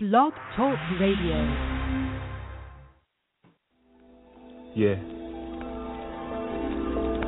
Blog 0.00 0.32
Talk 0.54 0.78
Radio. 1.00 1.38
Yeah. 4.78 4.94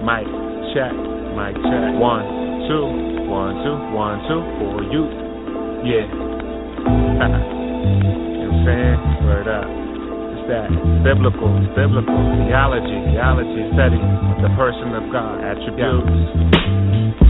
Mic 0.07 0.31
check, 0.71 0.95
mic 1.35 1.59
check. 1.67 1.83
One, 1.99 2.23
two, 2.71 3.27
one, 3.27 3.59
two, 3.67 3.75
one, 3.91 4.23
two 4.31 4.39
for 4.63 4.87
you. 4.87 5.03
Yeah. 5.83 6.07
you 8.39 8.55
saying? 8.63 9.03
Word 9.27 9.51
up. 9.51 9.67
It's 10.39 10.47
that 10.47 10.71
biblical, 11.03 11.51
biblical 11.75 12.23
theology, 12.47 13.03
theology 13.11 13.67
study 13.75 13.99
of 13.99 14.47
the 14.47 14.51
person 14.55 14.95
of 14.95 15.11
God, 15.11 15.43
attributes. 15.43 17.30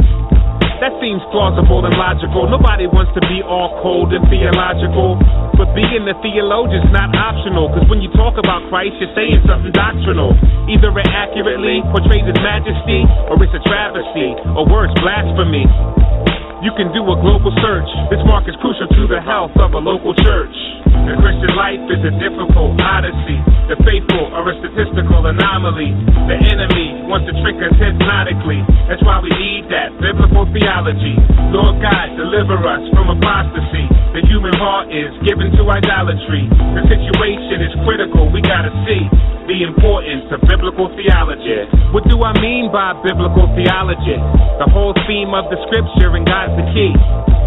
That 0.81 0.97
seems 0.97 1.21
plausible 1.29 1.85
and 1.85 1.93
logical. 1.93 2.49
Nobody 2.49 2.89
wants 2.89 3.13
to 3.13 3.21
be 3.29 3.45
all 3.45 3.77
cold 3.85 4.09
and 4.17 4.25
theological. 4.33 5.13
But 5.53 5.77
being 5.77 6.09
a 6.09 6.17
theologian's 6.25 6.89
not 6.89 7.13
optional. 7.13 7.69
Cause 7.69 7.85
when 7.85 8.01
you 8.01 8.09
talk 8.17 8.41
about 8.41 8.65
Christ, 8.73 8.97
you're 8.97 9.13
saying 9.13 9.45
something 9.45 9.69
doctrinal. 9.77 10.33
Either 10.65 10.89
it 10.97 11.05
accurately 11.05 11.85
portrays 11.93 12.25
his 12.25 12.41
majesty, 12.41 13.05
or 13.29 13.37
it's 13.45 13.53
a 13.53 13.61
travesty, 13.69 14.33
or 14.57 14.65
worse, 14.65 14.89
blasphemy. 15.05 15.69
You 16.61 16.69
can 16.77 16.93
do 16.93 17.01
a 17.01 17.17
global 17.17 17.49
search. 17.57 17.89
This 18.13 18.21
mark 18.29 18.45
is 18.45 18.53
crucial 18.61 18.85
to 18.85 19.03
the 19.09 19.17
health 19.17 19.49
of 19.57 19.73
a 19.73 19.81
local 19.81 20.13
church. 20.13 20.53
The 20.93 21.17
Christian 21.17 21.57
life 21.57 21.81
is 21.89 22.05
a 22.05 22.13
difficult 22.21 22.77
odyssey. 22.77 23.41
The 23.65 23.81
faithful 23.81 24.29
are 24.29 24.45
a 24.45 24.53
statistical 24.61 25.25
anomaly. 25.25 25.89
The 26.29 26.37
enemy 26.53 27.09
wants 27.09 27.25
to 27.25 27.33
trick 27.41 27.57
us 27.65 27.73
hypnotically. 27.81 28.61
That's 28.85 29.01
why 29.01 29.17
we 29.25 29.33
need 29.33 29.73
that 29.73 29.89
biblical 29.97 30.45
theology. 30.53 31.17
Lord 31.49 31.81
God, 31.81 32.13
deliver 32.13 32.61
us 32.61 32.85
from 32.93 33.09
apostasy. 33.09 33.89
The 34.13 34.21
human 34.29 34.53
heart 34.53 34.93
is 34.93 35.09
given 35.25 35.49
to 35.57 35.65
idolatry. 35.65 36.45
The 36.77 36.85
situation 36.85 37.57
is 37.65 37.73
critical. 37.89 38.29
We 38.29 38.45
gotta 38.45 38.69
see 38.85 39.09
the 39.49 39.65
importance 39.65 40.29
of 40.31 40.39
biblical 40.45 40.87
theology. 40.93 41.65
What 41.91 42.05
do 42.07 42.21
I 42.21 42.31
mean 42.39 42.71
by 42.71 42.95
biblical 43.01 43.49
theology? 43.55 44.19
The 44.61 44.69
whole 44.69 44.93
theme 45.07 45.33
of 45.33 45.49
the 45.49 45.57
scripture 45.67 46.13
and 46.15 46.23
God's 46.27 46.50
the 46.57 46.65
key. 46.75 46.91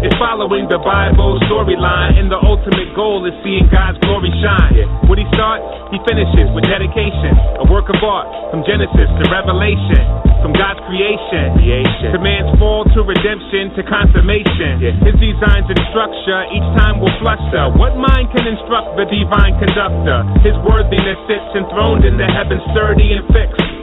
It's 0.05 0.13
following 0.21 0.69
the 0.69 0.77
Bible 0.77 1.41
storyline, 1.49 2.19
and 2.19 2.29
the 2.29 2.37
ultimate 2.37 2.93
goal 2.93 3.25
is 3.25 3.33
seeing 3.41 3.65
God's 3.73 3.97
glory 4.05 4.29
shine. 4.43 4.85
What 5.09 5.17
he 5.17 5.25
starts, 5.33 5.65
he 5.89 5.97
finishes 6.05 6.51
with 6.53 6.67
dedication, 6.69 7.33
a 7.57 7.65
work 7.65 7.89
of 7.89 7.97
art 8.05 8.29
from 8.53 8.61
Genesis 8.67 9.09
to 9.09 9.23
Revelation, 9.33 10.03
from 10.45 10.53
God's 10.53 10.77
creation, 10.85 11.57
creation. 11.57 12.13
to 12.13 12.21
man's 12.21 12.53
fall 12.61 12.85
to 12.85 13.01
redemption 13.01 13.73
to 13.73 13.81
consummation. 13.87 14.77
His 15.01 15.17
designs 15.17 15.65
and 15.73 15.81
structure 15.89 16.41
each 16.53 16.69
time 16.77 17.01
will 17.01 17.13
fluster. 17.17 17.73
What 17.73 17.97
mind 17.97 18.29
can 18.29 18.45
instruct 18.45 18.93
the 19.01 19.09
divine 19.09 19.57
conductor? 19.57 20.21
His 20.45 20.53
worthiness 20.61 21.17
sits 21.25 21.49
enthroned 21.57 22.05
in 22.05 22.21
the 22.21 22.29
heavens, 22.29 22.61
sturdy 22.77 23.17
and 23.17 23.25
fixed. 23.33 23.74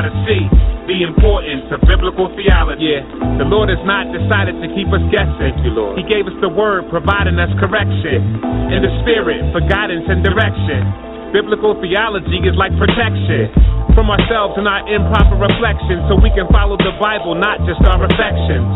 gotta 0.00 0.16
see 0.24 0.48
the 0.88 1.04
importance 1.04 1.68
of 1.68 1.84
biblical 1.84 2.32
theology. 2.32 2.96
Yeah. 2.96 3.04
The 3.36 3.44
Lord 3.44 3.68
has 3.68 3.84
not 3.84 4.08
decided 4.08 4.56
to 4.64 4.68
keep 4.72 4.88
us 4.88 5.04
guessing. 5.12 5.36
Thank 5.36 5.60
you, 5.60 5.76
Lord. 5.76 6.00
He 6.00 6.04
gave 6.08 6.24
us 6.24 6.32
the 6.40 6.48
word, 6.48 6.88
providing 6.88 7.36
us 7.36 7.52
correction, 7.60 8.40
and 8.72 8.80
the 8.80 8.92
spirit 9.04 9.44
for 9.52 9.60
guidance 9.60 10.08
and 10.08 10.24
direction. 10.24 11.09
Biblical 11.30 11.78
theology 11.78 12.42
is 12.42 12.58
like 12.58 12.74
protection 12.74 13.54
from 13.94 14.10
ourselves 14.10 14.58
and 14.58 14.66
our 14.66 14.82
improper 14.86 15.38
reflections 15.38 16.02
so 16.10 16.18
we 16.18 16.30
can 16.34 16.46
follow 16.50 16.74
the 16.78 16.94
Bible, 16.98 17.38
not 17.38 17.62
just 17.66 17.78
our 17.86 18.02
affections. 18.02 18.66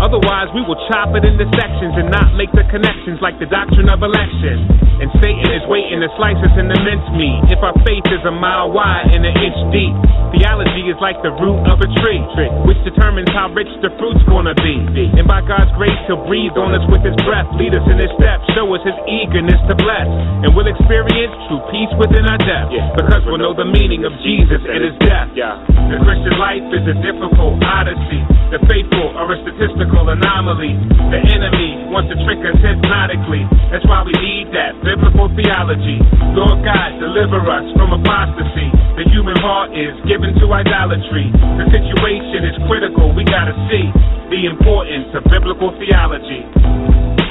Otherwise, 0.00 0.50
we 0.52 0.60
will 0.66 0.76
chop 0.92 1.14
it 1.16 1.24
into 1.24 1.46
sections 1.56 1.94
and 1.96 2.10
not 2.12 2.34
make 2.36 2.50
the 2.52 2.66
connections 2.68 3.22
like 3.22 3.38
the 3.38 3.48
doctrine 3.48 3.88
of 3.88 4.02
election. 4.02 4.66
And 4.98 5.08
Satan 5.18 5.50
is 5.50 5.64
waiting 5.66 5.98
to 6.02 6.10
slice 6.18 6.38
us 6.42 6.54
into 6.58 6.74
mincemeat 6.82 7.54
if 7.54 7.58
our 7.62 7.74
faith 7.86 8.06
is 8.10 8.22
a 8.26 8.34
mile 8.34 8.70
wide 8.70 9.10
and 9.14 9.22
an 9.24 9.34
inch 9.34 9.60
deep. 9.74 9.94
Theology 10.36 10.88
is 10.88 10.98
like 11.02 11.18
the 11.22 11.30
root 11.38 11.60
of 11.68 11.78
a 11.82 11.88
tree, 12.02 12.22
which 12.66 12.78
determines 12.86 13.28
how 13.34 13.50
rich 13.52 13.70
the 13.82 13.90
fruit's 13.98 14.22
gonna 14.26 14.54
be. 14.58 14.78
And 15.18 15.26
by 15.26 15.42
God's 15.42 15.70
grace, 15.78 15.96
He'll 16.06 16.22
breathe 16.26 16.54
on 16.56 16.74
us 16.74 16.82
with 16.90 17.02
His 17.02 17.14
breath, 17.26 17.46
lead 17.58 17.74
us 17.74 17.84
in 17.86 17.98
His 17.98 18.10
steps, 18.18 18.42
show 18.54 18.66
us 18.74 18.82
His 18.82 18.96
eagerness 19.06 19.58
to 19.70 19.74
bless. 19.78 20.08
And 20.46 20.54
we'll 20.54 20.70
experience 20.70 21.34
true 21.50 21.62
peace 21.70 21.92
within 22.02 22.26
our 22.26 22.40
depth 22.42 22.74
because 22.98 23.22
we'll 23.30 23.38
know 23.38 23.54
the 23.54 23.68
meaning 23.70 24.02
of 24.02 24.10
Jesus 24.26 24.58
and 24.58 24.80
His 24.82 24.96
death. 25.06 25.30
The 25.38 26.02
Christian 26.02 26.34
life 26.34 26.66
is 26.74 26.82
a 26.90 26.96
difficult 26.98 27.62
odyssey. 27.62 28.22
The 28.50 28.58
faithful 28.66 29.14
are 29.14 29.30
a 29.30 29.38
statistical 29.46 30.10
anomaly. 30.10 30.74
The 31.14 31.20
enemy 31.30 31.86
wants 31.94 32.10
to 32.10 32.18
trick 32.26 32.42
us 32.42 32.58
hypnotically. 32.58 33.46
That's 33.70 33.86
why 33.86 34.02
we 34.02 34.12
need 34.18 34.50
that 34.50 34.74
biblical 34.82 35.30
theology. 35.38 36.02
Lord 36.34 36.66
God, 36.66 36.98
deliver 36.98 37.38
us 37.38 37.70
from 37.78 37.94
apostasy. 37.94 38.68
The 38.98 39.06
human 39.14 39.38
heart 39.38 39.70
is 39.70 39.94
given 40.04 40.34
to 40.42 40.44
idolatry. 40.50 41.30
The 41.32 41.70
situation 41.70 42.50
is 42.50 42.56
critical. 42.66 43.14
We 43.14 43.22
gotta 43.24 43.54
see 43.70 43.86
the 44.28 44.50
importance 44.50 45.14
of 45.14 45.22
biblical 45.30 45.70
theology. 45.78 47.21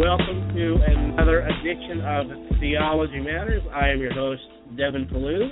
Welcome 0.00 0.54
to 0.54 0.78
another 0.86 1.40
edition 1.40 2.00
of 2.00 2.58
Theology 2.58 3.20
Matters. 3.20 3.62
I 3.70 3.90
am 3.90 4.00
your 4.00 4.14
host, 4.14 4.40
Devin 4.74 5.06
Pellew, 5.08 5.50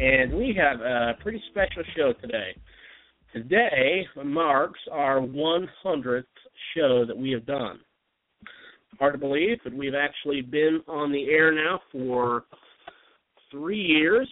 and 0.00 0.34
we 0.34 0.58
have 0.58 0.80
a 0.80 1.12
pretty 1.22 1.40
special 1.50 1.84
show 1.96 2.12
today. 2.20 2.56
Today 3.32 4.04
marks 4.24 4.80
our 4.90 5.20
100th 5.20 6.24
show 6.76 7.04
that 7.06 7.16
we 7.16 7.30
have 7.30 7.46
done. 7.46 7.78
Hard 8.98 9.14
to 9.14 9.18
believe, 9.20 9.58
but 9.62 9.72
we've 9.72 9.94
actually 9.94 10.42
been 10.42 10.80
on 10.88 11.12
the 11.12 11.30
air 11.30 11.52
now 11.52 11.78
for 11.92 12.46
three 13.52 13.80
years, 13.80 14.28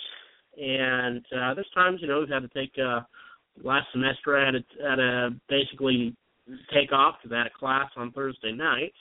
and 0.61 1.25
uh, 1.27 1.55
there's 1.55 1.71
times, 1.77 2.01
you 2.03 2.09
know, 2.09 2.19
we've 2.19 2.29
had 2.29 2.41
to 2.41 2.49
take 2.49 2.73
uh, 2.85 3.03
last 3.63 3.87
semester 3.93 4.37
I 4.37 4.47
had 4.47 4.55
to, 4.55 4.65
had 4.83 4.97
to 4.97 5.31
basically 5.49 6.17
take 6.75 6.91
off 6.91 7.15
had 7.23 7.47
a 7.47 7.51
class 7.57 7.89
on 7.97 8.11
Thursday 8.11 8.51
nights 8.51 8.97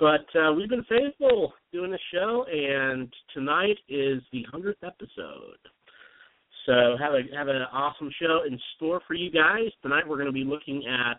but 0.00 0.24
uh, 0.34 0.52
we've 0.54 0.70
been 0.70 0.84
faithful 0.88 1.52
doing 1.72 1.90
the 1.90 1.98
show, 2.12 2.46
and 2.50 3.12
tonight 3.34 3.76
is 3.88 4.22
the 4.32 4.42
hundredth 4.50 4.82
episode. 4.82 5.58
So 6.66 6.96
have 6.98 7.12
a 7.12 7.20
have 7.36 7.48
an 7.48 7.62
awesome 7.70 8.10
show 8.20 8.40
in 8.48 8.58
store 8.76 9.02
for 9.06 9.12
you 9.12 9.30
guys 9.30 9.70
tonight. 9.82 10.08
We're 10.08 10.16
going 10.16 10.26
to 10.26 10.32
be 10.32 10.44
looking 10.44 10.84
at 10.86 11.18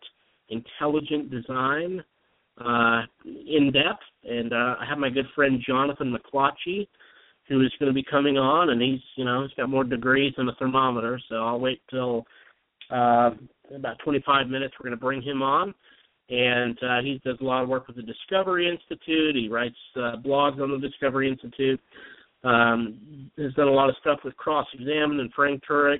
intelligent 0.49 1.29
design 1.29 2.03
uh, 2.59 3.01
in 3.23 3.71
depth, 3.71 4.03
and 4.23 4.51
uh, 4.51 4.75
I 4.79 4.85
have 4.89 4.97
my 4.97 5.09
good 5.09 5.27
friend 5.35 5.61
Jonathan 5.65 6.11
McLatchie, 6.11 6.87
who 7.47 7.61
is 7.61 7.71
going 7.79 7.89
to 7.89 7.93
be 7.93 8.03
coming 8.03 8.37
on, 8.37 8.71
and 8.71 8.81
he's 8.81 9.01
you 9.15 9.25
know 9.25 9.43
he's 9.43 9.55
got 9.55 9.69
more 9.69 9.83
degrees 9.83 10.33
than 10.37 10.49
a 10.49 10.55
thermometer. 10.55 11.19
So 11.29 11.35
I'll 11.35 11.59
wait 11.59 11.81
till 11.91 12.25
uh, 12.89 13.29
about 13.75 13.99
25 14.03 14.47
minutes. 14.47 14.73
We're 14.79 14.89
going 14.89 14.97
to 14.97 15.01
bring 15.01 15.21
him 15.21 15.43
on 15.43 15.75
and 16.31 16.77
uh, 16.81 17.01
he 17.03 17.21
does 17.25 17.37
a 17.41 17.43
lot 17.43 17.61
of 17.61 17.69
work 17.69 17.87
with 17.87 17.97
the 17.97 18.01
Discovery 18.01 18.69
Institute. 18.69 19.35
He 19.35 19.49
writes 19.49 19.75
uh, 19.97 20.15
blogs 20.25 20.61
on 20.61 20.71
the 20.71 20.87
Discovery 20.87 21.29
Institute. 21.29 21.79
Um, 22.43 23.29
has 23.37 23.53
done 23.53 23.67
a 23.67 23.71
lot 23.71 23.89
of 23.89 23.95
stuff 24.01 24.19
with 24.23 24.35
Cross 24.37 24.67
Examine 24.73 25.19
and 25.19 25.31
Frank 25.33 25.61
Turek. 25.69 25.99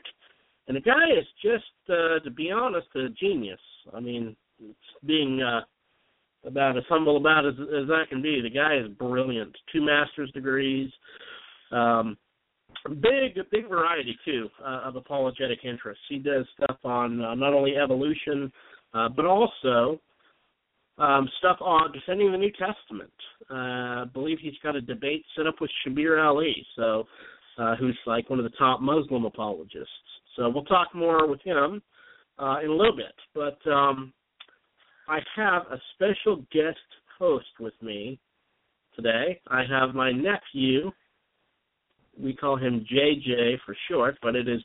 And 0.68 0.76
the 0.76 0.82
guy 0.82 1.06
is 1.16 1.26
just, 1.44 1.66
uh, 1.90 2.20
to 2.24 2.32
be 2.32 2.50
honest, 2.50 2.88
a 2.96 3.10
genius. 3.10 3.60
I 3.94 4.00
mean, 4.00 4.36
being 5.06 5.42
uh, 5.42 5.62
about 6.46 6.78
as 6.78 6.84
humble 6.88 7.18
about 7.18 7.46
as 7.46 7.56
as 7.60 7.90
I 7.92 8.06
can 8.10 8.22
be. 8.22 8.42
The 8.42 8.50
guy 8.50 8.78
is 8.78 8.88
brilliant. 8.98 9.56
Two 9.72 9.82
master's 9.82 10.32
degrees. 10.32 10.90
Um, 11.72 12.18
big 13.02 13.38
big 13.52 13.70
variety 13.70 14.18
too 14.26 14.50
uh, 14.64 14.82
of 14.86 14.96
apologetic 14.96 15.60
interests. 15.64 16.04
He 16.10 16.18
does 16.18 16.46
stuff 16.56 16.78
on 16.84 17.22
uh, 17.22 17.36
not 17.36 17.54
only 17.54 17.76
evolution, 17.76 18.52
uh, 18.94 19.10
but 19.10 19.26
also 19.26 20.00
um, 21.02 21.28
stuff 21.40 21.58
on 21.62 21.92
defending 21.92 22.32
the 22.32 22.38
New 22.38 22.52
Testament. 22.52 23.12
Uh, 23.50 24.04
I 24.04 24.06
believe 24.14 24.38
he's 24.40 24.54
got 24.62 24.76
a 24.76 24.82
debate 24.82 25.26
set 25.36 25.48
up 25.48 25.56
with 25.60 25.72
Shabir 25.86 26.20
Ally, 26.24 26.52
so 26.76 27.06
uh, 27.58 27.76
who's 27.76 27.98
like 28.06 28.30
one 28.30 28.40
of 28.40 28.46
the 28.46 28.58
top 28.58 28.82
Muslim 28.82 29.26
apologists. 29.26 29.90
So 30.36 30.50
we'll 30.50 30.64
talk 30.66 30.94
more 30.94 31.28
with 31.28 31.42
him 31.42 31.82
uh, 32.40 32.60
in 32.64 32.70
a 32.70 32.74
little 32.74 32.96
bit. 32.96 33.16
But 33.34 33.70
um, 33.70 34.14
I 35.08 35.20
have 35.36 35.64
a 35.72 35.78
special 35.96 36.38
guest 36.54 36.78
host 37.18 37.48
with 37.60 37.74
me 37.82 38.20
today. 38.96 39.42
I 39.48 39.64
have 39.70 39.96
my 39.96 40.12
nephew. 40.12 40.92
We 42.22 42.36
call 42.36 42.58
him 42.58 42.86
JJ 42.94 43.58
for 43.66 43.76
short, 43.90 44.18
but 44.22 44.36
it 44.36 44.48
is 44.48 44.62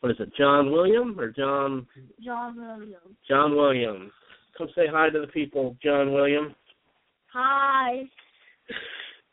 what 0.00 0.10
is 0.10 0.18
it, 0.18 0.32
John 0.36 0.72
William 0.72 1.18
or 1.18 1.30
John? 1.30 1.86
John 2.24 2.56
Williams. 2.56 3.16
John 3.28 3.54
William. 3.54 4.10
Come 4.62 4.70
say 4.76 4.86
hi 4.88 5.10
to 5.10 5.20
the 5.20 5.26
people, 5.26 5.76
John 5.82 6.12
William. 6.12 6.54
Hi. 7.32 8.02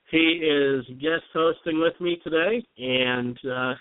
He 0.10 0.18
is 0.18 0.84
guest 1.00 1.26
hosting 1.32 1.80
with 1.80 1.94
me 2.02 2.20
today, 2.24 2.66
and 2.80 3.38
uh, 3.46 3.74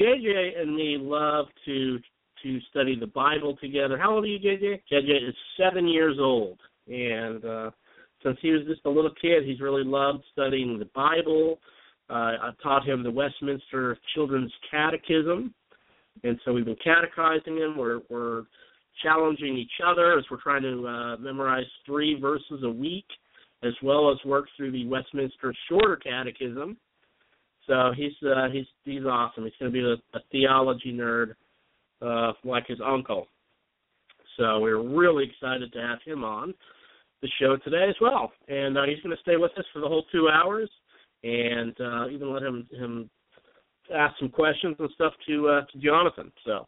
JJ 0.00 0.60
and 0.60 0.74
me 0.74 0.96
love 0.98 1.46
to 1.64 1.98
to 2.42 2.60
study 2.70 2.98
the 2.98 3.06
Bible 3.06 3.56
together. 3.58 3.96
How 3.96 4.14
old 4.14 4.24
are 4.24 4.26
you, 4.26 4.40
JJ? 4.40 4.80
JJ 4.90 5.28
is 5.28 5.34
seven 5.56 5.86
years 5.86 6.16
old, 6.18 6.58
and 6.88 7.44
uh, 7.44 7.70
since 8.24 8.36
he 8.42 8.50
was 8.50 8.62
just 8.66 8.84
a 8.84 8.90
little 8.90 9.12
kid, 9.22 9.44
he's 9.44 9.60
really 9.60 9.84
loved 9.84 10.24
studying 10.32 10.76
the 10.76 10.88
Bible. 10.92 11.60
Uh, 12.10 12.32
I 12.42 12.50
taught 12.60 12.84
him 12.84 13.04
the 13.04 13.12
Westminster 13.12 13.96
Children's 14.12 14.52
Catechism, 14.72 15.54
and 16.24 16.40
so 16.44 16.52
we've 16.52 16.64
been 16.64 16.74
catechizing 16.82 17.58
him. 17.58 17.76
We're 17.76 18.00
we're 18.10 18.42
challenging 19.02 19.56
each 19.56 19.80
other 19.84 20.18
as 20.18 20.24
we're 20.30 20.40
trying 20.40 20.62
to 20.62 20.86
uh, 20.86 21.16
memorize 21.18 21.66
three 21.84 22.18
verses 22.20 22.62
a 22.62 22.70
week, 22.70 23.06
as 23.62 23.72
well 23.82 24.10
as 24.10 24.18
work 24.24 24.46
through 24.56 24.72
the 24.72 24.86
Westminster 24.86 25.54
Shorter 25.68 25.96
Catechism. 25.96 26.76
So 27.66 27.92
he's 27.96 28.12
uh, 28.24 28.48
he's 28.52 28.66
he's 28.84 29.04
awesome. 29.04 29.44
He's 29.44 29.54
going 29.58 29.72
to 29.72 29.78
be 29.78 29.84
a, 29.84 30.16
a 30.16 30.20
theology 30.30 30.92
nerd 30.92 31.34
uh, 32.00 32.32
like 32.44 32.66
his 32.66 32.78
uncle. 32.84 33.26
So 34.36 34.60
we're 34.60 34.82
really 34.82 35.24
excited 35.24 35.72
to 35.72 35.80
have 35.80 35.98
him 36.04 36.22
on 36.22 36.54
the 37.22 37.28
show 37.40 37.56
today 37.56 37.86
as 37.88 37.96
well. 38.00 38.32
And 38.48 38.76
uh, 38.76 38.82
he's 38.84 39.00
going 39.02 39.16
to 39.16 39.22
stay 39.22 39.36
with 39.36 39.52
us 39.58 39.64
for 39.72 39.80
the 39.80 39.88
whole 39.88 40.04
two 40.12 40.28
hours, 40.28 40.70
and 41.24 41.74
uh, 41.80 42.08
even 42.08 42.32
let 42.32 42.42
him 42.42 42.68
him 42.70 43.10
ask 43.94 44.18
some 44.18 44.28
questions 44.28 44.76
and 44.78 44.90
stuff 44.94 45.12
to 45.26 45.48
uh, 45.48 45.60
to 45.72 45.78
Jonathan. 45.78 46.30
So 46.44 46.66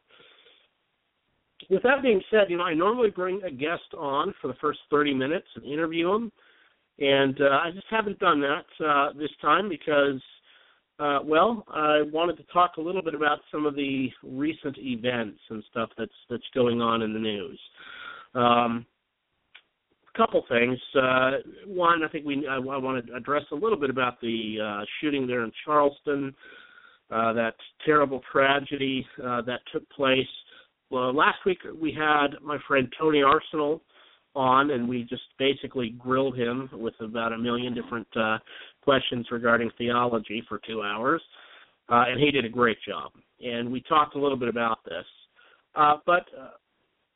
with 1.71 1.83
that 1.83 2.03
being 2.03 2.23
said, 2.31 2.49
you 2.49 2.57
know 2.57 2.65
I 2.65 2.75
normally 2.75 3.11
bring 3.11 3.43
a 3.43 3.51
guest 3.51 3.95
on 3.97 4.35
for 4.41 4.49
the 4.49 4.55
first 4.61 4.81
30 4.91 5.15
minutes 5.15 5.47
and 5.57 5.65
interview 5.65 6.11
them, 6.13 6.33
and 6.99 7.41
uh, 7.41 7.59
I 7.65 7.71
just 7.73 7.87
haven't 7.91 8.19
done 8.19 8.41
that 8.41 8.85
uh, 8.85 9.13
this 9.19 9.31
time 9.41 9.69
because 9.69 10.21
uh, 11.01 11.21
well, 11.25 11.65
I 11.69 12.03
wanted 12.13 12.37
to 12.39 12.43
talk 12.53 12.73
a 12.77 12.81
little 12.81 13.03
bit 13.03 13.15
about 13.15 13.39
some 13.53 13.67
of 13.67 13.77
the 13.77 14.09
recent 14.25 14.77
events 14.79 15.39
and 15.49 15.63
stuff 15.71 15.91
that's 15.97 16.11
that's 16.29 16.43
going 16.55 16.81
on 16.81 17.03
in 17.03 17.13
the 17.13 17.21
news. 17.21 17.61
Um, 18.35 18.85
a 20.13 20.19
couple 20.19 20.45
things. 20.49 20.77
Uh, 20.97 21.31
one, 21.67 22.03
I 22.03 22.09
think 22.09 22.27
we 22.27 22.47
I, 22.49 22.57
I 22.57 22.79
want 22.79 23.07
to 23.07 23.15
address 23.15 23.45
a 23.53 23.55
little 23.55 23.79
bit 23.79 23.91
about 23.91 24.21
the 24.21 24.57
uh, 24.61 24.85
shooting 25.01 25.29
there 25.29 25.45
in 25.45 25.53
Charleston, 25.65 26.35
uh, 27.13 27.33
that 27.33 27.55
terrible 27.87 28.21
tragedy 28.33 29.07
uh, 29.25 29.43
that 29.43 29.61
took 29.73 29.89
place. 29.91 30.27
Well, 30.91 31.15
last 31.15 31.39
week 31.45 31.59
we 31.81 31.93
had 31.93 32.29
my 32.43 32.59
friend 32.67 32.93
Tony 32.99 33.23
Arsenal 33.23 33.83
on, 34.35 34.71
and 34.71 34.89
we 34.89 35.03
just 35.03 35.23
basically 35.39 35.91
grilled 35.99 36.37
him 36.37 36.69
with 36.73 36.95
about 37.01 37.33
a 37.33 37.39
million 37.39 37.75
different 37.75 38.07
uh, 38.17 38.39
questions 38.83 39.27
regarding 39.31 39.71
theology 39.77 40.43
for 40.49 40.61
two 40.67 40.83
hours, 40.83 41.21
uh, 41.91 42.05
and 42.09 42.21
he 42.21 42.31
did 42.31 42.45
a 42.45 42.49
great 42.49 42.79
job. 42.87 43.13
And 43.41 43.71
we 43.71 43.83
talked 43.83 44.17
a 44.17 44.19
little 44.19 44.37
bit 44.37 44.49
about 44.49 44.79
this, 44.85 45.05
uh, 45.75 45.97
but 46.07 46.25
uh, 46.39 46.51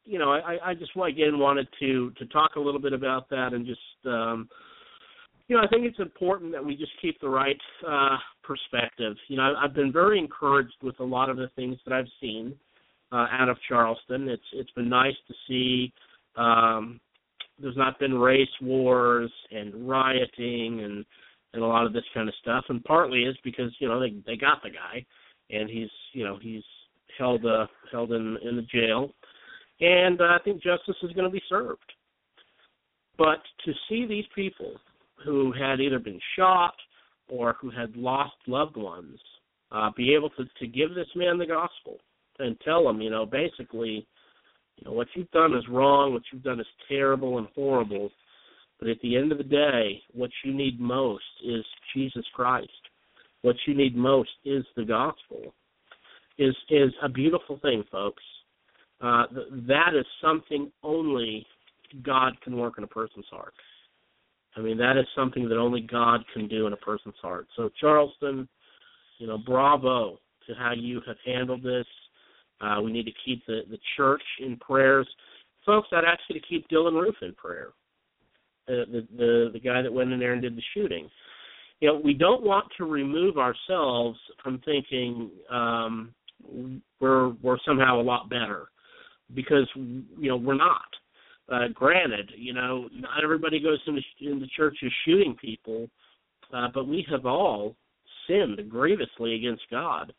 you 0.04 0.18
know, 0.18 0.32
I, 0.32 0.70
I 0.70 0.74
just 0.74 0.92
again 0.96 1.38
wanted 1.38 1.68
to 1.80 2.10
to 2.18 2.26
talk 2.26 2.56
a 2.56 2.60
little 2.60 2.80
bit 2.80 2.92
about 2.92 3.30
that 3.30 3.52
and 3.52 3.66
just. 3.66 3.80
Um, 4.06 4.48
you 5.48 5.56
know, 5.56 5.64
I 5.64 5.66
think 5.66 5.84
it's 5.84 5.98
important 5.98 6.52
that 6.52 6.64
we 6.64 6.76
just 6.76 6.92
keep 7.02 7.20
the 7.20 7.28
right 7.28 7.58
uh, 7.86 8.16
perspective. 8.42 9.14
You 9.28 9.36
know, 9.36 9.52
I've 9.60 9.74
been 9.74 9.92
very 9.92 10.18
encouraged 10.18 10.76
with 10.82 10.98
a 11.00 11.04
lot 11.04 11.28
of 11.28 11.36
the 11.36 11.50
things 11.56 11.76
that 11.84 11.92
I've 11.92 12.06
seen 12.22 12.54
uh, 12.54 12.58
out 13.12 13.48
of 13.48 13.58
Charleston. 13.68 14.28
It's 14.28 14.42
it's 14.52 14.70
been 14.72 14.88
nice 14.88 15.14
to 15.28 15.34
see 15.48 15.92
um, 16.36 17.00
there's 17.60 17.76
not 17.76 17.98
been 17.98 18.14
race 18.14 18.48
wars 18.60 19.30
and 19.50 19.88
rioting 19.88 20.80
and 20.84 21.04
and 21.54 21.62
a 21.62 21.66
lot 21.66 21.84
of 21.84 21.92
this 21.92 22.04
kind 22.14 22.28
of 22.28 22.34
stuff. 22.40 22.64
And 22.68 22.82
partly 22.84 23.24
is 23.24 23.36
because 23.44 23.70
you 23.78 23.88
know 23.88 24.00
they 24.00 24.14
they 24.26 24.36
got 24.36 24.62
the 24.62 24.70
guy 24.70 25.04
and 25.50 25.68
he's 25.68 25.90
you 26.12 26.24
know 26.24 26.38
he's 26.40 26.64
held 27.18 27.44
uh 27.44 27.66
held 27.90 28.12
in 28.12 28.38
in 28.42 28.56
the 28.56 28.62
jail. 28.62 29.10
And 29.80 30.20
uh, 30.20 30.24
I 30.24 30.38
think 30.44 30.62
justice 30.62 30.96
is 31.02 31.12
going 31.12 31.24
to 31.24 31.30
be 31.30 31.42
served. 31.48 31.80
But 33.18 33.42
to 33.64 33.72
see 33.88 34.06
these 34.06 34.24
people 34.34 34.74
who 35.24 35.52
had 35.52 35.80
either 35.80 35.98
been 35.98 36.20
shot 36.36 36.74
or 37.28 37.56
who 37.60 37.70
had 37.70 37.96
lost 37.96 38.34
loved 38.46 38.76
ones 38.76 39.18
uh 39.70 39.90
be 39.96 40.14
able 40.14 40.30
to 40.30 40.44
to 40.58 40.66
give 40.66 40.94
this 40.94 41.08
man 41.14 41.38
the 41.38 41.46
gospel 41.46 41.98
and 42.38 42.58
tell 42.60 42.88
him 42.88 43.00
you 43.00 43.10
know 43.10 43.26
basically 43.26 44.06
you 44.76 44.84
know 44.84 44.92
what 44.92 45.08
you've 45.14 45.30
done 45.30 45.54
is 45.54 45.64
wrong 45.68 46.12
what 46.12 46.22
you've 46.32 46.42
done 46.42 46.60
is 46.60 46.66
terrible 46.88 47.38
and 47.38 47.46
horrible 47.54 48.10
but 48.82 48.90
at 48.90 49.00
the 49.00 49.16
end 49.16 49.30
of 49.30 49.38
the 49.38 49.44
day, 49.44 50.02
what 50.12 50.30
you 50.44 50.52
need 50.52 50.80
most 50.80 51.22
is 51.44 51.64
Jesus 51.94 52.24
Christ. 52.34 52.68
What 53.42 53.54
you 53.64 53.74
need 53.74 53.94
most 53.94 54.30
is 54.44 54.64
the 54.74 54.84
gospel. 54.84 55.54
Is 56.36 56.56
is 56.68 56.90
a 57.00 57.08
beautiful 57.08 57.60
thing, 57.62 57.84
folks. 57.92 58.24
Uh, 59.00 59.28
th- 59.28 59.46
that 59.68 59.90
is 59.96 60.04
something 60.20 60.72
only 60.82 61.46
God 62.02 62.32
can 62.42 62.56
work 62.56 62.74
in 62.76 62.82
a 62.82 62.88
person's 62.88 63.26
heart. 63.30 63.54
I 64.56 64.60
mean, 64.60 64.78
that 64.78 64.96
is 64.96 65.06
something 65.14 65.48
that 65.48 65.58
only 65.58 65.82
God 65.82 66.24
can 66.34 66.48
do 66.48 66.66
in 66.66 66.72
a 66.72 66.78
person's 66.78 67.14
heart. 67.22 67.46
So, 67.56 67.70
Charleston, 67.80 68.48
you 69.18 69.28
know, 69.28 69.38
bravo 69.38 70.18
to 70.48 70.54
how 70.54 70.72
you 70.76 71.00
have 71.06 71.18
handled 71.24 71.62
this. 71.62 71.86
Uh, 72.62 72.80
we 72.80 72.92
need 72.92 73.06
to 73.06 73.12
keep 73.24 73.44
the, 73.46 73.62
the 73.70 73.78
church 73.96 74.22
in 74.40 74.56
prayers. 74.56 75.08
Folks, 75.66 75.88
I'd 75.92 76.04
ask 76.04 76.20
you 76.28 76.40
to 76.40 76.46
keep 76.46 76.68
Dylann 76.68 77.00
Roof 77.00 77.16
in 77.22 77.34
prayer 77.34 77.70
the, 78.66 79.06
the 79.16 79.50
the 79.52 79.60
guy 79.60 79.82
that 79.82 79.92
went 79.92 80.12
in 80.12 80.18
there 80.18 80.32
and 80.32 80.42
did 80.42 80.56
the 80.56 80.62
shooting. 80.74 81.08
You 81.80 81.88
know, 81.88 82.00
we 82.02 82.14
don't 82.14 82.42
want 82.42 82.66
to 82.78 82.84
remove 82.84 83.38
ourselves 83.38 84.18
from 84.42 84.60
thinking 84.64 85.30
um, 85.50 86.14
we're 87.00 87.30
we're 87.42 87.58
somehow 87.66 88.00
a 88.00 88.02
lot 88.02 88.30
better 88.30 88.68
because 89.34 89.68
you 89.74 90.28
know 90.28 90.36
we're 90.36 90.54
not. 90.54 90.82
Uh, 91.52 91.68
granted, 91.74 92.30
you 92.36 92.54
know, 92.54 92.88
not 92.94 93.22
everybody 93.22 93.60
goes 93.60 93.80
into 93.86 94.00
into 94.20 94.46
churches 94.56 94.92
shooting 95.04 95.36
people, 95.40 95.88
uh, 96.54 96.68
but 96.72 96.86
we 96.86 97.04
have 97.10 97.26
all 97.26 97.74
sinned 98.26 98.58
grievously 98.70 99.34
against 99.34 99.62
God. 99.70 100.12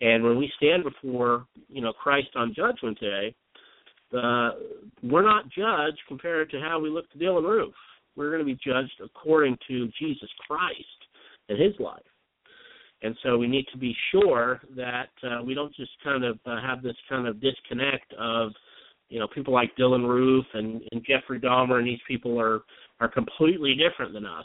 And 0.00 0.22
when 0.22 0.38
we 0.38 0.50
stand 0.56 0.84
before 0.84 1.46
you 1.68 1.82
know 1.82 1.92
Christ 1.92 2.28
on 2.36 2.54
Judgment 2.54 2.98
Day, 3.00 3.34
uh, 4.16 4.50
we're 5.02 5.22
not 5.22 5.50
judged 5.50 6.00
compared 6.06 6.50
to 6.50 6.60
how 6.60 6.78
we 6.80 6.90
look 6.90 7.10
to 7.12 7.18
Dylann 7.18 7.48
Roof. 7.48 7.74
We're 8.16 8.30
going 8.30 8.40
to 8.40 8.46
be 8.46 8.58
judged 8.64 9.00
according 9.04 9.56
to 9.68 9.88
Jesus 9.98 10.28
Christ 10.46 10.84
and 11.48 11.60
His 11.60 11.74
life. 11.78 12.02
And 13.02 13.16
so 13.22 13.38
we 13.38 13.46
need 13.46 13.66
to 13.72 13.78
be 13.78 13.94
sure 14.10 14.60
that 14.76 15.10
uh, 15.22 15.42
we 15.44 15.54
don't 15.54 15.74
just 15.76 15.92
kind 16.02 16.24
of 16.24 16.38
uh, 16.44 16.60
have 16.60 16.82
this 16.82 16.96
kind 17.08 17.28
of 17.28 17.40
disconnect 17.40 18.12
of, 18.18 18.50
you 19.08 19.20
know, 19.20 19.28
people 19.32 19.54
like 19.54 19.76
Dylann 19.76 20.08
Roof 20.08 20.44
and, 20.54 20.82
and 20.90 21.06
Jeffrey 21.06 21.38
Dahmer 21.38 21.78
and 21.78 21.86
these 21.86 22.00
people 22.08 22.40
are 22.40 22.62
are 23.00 23.08
completely 23.08 23.76
different 23.76 24.12
than 24.12 24.26
us. 24.26 24.44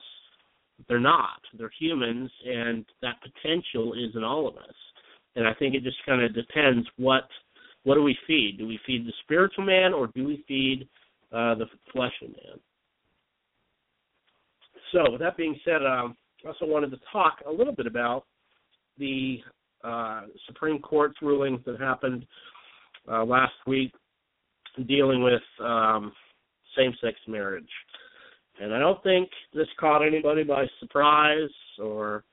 They're 0.88 1.00
not. 1.00 1.42
They're 1.58 1.72
humans, 1.80 2.30
and 2.46 2.86
that 3.02 3.16
potential 3.22 3.94
is 3.94 4.16
in 4.16 4.24
all 4.24 4.48
of 4.48 4.58
us. 4.58 4.76
And 5.36 5.48
I 5.48 5.54
think 5.56 5.76
it 5.76 5.84
just 5.84 5.98
kind 6.06 6.22
of 6.22 6.34
depends 6.36 6.88
what 6.98 7.24
what 7.84 7.96
do 7.96 8.04
we 8.04 8.18
feed? 8.26 8.58
Do 8.58 8.68
we 8.68 8.80
feed 8.86 9.06
the 9.06 9.14
spiritual 9.24 9.66
man 9.66 9.94
or 9.94 10.08
do 10.16 10.26
we 10.26 10.44
feed 10.48 10.88
uh, 11.34 11.56
the 11.56 11.66
fleshly 11.92 12.30
man? 12.30 12.60
So, 14.94 15.12
with 15.12 15.20
that 15.22 15.36
being 15.36 15.60
said, 15.66 15.86
um, 15.86 16.16
I 16.46 16.50
also 16.50 16.66
wanted 16.66 16.92
to 16.92 17.00
talk 17.12 17.40
a 17.48 17.52
little 17.52 17.74
bit 17.74 17.88
about 17.88 18.26
the 18.98 19.40
uh, 19.84 20.24
Supreme 20.48 20.80
Court's 20.80 21.18
rulings 21.22 21.60
that 21.66 21.80
happened 21.80 22.26
uh, 23.12 23.26
last 23.26 23.54
week 23.68 23.92
dealing 24.88 25.24
with 25.24 25.42
um, 25.60 26.12
same-sex 26.78 27.18
marriage. 27.28 27.70
And 28.62 28.74
I 28.74 28.80
don't 28.80 29.02
think 29.04 29.30
this 29.54 29.68
caught 29.80 30.06
anybody 30.06 30.44
by 30.44 30.66
surprise 30.80 31.50
or 31.82 32.24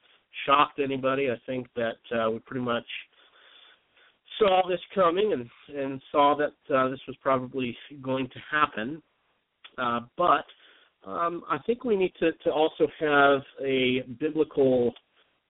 shocked 0.46 0.78
anybody. 0.78 1.30
I 1.30 1.40
think 1.46 1.66
that 1.76 1.98
uh, 2.16 2.30
we 2.30 2.38
pretty 2.40 2.64
much 2.64 2.86
saw 4.38 4.62
this 4.68 4.80
coming 4.94 5.32
and 5.32 5.78
and 5.78 6.00
saw 6.10 6.36
that 6.36 6.74
uh, 6.74 6.88
this 6.88 7.00
was 7.06 7.16
probably 7.22 7.76
going 8.02 8.28
to 8.28 8.38
happen. 8.50 9.02
Uh, 9.78 10.00
but 10.16 10.44
um, 11.06 11.42
I 11.48 11.58
think 11.66 11.84
we 11.84 11.96
need 11.96 12.12
to, 12.20 12.32
to 12.44 12.50
also 12.50 12.86
have 13.00 13.40
a 13.64 14.02
biblical 14.18 14.92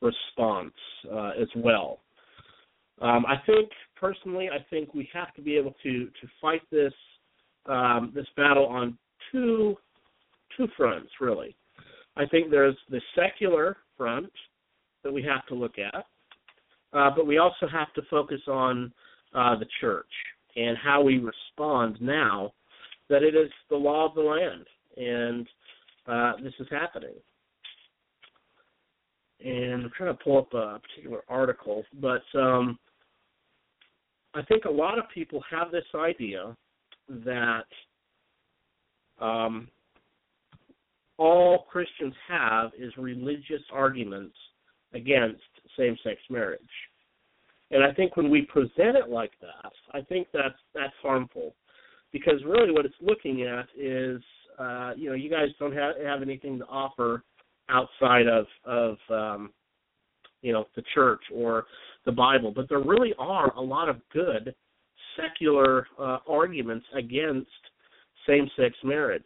response 0.00 0.74
uh, 1.10 1.30
as 1.40 1.48
well. 1.56 2.00
Um, 3.00 3.24
I 3.26 3.36
think 3.46 3.70
personally, 3.98 4.48
I 4.52 4.64
think 4.68 4.94
we 4.94 5.08
have 5.12 5.34
to 5.34 5.42
be 5.42 5.56
able 5.56 5.74
to 5.82 6.06
to 6.06 6.28
fight 6.40 6.62
this 6.70 6.92
um, 7.66 8.12
this 8.14 8.26
battle 8.36 8.66
on 8.66 8.96
two 9.32 9.76
two 10.56 10.68
fronts 10.76 11.10
really. 11.20 11.56
I 12.16 12.26
think 12.26 12.50
there's 12.50 12.76
the 12.90 13.00
secular 13.14 13.78
front 13.96 14.30
that 15.02 15.12
we 15.12 15.22
have 15.22 15.46
to 15.46 15.54
look 15.54 15.78
at, 15.78 16.06
uh, 16.92 17.10
but 17.14 17.26
we 17.26 17.38
also 17.38 17.66
have 17.70 17.92
to 17.94 18.02
focus 18.10 18.40
on 18.48 18.92
uh, 19.34 19.58
the 19.58 19.66
church 19.80 20.10
and 20.56 20.76
how 20.76 21.02
we 21.02 21.18
respond 21.18 21.96
now 22.00 22.52
that 23.08 23.22
it 23.22 23.34
is 23.34 23.50
the 23.68 23.76
law 23.76 24.08
of 24.08 24.14
the 24.14 24.20
land 24.20 24.66
and 24.96 25.46
uh, 26.06 26.32
this 26.42 26.52
is 26.58 26.66
happening. 26.70 27.14
And 29.44 29.84
I'm 29.84 29.90
trying 29.96 30.16
to 30.16 30.22
pull 30.22 30.38
up 30.38 30.52
a 30.52 30.80
particular 30.80 31.22
article, 31.28 31.84
but 32.00 32.22
um, 32.34 32.78
I 34.34 34.42
think 34.42 34.64
a 34.64 34.70
lot 34.70 34.98
of 34.98 35.04
people 35.14 35.42
have 35.50 35.70
this 35.70 35.84
idea 35.94 36.56
that 37.08 37.64
um, 39.18 39.68
all 41.16 41.66
Christians 41.70 42.14
have 42.28 42.70
is 42.78 42.92
religious 42.96 43.62
arguments 43.72 44.36
against 44.94 45.42
same-sex 45.78 46.18
marriage. 46.30 46.60
And 47.70 47.84
I 47.84 47.92
think 47.92 48.16
when 48.16 48.30
we 48.30 48.42
present 48.42 48.96
it 48.96 49.08
like 49.08 49.32
that, 49.40 49.72
I 49.92 50.00
think 50.02 50.26
that's 50.32 50.58
that's 50.74 50.92
harmful, 51.02 51.54
because 52.12 52.42
really 52.44 52.72
what 52.72 52.84
it's 52.84 52.94
looking 53.00 53.42
at 53.42 53.66
is, 53.78 54.20
uh, 54.58 54.92
you 54.96 55.08
know, 55.08 55.14
you 55.14 55.30
guys 55.30 55.48
don't 55.58 55.72
have 55.72 55.94
have 56.04 56.22
anything 56.22 56.58
to 56.58 56.66
offer 56.66 57.22
outside 57.68 58.26
of 58.26 58.46
of 58.64 58.96
um, 59.10 59.50
you 60.42 60.52
know 60.52 60.66
the 60.74 60.82
church 60.94 61.20
or 61.32 61.66
the 62.04 62.12
Bible, 62.12 62.52
but 62.54 62.68
there 62.68 62.80
really 62.80 63.14
are 63.18 63.54
a 63.54 63.60
lot 63.60 63.88
of 63.88 63.96
good 64.12 64.54
secular 65.16 65.86
uh, 65.98 66.18
arguments 66.28 66.86
against 66.96 67.50
same-sex 68.26 68.74
marriage, 68.82 69.22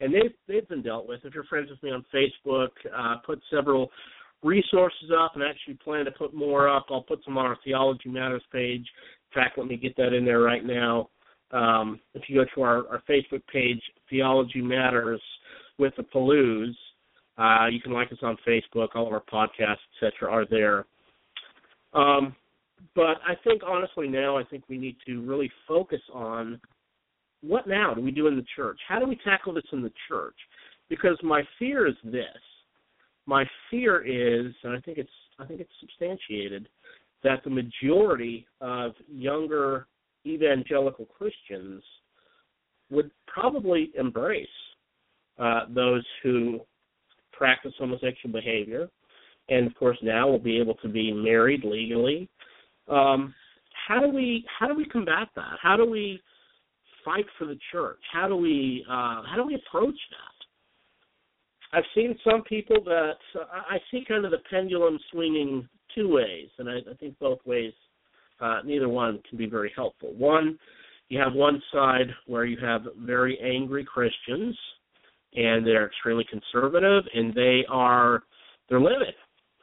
and 0.00 0.12
they've 0.12 0.34
they've 0.46 0.68
been 0.68 0.82
dealt 0.82 1.08
with. 1.08 1.20
If 1.24 1.34
you're 1.34 1.44
friends 1.44 1.70
with 1.70 1.82
me 1.82 1.90
on 1.90 2.04
Facebook, 2.12 2.68
uh, 2.94 3.16
put 3.24 3.40
several 3.50 3.90
resources 4.42 5.10
up, 5.16 5.32
and 5.34 5.42
actually 5.44 5.74
plan 5.74 6.04
to 6.04 6.10
put 6.10 6.34
more 6.34 6.68
up. 6.68 6.86
I'll 6.90 7.02
put 7.02 7.20
some 7.24 7.38
on 7.38 7.46
our 7.46 7.58
Theology 7.64 8.08
Matters 8.08 8.42
page. 8.52 8.86
In 9.34 9.42
fact, 9.42 9.58
let 9.58 9.66
me 9.66 9.76
get 9.76 9.96
that 9.96 10.12
in 10.12 10.24
there 10.24 10.40
right 10.40 10.64
now. 10.64 11.08
Um, 11.52 12.00
if 12.14 12.22
you 12.28 12.36
go 12.36 12.46
to 12.54 12.62
our, 12.62 12.88
our 12.88 13.02
Facebook 13.08 13.42
page, 13.52 13.80
Theology 14.08 14.62
Matters 14.62 15.22
with 15.78 15.92
the 15.96 16.02
Pellews, 16.02 16.76
uh, 17.38 17.66
you 17.70 17.80
can 17.80 17.92
like 17.92 18.12
us 18.12 18.18
on 18.22 18.36
Facebook. 18.46 18.88
All 18.94 19.06
of 19.06 19.12
our 19.12 19.22
podcasts, 19.22 19.76
etc., 20.02 20.30
are 20.30 20.46
there. 20.46 20.84
Um, 21.94 22.34
but 22.94 23.18
I 23.26 23.34
think 23.44 23.62
honestly 23.66 24.08
now, 24.08 24.36
I 24.36 24.44
think 24.44 24.64
we 24.68 24.78
need 24.78 24.96
to 25.06 25.22
really 25.22 25.50
focus 25.68 26.00
on 26.12 26.60
what 27.42 27.66
now 27.66 27.94
do 27.94 28.00
we 28.00 28.10
do 28.10 28.28
in 28.28 28.36
the 28.36 28.44
church? 28.54 28.78
How 28.88 28.98
do 28.98 29.06
we 29.06 29.18
tackle 29.24 29.52
this 29.52 29.64
in 29.72 29.82
the 29.82 29.92
church? 30.08 30.36
Because 30.88 31.18
my 31.22 31.42
fear 31.58 31.86
is 31.86 31.96
this: 32.04 32.24
my 33.26 33.44
fear 33.70 34.02
is, 34.02 34.52
and 34.64 34.76
I 34.76 34.80
think 34.80 34.98
it's 34.98 35.10
I 35.38 35.46
think 35.46 35.60
it's 35.60 35.72
substantiated, 35.80 36.68
that 37.24 37.42
the 37.44 37.50
majority 37.50 38.46
of 38.60 38.92
younger 39.08 39.86
evangelical 40.26 41.06
Christians 41.06 41.82
would 42.90 43.10
probably 43.26 43.90
embrace 43.98 44.46
uh, 45.38 45.62
those 45.74 46.04
who 46.22 46.60
practice 47.32 47.72
homosexual 47.78 48.32
behavior, 48.32 48.88
and 49.48 49.66
of 49.66 49.74
course 49.74 49.98
now 50.02 50.28
will 50.28 50.38
be 50.38 50.60
able 50.60 50.74
to 50.74 50.88
be 50.88 51.12
married 51.12 51.64
legally. 51.64 52.28
Um, 52.88 53.34
how 53.88 54.00
do 54.00 54.08
we 54.08 54.44
how 54.58 54.68
do 54.68 54.74
we 54.74 54.84
combat 54.84 55.28
that? 55.36 55.56
How 55.60 55.76
do 55.76 55.88
we 55.88 56.20
fight 57.04 57.24
for 57.38 57.46
the 57.46 57.58
church? 57.72 57.98
How 58.12 58.28
do 58.28 58.36
we 58.36 58.84
uh, 58.88 59.22
how 59.24 59.34
do 59.36 59.44
we 59.44 59.54
approach 59.54 59.98
that? 60.10 60.31
I've 61.72 61.84
seen 61.94 62.18
some 62.22 62.42
people 62.42 62.82
that 62.84 63.16
uh, 63.34 63.44
I 63.50 63.78
see 63.90 64.04
kind 64.06 64.24
of 64.24 64.30
the 64.30 64.38
pendulum 64.50 64.98
swinging 65.10 65.68
two 65.94 66.08
ways, 66.12 66.48
and 66.58 66.68
I, 66.68 66.78
I 66.90 66.94
think 67.00 67.18
both 67.18 67.38
ways, 67.46 67.72
uh, 68.40 68.60
neither 68.64 68.88
one 68.88 69.20
can 69.28 69.38
be 69.38 69.46
very 69.46 69.72
helpful. 69.74 70.12
One, 70.14 70.58
you 71.08 71.18
have 71.18 71.32
one 71.32 71.62
side 71.72 72.08
where 72.26 72.44
you 72.44 72.58
have 72.62 72.82
very 72.98 73.38
angry 73.40 73.84
Christians, 73.84 74.56
and 75.34 75.66
they're 75.66 75.86
extremely 75.86 76.26
conservative, 76.30 77.04
and 77.14 77.34
they 77.34 77.64
are 77.70 78.22
they're 78.68 78.80
livid. 78.80 79.14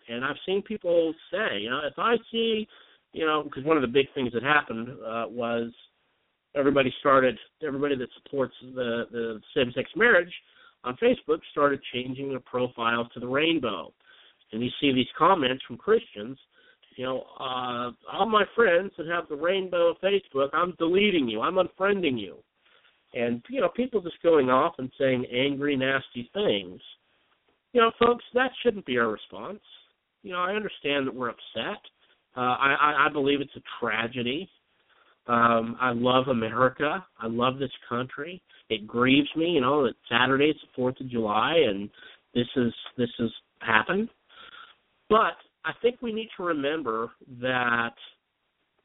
And 0.07 0.25
I've 0.25 0.37
seen 0.45 0.63
people 0.63 1.13
say, 1.31 1.59
you 1.59 1.69
know, 1.69 1.81
if 1.85 1.97
I 1.97 2.15
see, 2.31 2.67
you 3.13 3.25
know, 3.25 3.43
because 3.43 3.63
one 3.63 3.77
of 3.77 3.81
the 3.81 3.87
big 3.87 4.07
things 4.15 4.33
that 4.33 4.41
happened 4.41 4.89
uh, 4.89 5.25
was 5.27 5.71
everybody 6.55 6.91
started, 6.99 7.37
everybody 7.65 7.95
that 7.95 8.09
supports 8.23 8.53
the 8.61 9.05
the 9.11 9.39
same-sex 9.55 9.91
marriage 9.95 10.33
on 10.83 10.97
Facebook 10.97 11.39
started 11.51 11.81
changing 11.93 12.29
their 12.29 12.39
profiles 12.39 13.07
to 13.13 13.19
the 13.19 13.27
rainbow. 13.27 13.93
And 14.51 14.63
you 14.63 14.69
see 14.81 14.91
these 14.91 15.07
comments 15.17 15.63
from 15.67 15.77
Christians, 15.77 16.37
you 16.95 17.05
know, 17.05 17.23
uh, 17.39 17.91
all 18.11 18.25
my 18.27 18.45
friends 18.55 18.91
that 18.97 19.07
have 19.07 19.29
the 19.29 19.35
rainbow 19.35 19.93
Facebook, 20.03 20.49
I'm 20.53 20.73
deleting 20.77 21.27
you, 21.27 21.41
I'm 21.41 21.55
unfriending 21.55 22.19
you. 22.19 22.37
And, 23.13 23.43
you 23.49 23.61
know, 23.61 23.69
people 23.69 24.01
just 24.01 24.21
going 24.21 24.49
off 24.49 24.75
and 24.77 24.91
saying 24.99 25.25
angry, 25.31 25.75
nasty 25.75 26.29
things. 26.33 26.79
You 27.73 27.81
know, 27.81 27.91
folks, 27.99 28.23
that 28.33 28.51
shouldn't 28.61 28.85
be 28.85 28.97
our 28.97 29.09
response. 29.09 29.61
You 30.23 30.33
know, 30.33 30.39
I 30.39 30.53
understand 30.53 31.07
that 31.07 31.15
we're 31.15 31.29
upset. 31.29 31.81
Uh, 32.35 32.41
I, 32.41 32.75
I, 32.79 33.05
I 33.07 33.09
believe 33.11 33.41
it's 33.41 33.55
a 33.55 33.61
tragedy. 33.79 34.49
Um, 35.29 35.77
I 35.79 35.91
love 35.93 36.27
America. 36.27 37.05
I 37.19 37.27
love 37.27 37.59
this 37.59 37.71
country 37.87 38.41
it 38.69 38.85
grieves 38.85 39.29
me, 39.35 39.47
you 39.51 39.61
know, 39.61 39.83
that 39.83 39.95
Saturday 40.09 40.45
it's 40.45 40.61
the 40.61 40.67
Fourth 40.75 40.99
of 40.99 41.09
July 41.09 41.55
and 41.67 41.89
this 42.33 42.47
is 42.55 42.73
this 42.97 43.09
has 43.17 43.31
happened. 43.61 44.09
But 45.09 45.35
I 45.65 45.71
think 45.81 45.97
we 46.01 46.13
need 46.13 46.29
to 46.37 46.43
remember 46.43 47.09
that 47.41 47.93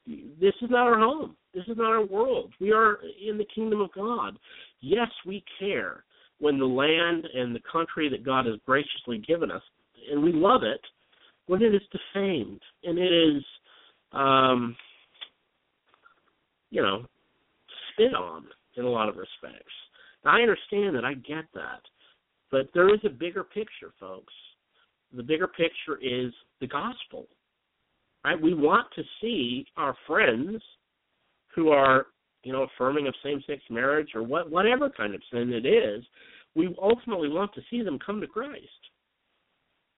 this 0.06 0.54
is 0.62 0.70
not 0.70 0.86
our 0.86 0.98
home. 0.98 1.36
This 1.52 1.64
is 1.68 1.76
not 1.76 1.92
our 1.92 2.04
world. 2.04 2.52
We 2.60 2.72
are 2.72 2.98
in 3.26 3.38
the 3.38 3.46
kingdom 3.54 3.80
of 3.80 3.92
God. 3.94 4.38
Yes, 4.80 5.08
we 5.26 5.44
care 5.58 6.04
when 6.40 6.58
the 6.58 6.64
land 6.64 7.26
and 7.32 7.54
the 7.54 7.60
country 7.70 8.08
that 8.08 8.24
God 8.24 8.46
has 8.46 8.56
graciously 8.66 9.18
given 9.18 9.50
us, 9.50 9.62
and 10.10 10.22
we 10.22 10.32
love 10.32 10.62
it, 10.62 10.80
when 11.46 11.62
it 11.62 11.74
is 11.74 11.82
defamed 11.92 12.60
and 12.82 12.98
it 12.98 13.12
is, 13.12 13.44
um, 14.12 14.76
you 16.74 16.82
know, 16.82 17.06
spit 17.92 18.14
on 18.14 18.46
in 18.76 18.84
a 18.84 18.90
lot 18.90 19.08
of 19.08 19.16
respects. 19.16 19.72
I 20.24 20.40
understand 20.40 20.96
that. 20.96 21.04
I 21.04 21.14
get 21.14 21.44
that. 21.54 21.82
But 22.50 22.68
there 22.74 22.92
is 22.92 23.00
a 23.04 23.10
bigger 23.10 23.44
picture, 23.44 23.92
folks. 24.00 24.32
The 25.16 25.22
bigger 25.22 25.46
picture 25.46 25.98
is 26.02 26.32
the 26.60 26.66
gospel. 26.66 27.26
Right? 28.24 28.40
We 28.40 28.54
want 28.54 28.88
to 28.96 29.02
see 29.20 29.66
our 29.76 29.94
friends 30.06 30.60
who 31.54 31.68
are, 31.68 32.06
you 32.42 32.52
know, 32.52 32.62
affirming 32.64 33.06
of 33.06 33.14
same-sex 33.22 33.62
marriage 33.70 34.08
or 34.14 34.24
what 34.24 34.50
whatever 34.50 34.90
kind 34.90 35.14
of 35.14 35.22
sin 35.30 35.52
it 35.52 35.66
is, 35.66 36.02
we 36.56 36.74
ultimately 36.82 37.28
want 37.28 37.54
to 37.54 37.60
see 37.70 37.82
them 37.82 38.00
come 38.04 38.20
to 38.20 38.26
Christ. 38.26 38.64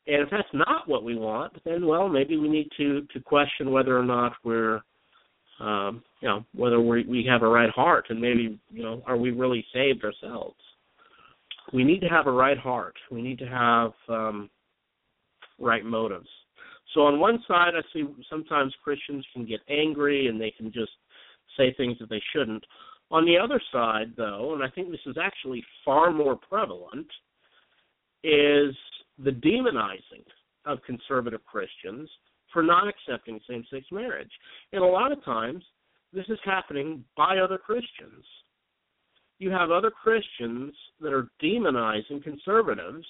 And 0.07 0.23
if 0.23 0.31
that's 0.31 0.49
not 0.53 0.87
what 0.87 1.05
we 1.05 1.17
want, 1.17 1.55
then 1.65 1.87
well, 1.87 2.09
maybe 2.09 2.37
we 2.37 2.49
need 2.49 2.69
to 2.77 3.07
to 3.13 3.21
question 3.21 3.71
whether 3.71 3.99
or 3.99 4.05
not 4.05 4.33
we're 4.45 4.83
um, 5.61 6.03
you 6.21 6.29
know, 6.29 6.45
whether 6.55 6.81
we 6.81 7.05
we 7.05 7.25
have 7.25 7.43
a 7.43 7.49
right 7.49 7.71
heart 7.71 8.07
and 8.11 8.21
maybe, 8.21 8.59
you 8.71 8.83
know, 8.83 9.03
are 9.07 9.17
we 9.17 9.31
really 9.31 9.65
saved 9.73 10.05
ourselves? 10.05 10.57
We 11.73 11.83
need 11.83 12.01
to 12.01 12.09
have 12.09 12.27
a 12.27 12.33
right 12.33 12.59
heart. 12.59 12.95
We 13.11 13.23
need 13.23 13.39
to 13.39 13.49
have 13.49 13.93
um, 14.09 14.51
right 15.59 15.85
motives. 15.85 16.29
So 16.95 17.03
on 17.03 17.19
one 17.19 17.43
side, 17.49 17.73
I 17.75 17.83
see 17.93 18.05
sometimes 18.31 18.75
Christians 18.85 19.25
can 19.33 19.47
get 19.47 19.61
angry 19.69 20.29
and 20.29 20.41
they 20.41 20.53
can 20.57 20.73
just 20.73 20.93
say 21.57 21.75
things 21.75 21.99
that 22.01 22.09
they 22.09 22.23
shouldn't. 22.33 22.65
On 23.11 23.25
the 23.25 23.37
other 23.37 23.61
side, 23.73 24.13
though, 24.17 24.55
and 24.55 24.63
I 24.63 24.69
think 24.71 24.91
this 24.91 25.01
is 25.07 25.17
actually 25.21 25.65
far 25.85 26.11
more 26.11 26.37
prevalent, 26.37 27.07
is 28.25 28.75
the 29.19 29.31
demonizing 29.31 30.25
of 30.65 30.83
conservative 30.85 31.45
Christians 31.45 32.09
for 32.57 32.63
not 32.63 32.89
accepting 32.89 33.39
same 33.47 33.67
sex 33.71 33.85
marriage. 33.93 34.31
And 34.73 34.83
a 34.83 34.87
lot 34.87 35.13
of 35.13 35.23
times, 35.27 35.63
this 36.15 36.25
is 36.31 36.39
happening 36.43 37.05
by 37.15 37.37
other 37.37 37.59
Christians. 37.59 38.25
you 39.39 39.51
have 39.51 39.71
other 39.71 39.91
Christians 39.91 40.73
that 41.03 41.13
are 41.13 41.29
demonizing 41.45 42.25
conservatives, 42.25 43.07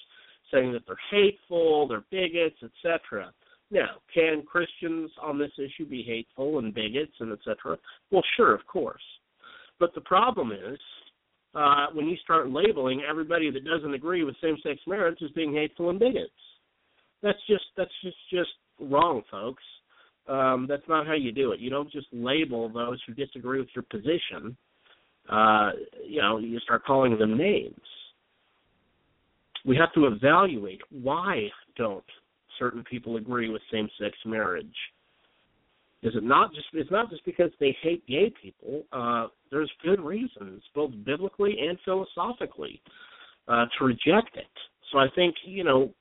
saying 0.52 0.72
that 0.72 0.82
they're 0.84 0.96
hateful, 1.12 1.86
they're 1.86 2.02
bigots, 2.10 2.56
etc. 2.60 3.32
Now, 3.70 3.98
can 4.12 4.42
Christians 4.42 5.12
on 5.22 5.38
this 5.38 5.52
issue 5.58 5.88
be 5.88 6.02
hateful 6.02 6.58
and 6.58 6.74
bigots 6.74 7.14
and 7.20 7.30
etc.? 7.30 7.78
Well, 8.10 8.24
sure, 8.36 8.52
of 8.52 8.66
course. 8.66 9.04
But 9.78 9.94
the 9.94 10.00
problem 10.00 10.50
is 10.50 10.80
uh, 11.54 11.86
when 11.92 12.08
you 12.08 12.16
start 12.24 12.50
labeling 12.50 13.02
everybody 13.08 13.52
that 13.52 13.64
doesn't 13.64 13.94
agree 13.94 14.24
with 14.24 14.34
same-sex 14.42 14.80
marriage 14.88 15.18
as 15.24 15.30
being 15.30 15.54
hateful 15.54 15.90
and 15.90 16.00
bigots. 16.00 16.32
That's 17.22 17.38
just 17.48 17.64
that's 17.76 17.94
just 18.02 18.16
just 18.32 18.50
wrong, 18.80 19.22
folks. 19.30 19.62
Um, 20.28 20.66
that's 20.68 20.86
not 20.88 21.06
how 21.06 21.14
you 21.14 21.32
do 21.32 21.52
it. 21.52 21.60
You 21.60 21.70
don't 21.70 21.90
just 21.90 22.08
label 22.12 22.68
those 22.68 23.00
who 23.06 23.14
disagree 23.14 23.60
with 23.60 23.68
your 23.74 23.84
position. 23.84 24.56
Uh, 25.28 25.70
you 26.04 26.20
know, 26.20 26.38
you 26.38 26.58
start 26.60 26.84
calling 26.84 27.18
them 27.18 27.36
names. 27.36 27.80
We 29.64 29.76
have 29.76 29.92
to 29.94 30.06
evaluate 30.06 30.80
why 30.90 31.48
don't 31.76 32.04
certain 32.58 32.84
people 32.84 33.16
agree 33.16 33.48
with 33.50 33.62
same-sex 33.72 34.16
marriage. 34.24 34.74
Is 36.02 36.14
it 36.14 36.22
not 36.22 36.54
just? 36.54 36.66
It's 36.72 36.90
not 36.90 37.10
just 37.10 37.24
because 37.24 37.50
they 37.58 37.76
hate 37.82 38.06
gay 38.06 38.32
people. 38.40 38.84
Uh, 38.92 39.28
there's 39.50 39.70
good 39.82 40.00
reasons, 40.00 40.62
both 40.74 40.92
biblically 41.04 41.56
and 41.58 41.78
philosophically, 41.84 42.80
uh, 43.48 43.64
to 43.78 43.84
reject 43.84 44.36
it. 44.36 44.46
So 44.92 44.98
I 44.98 45.06
think 45.14 45.34
you 45.44 45.64
know 45.64 45.92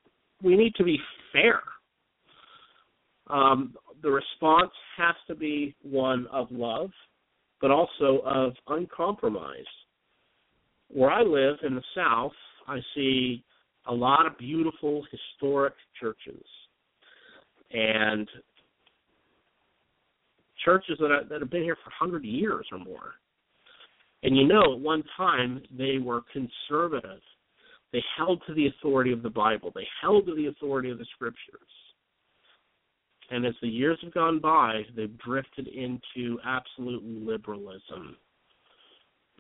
we 0.44 0.56
need 0.56 0.76
to 0.76 0.84
be 0.84 1.00
fair. 1.32 1.62
Um, 3.28 3.76
the 4.02 4.12
response 4.12 4.72
has 4.98 5.16
to 5.28 5.36
be 5.36 5.76
one 5.82 6.28
of 6.32 6.48
love, 6.52 6.92
but 7.62 7.72
also 7.72 8.22
of 8.26 8.54
uncompromise. 8.68 9.66
Where 10.90 11.12
I 11.12 11.24
live 11.24 11.58
in 11.64 11.76
the 11.76 11.84
South, 11.96 12.34
I 12.68 12.80
see 12.94 13.44
a 13.88 13.94
lot 13.94 14.26
of 14.26 14.38
beautiful 14.38 15.06
historic 15.12 15.74
churches. 16.00 16.44
And 17.72 18.28
churches 20.64 20.98
that, 21.00 21.12
are, 21.12 21.24
that 21.30 21.42
have 21.42 21.50
been 21.50 21.64
here 21.64 21.78
for 21.84 21.92
100 22.00 22.24
years 22.24 22.68
or 22.72 22.80
more. 22.80 23.16
And 24.24 24.36
you 24.36 24.48
know, 24.48 24.74
at 24.74 24.80
one 24.80 25.04
time, 25.16 25.62
they 25.76 25.98
were 26.00 26.22
conservative. 26.34 27.22
They 27.94 28.04
held 28.18 28.42
to 28.48 28.54
the 28.54 28.68
authority 28.68 29.12
of 29.12 29.24
the 29.24 29.30
Bible, 29.30 29.72
they 29.74 29.88
held 30.02 30.26
to 30.28 30.36
the 30.36 30.48
authority 30.48 30.90
of 30.90 30.98
the 30.98 31.06
scriptures. 31.14 31.62
And 33.32 33.46
as 33.46 33.54
the 33.62 33.68
years 33.68 33.98
have 34.04 34.14
gone 34.14 34.40
by, 34.40 34.82
they've 34.96 35.18
drifted 35.18 35.68
into 35.68 36.40
absolute 36.46 37.04
liberalism. 37.04 38.18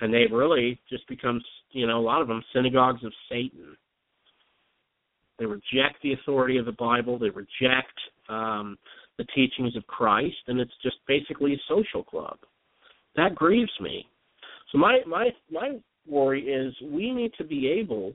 And 0.01 0.13
they've 0.13 0.31
really 0.31 0.79
just 0.89 1.07
become, 1.07 1.41
you 1.71 1.87
know, 1.87 1.99
a 1.99 2.01
lot 2.01 2.21
of 2.21 2.27
them 2.27 2.43
synagogues 2.53 3.03
of 3.03 3.13
Satan. 3.29 3.77
They 5.39 5.45
reject 5.45 6.01
the 6.01 6.13
authority 6.13 6.57
of 6.57 6.65
the 6.65 6.73
Bible. 6.73 7.19
They 7.19 7.29
reject 7.29 7.97
um, 8.29 8.77
the 9.17 9.25
teachings 9.35 9.75
of 9.75 9.85
Christ, 9.87 10.35
and 10.47 10.59
it's 10.59 10.71
just 10.81 10.97
basically 11.07 11.53
a 11.53 11.57
social 11.67 12.03
club. 12.03 12.37
That 13.15 13.35
grieves 13.35 13.71
me. 13.79 14.05
So 14.71 14.77
my 14.77 14.99
my 15.07 15.29
my 15.51 15.77
worry 16.07 16.43
is 16.43 16.73
we 16.83 17.11
need 17.11 17.31
to 17.37 17.43
be 17.43 17.67
able 17.67 18.13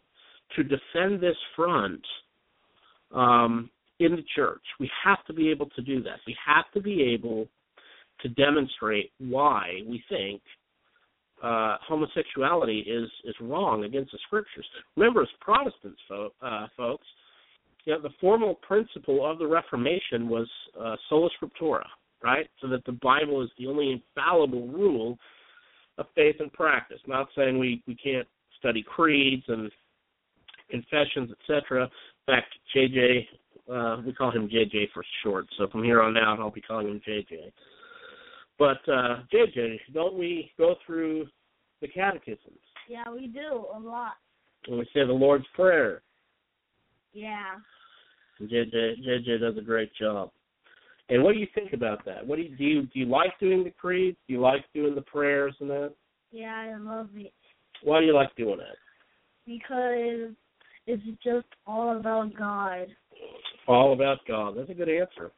to 0.56 0.62
defend 0.62 1.20
this 1.20 1.36
front 1.56 2.02
um, 3.12 3.70
in 4.00 4.12
the 4.16 4.24
church. 4.34 4.62
We 4.80 4.90
have 5.04 5.24
to 5.26 5.32
be 5.32 5.50
able 5.50 5.66
to 5.70 5.82
do 5.82 6.02
that. 6.02 6.18
We 6.26 6.36
have 6.44 6.64
to 6.74 6.80
be 6.80 7.02
able 7.02 7.46
to 8.22 8.28
demonstrate 8.30 9.12
why 9.18 9.82
we 9.86 10.02
think 10.08 10.42
uh, 11.42 11.76
homosexuality 11.86 12.80
is 12.80 13.08
is 13.24 13.34
wrong 13.40 13.84
against 13.84 14.12
the 14.12 14.18
scriptures. 14.26 14.66
Remember, 14.96 15.22
as 15.22 15.28
Protestants, 15.40 16.00
fo- 16.08 16.32
uh, 16.42 16.66
folks, 16.76 17.06
you 17.84 17.94
know, 17.94 18.02
the 18.02 18.10
formal 18.20 18.56
principle 18.56 19.30
of 19.30 19.38
the 19.38 19.46
Reformation 19.46 20.28
was 20.28 20.48
uh, 20.78 20.96
sola 21.08 21.30
scriptura, 21.40 21.84
right? 22.22 22.48
So 22.60 22.68
that 22.68 22.84
the 22.84 22.98
Bible 23.02 23.42
is 23.42 23.48
the 23.58 23.66
only 23.66 23.92
infallible 23.92 24.68
rule 24.68 25.18
of 25.96 26.06
faith 26.14 26.36
and 26.40 26.52
practice. 26.52 27.00
Not 27.06 27.28
saying 27.36 27.58
we 27.58 27.82
we 27.86 27.94
can't 27.94 28.28
study 28.58 28.82
creeds 28.82 29.44
and 29.48 29.70
confessions, 30.70 31.30
etc. 31.40 31.84
In 31.84 32.34
fact, 32.34 32.54
JJ, 32.76 33.26
uh, 33.72 34.02
we 34.04 34.12
call 34.12 34.30
him 34.30 34.48
JJ 34.48 34.90
for 34.92 35.04
short. 35.22 35.46
So 35.58 35.68
from 35.68 35.84
here 35.84 36.02
on 36.02 36.16
out, 36.16 36.40
I'll 36.40 36.50
be 36.50 36.60
calling 36.60 36.88
him 36.88 37.00
JJ. 37.06 37.52
But 38.58 38.78
uh, 38.90 39.22
JJ, 39.32 39.78
don't 39.94 40.18
we 40.18 40.50
go 40.58 40.74
through 40.86 41.26
the 41.80 41.88
catechisms? 41.88 42.58
Yeah, 42.88 43.04
we 43.12 43.28
do 43.28 43.64
a 43.74 43.78
lot. 43.78 44.12
And 44.66 44.78
we 44.78 44.84
say 44.86 45.06
the 45.06 45.12
Lord's 45.12 45.46
Prayer. 45.54 46.02
Yeah. 47.12 47.56
JJ 48.42 48.74
JJ 49.06 49.40
does 49.40 49.56
a 49.58 49.62
great 49.62 49.94
job. 49.94 50.30
And 51.08 51.24
what 51.24 51.32
do 51.32 51.40
you 51.40 51.48
think 51.54 51.72
about 51.72 52.04
that? 52.04 52.24
What 52.24 52.36
do 52.36 52.42
you 52.42 52.56
do? 52.56 52.64
You, 52.64 52.82
do 52.82 53.00
you 53.00 53.06
like 53.06 53.38
doing 53.40 53.64
the 53.64 53.70
creeds? 53.70 54.16
Do 54.28 54.34
you 54.34 54.40
like 54.40 54.64
doing 54.74 54.94
the 54.94 55.02
prayers 55.02 55.54
and 55.60 55.68
that? 55.70 55.92
Yeah, 56.30 56.54
I 56.54 56.76
love 56.78 57.08
it 57.16 57.32
Why 57.82 57.98
do 57.98 58.06
you 58.06 58.14
like 58.14 58.34
doing 58.36 58.58
that? 58.58 58.76
because 59.50 60.30
it's 60.86 61.02
just 61.24 61.46
all 61.66 61.96
about 61.96 62.34
God. 62.36 62.86
All 63.70 63.92
about 63.92 64.18
God. 64.26 64.54
That's 64.56 64.68
a 64.68 64.74
good 64.74 64.88
answer. 64.88 65.30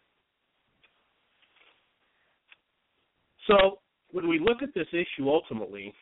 So 3.47 3.81
when 4.11 4.27
we 4.27 4.39
look 4.39 4.63
at 4.63 4.73
this 4.75 4.87
issue 4.91 5.29
ultimately, 5.29 5.93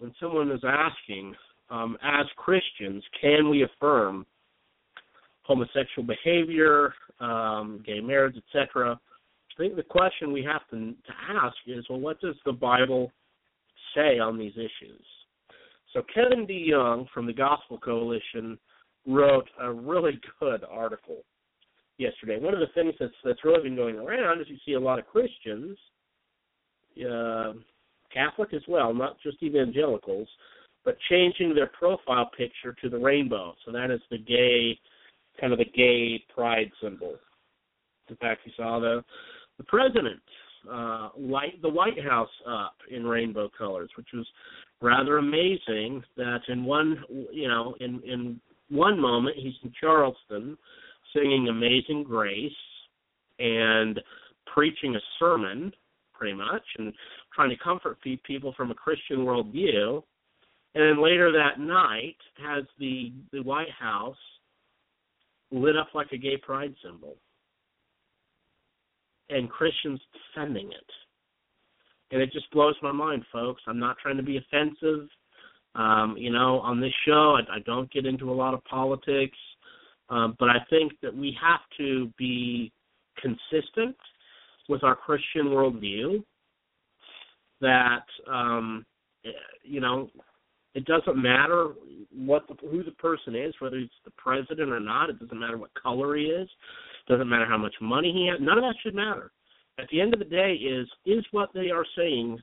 when 0.00 0.12
someone 0.18 0.50
is 0.50 0.62
asking, 0.66 1.36
um, 1.70 1.96
as 2.02 2.26
Christians, 2.36 3.04
can 3.20 3.48
we 3.48 3.62
affirm 3.62 4.26
homosexual 5.42 6.04
behavior, 6.04 6.92
um, 7.20 7.80
gay 7.86 8.00
marriage, 8.00 8.34
etc. 8.36 8.98
I 8.98 9.62
think 9.62 9.76
the 9.76 9.84
question 9.84 10.32
we 10.32 10.42
have 10.42 10.62
to, 10.70 10.76
to 10.76 11.40
ask 11.40 11.56
is, 11.68 11.84
well, 11.88 12.00
what 12.00 12.20
does 12.20 12.34
the 12.44 12.52
Bible 12.52 13.12
say 13.94 14.18
on 14.18 14.36
these 14.36 14.54
issues? 14.56 15.04
So 15.92 16.02
Kevin 16.12 16.48
DeYoung 16.48 17.06
from 17.14 17.26
the 17.26 17.32
Gospel 17.32 17.78
Coalition 17.78 18.58
wrote 19.06 19.48
a 19.60 19.72
really 19.72 20.20
good 20.40 20.64
article 20.68 21.22
yesterday. 21.98 22.38
One 22.38 22.54
of 22.54 22.60
the 22.60 22.72
things 22.74 22.94
that's 22.98 23.14
that's 23.24 23.44
really 23.44 23.62
been 23.62 23.76
going 23.76 23.96
around 23.96 24.40
is 24.40 24.46
you 24.48 24.56
see 24.64 24.72
a 24.72 24.80
lot 24.80 24.98
of 24.98 25.06
Christians, 25.06 25.78
uh, 26.98 27.52
Catholic 28.12 28.54
as 28.54 28.62
well, 28.68 28.94
not 28.94 29.16
just 29.22 29.42
evangelicals, 29.42 30.28
but 30.84 30.96
changing 31.10 31.54
their 31.54 31.66
profile 31.66 32.30
picture 32.36 32.74
to 32.82 32.88
the 32.88 32.98
rainbow. 32.98 33.54
So 33.64 33.72
that 33.72 33.90
is 33.90 34.00
the 34.10 34.18
gay 34.18 34.78
kind 35.40 35.52
of 35.52 35.58
the 35.58 35.64
gay 35.64 36.24
pride 36.34 36.70
symbol. 36.82 37.14
In 38.08 38.16
fact, 38.16 38.42
you 38.44 38.52
saw 38.56 38.80
the 38.80 39.02
the 39.58 39.64
president 39.64 40.20
uh, 40.70 41.10
light 41.18 41.60
the 41.62 41.68
White 41.68 42.02
House 42.02 42.30
up 42.48 42.76
in 42.90 43.06
rainbow 43.06 43.50
colors, 43.56 43.90
which 43.96 44.08
was 44.12 44.26
rather 44.80 45.18
amazing. 45.18 46.02
That 46.16 46.40
in 46.48 46.64
one 46.64 47.02
you 47.32 47.48
know 47.48 47.74
in 47.80 48.00
in 48.04 48.40
one 48.68 49.00
moment 49.00 49.36
he's 49.36 49.54
in 49.62 49.72
Charleston 49.80 50.56
singing 51.16 51.48
Amazing 51.48 52.04
Grace 52.04 52.52
and 53.38 54.00
preaching 54.52 54.94
a 54.96 55.00
sermon, 55.18 55.72
pretty 56.14 56.36
much, 56.36 56.62
and 56.78 56.92
trying 57.34 57.50
to 57.50 57.56
comfort 57.56 57.98
people 58.24 58.54
from 58.56 58.70
a 58.70 58.74
Christian 58.74 59.18
worldview. 59.18 60.02
And 60.74 60.84
then 60.84 61.02
later 61.02 61.32
that 61.32 61.58
night 61.58 62.16
has 62.44 62.64
the 62.78 63.12
the 63.32 63.42
White 63.42 63.70
House 63.78 64.16
lit 65.50 65.76
up 65.76 65.88
like 65.94 66.12
a 66.12 66.18
gay 66.18 66.36
pride 66.36 66.74
symbol 66.84 67.16
and 69.30 69.50
Christians 69.50 70.00
defending 70.12 70.68
it. 70.68 70.90
And 72.12 72.22
it 72.22 72.32
just 72.32 72.50
blows 72.52 72.76
my 72.82 72.92
mind, 72.92 73.24
folks. 73.32 73.62
I'm 73.66 73.78
not 73.78 73.96
trying 74.00 74.16
to 74.16 74.22
be 74.22 74.38
offensive. 74.38 75.08
Um, 75.74 76.14
you 76.16 76.30
know, 76.30 76.60
on 76.60 76.80
this 76.80 76.92
show, 77.06 77.36
I, 77.36 77.56
I 77.56 77.58
don't 77.66 77.90
get 77.92 78.06
into 78.06 78.30
a 78.30 78.34
lot 78.34 78.54
of 78.54 78.64
politics, 78.64 79.36
um, 80.08 80.36
but 80.38 80.48
I 80.48 80.58
think 80.70 80.92
that 81.02 81.14
we 81.14 81.36
have 81.40 81.60
to 81.78 82.12
be 82.16 82.72
consistent 83.20 83.96
with 84.68 84.84
our 84.84 84.96
Christian 84.96 85.46
worldview. 85.46 86.22
That 87.60 88.04
um, 88.30 88.84
you 89.62 89.80
know, 89.80 90.10
it 90.74 90.84
doesn't 90.84 91.20
matter 91.20 91.72
what 92.14 92.46
the, 92.48 92.54
who 92.68 92.84
the 92.84 92.92
person 92.92 93.34
is, 93.34 93.54
whether 93.60 93.76
it's 93.76 93.92
the 94.04 94.10
president 94.12 94.70
or 94.70 94.80
not. 94.80 95.10
It 95.10 95.18
doesn't 95.18 95.38
matter 95.38 95.56
what 95.56 95.70
color 95.74 96.16
he 96.16 96.24
is. 96.24 96.48
It 96.48 97.12
doesn't 97.12 97.28
matter 97.28 97.46
how 97.46 97.58
much 97.58 97.74
money 97.80 98.12
he 98.12 98.28
has. 98.30 98.38
None 98.40 98.58
of 98.58 98.64
that 98.64 98.74
should 98.82 98.94
matter. 98.94 99.32
At 99.78 99.88
the 99.90 100.00
end 100.00 100.12
of 100.14 100.18
the 100.18 100.26
day, 100.26 100.52
is 100.52 100.88
is 101.04 101.24
what 101.32 101.50
they 101.54 101.70
are 101.70 101.84
saying 101.96 102.38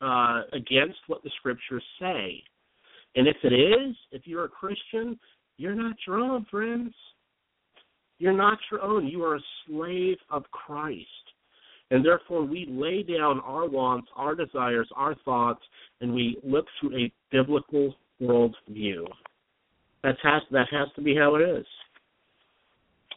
uh, 0.00 0.42
against 0.52 0.98
what 1.06 1.22
the 1.22 1.30
scriptures 1.38 1.82
say? 2.00 2.42
And 3.14 3.26
if 3.26 3.36
it 3.42 3.52
is, 3.52 3.96
if 4.12 4.26
you're 4.26 4.44
a 4.44 4.48
Christian, 4.48 5.18
you're 5.56 5.74
not 5.74 5.96
your 6.06 6.18
own, 6.18 6.46
friends. 6.50 6.94
You're 8.18 8.32
not 8.32 8.58
your 8.70 8.82
own. 8.82 9.06
You 9.06 9.22
are 9.24 9.36
a 9.36 9.40
slave 9.66 10.16
of 10.30 10.44
Christ. 10.50 11.06
And 11.90 12.04
therefore, 12.04 12.42
we 12.42 12.66
lay 12.68 13.02
down 13.02 13.40
our 13.40 13.68
wants, 13.68 14.08
our 14.16 14.34
desires, 14.34 14.88
our 14.96 15.14
thoughts, 15.24 15.62
and 16.00 16.12
we 16.12 16.38
look 16.42 16.66
through 16.80 16.96
a 16.96 17.12
biblical 17.30 17.94
worldview. 18.20 19.04
That 20.02 20.16
has 20.22 20.42
that 20.50 20.66
has 20.70 20.88
to 20.96 21.02
be 21.02 21.14
how 21.14 21.36
it 21.36 21.42
is. 21.42 21.66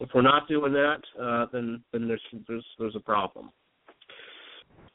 If 0.00 0.10
we're 0.14 0.22
not 0.22 0.48
doing 0.48 0.72
that, 0.72 1.02
uh, 1.20 1.46
then 1.52 1.82
then 1.92 2.06
there's 2.06 2.22
there's 2.46 2.64
there's 2.78 2.96
a 2.96 3.00
problem. 3.00 3.50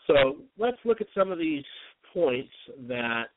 So 0.08 0.38
let's 0.58 0.78
look 0.86 1.02
at 1.02 1.08
some 1.16 1.32
of 1.32 1.40
these 1.40 1.64
points 2.14 2.52
that 2.88 3.30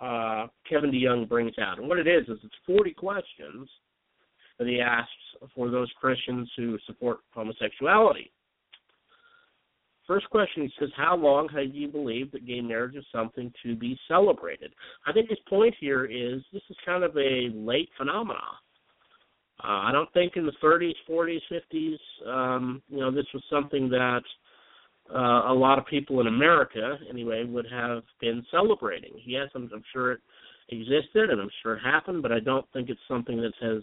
uh, 0.00 0.46
Kevin 0.68 0.90
DeYoung 0.90 1.28
brings 1.28 1.58
out. 1.58 1.78
And 1.78 1.88
what 1.88 1.98
it 1.98 2.06
is 2.06 2.28
is 2.28 2.38
it's 2.42 2.54
40 2.66 2.92
questions 2.94 3.68
that 4.58 4.68
he 4.68 4.80
asks 4.80 5.10
for 5.54 5.70
those 5.70 5.90
Christians 6.00 6.50
who 6.56 6.78
support 6.86 7.18
homosexuality. 7.32 8.30
First 10.06 10.28
question 10.30 10.64
he 10.64 10.72
says, 10.78 10.90
How 10.96 11.16
long 11.16 11.48
have 11.50 11.74
you 11.74 11.88
believed 11.88 12.32
that 12.32 12.46
gay 12.46 12.60
marriage 12.60 12.96
is 12.96 13.04
something 13.12 13.52
to 13.62 13.76
be 13.76 13.98
celebrated? 14.08 14.72
I 15.06 15.12
think 15.12 15.30
his 15.30 15.38
point 15.48 15.74
here 15.78 16.04
is 16.04 16.42
this 16.52 16.62
is 16.68 16.76
kind 16.84 17.04
of 17.04 17.16
a 17.16 17.48
late 17.54 17.88
phenomenon. 17.96 18.42
Uh, 19.62 19.86
I 19.86 19.92
don't 19.92 20.12
think 20.12 20.32
in 20.36 20.46
the 20.46 20.52
30s, 20.62 20.94
40s, 21.08 21.40
50s, 21.52 21.96
um, 22.26 22.82
you 22.88 22.98
know, 22.98 23.10
this 23.10 23.26
was 23.32 23.42
something 23.50 23.88
that 23.90 24.22
uh, 25.14 25.52
a 25.52 25.54
lot 25.54 25.78
of 25.78 25.86
people 25.86 26.20
in 26.20 26.26
America, 26.26 26.96
anyway, 27.08 27.44
would 27.44 27.66
have 27.70 28.02
been 28.20 28.44
celebrating. 28.50 29.12
Yes, 29.24 29.48
I'm, 29.54 29.70
I'm 29.74 29.84
sure 29.92 30.12
it 30.12 30.20
existed 30.68 31.30
and 31.30 31.40
I'm 31.40 31.50
sure 31.62 31.76
it 31.76 31.80
happened, 31.80 32.22
but 32.22 32.32
I 32.32 32.40
don't 32.40 32.66
think 32.72 32.88
it's 32.88 33.00
something 33.08 33.40
that 33.40 33.52
has 33.60 33.82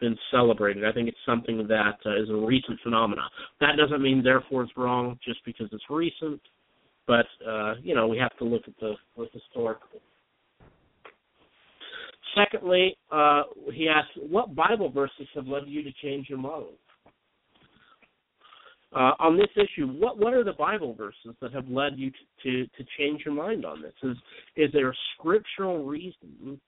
been 0.00 0.16
celebrated. 0.30 0.84
I 0.84 0.92
think 0.92 1.08
it's 1.08 1.16
something 1.24 1.66
that 1.68 1.96
uh, 2.04 2.20
is 2.20 2.28
a 2.30 2.34
recent 2.34 2.80
phenomenon. 2.82 3.28
That 3.60 3.76
doesn't 3.76 4.02
mean 4.02 4.22
therefore 4.22 4.64
it's 4.64 4.72
wrong 4.76 5.18
just 5.24 5.44
because 5.44 5.68
it's 5.72 5.84
recent, 5.88 6.40
but 7.06 7.26
uh, 7.46 7.74
you 7.82 7.94
know 7.94 8.08
we 8.08 8.18
have 8.18 8.36
to 8.38 8.44
look 8.44 8.62
at 8.66 8.74
the 8.80 8.94
look 9.16 9.30
historically. 9.32 10.00
Secondly, 12.34 12.96
uh, 13.12 13.42
he 13.72 13.88
asked, 13.88 14.10
"What 14.16 14.54
Bible 14.54 14.90
verses 14.90 15.28
have 15.34 15.46
led 15.46 15.62
you 15.66 15.82
to 15.84 15.92
change 16.02 16.28
your 16.28 16.38
mind?" 16.38 16.76
Uh, 18.94 19.10
on 19.18 19.36
this 19.36 19.48
issue, 19.56 19.88
what 19.88 20.18
what 20.18 20.32
are 20.32 20.44
the 20.44 20.52
Bible 20.52 20.94
verses 20.94 21.34
that 21.40 21.52
have 21.52 21.68
led 21.68 21.94
you 21.96 22.10
to, 22.10 22.16
to, 22.42 22.66
to 22.76 22.84
change 22.96 23.22
your 23.24 23.34
mind 23.34 23.64
on 23.64 23.82
this? 23.82 23.92
Is 24.04 24.16
is 24.56 24.72
there 24.72 24.90
a 24.90 24.94
scriptural 25.16 25.84
reason 25.84 26.60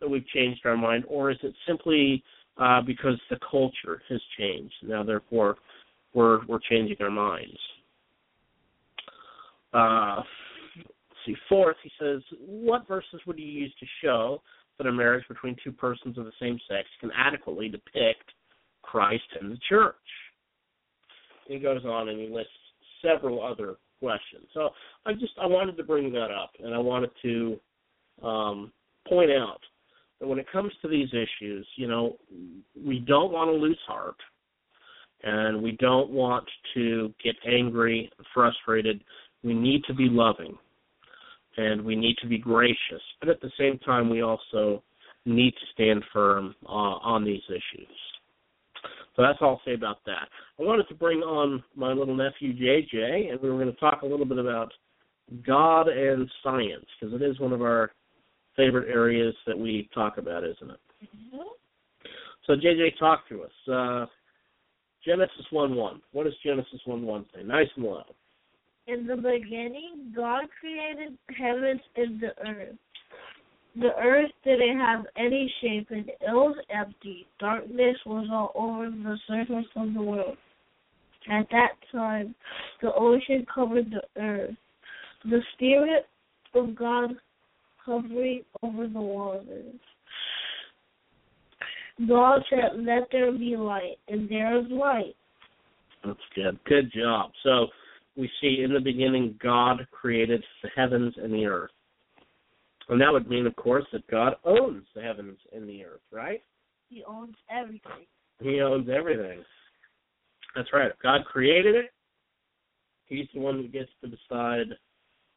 that 0.00 0.08
we've 0.08 0.26
changed 0.28 0.60
our 0.64 0.76
mind, 0.76 1.04
or 1.06 1.30
is 1.30 1.38
it 1.42 1.54
simply 1.68 2.22
uh, 2.56 2.80
because 2.82 3.20
the 3.30 3.38
culture 3.48 4.02
has 4.08 4.20
changed? 4.36 4.74
Now, 4.82 5.04
therefore, 5.04 5.56
we're 6.14 6.44
we're 6.46 6.58
changing 6.68 6.96
our 7.00 7.10
minds. 7.10 7.58
Uh, 9.72 10.22
see, 11.24 11.36
fourth, 11.48 11.76
he 11.84 11.90
says, 12.00 12.22
what 12.40 12.88
verses 12.88 13.20
would 13.26 13.38
you 13.38 13.46
use 13.46 13.72
to 13.78 13.86
show 14.02 14.42
that 14.78 14.86
a 14.86 14.92
marriage 14.92 15.24
between 15.28 15.54
two 15.62 15.72
persons 15.72 16.18
of 16.18 16.24
the 16.24 16.32
same 16.40 16.58
sex 16.68 16.88
can 17.00 17.10
adequately 17.16 17.68
depict 17.68 18.32
Christ 18.82 19.24
and 19.40 19.52
the 19.52 19.58
church? 19.68 19.94
He 21.48 21.58
goes 21.58 21.84
on 21.84 22.08
and 22.08 22.20
he 22.20 22.28
lists 22.28 22.52
several 23.02 23.44
other 23.44 23.76
questions. 24.00 24.46
So 24.54 24.70
I 25.06 25.12
just 25.14 25.32
I 25.40 25.46
wanted 25.46 25.76
to 25.76 25.82
bring 25.82 26.12
that 26.12 26.30
up, 26.30 26.52
and 26.62 26.74
I 26.74 26.78
wanted 26.78 27.10
to 27.22 27.60
um, 28.22 28.72
point 29.08 29.30
out 29.30 29.60
that 30.20 30.28
when 30.28 30.38
it 30.38 30.46
comes 30.52 30.72
to 30.82 30.88
these 30.88 31.08
issues, 31.12 31.66
you 31.76 31.88
know, 31.88 32.16
we 32.84 33.00
don't 33.00 33.32
want 33.32 33.48
to 33.48 33.54
lose 33.54 33.78
heart, 33.86 34.16
and 35.22 35.62
we 35.62 35.72
don't 35.72 36.10
want 36.10 36.44
to 36.74 37.12
get 37.22 37.34
angry, 37.46 38.10
and 38.16 38.26
frustrated. 38.32 39.02
We 39.42 39.54
need 39.54 39.84
to 39.84 39.94
be 39.94 40.08
loving, 40.10 40.56
and 41.56 41.84
we 41.84 41.96
need 41.96 42.16
to 42.22 42.28
be 42.28 42.38
gracious, 42.38 43.02
but 43.20 43.28
at 43.28 43.40
the 43.40 43.50
same 43.58 43.78
time, 43.78 44.10
we 44.10 44.22
also 44.22 44.82
need 45.24 45.52
to 45.52 45.66
stand 45.72 46.02
firm 46.12 46.54
uh, 46.66 46.68
on 46.68 47.24
these 47.24 47.42
issues. 47.48 47.88
So 49.18 49.24
that's 49.24 49.38
all 49.40 49.48
I'll 49.48 49.60
say 49.64 49.74
about 49.74 49.98
that. 50.06 50.28
I 50.60 50.62
wanted 50.62 50.86
to 50.86 50.94
bring 50.94 51.18
on 51.22 51.64
my 51.74 51.92
little 51.92 52.14
nephew 52.14 52.52
JJ, 52.54 53.32
and 53.32 53.40
we 53.40 53.50
were 53.50 53.58
going 53.58 53.74
to 53.74 53.80
talk 53.80 54.02
a 54.02 54.06
little 54.06 54.24
bit 54.24 54.38
about 54.38 54.72
God 55.44 55.88
and 55.88 56.30
science 56.44 56.86
because 57.00 57.20
it 57.20 57.24
is 57.24 57.40
one 57.40 57.52
of 57.52 57.60
our 57.60 57.90
favorite 58.56 58.88
areas 58.88 59.34
that 59.48 59.58
we 59.58 59.90
talk 59.92 60.18
about, 60.18 60.44
isn't 60.44 60.70
it? 60.70 60.80
Mm-hmm. 61.02 61.38
So 62.46 62.52
JJ, 62.52 62.96
talk 63.00 63.28
to 63.28 63.42
us. 63.42 63.50
Uh, 63.68 64.06
Genesis 65.04 65.46
one 65.50 65.74
one. 65.74 66.00
What 66.12 66.24
does 66.24 66.34
Genesis 66.44 66.80
one 66.84 67.02
one 67.02 67.26
say? 67.34 67.42
Nice 67.42 67.66
and 67.74 67.86
loud. 67.86 68.04
In 68.86 69.04
the 69.04 69.16
beginning, 69.16 70.12
God 70.14 70.44
created 70.60 71.18
heavens 71.36 71.80
and 71.96 72.20
the 72.20 72.28
earth. 72.48 72.76
The 73.80 73.94
earth 73.96 74.30
didn't 74.44 74.78
have 74.78 75.06
any 75.16 75.52
shape 75.60 75.88
and 75.90 76.08
it 76.08 76.18
was 76.26 76.56
empty. 76.68 77.26
Darkness 77.38 77.96
was 78.04 78.26
all 78.30 78.52
over 78.54 78.90
the 78.90 79.16
surface 79.28 79.66
of 79.76 79.94
the 79.94 80.02
world. 80.02 80.36
At 81.30 81.46
that 81.50 81.72
time, 81.92 82.34
the 82.82 82.92
ocean 82.94 83.46
covered 83.52 83.90
the 83.90 84.20
earth. 84.20 84.54
The 85.24 85.40
Spirit 85.54 86.06
of 86.54 86.74
God 86.74 87.10
hovering 87.84 88.42
over 88.62 88.86
the 88.88 89.00
waters. 89.00 89.74
God 92.06 92.42
said, 92.48 92.78
Let 92.78 93.08
there 93.10 93.32
be 93.32 93.56
light, 93.56 93.98
and 94.08 94.28
there 94.28 94.58
is 94.58 94.66
light. 94.70 95.16
That's 96.04 96.18
good. 96.34 96.58
Good 96.64 96.92
job. 96.92 97.32
So 97.42 97.66
we 98.16 98.30
see 98.40 98.62
in 98.64 98.72
the 98.72 98.80
beginning 98.80 99.38
God 99.42 99.86
created 99.90 100.44
the 100.62 100.70
heavens 100.76 101.14
and 101.16 101.32
the 101.32 101.46
earth. 101.46 101.70
And 102.88 103.00
that 103.00 103.12
would 103.12 103.28
mean, 103.28 103.46
of 103.46 103.54
course, 103.56 103.84
that 103.92 104.06
God 104.08 104.34
owns 104.44 104.84
the 104.94 105.02
heavens 105.02 105.38
and 105.54 105.68
the 105.68 105.84
earth, 105.84 106.00
right? 106.10 106.42
He 106.88 107.04
owns 107.04 107.34
everything. 107.50 108.06
He 108.40 108.60
owns 108.60 108.88
everything. 108.88 109.42
That's 110.56 110.72
right. 110.72 110.90
If 110.90 110.98
God 111.02 111.24
created 111.26 111.74
it, 111.74 111.90
He's 113.08 113.26
the 113.32 113.40
one 113.40 113.54
who 113.54 113.68
gets 113.68 113.90
to 114.02 114.08
decide 114.08 114.66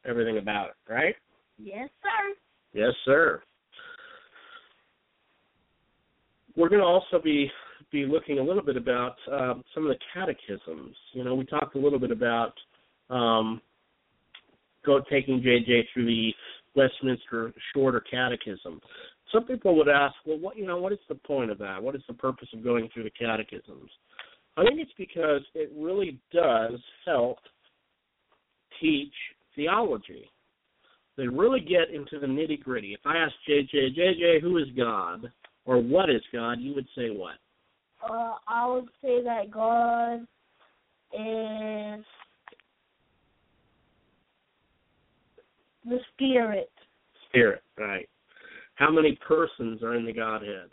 everything 0.06 0.38
about 0.38 0.70
it, 0.70 0.92
right? 0.92 1.16
Yes, 1.58 1.90
sir. 2.02 2.36
Yes, 2.74 2.94
sir. 3.06 3.42
We're 6.56 6.70
going 6.70 6.82
to 6.82 6.86
also 6.88 7.22
be 7.24 7.50
be 7.92 8.06
looking 8.06 8.40
a 8.40 8.44
little 8.44 8.62
bit 8.62 8.78
about 8.78 9.16
um, 9.32 9.64
some 9.74 9.86
of 9.86 9.90
the 9.90 10.00
catechisms. 10.14 10.96
You 11.14 11.26
know, 11.26 11.36
we 11.36 11.46
talked 11.46 11.76
a 11.76 11.80
little 11.80 12.00
bit 12.00 12.12
about 12.12 12.54
um, 13.10 13.62
go 14.86 15.02
taking 15.10 15.42
JJ 15.42 15.84
through 15.94 16.06
the 16.06 16.32
Westminster 16.76 17.54
Shorter 17.74 18.02
Catechism. 18.02 18.80
Some 19.32 19.46
people 19.46 19.76
would 19.78 19.88
ask, 19.88 20.16
well, 20.26 20.40
what 20.40 20.58
you 20.58 20.66
know, 20.66 20.78
what 20.78 20.92
is 20.92 21.00
the 21.08 21.16
point 21.16 21.52
of 21.52 21.58
that? 21.60 21.82
What 21.82 21.96
is 21.96 22.02
the 22.08 22.14
purpose 22.14 22.50
of 22.54 22.64
going 22.64 22.90
through 22.94 23.04
the 23.04 23.12
catechisms? 23.12 23.90
I 24.58 24.64
think 24.64 24.80
it's 24.80 24.92
because 24.98 25.42
it 25.54 25.72
really 25.78 26.20
does 26.34 26.80
help 27.06 27.38
teach 28.82 29.14
theology. 29.56 30.30
They 31.18 31.28
really 31.28 31.60
get 31.60 31.94
into 31.94 32.20
the 32.20 32.28
nitty 32.28 32.62
gritty. 32.62 32.94
If 32.94 33.02
I 33.06 33.18
ask 33.18 33.34
JJ, 33.50 33.98
JJ, 33.98 34.42
who 34.42 34.58
is 34.58 34.68
God 34.78 35.32
or 35.66 35.78
what 35.82 36.10
is 36.10 36.22
God, 36.34 36.60
you 36.60 36.74
would 36.76 36.88
say 36.96 37.10
what? 37.10 37.36
Uh, 38.10 38.36
I 38.48 38.68
would 38.68 38.90
say 39.02 39.24
that 39.24 39.52
God 39.52 40.22
is 41.14 42.06
The 45.86 46.00
Spirit. 46.14 46.72
Spirit, 47.30 47.64
right. 47.78 48.08
How 48.76 48.92
many 48.92 49.18
persons 49.28 49.84
are 49.84 49.96
in 49.96 50.06
the 50.06 50.14
Godhead? 50.14 50.70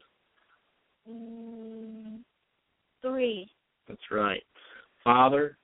Mm, 1.11 2.19
three. 3.03 3.49
That's 3.87 4.01
right. 4.11 4.43
Father, 5.03 5.57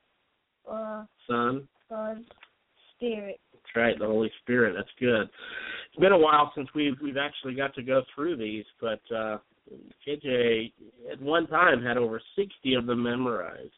uh, 0.71 1.05
Son, 1.29 1.69
Son, 1.89 2.25
Spirit. 2.97 3.39
That's 3.53 3.77
right, 3.77 3.99
the 3.99 4.07
Holy 4.07 4.31
Spirit. 4.41 4.75
That's 4.77 4.89
good. 4.99 5.23
It's 5.23 6.01
been 6.01 6.13
a 6.13 6.19
while 6.19 6.53
since 6.57 6.69
we've 6.75 6.95
we've 7.03 7.17
actually 7.17 7.55
got 7.55 7.75
to 7.75 7.83
go 7.83 8.03
through 8.15 8.37
these, 8.37 8.65
but 8.81 9.01
uh 9.15 9.39
JJ 10.07 10.73
at 11.11 11.21
one 11.21 11.47
time 11.47 11.83
had 11.83 11.97
over 11.97 12.21
sixty 12.37 12.75
of 12.75 12.87
them 12.87 13.03
memorized, 13.03 13.71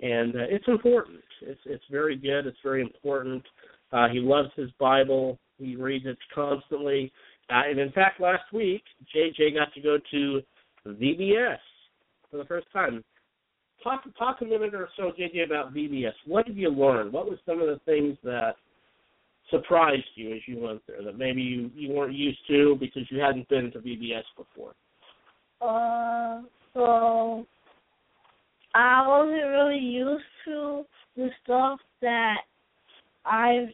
and 0.00 0.34
uh, 0.34 0.46
it's 0.48 0.68
important. 0.68 1.20
It's 1.42 1.60
it's 1.66 1.84
very 1.90 2.16
good. 2.16 2.46
It's 2.46 2.58
very 2.62 2.82
important. 2.82 3.42
Uh, 3.92 4.08
he 4.08 4.20
loves 4.20 4.50
his 4.56 4.70
Bible. 4.78 5.38
He 5.58 5.76
reads 5.76 6.06
it 6.06 6.18
constantly. 6.34 7.12
Uh, 7.50 7.62
and 7.68 7.78
in 7.78 7.90
fact, 7.92 8.20
last 8.20 8.52
week, 8.52 8.82
JJ 9.14 9.54
got 9.54 9.72
to 9.74 9.80
go 9.80 9.98
to 10.10 10.42
VBS 10.86 11.58
for 12.30 12.36
the 12.36 12.44
first 12.44 12.66
time. 12.72 13.04
Talk 13.82 14.02
talk 14.18 14.40
a 14.42 14.44
minute 14.44 14.74
or 14.74 14.88
so, 14.96 15.10
JJ, 15.18 15.46
about 15.46 15.74
VBS. 15.74 16.12
What 16.26 16.46
did 16.46 16.56
you 16.56 16.68
learn? 16.68 17.10
What 17.10 17.28
were 17.28 17.38
some 17.46 17.60
of 17.60 17.66
the 17.66 17.80
things 17.86 18.16
that 18.22 18.56
surprised 19.50 20.04
you 20.14 20.34
as 20.34 20.40
you 20.46 20.60
went 20.60 20.82
there 20.86 21.02
that 21.02 21.18
maybe 21.18 21.42
you, 21.42 21.70
you 21.74 21.92
weren't 21.92 22.14
used 22.14 22.38
to 22.48 22.76
because 22.78 23.02
you 23.10 23.20
hadn't 23.20 23.48
been 23.48 23.72
to 23.72 23.78
VBS 23.78 24.22
before? 24.36 24.74
Uh, 25.60 26.42
so 26.74 27.46
I 28.74 29.06
wasn't 29.06 29.50
really 29.50 29.78
used 29.78 30.24
to 30.46 30.84
the 31.16 31.28
stuff 31.42 31.80
that 32.00 32.36
I 33.24 33.66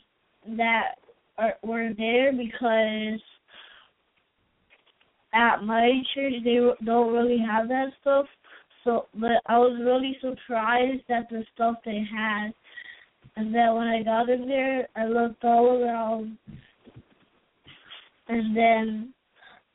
that 0.56 0.96
are, 1.38 1.54
were 1.62 1.90
there 1.96 2.32
because 2.32 3.20
at 5.34 5.62
my 5.62 6.00
church 6.14 6.34
they 6.44 6.58
don't 6.84 7.12
really 7.12 7.38
have 7.38 7.68
that 7.68 7.88
stuff. 8.00 8.26
So, 8.84 9.06
but 9.14 9.42
I 9.46 9.58
was 9.58 9.78
really 9.84 10.16
surprised 10.20 11.02
at 11.10 11.28
the 11.28 11.44
stuff 11.54 11.76
they 11.84 12.04
had. 12.10 12.52
And 13.36 13.54
then 13.54 13.74
when 13.74 13.88
I 13.88 14.02
got 14.02 14.30
in 14.30 14.48
there, 14.48 14.88
I 14.96 15.06
looked 15.06 15.44
all 15.44 15.82
around, 15.82 16.38
and 18.28 18.56
then 18.56 19.12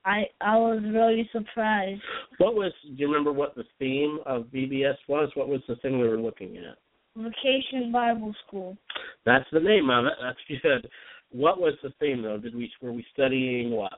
I 0.03 0.23
I 0.39 0.57
was 0.57 0.81
really 0.83 1.29
surprised. 1.31 2.01
What 2.39 2.55
was? 2.55 2.71
Do 2.83 2.93
you 2.95 3.07
remember 3.07 3.31
what 3.31 3.53
the 3.53 3.65
theme 3.77 4.19
of 4.25 4.45
VBS 4.45 4.95
was? 5.07 5.29
What 5.35 5.47
was 5.47 5.61
the 5.67 5.75
thing 5.75 5.99
we 5.99 6.07
were 6.07 6.19
looking 6.19 6.57
at? 6.57 6.77
Vacation 7.15 7.91
Bible 7.91 8.33
School. 8.47 8.77
That's 9.25 9.45
the 9.51 9.59
name 9.59 9.89
of 9.89 10.05
it. 10.05 10.13
That's 10.21 10.61
good. 10.61 10.89
What 11.31 11.59
was 11.59 11.73
the 11.81 11.91
theme 11.99 12.21
though? 12.21 12.37
Did 12.37 12.55
we 12.55 12.71
were 12.81 12.93
we 12.93 13.05
studying 13.13 13.71
what? 13.71 13.93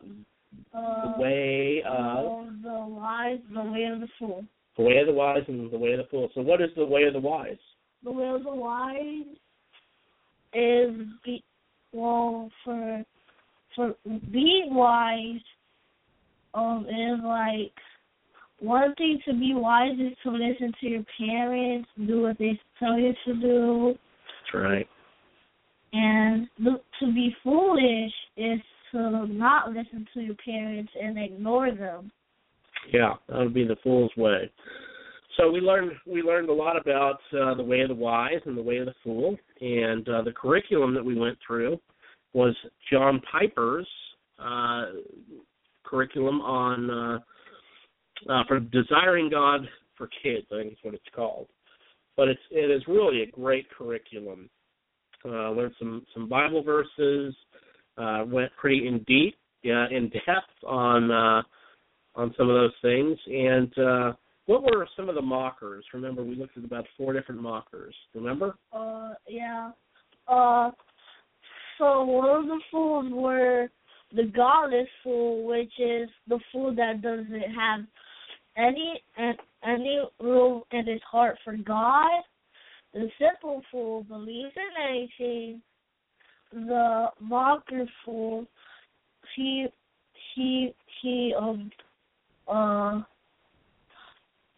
Uh, 0.74 1.16
the 1.16 1.22
way 1.22 1.84
of 1.88 2.48
the, 2.62 2.86
wise, 2.88 3.40
the 3.54 3.64
way 3.64 3.86
of 3.86 4.02
the 4.02 4.08
fool. 4.20 4.46
the 4.78 4.84
way 4.84 4.98
of 4.98 5.08
the 5.08 5.14
wise 5.14 5.42
and 5.48 5.72
the 5.72 5.78
way 5.78 5.94
of 5.94 5.98
the 5.98 6.08
fool. 6.12 6.30
So 6.36 6.42
what 6.42 6.62
is 6.62 6.70
the 6.76 6.86
way 6.86 7.04
of 7.04 7.14
the 7.14 7.20
wise? 7.20 7.58
The 8.04 8.12
way 8.12 8.28
of 8.28 8.44
the 8.44 8.54
wise 8.54 9.26
is 10.54 11.08
be 11.26 11.44
well 11.92 12.52
for 12.64 13.04
for 13.76 13.96
being 14.32 14.76
wise. 14.76 15.42
Um, 16.56 16.86
is 16.88 17.20
like 17.24 17.74
one 18.64 18.96
thing 18.96 19.20
to 19.26 19.34
be 19.34 19.54
wise 19.54 20.00
is 20.00 20.18
to 20.24 20.32
listen 20.32 20.72
to 20.80 20.88
your 20.88 21.04
parents, 21.18 21.88
do 22.08 22.22
what 22.22 22.38
they 22.40 22.58
tell 22.80 22.98
you 22.98 23.14
to 23.26 23.34
do, 23.36 23.94
That's 23.94 24.64
right. 24.64 24.88
and 25.92 26.48
to 26.58 27.14
be 27.14 27.36
foolish 27.44 28.12
is 28.38 28.60
to 28.94 29.28
not 29.28 29.72
listen 29.72 30.08
to 30.14 30.22
your 30.22 30.36
parents 30.36 30.92
and 31.02 31.18
ignore 31.18 31.72
them. 31.72 32.10
Yeah, 32.94 33.14
that 33.28 33.38
would 33.38 33.54
be 33.54 33.66
the 33.66 33.76
fool's 33.84 34.12
way. 34.16 34.50
So 35.38 35.52
we 35.52 35.60
learned 35.60 35.92
we 36.06 36.22
learned 36.22 36.50
a 36.50 36.54
lot 36.54 36.80
about 36.80 37.20
uh, 37.34 37.56
the 37.56 37.64
way 37.64 37.82
of 37.82 37.90
the 37.90 37.96
wise 37.96 38.40
and 38.46 38.58
the 38.58 38.62
way 38.62 38.78
of 38.78 38.86
the 38.86 38.94
fool, 39.04 39.36
and 39.60 40.08
uh, 40.08 40.22
the 40.22 40.32
curriculum 40.32 40.94
that 40.94 41.04
we 41.04 41.16
went 41.16 41.38
through 41.46 41.80
was 42.34 42.56
John 42.92 43.22
Piper's 43.30 43.88
uh, 44.40 44.86
curriculum 45.84 46.40
on 46.42 47.22
uh, 48.30 48.44
for 48.48 48.60
desiring 48.60 49.30
God 49.30 49.62
for 49.98 50.10
kids. 50.22 50.48
I 50.52 50.62
think 50.62 50.74
is 50.74 50.80
what 50.82 50.94
it's 50.94 51.04
called, 51.16 51.48
but 52.18 52.28
it's 52.28 52.42
it 52.52 52.72
is 52.72 52.82
really 52.88 53.22
a 53.22 53.28
great 53.28 53.70
curriculum. 53.70 54.50
Uh, 55.26 55.52
learned 55.52 55.76
some 55.80 56.06
some 56.14 56.28
Bible 56.28 56.64
verses, 56.64 57.36
uh, 57.98 58.24
went 58.28 58.52
pretty 58.60 58.88
in 58.88 59.04
deep, 59.08 59.36
yeah, 59.64 59.88
in 59.90 60.10
depth 60.10 60.64
on. 60.66 61.12
Uh, 61.12 61.42
on 62.16 62.34
some 62.38 62.50
of 62.50 62.56
those 62.56 62.74
things. 62.82 63.18
And 63.28 63.78
uh, 63.78 64.14
what 64.46 64.64
were 64.64 64.88
some 64.96 65.10
of 65.10 65.16
the 65.16 65.22
mockers? 65.22 65.86
Remember, 65.94 66.24
we 66.24 66.36
looked 66.36 66.58
at 66.58 66.64
about 66.64 66.86
four 66.98 67.14
different 67.14 67.42
mockers. 67.42 67.96
Remember? 68.14 68.56
Uh, 68.72 69.14
yeah. 69.28 69.72
Uh, 70.28 70.72
so 71.78 72.04
one 72.04 72.42
of 72.42 72.46
the 72.46 72.60
fools 72.72 73.12
were 73.12 73.68
the 74.16 74.26
godless 74.36 74.88
fool, 75.04 75.48
which 75.48 75.74
is 75.80 76.10
the 76.28 76.40
fool 76.52 76.74
that 76.76 77.02
doesn't 77.02 77.32
have 77.32 77.82
any 78.58 79.04
any 79.64 80.02
room 80.20 80.64
in 80.72 80.88
his 80.88 81.02
heart 81.10 81.38
for 81.44 81.56
God. 81.58 82.22
The 82.94 83.10
simple 83.20 83.62
fool 83.72 84.04
believes 84.04 84.54
in 84.56 85.10
anything. 85.20 85.62
The 86.52 87.08
mocker 87.20 87.86
fool, 88.06 88.46
he 89.36 89.68
he 90.36 90.74
he 91.02 91.34
um 91.38 91.72
uh 92.48 93.02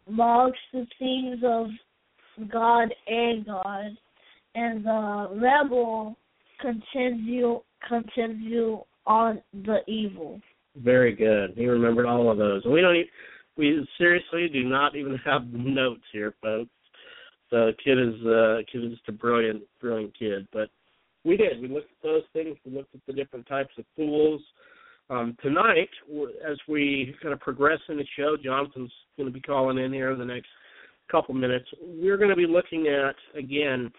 mocks 0.10 0.60
the 0.74 0.86
things 1.00 1.40
of 1.44 1.68
God 2.52 2.94
and 3.08 3.46
God, 3.46 3.98
and 4.56 4.86
the 4.86 5.30
rebel 5.42 6.18
continue 6.60 7.62
continue 7.88 8.80
on 9.06 9.42
the 9.54 9.80
evil. 9.88 10.42
Very 10.78 11.16
good. 11.16 11.54
He 11.56 11.68
remembered 11.68 12.06
all 12.06 12.30
of 12.30 12.38
those. 12.38 12.66
We 12.66 12.82
don't. 12.82 12.96
e- 12.96 13.10
We 13.58 13.88
seriously 13.98 14.50
do 14.52 14.64
not 14.64 14.96
even 14.96 15.18
have 15.26 15.46
notes 15.52 16.04
here, 16.12 16.34
folks. 16.42 16.70
The 17.52 17.72
kid 17.84 18.00
is 18.00 18.26
uh, 18.26 18.58
kid 18.72 18.86
is 18.86 18.98
just 18.98 19.10
a 19.10 19.12
brilliant, 19.12 19.64
brilliant 19.80 20.18
kid. 20.18 20.48
But 20.52 20.70
we 21.24 21.38
did. 21.38 21.62
We 21.62 21.68
looked 21.68 21.92
at 21.92 22.04
those 22.04 22.24
things. 22.34 22.58
We 22.66 22.72
looked 22.72 22.94
at 22.94 23.02
the 23.08 23.14
different 23.14 23.48
types 23.48 23.74
of 23.78 23.86
fools. 23.96 24.42
Um, 25.10 25.38
tonight, 25.42 25.90
as 26.50 26.58
we 26.68 27.16
kind 27.22 27.34
of 27.34 27.40
progress 27.40 27.80
in 27.90 27.98
the 27.98 28.06
show, 28.18 28.36
Jonathan's 28.44 28.92
going 29.18 29.28
to 29.28 29.34
be 29.34 29.42
calling 29.42 29.78
in 29.78 29.94
here 29.94 30.12
in 30.12 30.20
the 30.20 30.26
next 30.26 30.48
couple 31.12 31.36
minutes. 31.36 31.68
We're 31.82 32.18
going 32.18 32.32
to 32.32 32.36
be 32.36 32.48
looking 32.48 32.88
at 32.88 33.16
again 33.38 33.92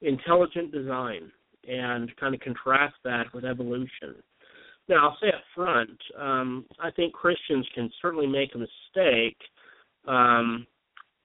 intelligent 0.00 0.72
design 0.72 1.30
and 1.68 2.14
kind 2.16 2.34
of 2.34 2.40
contrast 2.40 2.94
that 3.04 3.32
with 3.34 3.44
evolution. 3.44 4.16
Now, 4.88 5.08
I'll 5.08 5.18
say 5.20 5.28
up 5.28 5.42
front, 5.54 5.98
um, 6.18 6.64
I 6.80 6.90
think 6.90 7.12
Christians 7.12 7.66
can 7.74 7.90
certainly 8.00 8.26
make 8.26 8.54
a 8.54 8.58
mistake. 8.58 9.38
Um, 10.06 10.66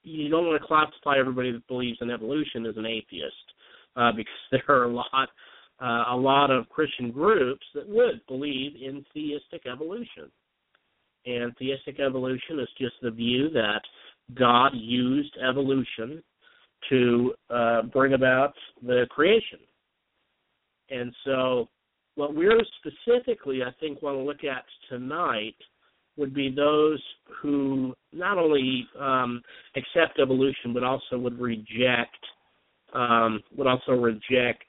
you 0.04 0.30
don't 0.30 0.46
want 0.46 0.62
to 0.62 0.67
classify 0.67 1.17
everybody 1.20 1.52
that 1.52 1.67
believes 1.67 1.98
in 2.02 2.12
evolution 2.12 2.65
as 2.65 2.78
an 2.78 2.86
atheist, 2.86 3.36
uh, 3.96 4.12
because 4.15 4.34
there 4.52 4.63
are 4.70 4.84
a 4.84 4.93
lot, 4.93 5.30
uh, 5.82 6.06
a 6.10 6.15
lot 6.15 6.52
of 6.52 6.70
Christian 6.70 7.12
groups 7.12 7.65
that 7.74 7.88
would 7.88 8.22
believe 8.28 8.74
in 8.76 9.04
theistic 9.13 9.63
evolution. 9.72 10.32
And 11.26 11.54
theistic 11.58 12.00
evolution 12.00 12.60
is 12.60 12.70
just 12.78 12.96
the 13.02 13.12
view 13.12 13.50
that 13.50 13.82
God 14.36 14.72
used 14.74 15.36
evolution 15.48 16.24
to 16.89 17.34
uh, 17.50 17.82
bring 17.84 18.13
about 18.13 18.54
the 18.86 19.08
creation. 19.10 19.60
And 20.89 21.13
so, 21.26 21.67
what 22.17 22.36
we're 22.36 22.60
specifically, 22.80 23.62
I 23.63 23.69
think, 23.80 24.01
want 24.01 24.17
to 24.17 24.23
look 24.23 24.43
at 24.43 24.63
tonight 24.89 25.56
would 26.17 26.34
be 26.34 26.49
those 26.49 27.01
who 27.41 27.93
not 28.12 28.39
only 28.39 28.88
um, 28.99 29.41
accept 29.75 30.19
evolution, 30.19 30.73
but 30.73 30.84
also 30.84 31.17
would 31.19 31.39
reject, 31.39 32.17
um, 32.93 33.41
would 33.56 33.67
also 33.67 33.91
reject 33.91 34.65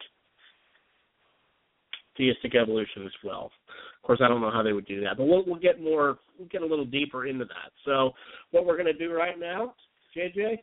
theistic 2.18 2.54
evolution 2.54 3.06
as 3.06 3.12
well. 3.24 3.50
Of 3.96 4.06
course, 4.06 4.20
I 4.22 4.28
don't 4.28 4.42
know 4.42 4.50
how 4.50 4.62
they 4.62 4.74
would 4.74 4.86
do 4.86 5.00
that, 5.00 5.16
but 5.16 5.24
we'll, 5.24 5.44
we'll 5.46 5.56
get 5.56 5.82
more, 5.82 6.18
we'll 6.38 6.48
get 6.48 6.60
a 6.60 6.66
little 6.66 6.84
deeper 6.84 7.26
into 7.26 7.46
that. 7.46 7.72
So, 7.86 8.12
what 8.50 8.66
we're 8.66 8.76
going 8.76 8.92
to 8.92 8.92
do 8.92 9.14
right 9.14 9.38
now, 9.38 9.74
JJ, 10.14 10.58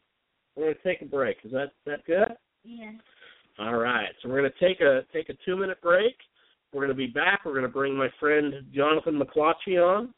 we're 0.55 0.65
going 0.65 0.75
to 0.75 0.83
take 0.83 1.01
a 1.01 1.05
break. 1.05 1.37
Is 1.43 1.51
that 1.51 1.71
that 1.87 2.05
good? 2.05 2.35
Yes. 2.63 2.93
All 3.57 3.75
right. 3.75 4.09
So 4.21 4.29
we're 4.29 4.41
going 4.41 4.51
to 4.51 4.67
take 4.67 4.81
a 4.81 5.01
take 5.13 5.29
a 5.29 5.33
two 5.45 5.57
minute 5.57 5.81
break. 5.81 6.15
We're 6.75 6.81
going 6.81 6.97
to 6.97 7.07
be 7.07 7.07
back. 7.07 7.45
We're 7.45 7.53
going 7.53 7.63
to 7.63 7.69
bring 7.69 7.95
my 7.95 8.09
friend 8.19 8.53
Jonathan 8.75 9.17
McLatchie 9.17 9.79
on, 9.79 10.13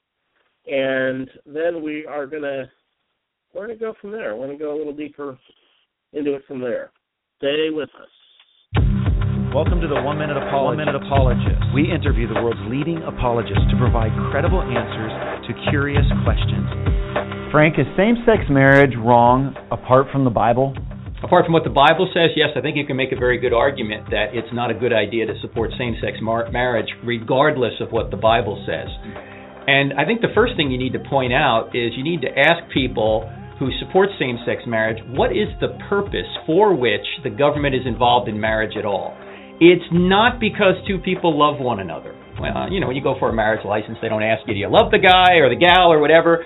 and 0.65 1.29
then 1.45 1.83
we 1.83 2.03
are 2.07 2.25
going 2.25 2.41
to 2.41 2.65
we're 3.53 3.67
going 3.67 3.77
to 3.77 3.85
go 3.85 3.93
from 4.01 4.11
there. 4.11 4.35
We're 4.35 4.47
going 4.47 4.57
to 4.57 4.63
go 4.63 4.75
a 4.75 4.77
little 4.79 4.95
deeper 4.95 5.37
into 6.13 6.33
it 6.33 6.41
from 6.47 6.59
there. 6.59 6.89
Stay 7.37 7.69
with 7.69 7.89
us. 8.01 8.09
Welcome 9.53 9.81
to 9.81 9.87
the 9.87 10.01
One 10.01 10.17
Minute 10.17 10.37
Apologist. 10.37 10.65
One 10.65 10.77
Minute 10.77 10.95
Apologist. 10.95 11.61
We 11.75 11.93
interview 11.93 12.27
the 12.27 12.41
world's 12.41 12.65
leading 12.73 13.03
apologists 13.05 13.69
to 13.69 13.77
provide 13.77 14.09
credible 14.31 14.65
answers 14.65 15.13
to 15.45 15.69
curious 15.69 16.09
questions. 16.25 16.65
Frank, 17.53 17.77
is 17.77 17.85
same 17.93 18.17
sex 18.25 18.49
marriage 18.49 18.97
wrong 18.97 19.53
apart 19.69 20.07
from 20.11 20.25
the 20.25 20.33
Bible? 20.33 20.73
Apart 21.23 21.45
from 21.45 21.53
what 21.53 21.63
the 21.63 21.73
Bible 21.73 22.09
says, 22.13 22.29
yes, 22.35 22.49
I 22.55 22.61
think 22.61 22.77
you 22.77 22.85
can 22.85 22.95
make 22.95 23.11
a 23.11 23.17
very 23.17 23.39
good 23.39 23.53
argument 23.53 24.05
that 24.11 24.37
it's 24.37 24.53
not 24.53 24.69
a 24.69 24.73
good 24.75 24.93
idea 24.93 25.25
to 25.25 25.33
support 25.41 25.71
same 25.77 25.95
sex 25.99 26.17
mar- 26.21 26.51
marriage, 26.51 26.89
regardless 27.03 27.73
of 27.81 27.91
what 27.91 28.11
the 28.11 28.17
Bible 28.17 28.63
says. 28.67 28.87
And 29.65 29.93
I 29.97 30.05
think 30.05 30.21
the 30.21 30.31
first 30.35 30.55
thing 30.55 30.69
you 30.69 30.77
need 30.77 30.93
to 30.93 31.03
point 31.09 31.33
out 31.33 31.75
is 31.75 31.91
you 31.97 32.03
need 32.03 32.21
to 32.21 32.29
ask 32.29 32.71
people 32.71 33.25
who 33.57 33.69
support 33.79 34.09
same 34.19 34.37
sex 34.45 34.61
marriage 34.67 35.01
what 35.09 35.31
is 35.31 35.49
the 35.59 35.73
purpose 35.89 36.29
for 36.45 36.75
which 36.75 37.05
the 37.23 37.31
government 37.31 37.73
is 37.73 37.81
involved 37.85 38.29
in 38.29 38.39
marriage 38.39 38.77
at 38.77 38.85
all? 38.85 39.17
It's 39.59 39.89
not 39.91 40.39
because 40.39 40.77
two 40.87 40.99
people 40.99 41.33
love 41.33 41.59
one 41.59 41.79
another. 41.79 42.13
Well, 42.39 42.71
you 42.71 42.79
know, 42.79 42.85
when 42.85 42.95
you 42.95 43.01
go 43.01 43.17
for 43.17 43.29
a 43.29 43.33
marriage 43.33 43.65
license, 43.65 43.97
they 44.01 44.09
don't 44.09 44.21
ask 44.21 44.45
you, 44.45 44.53
do 44.53 44.59
you 44.59 44.69
love 44.69 44.91
the 44.91 45.01
guy 45.01 45.41
or 45.41 45.49
the 45.49 45.57
gal 45.57 45.91
or 45.91 45.97
whatever. 45.99 46.45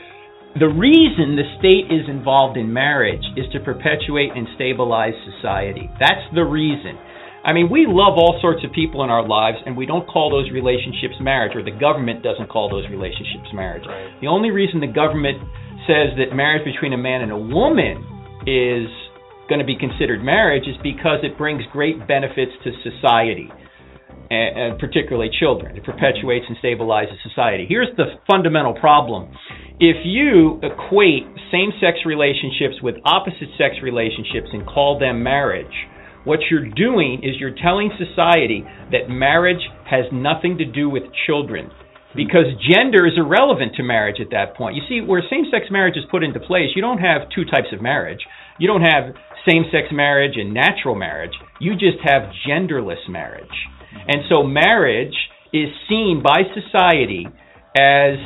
The 0.59 0.67
reason 0.67 1.39
the 1.39 1.47
state 1.59 1.87
is 1.87 2.09
involved 2.09 2.57
in 2.57 2.71
marriage 2.73 3.23
is 3.37 3.45
to 3.53 3.59
perpetuate 3.61 4.35
and 4.35 4.47
stabilize 4.55 5.13
society. 5.37 5.89
That's 5.99 6.27
the 6.35 6.43
reason. 6.43 6.99
I 7.43 7.53
mean, 7.53 7.71
we 7.71 7.87
love 7.87 8.19
all 8.19 8.37
sorts 8.41 8.61
of 8.63 8.71
people 8.71 9.03
in 9.03 9.09
our 9.09 9.25
lives, 9.25 9.57
and 9.65 9.75
we 9.75 9.85
don't 9.85 10.05
call 10.05 10.29
those 10.29 10.51
relationships 10.51 11.15
marriage, 11.21 11.55
or 11.55 11.63
the 11.63 11.73
government 11.73 12.21
doesn't 12.21 12.49
call 12.49 12.69
those 12.69 12.85
relationships 12.91 13.49
marriage. 13.53 13.87
The 14.19 14.27
only 14.27 14.51
reason 14.51 14.79
the 14.79 14.91
government 14.91 15.39
says 15.87 16.13
that 16.19 16.35
marriage 16.35 16.65
between 16.67 16.93
a 16.93 17.01
man 17.01 17.21
and 17.21 17.31
a 17.31 17.39
woman 17.39 18.03
is 18.45 18.91
going 19.49 19.57
to 19.57 19.65
be 19.65 19.79
considered 19.79 20.21
marriage 20.21 20.67
is 20.67 20.75
because 20.83 21.23
it 21.23 21.37
brings 21.37 21.63
great 21.71 22.07
benefits 22.07 22.51
to 22.63 22.71
society, 22.83 23.49
and, 24.29 24.77
particularly 24.77 25.31
children. 25.39 25.75
It 25.75 25.83
perpetuates 25.83 26.45
and 26.47 26.55
stabilizes 26.61 27.17
society. 27.23 27.65
Here's 27.67 27.89
the 27.97 28.21
fundamental 28.29 28.75
problem. 28.75 29.33
If 29.79 30.05
you 30.05 30.59
equate 30.61 31.23
same 31.51 31.71
sex 31.79 31.99
relationships 32.05 32.75
with 32.81 32.95
opposite 33.05 33.49
sex 33.57 33.75
relationships 33.81 34.47
and 34.53 34.65
call 34.65 34.99
them 34.99 35.23
marriage, 35.23 35.73
what 36.23 36.39
you're 36.51 36.69
doing 36.69 37.21
is 37.23 37.39
you're 37.39 37.55
telling 37.55 37.91
society 37.97 38.63
that 38.91 39.09
marriage 39.09 39.61
has 39.89 40.05
nothing 40.11 40.57
to 40.59 40.65
do 40.65 40.89
with 40.89 41.03
children 41.25 41.71
because 42.15 42.45
gender 42.69 43.07
is 43.07 43.13
irrelevant 43.17 43.73
to 43.77 43.83
marriage 43.83 44.19
at 44.19 44.29
that 44.31 44.55
point. 44.55 44.75
You 44.75 44.83
see, 44.87 45.01
where 45.01 45.23
same 45.29 45.45
sex 45.49 45.65
marriage 45.71 45.97
is 45.97 46.03
put 46.11 46.23
into 46.23 46.39
place, 46.39 46.69
you 46.75 46.81
don't 46.81 46.99
have 46.99 47.21
two 47.33 47.45
types 47.45 47.73
of 47.73 47.81
marriage. 47.81 48.19
You 48.59 48.67
don't 48.67 48.81
have 48.81 49.15
same 49.49 49.63
sex 49.71 49.87
marriage 49.91 50.33
and 50.35 50.53
natural 50.53 50.93
marriage. 50.93 51.33
You 51.59 51.73
just 51.73 51.97
have 52.03 52.29
genderless 52.47 53.09
marriage. 53.09 53.47
And 54.07 54.21
so 54.29 54.43
marriage 54.43 55.15
is 55.53 55.69
seen 55.89 56.21
by 56.23 56.43
society 56.53 57.27
as 57.79 58.19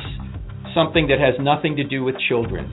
something 0.75 1.07
that 1.07 1.19
has 1.19 1.33
nothing 1.39 1.75
to 1.77 1.83
do 1.83 2.03
with 2.03 2.15
children. 2.29 2.71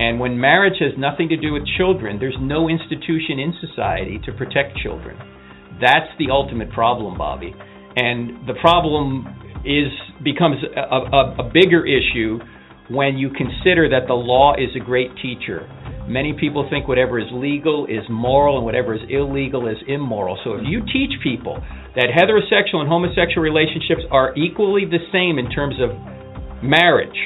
And 0.00 0.18
when 0.18 0.38
marriage 0.38 0.80
has 0.80 0.92
nothing 0.98 1.28
to 1.28 1.36
do 1.36 1.52
with 1.52 1.62
children, 1.78 2.18
there's 2.18 2.36
no 2.40 2.68
institution 2.68 3.38
in 3.38 3.54
society 3.60 4.18
to 4.26 4.32
protect 4.32 4.76
children. 4.78 5.16
That's 5.80 6.10
the 6.18 6.30
ultimate 6.30 6.72
problem, 6.72 7.16
Bobby. 7.16 7.54
And 7.96 8.46
the 8.48 8.54
problem 8.60 9.24
is 9.64 9.88
becomes 10.22 10.56
a, 10.64 10.80
a, 10.80 11.46
a 11.46 11.50
bigger 11.52 11.86
issue 11.86 12.38
when 12.88 13.16
you 13.16 13.30
consider 13.30 13.88
that 13.90 14.06
the 14.06 14.14
law 14.14 14.54
is 14.54 14.70
a 14.76 14.84
great 14.84 15.10
teacher. 15.20 15.68
Many 16.06 16.34
people 16.38 16.68
think 16.70 16.86
whatever 16.86 17.18
is 17.18 17.26
legal 17.32 17.86
is 17.86 18.04
moral 18.08 18.56
and 18.58 18.64
whatever 18.64 18.94
is 18.94 19.00
illegal 19.08 19.66
is 19.66 19.76
immoral. 19.88 20.38
So 20.44 20.54
if 20.54 20.62
you 20.64 20.80
teach 20.92 21.10
people 21.22 21.58
that 21.96 22.06
heterosexual 22.14 22.78
and 22.78 22.88
homosexual 22.88 23.42
relationships 23.42 24.06
are 24.12 24.36
equally 24.36 24.84
the 24.84 25.02
same 25.10 25.38
in 25.38 25.50
terms 25.50 25.74
of 25.82 25.90
marriage, 26.62 27.16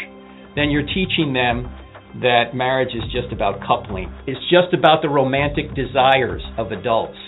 then 0.56 0.70
you're 0.70 0.86
teaching 0.86 1.32
them 1.32 1.70
that 2.22 2.54
marriage 2.54 2.94
is 2.94 3.04
just 3.12 3.32
about 3.32 3.60
coupling. 3.66 4.12
It's 4.26 4.40
just 4.50 4.74
about 4.74 5.02
the 5.02 5.08
romantic 5.08 5.74
desires 5.74 6.42
of 6.58 6.72
adults. 6.72 7.18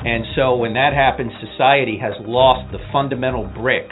And 0.00 0.24
so 0.36 0.56
when 0.56 0.72
that 0.74 0.94
happens, 0.94 1.32
society 1.42 1.98
has 2.00 2.14
lost 2.20 2.70
the 2.72 2.78
fundamental 2.92 3.44
brick 3.44 3.90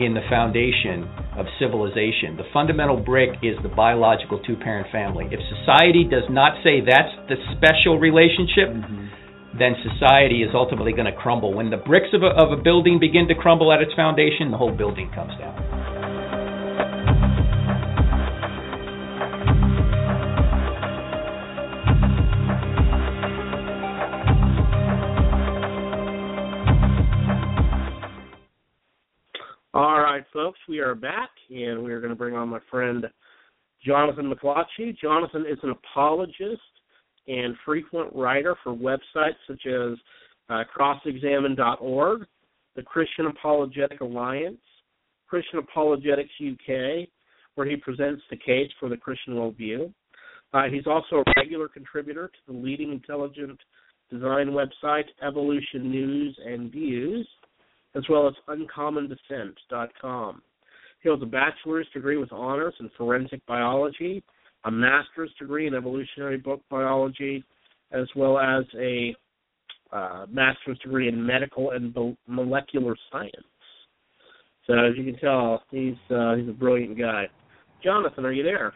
in 0.00 0.14
the 0.14 0.22
foundation 0.28 1.08
of 1.38 1.46
civilization. 1.58 2.36
The 2.36 2.46
fundamental 2.52 2.96
brick 2.96 3.30
is 3.42 3.56
the 3.62 3.68
biological 3.70 4.38
two 4.42 4.56
parent 4.56 4.86
family. 4.92 5.26
If 5.30 5.40
society 5.58 6.04
does 6.04 6.26
not 6.30 6.58
say 6.62 6.80
that's 6.82 7.14
the 7.26 7.36
special 7.56 7.98
relationship, 7.98 8.70
mm-hmm. 8.70 9.58
then 9.58 9.74
society 9.82 10.42
is 10.42 10.50
ultimately 10.54 10.92
going 10.92 11.10
to 11.10 11.16
crumble. 11.16 11.54
When 11.54 11.70
the 11.70 11.78
bricks 11.78 12.10
of 12.12 12.22
a, 12.22 12.30
of 12.34 12.52
a 12.52 12.62
building 12.62 12.98
begin 13.00 13.26
to 13.28 13.34
crumble 13.34 13.72
at 13.72 13.80
its 13.80 13.94
foundation, 13.94 14.50
the 14.50 14.58
whole 14.58 14.74
building 14.74 15.10
comes 15.14 15.32
down. 15.38 15.77
Right, 30.18 30.26
folks, 30.32 30.58
we 30.68 30.80
are 30.80 30.96
back, 30.96 31.30
and 31.48 31.84
we 31.84 31.92
are 31.92 32.00
going 32.00 32.10
to 32.10 32.16
bring 32.16 32.34
on 32.34 32.48
my 32.48 32.58
friend 32.68 33.06
Jonathan 33.86 34.28
McLatchie. 34.28 34.98
Jonathan 35.00 35.44
is 35.48 35.58
an 35.62 35.70
apologist 35.70 36.60
and 37.28 37.54
frequent 37.64 38.12
writer 38.12 38.56
for 38.64 38.74
websites 38.74 39.36
such 39.46 39.64
as 39.64 39.96
uh, 40.50 40.64
crossexamined.org, 40.76 42.26
the 42.74 42.82
Christian 42.82 43.26
Apologetic 43.26 44.00
Alliance, 44.00 44.58
Christian 45.28 45.60
Apologetics 45.60 46.32
UK, 46.42 47.06
where 47.54 47.68
he 47.68 47.76
presents 47.76 48.22
the 48.28 48.36
case 48.36 48.72
for 48.80 48.88
the 48.88 48.96
Christian 48.96 49.34
worldview. 49.34 49.92
Uh, 50.52 50.64
he's 50.64 50.88
also 50.88 51.18
a 51.18 51.32
regular 51.36 51.68
contributor 51.68 52.26
to 52.26 52.52
the 52.52 52.58
leading 52.58 52.90
intelligent 52.90 53.60
design 54.10 54.48
website, 54.48 55.04
Evolution 55.24 55.92
News 55.92 56.36
and 56.44 56.72
Views 56.72 57.28
as 57.98 58.04
well 58.08 58.28
as 58.28 58.34
uncommondescent.com. 58.48 60.42
He 61.02 61.08
holds 61.08 61.22
a 61.22 61.26
bachelor's 61.26 61.86
degree 61.92 62.16
with 62.16 62.32
honors 62.32 62.74
in 62.80 62.90
forensic 62.96 63.44
biology, 63.46 64.22
a 64.64 64.70
master's 64.70 65.32
degree 65.38 65.66
in 65.66 65.74
evolutionary 65.74 66.38
book 66.38 66.60
biology, 66.70 67.44
as 67.92 68.06
well 68.16 68.38
as 68.38 68.64
a 68.78 69.14
uh, 69.92 70.26
master's 70.30 70.78
degree 70.78 71.08
in 71.08 71.24
medical 71.24 71.72
and 71.72 71.94
molecular 72.26 72.96
science. 73.10 73.34
So 74.66 74.74
as 74.74 74.92
you 74.96 75.04
can 75.04 75.18
tell, 75.18 75.62
he's 75.70 75.94
uh, 76.10 76.34
he's 76.36 76.48
a 76.48 76.52
brilliant 76.52 76.98
guy. 76.98 77.24
Jonathan, 77.82 78.26
are 78.26 78.32
you 78.32 78.42
there? 78.42 78.74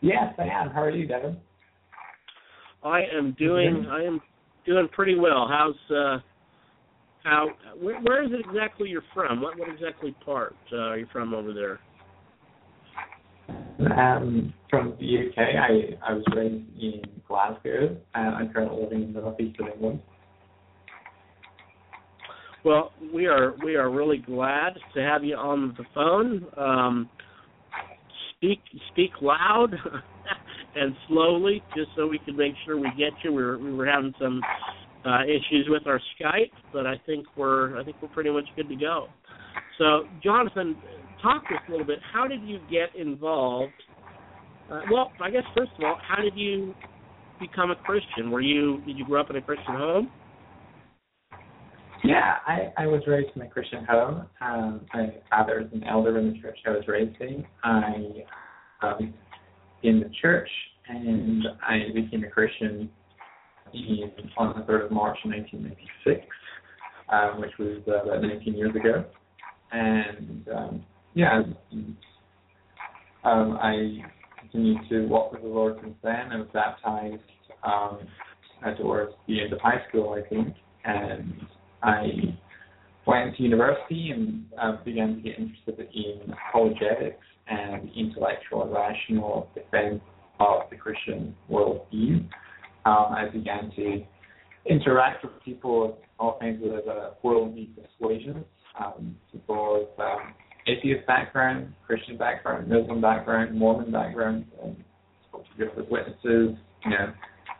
Yes, 0.00 0.32
I 0.38 0.44
am. 0.44 0.70
How 0.70 0.82
are 0.82 0.90
you, 0.90 1.08
Devin? 1.08 1.36
I 2.84 3.00
am 3.16 3.34
doing 3.36 3.86
I 3.90 4.04
am 4.04 4.20
doing 4.64 4.88
pretty 4.92 5.16
well. 5.16 5.48
How's 5.48 5.96
uh, 5.96 6.18
how? 7.28 7.48
Where, 7.78 8.00
where 8.00 8.24
is 8.24 8.30
it 8.32 8.40
exactly 8.48 8.88
you're 8.88 9.02
from? 9.14 9.40
What 9.40 9.58
what 9.58 9.68
exactly 9.68 10.14
part 10.24 10.56
uh, 10.72 10.76
are 10.76 10.98
you 10.98 11.06
from 11.12 11.34
over 11.34 11.52
there? 11.52 11.78
Um, 13.96 14.52
from 14.70 14.96
the 14.98 15.28
UK. 15.28 15.38
I 15.38 16.10
I 16.10 16.14
was 16.14 16.24
raised 16.34 16.64
in 16.80 17.02
Glasgow, 17.26 17.96
and 18.14 18.34
I'm 18.34 18.52
currently 18.52 18.82
living 18.82 19.02
in 19.02 19.12
the 19.12 19.20
northeast 19.20 19.60
of 19.60 19.66
England. 19.74 20.00
Well, 22.64 22.92
we 23.14 23.26
are 23.26 23.54
we 23.62 23.76
are 23.76 23.90
really 23.90 24.18
glad 24.18 24.74
to 24.94 25.00
have 25.00 25.22
you 25.22 25.36
on 25.36 25.74
the 25.78 25.84
phone. 25.94 26.46
Um, 26.56 27.10
speak 28.36 28.60
speak 28.90 29.10
loud 29.20 29.74
and 30.74 30.94
slowly, 31.06 31.62
just 31.76 31.90
so 31.94 32.06
we 32.06 32.18
can 32.18 32.36
make 32.36 32.54
sure 32.64 32.78
we 32.78 32.90
get 32.96 33.12
you. 33.22 33.32
We 33.32 33.42
were 33.42 33.58
we 33.58 33.72
were 33.72 33.86
having 33.86 34.14
some 34.18 34.40
uh, 35.04 35.22
issues 35.24 35.66
with 35.68 35.86
our 35.86 36.00
Skype, 36.18 36.50
but 36.72 36.86
I 36.86 36.94
think 37.06 37.26
we're 37.36 37.78
I 37.78 37.84
think 37.84 37.96
we're 38.02 38.08
pretty 38.08 38.30
much 38.30 38.46
good 38.56 38.68
to 38.68 38.76
go. 38.76 39.06
So, 39.78 40.04
Jonathan, 40.22 40.76
talk 41.22 41.48
to 41.48 41.54
us 41.54 41.60
a 41.68 41.70
little 41.70 41.86
bit. 41.86 42.00
How 42.12 42.26
did 42.26 42.42
you 42.42 42.58
get 42.70 42.94
involved? 43.00 43.72
Uh, 44.70 44.80
well, 44.90 45.12
I 45.22 45.30
guess 45.30 45.44
first 45.56 45.70
of 45.78 45.84
all, 45.84 45.98
how 46.06 46.22
did 46.22 46.36
you 46.36 46.74
become 47.40 47.70
a 47.70 47.76
Christian? 47.76 48.30
Were 48.30 48.40
you 48.40 48.80
did 48.86 48.98
you 48.98 49.04
grow 49.04 49.20
up 49.20 49.30
in 49.30 49.36
a 49.36 49.42
Christian 49.42 49.74
home? 49.74 50.10
Yeah, 52.04 52.36
I, 52.46 52.72
I 52.78 52.86
was 52.86 53.02
raised 53.08 53.30
in 53.34 53.42
a 53.42 53.48
Christian 53.48 53.84
home. 53.84 54.26
Um, 54.40 54.80
my 54.94 55.14
father 55.30 55.60
is 55.60 55.66
an 55.72 55.82
elder 55.84 56.18
in 56.18 56.32
the 56.32 56.38
church 56.38 56.58
I 56.66 56.70
was 56.70 56.84
raised 56.86 57.20
in. 57.20 57.44
I 57.64 58.24
um, 58.82 59.14
in 59.82 60.00
the 60.00 60.10
church, 60.20 60.48
and 60.88 61.44
I 61.62 61.92
became 61.94 62.24
a 62.24 62.30
Christian 62.30 62.90
the 63.72 64.72
3rd 64.72 64.86
of 64.86 64.90
March 64.90 65.18
1996, 65.24 66.26
um, 67.10 67.40
which 67.40 67.52
was 67.58 67.82
uh, 67.88 68.02
about 68.02 68.22
19 68.22 68.54
years 68.54 68.74
ago. 68.74 69.04
And 69.72 70.46
um, 70.54 70.84
yeah, 71.14 71.42
um, 73.24 73.58
I 73.60 73.98
continued 74.40 74.78
to 74.88 75.06
walk 75.06 75.32
with 75.32 75.42
the 75.42 75.48
Lord 75.48 75.76
since 75.82 75.94
then. 76.02 76.32
I 76.32 76.36
was 76.36 76.48
baptized 76.52 77.22
um, 77.64 77.98
towards 78.76 79.12
the 79.26 79.40
end 79.42 79.52
of 79.52 79.60
high 79.60 79.82
school, 79.88 80.14
I 80.14 80.28
think, 80.28 80.54
and 80.84 81.34
I 81.82 82.36
went 83.06 83.36
to 83.36 83.42
university 83.42 84.10
and 84.14 84.44
uh, 84.60 84.82
began 84.84 85.16
to 85.16 85.20
get 85.20 85.38
interested 85.38 85.88
in 85.94 86.32
apologetics 86.50 87.24
and 87.48 87.90
intellectual 87.96 88.62
and 88.64 88.72
rational 88.72 89.48
defense 89.54 90.00
of 90.40 90.62
the 90.70 90.76
Christian 90.76 91.34
worldview 91.50 92.28
um, 92.88 93.12
I 93.12 93.28
began 93.28 93.70
to 93.76 94.02
interact 94.64 95.22
with 95.22 95.32
people 95.44 95.84
of 95.84 95.94
all 96.18 96.38
kinds 96.40 96.62
of 96.64 96.88
uh, 96.88 97.10
worldview 97.22 97.68
persuasions, 97.76 98.44
um, 98.82 99.14
people 99.30 99.80
with 99.80 100.00
um, 100.00 100.34
atheist 100.66 101.06
background, 101.06 101.74
Christian 101.86 102.16
background, 102.16 102.68
Muslim 102.68 103.00
background, 103.00 103.54
Mormon 103.54 103.92
background, 103.92 104.46
and 104.62 104.76
spoke 105.28 105.44
to 105.44 105.64
different 105.64 105.90
witnesses, 105.90 106.56
you 106.84 106.90
know, 106.90 107.12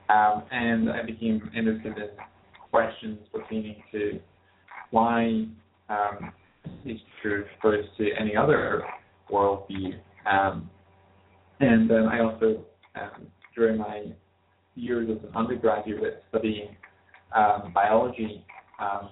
um, 0.09 0.45
and 0.51 0.91
I 0.91 1.03
became 1.05 1.51
interested 1.55 1.99
in 1.99 2.09
questions 2.71 3.19
pertaining 3.33 3.83
to 3.93 4.21
why 4.91 5.45
um, 5.91 6.33
is 6.87 6.99
true 7.21 7.45
opposed 7.59 7.89
to 7.99 8.11
any 8.19 8.35
other 8.35 8.83
worldview. 9.31 9.93
Um, 10.31 10.71
and 11.61 11.91
um, 11.91 12.09
I 12.09 12.21
also, 12.21 12.65
um, 12.95 13.27
during 13.55 13.79
my 13.79 14.05
years 14.79 15.09
as 15.11 15.23
an 15.29 15.37
undergraduate 15.37 16.23
studying 16.29 16.77
um, 17.35 17.73
biology 17.75 18.45
um, 18.81 19.11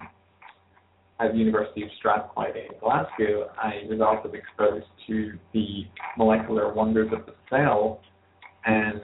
at 1.20 1.32
the 1.32 1.38
University 1.38 1.82
of 1.82 1.88
Strathclyde. 1.98 2.56
In 2.56 2.78
Glasgow, 2.80 3.50
I 3.58 3.82
was 3.88 4.00
also 4.00 4.34
exposed 4.34 4.86
to 5.06 5.38
the 5.52 5.84
molecular 6.16 6.72
wonders 6.72 7.10
of 7.12 7.26
the 7.26 7.34
cell 7.50 8.00
and 8.64 9.00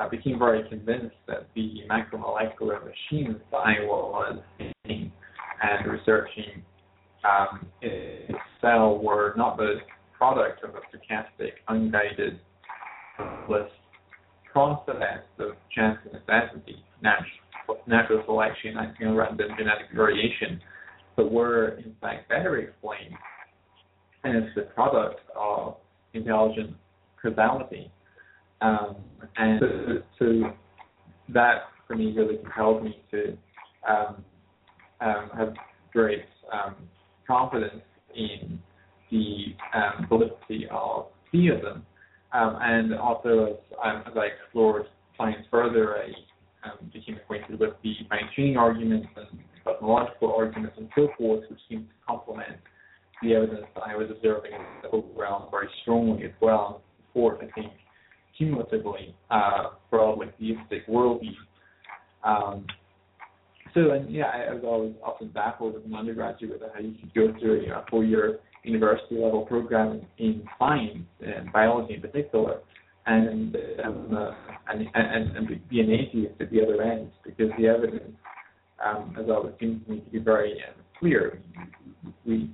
uh, 0.00 0.08
became 0.08 0.38
very 0.38 0.68
convinced 0.68 1.16
that 1.26 1.48
the 1.54 1.82
macromolecular 1.90 2.80
machines 2.84 3.36
that 3.50 3.58
I 3.58 3.80
was 3.82 4.38
in 4.58 5.12
and 5.62 5.90
researching 5.90 6.62
um, 7.24 7.66
itself 7.82 9.02
were 9.02 9.34
not 9.36 9.56
the 9.56 9.76
product 10.16 10.64
of 10.64 10.70
a 10.70 10.78
stochastic, 10.78 11.52
unguided, 11.68 12.40
process 14.52 15.22
of 15.38 15.52
chance 15.74 15.98
and 16.04 16.14
necessity, 16.14 16.84
natural, 17.02 18.22
selection, 18.26 18.74
know, 19.06 19.14
random 19.14 19.48
genetic 19.58 19.86
variation, 19.94 20.60
but 21.16 21.30
were 21.30 21.78
in 21.78 21.94
fact 22.00 22.28
better 22.28 22.56
explained 22.58 23.14
as 24.24 24.42
the 24.54 24.62
product 24.74 25.20
of 25.36 25.76
intelligent 26.14 26.74
causality. 27.20 27.90
Um, 28.60 28.96
and 29.36 29.60
so, 29.60 30.02
so, 30.18 30.52
that 31.32 31.62
for 31.86 31.96
me 31.96 32.12
really 32.14 32.36
compelled 32.38 32.84
me 32.84 33.00
to 33.10 33.38
um, 33.88 34.24
um, 35.00 35.30
have 35.36 35.54
great 35.92 36.24
um, 36.52 36.74
confidence 37.26 37.82
in 38.14 38.58
the 39.10 39.54
um, 39.74 40.06
validity 40.08 40.66
of 40.70 41.06
theism. 41.32 41.86
Um, 42.32 42.58
and 42.60 42.94
also, 42.94 43.46
as, 43.46 43.76
um, 43.84 44.04
as 44.06 44.12
I 44.16 44.26
explored 44.26 44.84
science 45.16 45.44
further, 45.50 45.96
I 45.96 46.68
um, 46.68 46.90
became 46.92 47.16
acquainted 47.16 47.58
with 47.58 47.70
the 47.82 47.94
fine-tuning 48.08 48.56
arguments 48.56 49.08
and 49.16 49.40
cosmological 49.64 50.34
arguments 50.34 50.76
and 50.78 50.88
so 50.94 51.08
forth, 51.18 51.44
which 51.50 51.60
seemed 51.68 51.88
to 51.88 51.94
complement 52.06 52.58
the 53.22 53.34
evidence 53.34 53.66
that 53.74 53.82
I 53.82 53.96
was 53.96 54.08
observing 54.10 54.52
in 54.52 54.60
the 54.82 54.88
whole 54.88 55.10
realm 55.16 55.44
very 55.50 55.68
strongly 55.82 56.24
as 56.24 56.32
well. 56.40 56.82
and 56.84 57.04
Support, 57.08 57.40
I 57.42 57.60
think, 57.60 57.72
cumulatively 58.38 59.14
uh, 59.30 59.70
broadly 59.90 60.28
theistic 60.38 60.86
worldview. 60.88 61.34
Um, 62.24 62.66
so, 63.74 63.90
and 63.90 64.12
yeah, 64.12 64.26
I, 64.26 64.50
I 64.50 64.54
was 64.54 64.62
always 64.64 64.94
often 65.04 65.28
baffled 65.28 65.76
as 65.76 65.82
an 65.84 65.94
undergraduate 65.94 66.62
at 66.62 66.70
how 66.74 66.80
you 66.80 66.94
could 67.00 67.14
go 67.14 67.38
through 67.38 67.66
a 67.72 67.84
four-year 67.90 68.40
university 68.64 69.16
level 69.16 69.42
program 69.46 70.02
in 70.18 70.42
science 70.58 71.06
and 71.20 71.52
biology 71.52 71.94
in 71.94 72.00
particular, 72.00 72.60
and 73.06 73.56
um, 73.84 74.16
uh, 74.16 74.30
and, 74.68 74.86
and 74.94 75.36
and 75.36 75.68
be 75.68 75.80
an 75.80 75.90
atheist 75.90 76.40
at 76.40 76.50
the 76.50 76.62
other 76.62 76.82
end 76.82 77.10
because 77.24 77.50
the 77.58 77.66
evidence, 77.66 78.12
um, 78.84 79.16
as 79.18 79.26
always 79.28 79.54
seems 79.58 79.84
to 79.84 79.92
me 79.92 80.00
to 80.00 80.10
be 80.10 80.18
very 80.18 80.54
uh, 80.62 80.72
clear. 80.98 81.40
We 82.26 82.50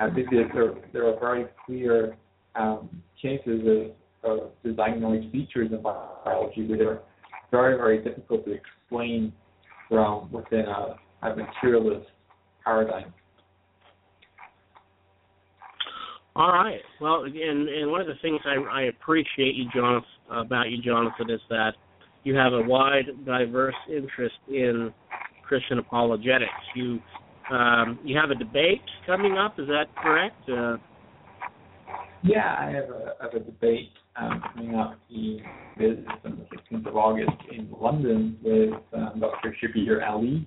uh, 0.00 0.08
there 0.14 0.74
there 0.92 1.08
are 1.08 1.18
very 1.18 1.46
clear 1.66 2.16
um, 2.54 2.88
cases 3.20 3.92
of, 4.24 4.30
of 4.30 4.50
design 4.62 5.00
noise 5.00 5.24
features 5.32 5.70
in 5.72 5.82
biology 5.82 6.66
that 6.68 6.80
are 6.80 7.00
very 7.50 7.76
very 7.76 8.02
difficult 8.02 8.44
to 8.44 8.52
explain 8.52 9.32
from 9.88 10.30
within 10.30 10.66
a, 10.66 10.96
a 11.22 11.34
materialist 11.34 12.06
paradigm. 12.64 13.12
All 16.38 16.52
right. 16.52 16.80
Well, 17.00 17.24
and 17.24 17.68
and 17.68 17.90
one 17.90 18.00
of 18.00 18.06
the 18.06 18.14
things 18.22 18.40
I, 18.44 18.82
I 18.82 18.82
appreciate 18.82 19.56
you, 19.56 19.64
Jonathan, 19.74 20.08
about 20.30 20.70
you, 20.70 20.80
Jonathan, 20.80 21.30
is 21.30 21.40
that 21.50 21.72
you 22.22 22.36
have 22.36 22.52
a 22.52 22.62
wide, 22.62 23.06
diverse 23.26 23.74
interest 23.90 24.36
in 24.46 24.94
Christian 25.42 25.80
apologetics. 25.80 26.52
You 26.76 27.00
um, 27.50 27.98
you 28.04 28.16
have 28.16 28.30
a 28.30 28.36
debate 28.36 28.82
coming 29.04 29.36
up. 29.36 29.58
Is 29.58 29.66
that 29.66 29.86
correct? 30.00 30.48
Uh, 30.48 30.76
yeah, 32.22 32.54
I 32.56 32.70
have 32.70 32.84
a, 32.84 33.14
have 33.20 33.34
a 33.34 33.40
debate 33.40 33.90
um, 34.14 34.40
coming 34.54 34.76
up 34.76 34.96
in 35.10 35.40
on 36.24 36.38
the 36.38 36.76
16th 36.76 36.86
of 36.86 36.96
August 36.96 37.30
in 37.50 37.68
London 37.80 38.38
with 38.44 38.74
um, 38.92 39.18
Dr. 39.18 39.56
Shabir 39.60 40.02
Ally, 40.04 40.44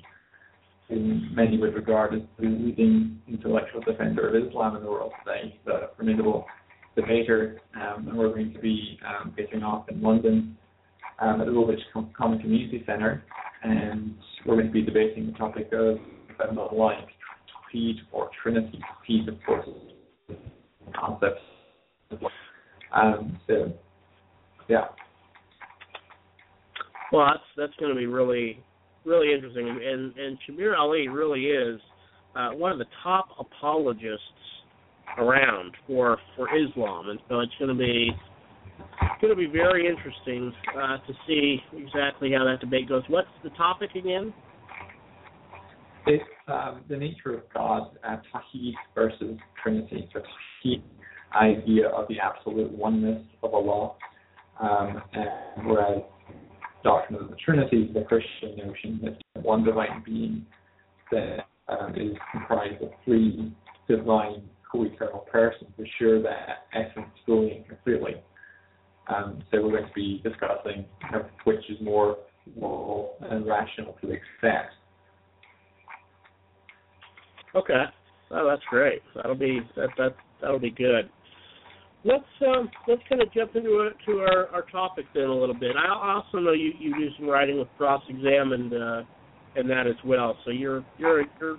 who 0.91 1.21
many 1.33 1.57
would 1.57 1.73
regard 1.73 2.13
as 2.13 2.21
the 2.37 2.47
leading 2.47 3.19
intellectual 3.27 3.81
defender 3.81 4.27
of 4.27 4.47
Islam 4.47 4.75
in 4.75 4.83
the 4.83 4.89
world 4.89 5.13
today. 5.23 5.53
He's 5.57 5.73
a 5.73 5.95
formidable 5.95 6.45
debater, 6.95 7.61
um, 7.75 8.07
and 8.09 8.17
we're 8.17 8.29
going 8.29 8.53
to 8.53 8.59
be 8.59 8.99
um, 9.07 9.33
off 9.63 9.87
in 9.89 10.01
London 10.01 10.57
um, 11.19 11.39
at 11.39 11.47
the 11.47 11.53
Woolwich 11.53 11.79
Common 11.93 12.39
Community 12.39 12.83
Centre, 12.85 13.23
and 13.63 14.15
we're 14.45 14.55
going 14.55 14.67
to 14.67 14.73
be 14.73 14.81
debating 14.81 15.27
the 15.27 15.37
topic 15.37 15.69
of 15.71 15.97
I'm 16.39 16.55
not 16.55 16.75
like 16.75 17.07
Tawheed 17.73 17.95
or 18.11 18.29
Trinity. 18.41 18.79
Tawheed, 19.07 19.27
of 19.27 19.35
course, 19.45 19.67
concepts. 20.99 21.41
Um, 22.93 23.39
so, 23.47 23.71
yeah. 24.67 24.87
Well, 27.11 27.27
that's 27.27 27.43
that's 27.55 27.79
going 27.79 27.93
to 27.93 27.97
be 27.97 28.07
really 28.07 28.61
really 29.05 29.33
interesting, 29.33 29.67
and 29.67 30.15
and 30.17 30.37
Shabir 30.47 30.75
Ally 30.75 31.05
really 31.11 31.45
is 31.45 31.79
uh, 32.35 32.49
one 32.49 32.71
of 32.71 32.77
the 32.77 32.85
top 33.03 33.29
apologists 33.39 34.21
around 35.17 35.73
for 35.87 36.17
for 36.35 36.47
Islam, 36.55 37.09
and 37.09 37.19
so 37.29 37.39
it's 37.39 37.53
going 37.59 37.69
to 37.69 37.75
be 37.75 38.11
going 39.19 39.33
to 39.33 39.35
be 39.35 39.47
very 39.47 39.87
interesting 39.87 40.51
uh, 40.75 40.97
to 41.05 41.13
see 41.27 41.59
exactly 41.73 42.31
how 42.35 42.43
that 42.43 42.59
debate 42.59 42.89
goes. 42.89 43.03
What's 43.07 43.27
the 43.43 43.49
topic 43.51 43.91
again? 43.95 44.33
It's 46.07 46.23
um, 46.47 46.83
the 46.89 46.97
nature 46.97 47.35
of 47.35 47.41
God, 47.53 47.95
uh, 48.03 48.17
Tawheed 48.33 48.73
versus 48.95 49.37
Trinity. 49.61 50.09
So 50.11 50.19
Tawheed, 50.65 50.81
idea 51.35 51.89
of 51.89 52.07
the 52.07 52.15
absolute 52.19 52.71
oneness 52.71 53.23
of 53.43 53.53
Allah, 53.53 53.93
um, 54.59 55.01
and 55.13 55.67
whereas 55.67 56.01
doctrine 56.83 57.21
of 57.21 57.29
the 57.29 57.35
Trinity, 57.35 57.89
the 57.93 58.01
Christian 58.01 58.57
notion 58.57 58.99
that 59.03 59.43
one 59.43 59.63
divine 59.63 60.03
being 60.05 60.45
that 61.11 61.47
um, 61.67 61.93
is 61.95 62.15
comprised 62.31 62.81
of 62.81 62.89
three 63.05 63.53
divine 63.87 64.43
co-eternal 64.71 65.25
persons 65.31 65.69
to 65.77 65.85
share 65.99 66.21
that 66.21 66.67
essence 66.73 67.11
fully 67.25 67.51
and 67.51 67.67
completely. 67.67 68.15
Um, 69.07 69.43
so 69.51 69.61
we're 69.61 69.71
going 69.71 69.87
to 69.87 69.93
be 69.93 70.21
discussing 70.23 70.85
you 71.05 71.11
know, 71.11 71.25
which 71.43 71.69
is 71.69 71.77
more 71.81 72.17
moral 72.55 73.15
and 73.21 73.45
rational 73.45 73.97
to 74.01 74.07
accept. 74.07 74.73
Okay, 77.53 77.83
that's 78.29 78.61
great. 78.69 79.01
That'll 79.15 79.35
be 79.35 79.59
that 79.75 79.89
that 79.97 80.15
that'll 80.39 80.59
be 80.59 80.71
good 80.71 81.09
let's 82.03 82.23
um, 82.47 82.69
let's 82.87 83.01
kind 83.07 83.21
of 83.21 83.31
jump 83.33 83.55
into 83.55 83.81
it, 83.81 83.93
to 84.05 84.19
our, 84.19 84.47
our 84.47 84.63
topic 84.71 85.05
then 85.13 85.25
a 85.25 85.35
little 85.35 85.55
bit. 85.55 85.75
I 85.75 85.87
also 85.89 86.39
know 86.39 86.53
you, 86.53 86.71
you 86.79 86.93
do 86.93 87.07
some 87.17 87.27
writing 87.27 87.59
with 87.59 87.67
CrossExamined 87.79 88.73
uh, 88.73 89.05
and 89.55 89.69
that 89.69 89.87
as 89.87 89.95
well. 90.05 90.37
So 90.45 90.51
you're 90.51 90.83
you're 90.97 91.23
you're 91.39 91.57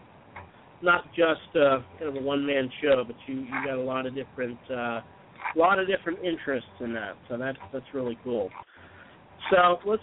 not 0.82 1.04
just 1.14 1.56
uh, 1.56 1.78
kind 1.98 2.08
of 2.08 2.16
a 2.16 2.20
one 2.20 2.44
man 2.44 2.70
show, 2.82 3.04
but 3.06 3.16
you 3.26 3.40
you 3.40 3.64
got 3.64 3.76
a 3.76 3.82
lot 3.82 4.06
of 4.06 4.14
different 4.14 4.58
uh, 4.70 5.00
lot 5.56 5.78
of 5.78 5.86
different 5.86 6.18
interests 6.24 6.70
in 6.80 6.92
that. 6.94 7.16
So 7.28 7.36
that's 7.36 7.58
that's 7.72 7.86
really 7.94 8.18
cool. 8.24 8.50
So 9.50 9.78
let's 9.86 10.02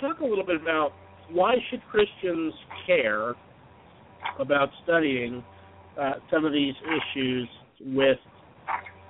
talk 0.00 0.20
a 0.20 0.24
little 0.24 0.44
bit 0.44 0.60
about 0.60 0.92
why 1.30 1.54
should 1.70 1.82
Christians 1.90 2.54
care 2.86 3.34
about 4.38 4.68
studying 4.84 5.42
uh, 6.00 6.14
some 6.30 6.44
of 6.44 6.52
these 6.52 6.74
issues 6.84 7.48
with 7.80 8.18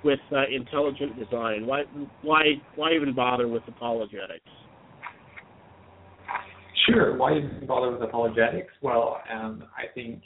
with 0.03 0.19
uh, 0.31 0.43
intelligent 0.53 1.17
design? 1.17 1.65
Why 1.65 1.83
why 2.21 2.43
why 2.75 2.93
even 2.93 3.13
bother 3.13 3.47
with 3.47 3.63
apologetics? 3.67 4.45
Sure. 6.87 7.17
Why 7.17 7.37
even 7.37 7.65
bother 7.67 7.91
with 7.91 8.01
apologetics? 8.01 8.73
Well, 8.81 9.21
um, 9.31 9.63
I 9.77 9.93
think 9.93 10.21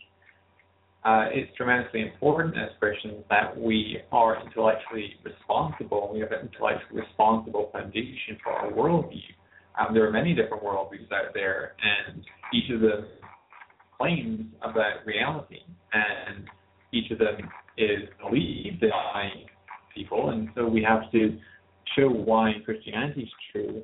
uh, 1.04 1.26
it's 1.32 1.56
tremendously 1.58 2.02
important 2.02 2.56
as 2.56 2.70
Christians 2.80 3.24
that 3.30 3.58
we 3.58 3.98
are 4.12 4.46
intellectually 4.46 5.16
responsible. 5.24 6.12
We 6.14 6.20
have 6.20 6.32
an 6.32 6.50
intellectually 6.54 7.02
responsible 7.02 7.70
foundation 7.74 8.38
for 8.44 8.52
our 8.52 8.72
worldview. 8.72 9.22
Um, 9.80 9.94
there 9.94 10.06
are 10.06 10.12
many 10.12 10.36
different 10.36 10.64
worldviews 10.64 11.12
out 11.12 11.34
there, 11.34 11.74
and 11.82 12.24
each 12.54 12.70
of 12.72 12.82
them 12.82 13.08
claims 13.98 14.46
about 14.62 15.06
reality, 15.06 15.62
and 15.94 16.46
each 16.94 17.10
of 17.10 17.18
them 17.18 17.50
is 17.78 18.08
believed 18.22 18.82
by 18.82 19.30
people, 19.96 20.30
and 20.30 20.50
so 20.56 20.68
we 20.68 20.84
have 20.84 21.12
to 21.12 21.38
show 21.96 22.10
why 22.10 22.54
Christianity 22.66 23.22
is 23.22 23.30
true, 23.52 23.84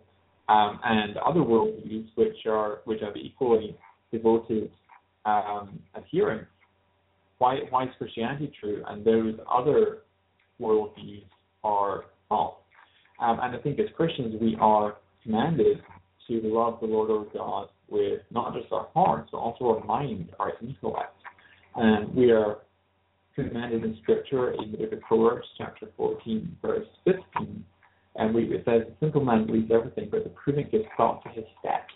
um, 0.50 0.80
and 0.84 1.18
other 1.18 1.42
worldviews 1.42 2.08
which 2.16 2.46
are 2.48 2.80
which 2.86 3.02
are 3.02 3.16
equally 3.18 3.76
devoted 4.12 4.72
um, 5.26 5.80
adherents. 5.96 6.50
Why 7.38 7.60
why 7.70 7.84
is 7.84 7.90
Christianity 7.98 8.52
true, 8.60 8.84
and 8.88 9.06
those 9.06 9.36
other 9.52 10.00
worldviews 10.62 11.24
are 11.64 12.06
false? 12.30 12.56
Um, 13.20 13.40
and 13.42 13.56
I 13.56 13.60
think 13.60 13.80
as 13.80 13.88
Christians 13.96 14.36
we 14.40 14.56
are 14.60 14.98
commanded 15.24 15.82
to 16.28 16.42
love 16.44 16.80
the 16.82 16.88
Lord 16.88 17.10
our 17.10 17.26
God 17.34 17.70
with 17.90 18.22
not 18.32 18.54
just 18.54 18.72
our 18.72 18.88
hearts, 18.94 19.30
but 19.32 19.38
also 19.38 19.78
our 19.78 19.86
mind, 19.86 20.30
our 20.40 20.54
intellect. 20.62 21.14
And 21.76 22.14
we 22.14 22.32
are 22.32 22.58
commanded 23.38 23.84
in 23.84 23.96
Scripture 24.02 24.52
in 24.52 24.72
the 24.72 24.78
book 24.78 24.94
of 24.94 25.02
Proverbs, 25.02 25.48
chapter 25.58 25.88
14, 25.96 26.58
verse 26.60 26.88
15, 27.06 27.64
And 28.16 28.34
we, 28.34 28.46
it 28.46 28.64
says, 28.66 28.82
the 28.88 28.96
simple 29.00 29.24
man 29.24 29.46
believes 29.46 29.70
everything, 29.72 30.10
but 30.10 30.24
the 30.24 30.32
prudent 30.32 30.72
gives 30.72 30.86
thought 30.98 31.24
to 31.24 31.30
his 31.30 31.46
steps. 31.60 31.94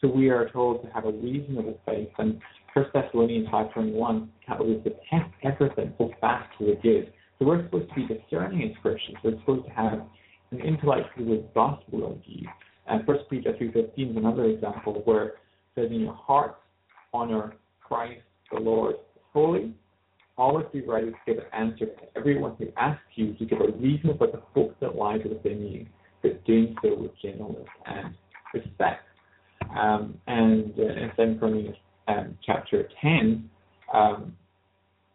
So 0.00 0.08
we 0.08 0.28
are 0.28 0.50
told 0.50 0.82
to 0.82 0.90
have 0.90 1.06
a 1.06 1.12
reasonable 1.12 1.80
faith. 1.86 2.10
And 2.18 2.38
1 2.74 2.86
Thessalonians 2.92 3.48
5.21 3.48 4.28
tells 4.46 4.60
us 4.60 4.84
to 4.84 4.90
test 5.08 5.30
everything, 5.42 5.94
hold 5.96 6.12
fast 6.20 6.46
to 6.58 6.66
the 6.66 6.74
good. 6.82 7.12
So 7.38 7.46
we're 7.46 7.64
supposed 7.64 7.88
to 7.88 7.94
be 7.94 8.06
discerning 8.06 8.70
as 8.70 8.76
Christians. 8.82 9.16
We're 9.24 9.38
supposed 9.40 9.64
to 9.64 9.72
have 9.72 10.02
an 10.50 10.60
intellectual 10.60 11.50
gospel 11.54 11.98
worldview. 11.98 12.44
And 12.88 13.06
1 13.06 13.18
Peter 13.30 13.54
3.15 13.54 14.10
is 14.10 14.16
another 14.18 14.44
example 14.44 15.00
where 15.06 15.24
it 15.24 15.34
says, 15.74 15.86
in 15.90 16.00
your 16.00 16.14
hearts, 16.14 16.58
honor 17.14 17.54
Christ 17.80 18.20
the 18.52 18.60
Lord 18.60 18.96
holy. 19.32 19.72
Ready 20.36 21.12
to 21.12 21.16
give 21.26 21.38
an 21.38 21.44
answer 21.52 21.86
to 21.86 22.02
everyone 22.16 22.56
who 22.58 22.66
asks 22.76 23.02
you 23.14 23.34
to 23.34 23.44
give 23.44 23.60
a 23.60 23.70
reason 23.78 24.16
for 24.18 24.26
the 24.26 24.42
hope 24.52 24.74
that 24.80 24.96
lies 24.96 25.20
within 25.24 25.66
you, 25.66 25.86
but 26.22 26.44
doing 26.44 26.74
so 26.82 26.96
with 26.96 27.12
gentleness 27.22 27.68
and 27.86 28.14
respect. 28.52 29.04
Um, 29.78 30.18
and 30.26 30.72
uh, 30.78 31.22
in 31.22 31.34
2 31.34 31.38
Corinthians 31.38 31.76
um, 32.08 32.36
chapter 32.44 32.88
10, 33.00 33.48
um, 33.92 34.36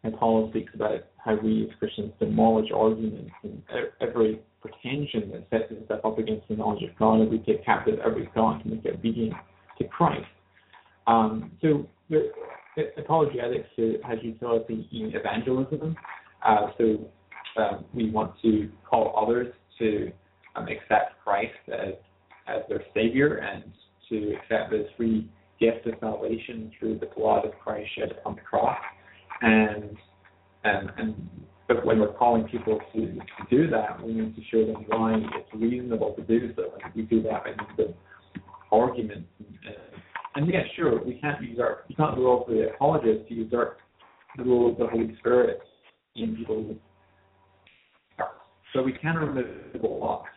and 0.04 0.16
Paul 0.16 0.48
speaks 0.50 0.72
about 0.74 1.00
how 1.22 1.36
we 1.36 1.68
as 1.70 1.78
Christians 1.78 2.12
demolish 2.18 2.70
arguments 2.74 3.32
and 3.42 3.62
every 4.00 4.40
pretension 4.62 5.30
that 5.32 5.46
sets 5.50 5.70
itself 5.70 6.00
up 6.04 6.18
against 6.18 6.48
the 6.48 6.56
knowledge 6.56 6.82
of 6.82 6.98
God, 6.98 7.20
and 7.20 7.30
we 7.30 7.38
take 7.38 7.64
captive 7.64 7.98
every 8.04 8.30
thought 8.34 8.62
to 8.62 8.68
make 8.68 8.84
it 8.84 8.94
obedient 8.94 9.34
to 9.78 9.84
Christ. 9.84 10.26
Um, 11.06 11.52
so 11.60 11.86
the, 12.08 12.30
apologetics 12.96 13.68
has 14.04 14.18
utility 14.22 14.88
in 14.92 15.12
evangelism. 15.14 15.96
Uh, 16.44 16.68
so 16.78 17.10
um, 17.60 17.84
we 17.94 18.10
want 18.10 18.32
to 18.42 18.70
call 18.88 19.14
others 19.16 19.52
to 19.78 20.12
um, 20.56 20.66
accept 20.68 21.20
Christ 21.24 21.52
as 21.72 21.94
as 22.46 22.62
their 22.68 22.82
Savior 22.94 23.36
and 23.36 23.64
to 24.08 24.34
accept 24.34 24.70
the 24.70 24.86
free 24.96 25.28
gift 25.60 25.86
of 25.86 25.94
salvation 26.00 26.72
through 26.78 26.98
the 26.98 27.06
blood 27.16 27.44
of 27.44 27.52
Christ 27.62 27.88
shed 27.96 28.10
upon 28.10 28.34
the 28.36 28.40
cross. 28.40 28.78
And 29.42 29.96
and 30.64 30.90
and 30.96 31.30
but 31.68 31.86
when 31.86 32.00
we're 32.00 32.12
calling 32.14 32.48
people 32.48 32.80
to, 32.92 33.00
to 33.00 33.20
do 33.48 33.70
that, 33.70 34.02
we 34.04 34.12
need 34.12 34.34
to 34.34 34.42
show 34.50 34.66
them 34.66 34.84
why 34.88 35.14
it's 35.14 35.54
reasonable 35.54 36.14
to 36.14 36.22
do 36.22 36.52
so. 36.56 36.72
And 36.82 36.92
we 36.96 37.02
do 37.02 37.22
that 37.22 37.46
in 37.46 37.56
the 37.76 37.94
arguments 38.72 39.28
and, 39.38 39.58
and 39.66 39.76
yeah, 40.36 40.60
sure, 40.76 41.02
we 41.04 41.14
can't 41.14 41.42
use 41.42 41.58
our, 41.58 41.84
You 41.88 41.96
can't 41.96 42.16
rule 42.16 42.44
the 42.48 42.70
apologist 42.74 43.28
to 43.28 43.34
usurp 43.34 43.78
the 44.36 44.44
rule 44.44 44.70
of 44.70 44.78
the 44.78 44.86
Holy 44.86 45.14
Spirit 45.18 45.60
in 46.14 46.36
people's 46.36 46.76
hearts. 48.16 48.38
So 48.72 48.82
we 48.82 48.92
can 48.92 49.16
remove 49.16 49.72
the 49.72 49.78
blocks, 49.78 50.30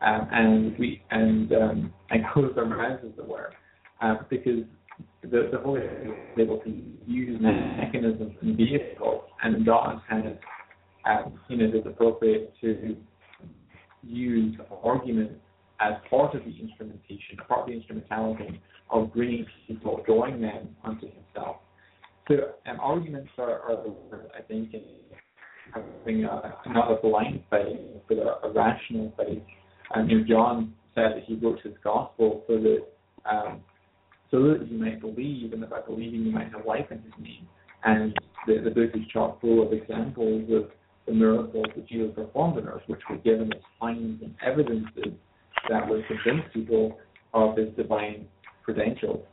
um, 0.00 0.28
and 0.30 0.78
we 0.78 1.02
and 1.10 1.52
um, 1.52 1.92
and 2.10 2.24
close 2.32 2.52
our 2.56 2.64
mouths, 2.64 3.02
as 3.04 3.18
it 3.18 3.28
were, 3.28 3.50
um, 4.00 4.20
because 4.30 4.62
the 5.22 5.48
the 5.50 5.58
Holy 5.58 5.80
Spirit 5.80 6.18
is 6.36 6.40
able 6.40 6.58
to 6.58 6.82
use 7.06 7.40
mechanisms 7.40 8.34
and 8.40 8.56
vehicles, 8.56 9.24
and 9.42 9.66
God 9.66 10.00
has 10.08 10.24
um, 11.06 11.40
you 11.48 11.56
know 11.56 11.64
it 11.64 11.74
is 11.74 11.86
appropriate 11.86 12.54
to 12.60 12.96
use 14.04 14.56
arguments 14.82 15.40
as 15.80 15.94
part 16.08 16.34
of 16.34 16.42
the 16.44 16.54
instrumentation, 16.60 17.36
part 17.48 17.62
of 17.62 17.66
the 17.66 17.72
instrumentality 17.72 18.60
of 18.90 19.12
bringing 19.12 19.46
people, 19.66 20.02
drawing 20.06 20.40
them 20.40 20.68
unto 20.84 21.06
himself. 21.06 21.56
So 22.28 22.34
um, 22.66 22.78
arguments 22.80 23.30
are, 23.38 23.60
are 23.60 23.84
I 24.36 24.42
think, 24.42 24.72
in 24.72 24.82
having 25.74 26.24
a, 26.24 26.54
not 26.68 26.90
a 26.90 26.96
blind 27.02 27.42
faith, 27.50 27.78
but 28.08 28.18
a, 28.18 28.46
a 28.46 28.52
rational 28.52 29.12
faith. 29.16 29.42
And 29.94 30.10
you 30.10 30.24
John 30.24 30.74
said 30.94 31.12
that 31.16 31.24
he 31.26 31.34
wrote 31.34 31.60
his 31.62 31.74
gospel 31.82 32.44
so 32.46 32.58
that 32.58 32.84
um, 33.30 33.60
so 34.30 34.42
that 34.42 34.66
you 34.68 34.78
might 34.78 35.00
believe, 35.00 35.52
and 35.52 35.62
that 35.62 35.70
by 35.70 35.80
believing 35.80 36.24
you 36.24 36.32
might 36.32 36.50
have 36.52 36.66
life 36.66 36.86
in 36.90 36.98
his 36.98 37.12
name. 37.20 37.46
And 37.84 38.14
the, 38.46 38.60
the 38.64 38.70
book 38.70 38.90
is 38.94 39.02
chock 39.12 39.40
full 39.40 39.66
of 39.66 39.72
examples 39.72 40.50
of 40.50 40.70
the 41.06 41.12
miracles 41.12 41.66
that 41.76 41.86
Jesus 41.86 42.10
performed 42.14 42.58
on 42.58 42.68
earth, 42.68 42.82
which 42.86 43.00
were 43.08 43.18
given 43.18 43.52
as 43.52 43.60
signs 43.80 44.22
and 44.22 44.34
evidences 44.44 45.14
that 45.68 45.88
would 45.88 46.04
convince 46.06 46.42
people 46.52 46.98
of 47.32 47.56
his 47.56 47.68
divine 47.76 48.26
credentials. 48.64 49.24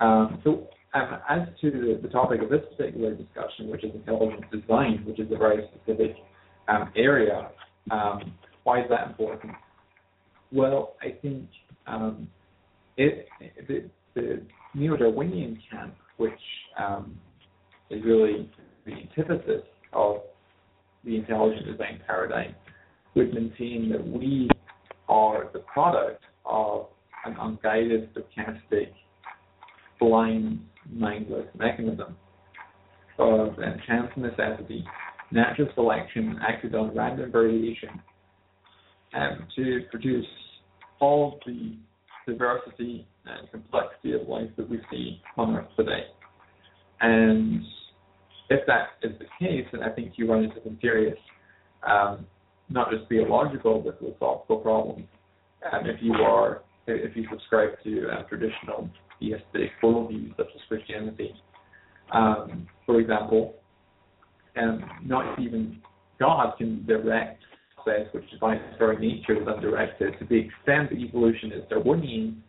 Um, 0.00 0.40
so, 0.44 0.68
um, 0.94 1.20
as 1.28 1.48
to 1.60 1.98
the, 2.02 2.08
topic 2.08 2.42
of 2.42 2.50
this 2.50 2.60
particular 2.76 3.14
discussion, 3.14 3.68
which 3.70 3.82
is 3.82 3.94
intelligent 3.94 4.50
design, 4.50 5.02
which 5.06 5.18
is 5.18 5.30
a 5.32 5.38
very 5.38 5.66
specific 5.74 6.16
um, 6.68 6.92
area, 6.96 7.50
um, 7.90 8.34
why 8.64 8.80
is 8.80 8.86
that 8.90 9.06
important? 9.06 9.52
Well, 10.52 10.96
I 11.00 11.16
think 11.22 11.48
um, 11.86 12.28
it, 12.96 13.26
the, 13.68 13.88
the 14.14 14.42
neo-Darwinian 14.74 15.58
camp, 15.70 15.94
which 16.18 16.32
um, 16.78 17.18
is 17.88 18.04
really 18.04 18.50
the 18.84 18.92
antithesis 18.92 19.62
of 19.92 20.16
the 21.04 21.16
intelligent 21.16 21.66
design 21.66 22.00
paradigm, 22.06 22.54
would 23.14 23.32
maintain 23.32 23.90
that 23.90 24.06
we 24.06 24.48
are 25.08 25.50
the 25.52 25.60
product 25.60 26.22
of 26.44 26.86
an 27.24 27.36
unguided, 27.38 28.10
stochastic, 28.14 28.92
blind, 30.00 30.60
mindless 30.90 31.46
mechanism 31.56 32.16
of 33.18 33.56
chance 33.86 34.10
necessity, 34.16 34.84
natural 35.30 35.68
selection 35.74 36.38
acted 36.46 36.74
on 36.74 36.94
random 36.94 37.30
variation 37.30 37.90
um, 39.14 39.46
to 39.56 39.80
produce 39.90 40.26
all 41.00 41.38
the 41.46 41.76
diversity 42.26 43.06
and 43.26 43.50
complexity 43.50 44.12
of 44.12 44.28
life 44.28 44.48
that 44.56 44.68
we 44.68 44.80
see 44.90 45.20
on 45.36 45.56
Earth 45.56 45.68
today. 45.76 46.04
And 47.00 47.62
if 48.48 48.60
that 48.66 48.88
is 49.02 49.12
the 49.18 49.26
case, 49.38 49.66
then 49.72 49.82
I 49.82 49.90
think 49.90 50.12
you 50.16 50.30
run 50.30 50.44
into 50.44 50.56
some 50.62 50.78
serious, 50.80 51.18
um, 51.88 52.26
not 52.72 52.90
just 52.90 53.08
theological, 53.08 53.80
but 53.80 53.98
philosophical 53.98 54.58
problems. 54.58 55.06
Um, 55.70 55.86
if 55.86 56.02
you 56.02 56.14
are 56.14 56.62
if 56.86 57.16
you 57.16 57.26
subscribe 57.30 57.70
to 57.84 58.08
uh, 58.08 58.22
traditional 58.24 58.88
theistic 59.20 59.70
worldviews 59.82 60.36
such 60.36 60.48
as 60.54 60.60
Christianity. 60.68 61.32
Um, 62.12 62.66
for 62.84 63.00
example, 63.00 63.54
and 64.56 64.82
not 65.04 65.38
even 65.38 65.80
God 66.18 66.54
can 66.58 66.84
direct 66.86 67.42
process 67.76 68.06
which 68.12 68.24
by 68.40 68.54
its 68.56 68.78
very 68.78 68.96
nature 68.96 69.40
is 69.40 69.46
undirected. 69.46 70.14
To 70.18 70.24
the 70.26 70.36
extent 70.36 70.90
that 70.90 70.98
evolution 70.98 71.52
is 71.52 71.62
Darwinian, 71.70 72.42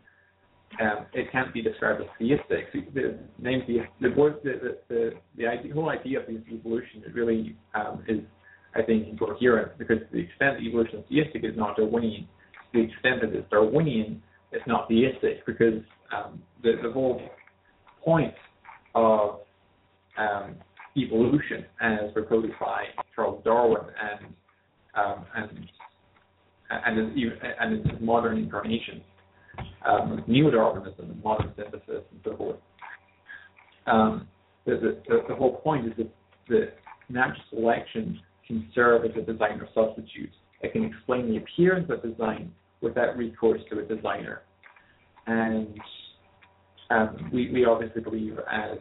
um, 0.80 1.06
it 1.12 1.30
can't 1.30 1.52
be 1.54 1.62
described 1.62 2.00
as 2.00 2.08
theistic. 2.18 2.72
The 2.72 3.18
name 3.38 3.62
the 3.66 3.82
the 4.00 4.08
the 4.08 4.78
the, 4.88 5.12
the, 5.36 5.44
the 5.62 5.70
whole 5.70 5.88
idea 5.90 6.20
of 6.20 6.28
evolution 6.28 7.04
really 7.12 7.56
um, 7.74 8.02
is 8.08 8.20
I 8.74 8.82
think 8.82 9.08
incoherent 9.08 9.78
because 9.78 9.98
the 10.12 10.18
extent 10.18 10.58
that 10.58 10.62
evolution 10.62 11.00
is 11.00 11.04
theistic 11.08 11.44
is 11.44 11.56
not 11.56 11.76
Darwinian 11.76 12.28
the 12.74 12.80
extent 12.80 13.20
that 13.22 13.32
it's 13.32 13.48
Darwinian, 13.50 14.22
it's 14.52 14.66
not 14.66 14.88
theistic 14.88 15.46
because 15.46 15.80
um, 16.14 16.42
the, 16.62 16.72
the 16.82 16.92
whole 16.92 17.22
point 18.04 18.34
of 18.94 19.40
um, 20.18 20.56
evolution, 20.96 21.64
as 21.80 22.12
proposed 22.12 22.52
by 22.60 22.84
Charles 23.14 23.42
Darwin 23.44 23.80
and 23.80 24.34
um, 24.96 25.24
and 25.36 25.68
and 26.70 26.98
its, 26.98 27.40
and 27.60 27.86
its 27.86 28.00
modern 28.00 28.38
incarnation, 28.38 29.02
um, 29.86 30.24
neo-Darwinism, 30.26 31.20
modern 31.22 31.52
synthesis, 31.56 32.04
and 32.10 32.20
so 32.24 32.36
forth. 32.36 32.56
Um, 33.86 34.28
the, 34.64 35.00
the, 35.08 35.22
the, 35.28 35.34
whole 35.34 35.56
point 35.58 35.86
is 35.86 35.92
that 35.98 36.10
the 36.48 36.72
natural 37.10 37.42
selection 37.50 38.18
can 38.46 38.68
serve 38.74 39.04
as 39.04 39.10
a 39.16 39.22
designer 39.22 39.68
substitute. 39.74 40.30
It 40.60 40.72
can 40.72 40.84
explain 40.84 41.28
the 41.28 41.38
appearance 41.38 41.90
of 41.90 42.02
design 42.02 42.52
without 42.80 43.16
recourse 43.16 43.60
to 43.70 43.80
a 43.80 43.82
designer. 43.82 44.42
And 45.26 45.78
um, 46.90 47.30
we, 47.32 47.50
we 47.50 47.64
obviously 47.64 48.02
believe 48.02 48.38
as 48.50 48.78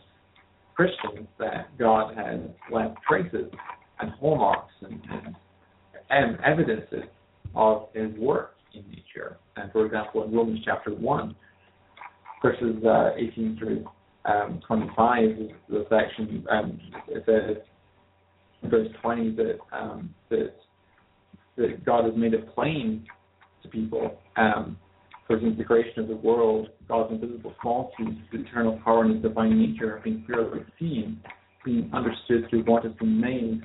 Christians 0.75 1.27
that 1.39 1.77
God 1.77 2.15
has 2.15 2.39
left 2.71 2.97
traces 3.07 3.51
and 3.99 4.11
hallmarks 4.11 4.73
and, 4.81 5.01
and, 5.09 5.35
and 6.09 6.37
evidences 6.43 7.09
of 7.55 7.87
his 7.93 8.11
work 8.17 8.55
in 8.73 8.83
nature. 8.89 9.37
And 9.55 9.71
for 9.71 9.85
example, 9.85 10.23
in 10.23 10.33
Romans 10.33 10.59
chapter 10.65 10.93
1, 10.93 11.35
verses 12.41 12.83
uh, 12.85 13.11
18 13.15 13.57
through 13.57 13.85
um, 14.25 14.59
25, 14.67 15.19
the 15.69 15.85
section 15.89 16.45
um, 16.49 16.79
it 17.07 17.23
says, 17.25 17.63
verse 18.69 18.87
20, 19.01 19.35
that, 19.35 19.59
um, 19.71 20.13
that, 20.29 20.55
that 21.57 21.85
God 21.85 22.05
has 22.05 22.13
made 22.15 22.33
it 22.33 22.53
plain 22.53 23.05
to 23.61 23.69
people. 23.69 24.19
Um, 24.35 24.77
for 25.27 25.39
the 25.39 25.63
creation 25.63 25.99
of 25.99 26.07
the 26.07 26.15
world, 26.15 26.69
God's 26.87 27.13
invisible 27.13 27.53
qualities, 27.61 28.17
the 28.31 28.41
eternal 28.41 28.79
power 28.83 29.03
and 29.03 29.13
his 29.13 29.23
divine 29.23 29.57
nature 29.57 29.95
have 29.95 30.03
been 30.03 30.23
clearly 30.25 30.65
seen, 30.79 31.21
being 31.63 31.89
understood 31.93 32.49
through 32.49 32.63
what 32.63 32.83
has 32.83 32.93
been 32.95 33.19
made, 33.19 33.61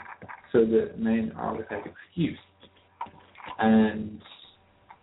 so 0.52 0.60
that 0.64 0.98
men 0.98 1.32
are 1.36 1.56
without 1.56 1.84
excuse. 1.86 2.38
And 3.58 4.22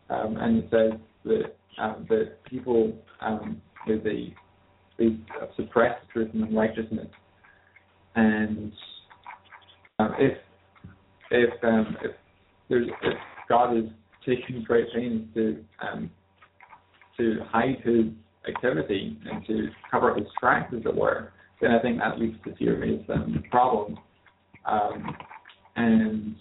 um, 0.10 0.38
and 0.38 0.64
it 0.64 0.70
says 0.72 1.00
that 1.26 1.56
um, 1.78 2.06
that 2.10 2.43
people 2.46 2.93
um, 3.22 3.62
a 3.88 4.34
they 4.98 5.18
suppress 5.58 5.98
truth 6.14 6.30
and 6.34 6.56
righteousness, 6.56 7.08
and 8.16 8.72
um, 10.00 10.14
if 10.18 10.38
if 11.32 11.64
um, 11.64 11.98
if 12.04 12.12
there's 12.70 12.88
if 13.04 13.18
God 13.50 13.78
is 13.78 13.86
taking 14.26 14.64
great 14.64 14.88
pains 14.93 15.28
to 15.34 15.64
um, 15.82 16.12
to 17.18 17.39
hide 17.50 17.78
His 17.84 18.06
activity 18.48 19.18
and 19.30 19.46
to 19.48 19.70
cover 19.89 20.14
His 20.16 20.28
tracks, 20.39 20.74
as 20.76 20.86
it 20.86 20.96
were, 20.96 21.32
then 21.62 21.72
I 21.72 21.82
think 21.82 22.00
that 22.00 22.20
leads 22.20 22.38
to 22.43 22.54
serious 22.58 23.04
um, 23.14 23.43
problems. 23.50 23.98
Um, 24.66 25.16
and 25.76 26.36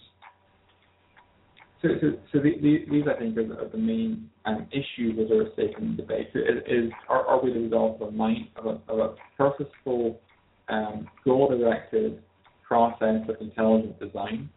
so, 1.81 1.89
so, 2.01 2.07
so 2.31 2.39
the, 2.39 2.55
the, 2.61 2.85
these, 2.89 3.03
I 3.13 3.19
think, 3.19 3.37
are 3.37 3.47
the, 3.47 3.59
are 3.59 3.69
the 3.69 3.77
main 3.77 4.29
um, 4.45 4.67
issues 4.71 5.17
that 5.17 5.31
are 5.31 5.45
at 5.45 5.53
stake 5.53 5.75
in 5.77 5.95
the 5.95 6.01
debate. 6.01 6.29
Is, 6.33 6.63
is 6.67 6.91
are, 7.09 7.25
are, 7.27 7.43
we 7.43 7.53
the 7.53 7.59
result 7.59 8.01
of 8.01 8.07
a, 8.07 8.11
mind, 8.11 8.47
of 8.55 8.65
a, 8.65 8.91
of 8.91 8.99
a 8.99 9.15
purposeful, 9.37 10.19
um, 10.69 11.07
goal-directed 11.23 12.21
process 12.67 13.21
of 13.29 13.35
intelligent 13.39 13.99
design, 13.99 14.49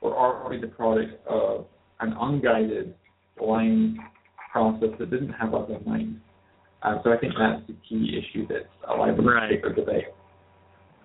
or 0.00 0.14
are 0.14 0.48
we 0.48 0.60
the 0.60 0.68
product 0.68 1.26
of 1.26 1.66
an 2.00 2.14
unguided, 2.20 2.94
blind 3.38 3.98
process 4.52 4.90
that 4.98 5.10
didn't 5.10 5.32
have 5.32 5.54
us 5.54 5.68
in 5.68 5.90
mind? 5.90 6.20
Um, 6.82 7.00
so 7.02 7.12
I 7.12 7.16
think 7.16 7.32
that's 7.38 7.66
the 7.66 7.74
key 7.88 8.18
issue 8.18 8.46
that's 8.46 8.68
alive 8.88 9.18
in 9.18 9.24
right. 9.24 9.62
the 9.62 9.70
debate. 9.70 10.04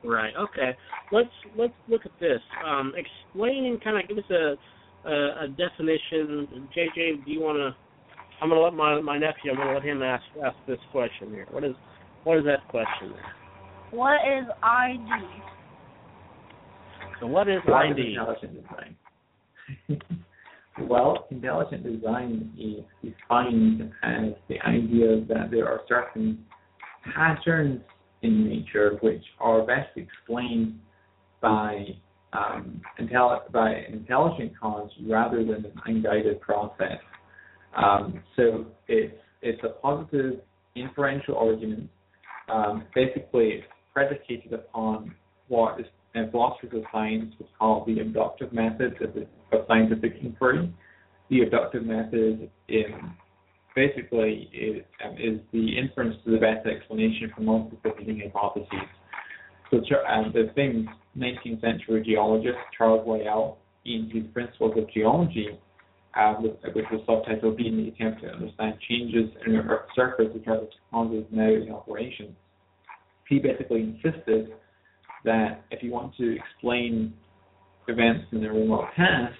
Right. 0.03 0.33
Okay. 0.37 0.77
Let's 1.11 1.29
let's 1.57 1.73
look 1.87 2.01
at 2.05 2.11
this. 2.19 2.39
Um, 2.65 2.93
explain, 2.95 3.79
kind 3.83 3.97
of 4.01 4.07
give 4.07 4.17
us 4.17 4.29
a 4.29 4.55
a, 5.07 5.45
a 5.45 5.47
definition. 5.49 6.67
JJ, 6.75 7.25
do 7.25 7.31
you 7.31 7.41
want 7.41 7.57
to? 7.57 7.75
I'm 8.41 8.49
going 8.49 8.59
to 8.59 8.63
let 8.63 8.73
my 8.73 9.01
my 9.01 9.17
nephew. 9.17 9.51
I'm 9.51 9.57
going 9.57 9.67
to 9.69 9.73
let 9.73 9.83
him 9.83 10.01
ask 10.01 10.23
ask 10.43 10.55
this 10.67 10.79
question 10.91 11.29
here. 11.31 11.47
What 11.51 11.63
is 11.63 11.75
what 12.23 12.37
is 12.37 12.45
that 12.45 12.67
question 12.69 13.11
there? 13.13 13.33
What 13.91 14.15
is 14.27 14.45
ID? 14.63 14.99
So 17.19 17.27
what 17.27 17.47
is 17.49 17.59
What 17.65 17.85
ID? 17.85 18.15
intelligent 18.15 18.61
design? 18.61 18.95
well, 20.89 21.27
intelligent 21.31 21.83
design 21.83 22.51
is 22.57 23.11
defined 23.11 23.91
as 24.03 24.33
the 24.47 24.59
idea 24.61 25.23
that 25.27 25.51
there 25.51 25.67
are 25.67 25.81
certain 25.87 26.45
patterns 27.13 27.81
in 28.21 28.47
nature 28.47 28.97
which 29.01 29.23
are 29.39 29.65
best 29.65 29.89
explained 29.95 30.79
by 31.41 31.85
um, 32.33 32.81
intelli- 32.99 33.51
by 33.51 33.71
an 33.71 33.93
intelligent 33.93 34.51
cause 34.59 34.89
rather 35.07 35.43
than 35.43 35.65
an 35.65 35.73
unguided 35.85 36.39
process. 36.41 36.99
Um, 37.75 38.21
so 38.35 38.65
it's 38.87 39.15
it's 39.41 39.61
a 39.63 39.69
positive 39.81 40.41
inferential 40.75 41.37
argument. 41.37 41.89
Um, 42.51 42.83
basically, 42.95 43.63
predicated 43.93 44.53
upon 44.53 45.15
what 45.47 45.79
is 45.79 45.85
and 46.19 46.31
philosophers 46.31 46.69
of 46.73 46.83
science 46.91 47.33
would 47.39 47.47
call 47.57 47.85
the 47.85 47.99
inductive 47.99 48.51
method 48.53 49.01
of, 49.01 49.13
the, 49.13 49.25
scientific 49.67 50.15
inquiry. 50.21 50.73
The 51.29 51.41
inductive 51.41 51.85
method 51.85 52.49
in 52.67 53.11
basically 53.75 54.49
is, 54.51 54.83
um, 55.05 55.13
is 55.13 55.39
the 55.53 55.77
inference 55.77 56.15
to 56.25 56.31
the 56.31 56.37
best 56.37 56.67
explanation 56.67 57.31
for 57.35 57.41
multiple 57.41 57.79
competing 57.91 58.19
hypotheses. 58.19 58.67
So 59.71 59.77
um, 60.07 60.31
the 60.33 60.51
famous 60.55 60.87
19th 61.17 61.61
century 61.61 62.03
geologist 62.05 62.57
Charles 62.77 63.07
Lyell, 63.07 63.57
in 63.85 64.09
his 64.13 64.23
Principles 64.33 64.73
of 64.77 64.91
Geology, 64.91 65.57
uh, 66.15 66.33
which 66.33 66.85
was 66.91 67.01
subtitled 67.07 67.57
Being 67.57 67.77
the 67.77 67.89
Attempt 67.89 68.21
to 68.21 68.29
Understand 68.29 68.75
Changes 68.87 69.29
in 69.45 69.53
the 69.53 69.59
Earth's 69.59 69.91
Surface 69.95 70.27
which 70.33 70.43
because 70.43 70.63
of 70.63 70.69
causes 70.91 71.23
now 71.31 71.49
in 71.49 71.71
operation, 71.71 72.35
he 73.27 73.39
basically 73.39 73.81
insisted 73.81 74.53
that 75.25 75.63
if 75.71 75.83
you 75.83 75.91
want 75.91 76.15
to 76.17 76.35
explain 76.35 77.13
events 77.87 78.25
in 78.31 78.41
the 78.41 78.49
remote 78.49 78.87
past, 78.95 79.35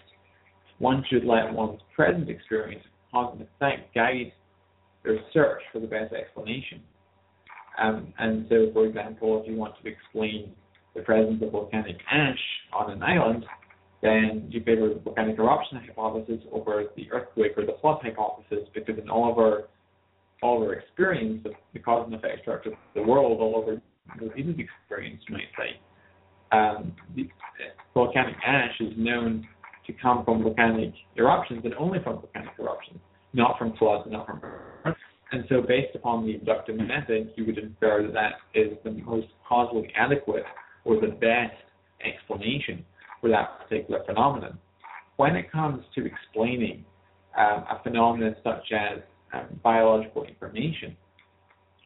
one 0.80 1.03
should 1.09 1.25
let 1.25 1.53
one's 1.53 1.82
present 1.95 2.30
experience 2.30 2.84
cause 3.11 3.38
and 3.38 3.41
effect 3.41 3.93
guide 3.93 4.32
their 5.03 5.17
search 5.34 5.61
for 5.71 5.80
the 5.80 5.88
best 5.88 6.13
explanation. 6.13 6.82
Um, 7.82 8.13
and 8.17 8.45
so, 8.49 8.69
for 8.73 8.86
example, 8.86 9.41
if 9.41 9.49
you 9.49 9.55
want 9.55 9.75
to 9.84 9.89
explain 9.89 10.51
the 10.95 11.01
presence 11.01 11.41
of 11.41 11.51
volcanic 11.51 11.97
ash 12.11 12.38
on 12.73 12.91
an 12.91 13.01
island, 13.01 13.45
then 14.01 14.47
you 14.49 14.61
favor 14.63 14.89
the 14.89 14.99
volcanic 14.99 15.38
eruption 15.38 15.80
hypothesis 15.86 16.41
over 16.51 16.86
the 16.95 17.11
earthquake 17.11 17.57
or 17.57 17.65
the 17.65 17.75
flood 17.82 17.99
hypothesis 18.01 18.67
because 18.73 18.97
in 18.97 19.09
all 19.09 19.32
of 19.32 19.38
our 19.38 19.63
all 20.41 20.61
of 20.61 20.69
our 20.69 20.73
experience 20.73 21.41
of 21.45 21.51
the 21.73 21.80
cause 21.80 22.05
and 22.05 22.15
effect 22.15 22.41
structure 22.41 22.69
of 22.69 22.77
the 22.95 23.01
world, 23.01 23.41
all 23.41 23.57
over 23.57 23.82
the 24.20 24.32
human 24.36 24.60
experience, 24.60 25.22
you 25.28 25.36
might 25.36 25.51
say, 25.57 25.80
um, 26.51 26.95
volcanic 27.93 28.36
ash 28.45 28.80
is 28.80 28.93
known 28.97 29.47
to 29.86 29.93
come 29.93 30.24
from 30.26 30.43
volcanic 30.43 30.93
eruptions 31.16 31.62
and 31.64 31.74
only 31.76 31.99
from 32.03 32.16
volcanic 32.16 32.53
eruptions, 32.60 32.99
not 33.34 33.57
from 33.57 33.76
floods, 33.78 34.03
and 34.05 34.14
not 34.14 34.26
from 34.26 34.39
earth. 34.43 34.95
And 35.32 35.43
so, 35.47 35.62
based 35.62 35.95
upon 35.95 36.26
the 36.26 36.36
inductive 36.36 36.76
method, 36.76 37.34
you 37.36 37.45
would 37.45 37.57
infer 37.57 38.01
that 38.03 38.14
that 38.14 38.60
is 38.60 38.78
the 38.84 38.91
most 38.91 39.28
causally 39.47 39.91
adequate 39.95 40.43
or 40.86 40.99
the 40.99 41.07
best 41.07 41.55
explanation 42.03 42.84
for 43.22 43.30
that 43.30 43.60
particular 43.60 44.03
phenomenon. 44.05 44.57
When 45.18 45.36
it 45.36 45.51
comes 45.51 45.84
to 45.95 46.05
explaining 46.05 46.86
um, 47.38 47.66
a 47.70 47.80
phenomenon 47.84 48.36
such 48.43 48.72
as 48.72 48.99
um, 49.34 49.60
biological 49.64 50.24
information, 50.24 50.97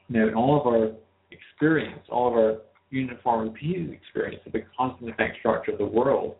now 0.07 0.27
in 0.27 0.35
all 0.35 0.61
of 0.61 0.67
our 0.67 0.91
experience, 1.33 2.01
all 2.09 2.27
of 2.27 2.33
our 2.33 2.57
uniform 2.89 3.49
repeated 3.49 3.91
experience 3.91 4.41
of 4.45 4.51
the 4.51 4.63
constant 4.77 5.09
effect 5.09 5.37
structure 5.39 5.71
of 5.71 5.77
the 5.77 5.85
world, 5.85 6.35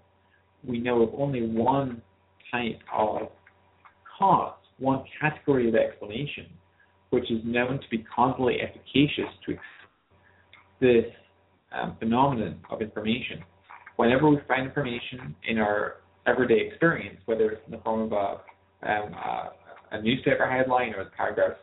we 0.66 0.80
know 0.80 1.02
of 1.02 1.10
only 1.18 1.46
one 1.46 2.02
type 2.52 2.80
of 2.94 3.30
cause, 4.18 4.56
one 4.80 5.04
category 5.20 5.68
of 5.68 5.76
explanation, 5.76 6.46
which 7.10 7.30
is 7.32 7.42
known 7.44 7.80
to 7.80 7.90
be 7.90 8.06
causally 8.16 8.58
efficacious 8.62 9.32
to 9.46 9.56
this 10.80 11.06
um, 11.72 11.96
phenomenon 12.00 12.60
of 12.70 12.82
information. 12.82 13.44
Whenever 13.96 14.30
we 14.30 14.38
find 14.48 14.68
information 14.68 15.36
in 15.48 15.58
our 15.58 15.98
everyday 16.26 16.68
experience, 16.68 17.20
whether 17.26 17.52
it's 17.52 17.62
in 17.66 17.72
the 17.72 17.80
form 17.80 18.02
of 18.02 18.12
a, 18.12 18.90
um, 18.90 19.14
a, 19.14 19.52
a 19.92 20.02
newspaper 20.02 20.50
headline 20.50 20.94
or 20.94 21.04
the 21.04 21.10
paragraphs 21.12 21.60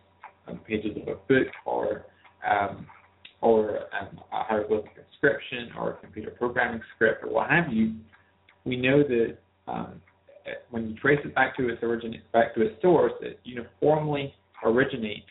on 0.46 0.58
pages 0.58 0.96
of 0.96 1.08
a 1.08 1.16
book 1.28 1.48
or 1.64 2.06
um, 2.48 2.86
or 3.40 3.80
um, 3.98 4.20
a 4.32 4.44
hieroglyphic 4.44 4.92
inscription 5.10 5.70
or 5.78 5.92
a 5.92 5.96
computer 5.96 6.30
programming 6.30 6.80
script 6.94 7.24
or 7.24 7.32
what 7.32 7.50
have 7.50 7.72
you, 7.72 7.94
we 8.64 8.76
know 8.76 9.02
that 9.02 9.38
um, 9.66 10.00
when 10.70 10.90
you 10.90 10.96
trace 10.96 11.20
it 11.24 11.34
back 11.34 11.56
to 11.56 11.68
its 11.68 11.82
origin, 11.82 12.14
back 12.32 12.54
to 12.54 12.62
its 12.62 12.80
source, 12.82 13.12
it 13.20 13.40
uniformly 13.44 14.34
originates 14.64 15.26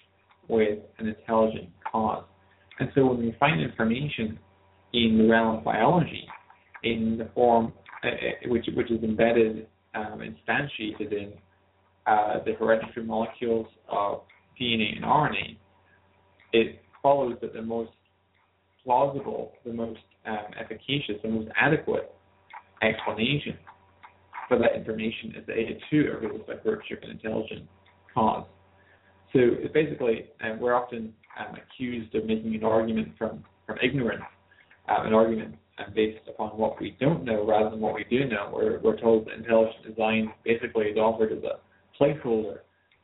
with 0.47 0.79
an 0.97 1.07
intelligent 1.07 1.69
cause. 1.91 2.23
And 2.79 2.89
so 2.95 3.05
when 3.07 3.19
we 3.19 3.35
find 3.39 3.61
information 3.61 4.39
in 4.93 5.17
the 5.17 5.27
realm 5.29 5.57
of 5.57 5.63
biology, 5.63 6.25
in 6.83 7.17
the 7.17 7.29
form 7.35 7.73
uh, 8.03 8.07
which 8.47 8.65
which 8.75 8.89
is 8.89 9.03
embedded, 9.03 9.67
um, 9.93 10.21
instantiated 10.21 11.11
in 11.11 11.33
uh, 12.07 12.35
the 12.45 12.53
hereditary 12.53 13.05
molecules 13.05 13.67
of 13.89 14.21
DNA 14.59 14.95
and 14.95 15.03
RNA, 15.03 15.57
it 16.53 16.81
follows 17.03 17.35
that 17.41 17.53
the 17.53 17.61
most 17.61 17.91
plausible, 18.83 19.53
the 19.65 19.73
most 19.73 19.99
um, 20.25 20.47
efficacious, 20.59 21.15
the 21.23 21.29
most 21.29 21.49
adequate 21.55 22.13
explanation 22.81 23.57
for 24.47 24.57
that 24.57 24.75
information 24.75 25.35
is 25.37 25.45
that 25.47 25.57
it 25.57 25.79
too 25.89 26.11
arises 26.11 26.41
by 26.47 26.55
virtue 26.63 26.95
of 26.95 27.03
an 27.03 27.11
intelligent 27.11 27.67
cause. 28.13 28.45
So 29.33 29.39
basically, 29.73 30.25
um, 30.43 30.59
we're 30.59 30.73
often 30.73 31.13
um, 31.39 31.55
accused 31.55 32.15
of 32.15 32.25
making 32.25 32.55
an 32.55 32.63
argument 32.63 33.09
from, 33.17 33.43
from 33.65 33.77
ignorance, 33.83 34.23
um, 34.87 35.05
an 35.05 35.13
argument 35.13 35.55
um, 35.77 35.93
based 35.93 36.27
upon 36.27 36.49
what 36.57 36.81
we 36.81 36.97
don't 36.99 37.23
know 37.23 37.45
rather 37.45 37.69
than 37.69 37.79
what 37.79 37.93
we 37.93 38.05
do 38.09 38.25
know. 38.27 38.51
We're, 38.53 38.79
we're 38.79 38.99
told 38.99 39.27
that 39.27 39.35
intelligent 39.35 39.85
design 39.87 40.33
basically 40.43 40.85
is 40.85 40.97
offered 40.97 41.31
as 41.31 41.43
a 41.43 41.59
placeholder 42.01 42.59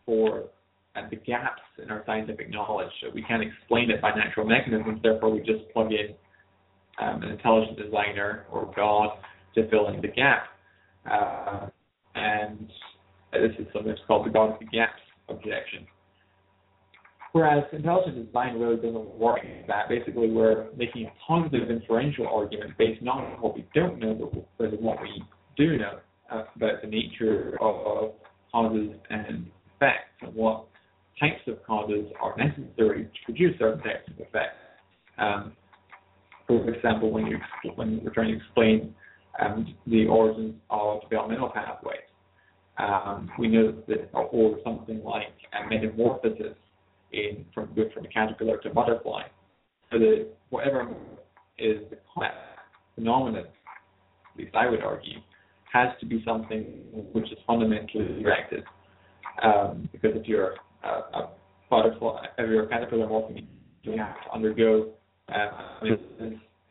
for 0.06 0.46
uh, 0.96 1.10
the 1.10 1.18
gaps 1.18 1.62
in 1.82 1.90
our 1.90 2.04
scientific 2.06 2.50
knowledge. 2.50 2.92
We 3.14 3.24
can't 3.24 3.44
explain 3.44 3.90
it 3.90 4.02
by 4.02 4.12
natural 4.16 4.46
mechanisms, 4.46 5.00
therefore 5.04 5.32
we 5.32 5.40
just 5.40 5.70
plug 5.74 5.92
in 5.92 6.16
um, 7.02 7.24
an 7.24 7.30
intelligent 7.30 7.78
designer 7.78 8.46
or 8.52 8.72
God 8.76 9.10
to 9.56 9.70
fill 9.70 9.90
in 9.90 10.02
the 10.02 10.08
gap. 10.08 10.48
Uh, 11.10 11.68
and 12.16 12.70
this 13.34 13.52
is 13.60 13.68
something 13.74 13.90
that's 13.90 14.02
called 14.08 14.26
the 14.26 14.32
God 14.32 14.54
of 14.54 14.60
the 14.60 14.66
gaps 14.66 15.02
objection. 15.30 15.86
Whereas 17.34 17.66
intelligent 17.74 18.28
design 18.28 18.58
really 18.58 18.78
doesn't 18.78 19.10
work 19.16 19.40
like 19.44 19.68
that. 19.68 19.90
Basically, 19.90 20.32
we're 20.32 20.68
making 20.78 21.08
a 21.08 21.12
positive 21.28 21.70
inferential 21.70 22.28
argument 22.28 22.78
based 22.78 23.02
not 23.02 23.18
on 23.18 23.42
what 23.42 23.56
we 23.56 23.68
don't 23.76 24.00
know, 24.00 24.32
but 24.58 24.68
on 24.68 24.82
what 24.82 25.02
we 25.02 25.22
do 25.58 25.78
know 25.78 26.00
uh, 26.32 26.44
about 26.56 26.82
the 26.82 26.88
nature 26.88 27.58
of 27.60 28.14
causes 28.54 28.92
and 29.10 29.48
effects 29.76 30.16
and 30.22 30.34
what 30.34 30.66
types 31.20 31.42
of 31.48 31.64
causes 31.66 32.06
are 32.22 32.36
necessary 32.38 33.06
to 33.06 33.26
produce 33.26 33.58
certain 33.60 33.82
types 33.82 34.08
of 34.08 34.20
effects. 34.20 34.58
Um, 35.18 35.54
for 36.48 36.70
example, 36.70 37.12
when 37.12 37.26
you 37.26 37.38
when 37.76 38.02
we're 38.04 38.14
trying 38.14 38.32
to 38.32 38.38
explain 38.38 38.94
um, 39.42 39.76
the 39.88 40.06
origins 40.06 40.56
of 40.70 41.02
developmental 41.10 41.50
pathways, 41.50 42.00
um, 42.78 43.30
we 43.40 43.48
know 43.48 43.74
that, 43.88 44.10
or 44.14 44.58
something 44.64 45.04
like 45.04 45.34
metamorphosis 45.70 46.56
in 47.12 47.46
from 47.54 47.74
from 47.94 48.06
a 48.06 48.10
caterpillar 48.10 48.58
to 48.60 48.70
butterfly. 48.70 49.24
So 49.92 50.00
that 50.00 50.28
whatever 50.50 50.94
is 51.58 51.80
the 51.90 51.98
phenomenon, 52.96 53.46
at 53.46 53.52
least 54.38 54.56
I 54.56 54.70
would 54.70 54.82
argue, 54.82 55.20
has 55.72 55.90
to 56.00 56.06
be 56.06 56.22
something 56.26 56.64
which 57.14 57.32
is 57.32 57.38
fundamentally 57.48 58.22
directed. 58.22 58.64
Um, 59.44 59.90
because 59.92 60.12
if 60.16 60.28
you're 60.28 60.56
a, 60.86 61.18
a 61.18 61.30
butterfly, 61.70 62.26
if 62.38 62.50
you're 62.50 62.68
caterpillar 62.68 63.08
morphing, 63.08 63.48
you 63.84 63.98
have 63.98 64.16
to 64.26 64.32
undergo 64.34 64.94
um, 65.34 66.00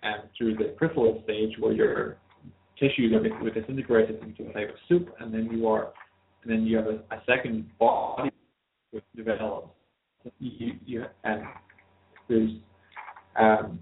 and 0.03 0.23
through 0.37 0.55
the 0.57 0.75
chrysalis 0.79 1.23
stage 1.25 1.53
where 1.59 1.73
your 1.73 2.17
tissues 2.79 3.13
are 3.13 3.51
disintegrated 3.51 4.23
into 4.23 4.51
a 4.51 4.53
type 4.53 4.71
of 4.71 4.77
soup, 4.89 5.09
and 5.21 5.33
then 5.33 5.49
you 5.51 5.67
are, 5.67 5.93
and 6.43 6.53
then 6.53 6.63
you 6.63 6.77
have 6.77 6.87
a, 6.87 7.01
a 7.15 7.23
second 7.27 7.67
body 7.79 8.31
which 8.91 9.05
develops. 9.17 9.69
You, 10.39 10.73
you 10.87 11.05
and 11.25 11.43
there's 12.29 12.51
um, 13.39 13.79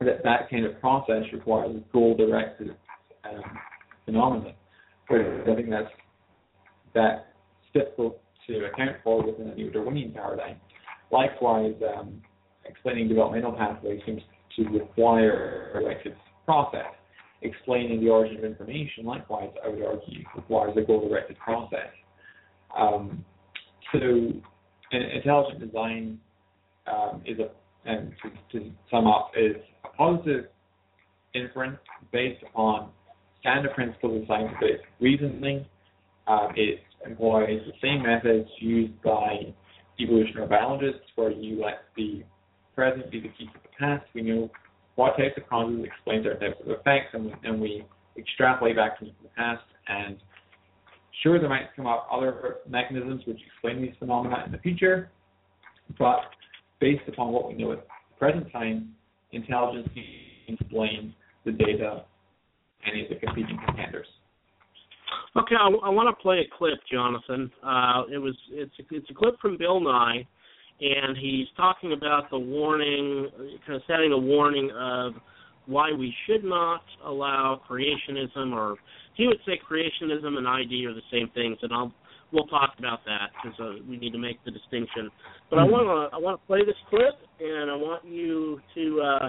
that 0.00 0.22
that 0.24 0.50
kind 0.50 0.66
of 0.66 0.78
process 0.80 1.22
requires 1.32 1.76
a 1.76 1.92
goal-directed 1.92 2.76
um, 3.24 3.42
phenomenon. 4.04 4.54
Whereas 5.08 5.46
I 5.50 5.54
think 5.54 5.70
that's 5.70 5.90
that 6.94 7.34
difficult 7.72 8.20
to 8.46 8.66
account 8.66 8.96
for 9.02 9.24
within 9.24 9.48
a 9.48 9.54
Neo-Darwinian 9.54 10.12
paradigm. 10.12 10.56
Likewise, 11.10 11.74
um, 11.96 12.20
explaining 12.64 13.08
developmental 13.08 13.52
pathways 13.52 14.00
seems 14.06 14.22
to 14.56 14.64
require 14.68 15.70
a 15.74 15.80
directed 15.80 16.16
process. 16.44 16.86
Explaining 17.42 18.00
the 18.00 18.08
origin 18.08 18.38
of 18.38 18.44
information, 18.44 19.04
likewise, 19.04 19.50
I 19.64 19.68
would 19.68 19.82
argue, 19.82 20.24
requires 20.34 20.74
a 20.78 20.82
goal-directed 20.82 21.38
process. 21.38 21.90
Um, 22.76 23.24
so, 23.92 24.32
intelligent 24.90 25.60
design 25.60 26.18
um, 26.86 27.22
is 27.26 27.38
a, 27.38 27.50
and 27.88 28.12
to, 28.22 28.58
to, 28.58 28.70
sum 28.90 29.06
up, 29.06 29.32
is 29.36 29.56
a 29.84 29.88
positive 29.88 30.46
inference 31.34 31.78
based 32.12 32.42
upon 32.42 32.90
standard 33.40 33.74
principles 33.74 34.22
of 34.22 34.28
scientific 34.28 34.80
reasoning. 35.00 35.66
Um, 36.26 36.48
it 36.56 36.80
employs 37.06 37.60
the 37.66 37.72
same 37.82 38.02
methods 38.02 38.48
used 38.60 39.00
by 39.02 39.54
evolutionary 40.00 40.48
biologists, 40.48 41.06
where 41.14 41.30
you 41.30 41.62
let 41.62 41.84
the 41.96 42.24
present 42.74 43.10
be 43.10 43.20
the 43.20 43.28
key 43.28 43.46
to 43.46 43.58
the 43.62 43.68
past. 43.78 44.04
We 44.14 44.22
know 44.22 44.50
what 44.96 45.16
types 45.16 45.34
of 45.36 45.48
causes 45.48 45.84
explain 45.84 46.22
certain 46.24 46.40
types 46.50 46.60
of 46.64 46.70
effects, 46.70 47.10
and 47.12 47.26
we, 47.26 47.34
and 47.44 47.60
we 47.60 47.84
extrapolate 48.18 48.76
back 48.76 48.98
from 48.98 49.08
the 49.22 49.28
past. 49.36 49.62
And 49.88 50.16
sure, 51.22 51.38
there 51.38 51.48
might 51.48 51.74
come 51.76 51.86
up 51.86 52.08
other 52.10 52.56
mechanisms 52.68 53.22
which 53.26 53.38
explain 53.46 53.82
these 53.82 53.94
phenomena 53.98 54.42
in 54.46 54.52
the 54.52 54.58
future, 54.58 55.10
but 55.98 56.20
based 56.80 57.02
upon 57.08 57.32
what 57.32 57.48
we 57.48 57.54
know 57.54 57.72
at 57.72 57.78
the 57.78 58.18
present 58.18 58.50
time, 58.52 58.94
intelligence 59.32 59.88
can 59.94 60.04
explain 60.48 61.14
the 61.44 61.52
data 61.52 62.04
any 62.86 63.02
of 63.02 63.08
the 63.08 63.16
competing 63.16 63.58
contenders. 63.66 64.06
Okay, 65.36 65.56
I, 65.58 65.66
I 65.66 65.90
want 65.90 66.16
to 66.16 66.22
play 66.22 66.38
a 66.38 66.56
clip, 66.56 66.78
Jonathan. 66.90 67.50
Uh, 67.62 68.02
it 68.12 68.18
was 68.18 68.36
it's 68.50 68.72
a, 68.78 68.94
it's 68.94 69.10
a 69.10 69.14
clip 69.14 69.34
from 69.40 69.58
Bill 69.58 69.80
Nye, 69.80 70.24
and 70.80 71.16
he's 71.18 71.46
talking 71.56 71.92
about 71.92 72.30
the 72.30 72.38
warning, 72.38 73.28
kind 73.66 73.74
of 73.74 73.82
setting 73.88 74.12
a 74.12 74.18
warning 74.18 74.70
of 74.78 75.14
why 75.66 75.90
we 75.92 76.14
should 76.26 76.44
not 76.44 76.82
allow 77.04 77.60
creationism, 77.68 78.52
or 78.52 78.76
he 79.14 79.26
would 79.26 79.40
say 79.44 79.58
creationism 79.68 80.38
and 80.38 80.46
ID 80.46 80.86
are 80.86 80.94
the 80.94 81.08
same 81.10 81.28
things, 81.34 81.58
and 81.62 81.72
I'll 81.72 81.92
we'll 82.32 82.46
talk 82.46 82.74
about 82.78 83.00
that 83.04 83.30
because 83.42 83.58
uh, 83.58 83.82
we 83.88 83.96
need 83.96 84.12
to 84.12 84.18
make 84.18 84.38
the 84.44 84.52
distinction. 84.52 85.10
But 85.50 85.58
I 85.58 85.64
want 85.64 85.86
to 85.86 86.16
I 86.16 86.20
want 86.20 86.40
to 86.40 86.46
play 86.46 86.64
this 86.64 86.78
clip, 86.90 87.14
and 87.40 87.70
I 87.70 87.74
want 87.74 88.04
you 88.04 88.60
to 88.76 89.00
uh, 89.00 89.28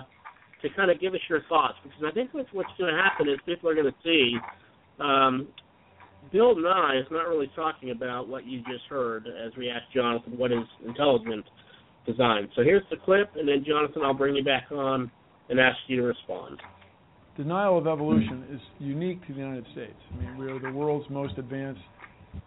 to 0.61 0.69
kind 0.75 0.91
of 0.91 1.01
give 1.01 1.15
us 1.15 1.19
your 1.29 1.41
thoughts 1.49 1.75
because 1.83 2.03
I 2.05 2.11
think 2.13 2.29
what's, 2.33 2.49
what's 2.53 2.69
going 2.77 2.93
to 2.93 3.01
happen 3.01 3.27
is 3.27 3.39
people 3.45 3.69
are 3.69 3.75
going 3.75 3.89
to 3.89 3.99
see 4.03 4.37
um, 4.99 5.47
Bill 6.35 6.53
Nye 6.53 6.97
is 6.99 7.07
not 7.11 7.29
really 7.29 7.49
talking 7.55 7.91
about 7.91 8.27
what 8.27 8.45
you 8.45 8.59
just 8.63 8.83
heard 8.89 9.25
as 9.25 9.53
we 9.57 9.69
asked 9.69 9.93
Jonathan 9.93 10.37
what 10.37 10.51
is 10.51 10.65
intelligent 10.85 11.45
design. 12.05 12.49
So 12.57 12.61
here's 12.61 12.83
the 12.91 12.97
clip, 12.97 13.31
and 13.37 13.47
then 13.47 13.63
Jonathan, 13.65 14.01
I'll 14.03 14.13
bring 14.13 14.35
you 14.35 14.43
back 14.43 14.65
on 14.69 15.09
and 15.47 15.61
ask 15.61 15.77
you 15.87 15.95
to 15.95 16.01
respond. 16.01 16.59
Denial 17.37 17.77
of 17.77 17.87
evolution 17.87 18.43
is 18.51 18.59
unique 18.79 19.25
to 19.27 19.33
the 19.33 19.39
United 19.39 19.65
States. 19.71 19.95
I 20.11 20.23
mean, 20.23 20.37
we 20.37 20.51
are 20.51 20.59
the 20.59 20.77
world's 20.77 21.09
most 21.09 21.37
advanced 21.37 21.79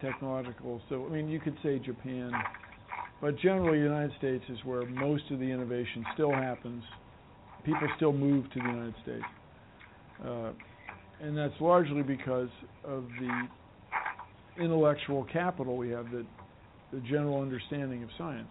technological. 0.01 0.79
So, 0.87 1.07
I 1.07 1.09
mean, 1.09 1.27
you 1.27 1.39
could 1.39 1.57
say 1.63 1.79
Japan, 1.79 2.31
but 3.19 3.39
generally, 3.39 3.79
the 3.79 3.85
United 3.85 4.11
States 4.19 4.43
is 4.49 4.59
where 4.65 4.85
most 4.85 5.23
of 5.31 5.39
the 5.39 5.45
innovation 5.45 6.05
still 6.13 6.31
happens. 6.31 6.83
People 7.65 7.87
still 7.95 8.13
move 8.13 8.51
to 8.51 8.59
the 8.59 8.69
United 8.69 8.95
States. 9.01 9.25
Uh, 10.23 10.51
and 11.21 11.35
that's 11.35 11.59
largely 11.59 12.03
because 12.03 12.49
of 12.85 13.05
the 13.19 13.47
intellectual 14.59 15.25
capital 15.31 15.77
we 15.77 15.89
have, 15.89 16.11
the, 16.11 16.25
the 16.91 16.99
general 17.01 17.41
understanding 17.41 18.03
of 18.03 18.09
science. 18.17 18.49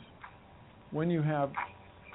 When 0.91 1.11
you 1.11 1.23
have 1.23 1.51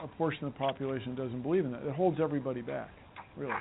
a 0.01 0.07
portion 0.07 0.45
of 0.45 0.53
the 0.53 0.59
population 0.59 1.15
doesn't 1.15 1.43
believe 1.43 1.65
in 1.65 1.71
that, 1.71 1.83
it 1.83 1.95
holds 1.95 2.19
everybody 2.21 2.61
back, 2.61 2.89
really. 3.37 3.53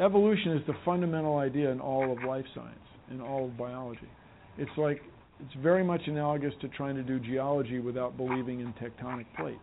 Evolution 0.00 0.52
is 0.52 0.66
the 0.66 0.74
fundamental 0.84 1.38
idea 1.38 1.70
in 1.70 1.80
all 1.80 2.12
of 2.12 2.22
life 2.22 2.44
science, 2.54 2.78
in 3.10 3.20
all 3.20 3.46
of 3.46 3.58
biology. 3.58 4.08
It's 4.56 4.70
like 4.76 5.02
it's 5.40 5.54
very 5.62 5.84
much 5.84 6.02
analogous 6.06 6.52
to 6.60 6.68
trying 6.68 6.96
to 6.96 7.02
do 7.02 7.20
geology 7.20 7.78
without 7.78 8.16
believing 8.16 8.60
in 8.60 8.72
tectonic 8.74 9.26
plates. 9.36 9.58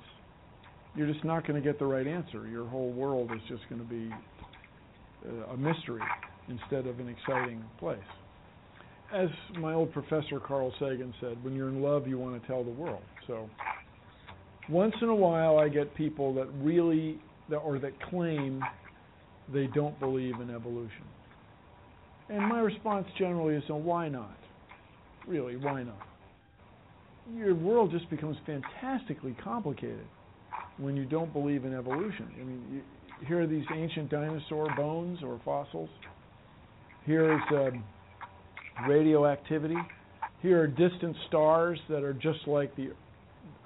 You're 0.96 1.12
just 1.12 1.26
not 1.26 1.46
going 1.46 1.62
to 1.62 1.68
get 1.68 1.80
the 1.80 1.86
right 1.86 2.08
answer. 2.08 2.48
Your 2.48 2.66
whole 2.68 2.92
world 2.92 3.32
is 3.34 3.42
just 3.50 3.68
going 3.70 3.82
to 3.82 3.88
be 3.88 4.10
uh, 5.28 5.54
a 5.54 5.58
mystery 5.58 6.02
instead 6.48 6.88
of 6.88 7.00
an 7.00 7.10
exciting 7.10 7.64
place 7.80 7.98
as 9.14 9.30
my 9.60 9.74
old 9.74 9.92
professor 9.94 10.40
Carl 10.40 10.74
Sagan 10.80 11.14
said, 11.22 11.44
when 11.44 11.56
you're 11.56 11.70
in 11.70 11.82
love, 11.82 12.08
you 12.08 12.18
want 12.18 12.42
to 12.42 12.48
tell 12.48 12.64
the 12.64 12.72
world. 12.72 13.04
So 13.28 13.50
once 14.70 14.96
in 15.02 15.10
a 15.10 15.16
while, 15.16 15.58
I 15.58 15.70
get 15.70 15.94
people 15.96 16.34
that 16.36 16.48
really, 16.62 17.20
that, 17.50 17.58
or 17.58 17.80
that 17.80 18.00
claim 18.10 18.62
they 19.54 19.68
don't 19.68 19.98
believe 20.00 20.40
in 20.42 20.50
evolution. 20.50 21.04
And 22.30 22.48
my 22.48 22.60
response 22.60 23.06
generally 23.18 23.56
is, 23.56 23.64
well, 23.70 23.80
why 23.80 24.10
not? 24.10 24.38
Really, 25.28 25.56
why 25.56 25.84
not? 25.84 26.08
Your 27.36 27.56
world 27.56 27.92
just 27.92 28.10
becomes 28.10 28.38
fantastically 28.46 29.36
complicated 29.44 30.06
when 30.78 30.96
you 30.96 31.06
don't 31.06 31.32
believe 31.32 31.66
in 31.66 31.74
evolution. 31.74 32.28
I 32.40 32.44
mean, 32.44 32.64
you, 32.72 32.82
here 33.28 33.42
are 33.42 33.48
these 33.48 33.66
ancient 33.74 34.10
dinosaur 34.10 34.68
bones 34.76 35.20
or 35.24 35.40
fossils. 35.46 35.90
Here's 37.06 37.42
um, 37.52 37.84
radioactivity. 38.88 39.78
Here 40.42 40.62
are 40.62 40.68
distant 40.68 41.16
stars 41.28 41.80
that 41.90 42.04
are 42.04 42.14
just 42.14 42.48
like 42.48 42.76
the 42.76 42.92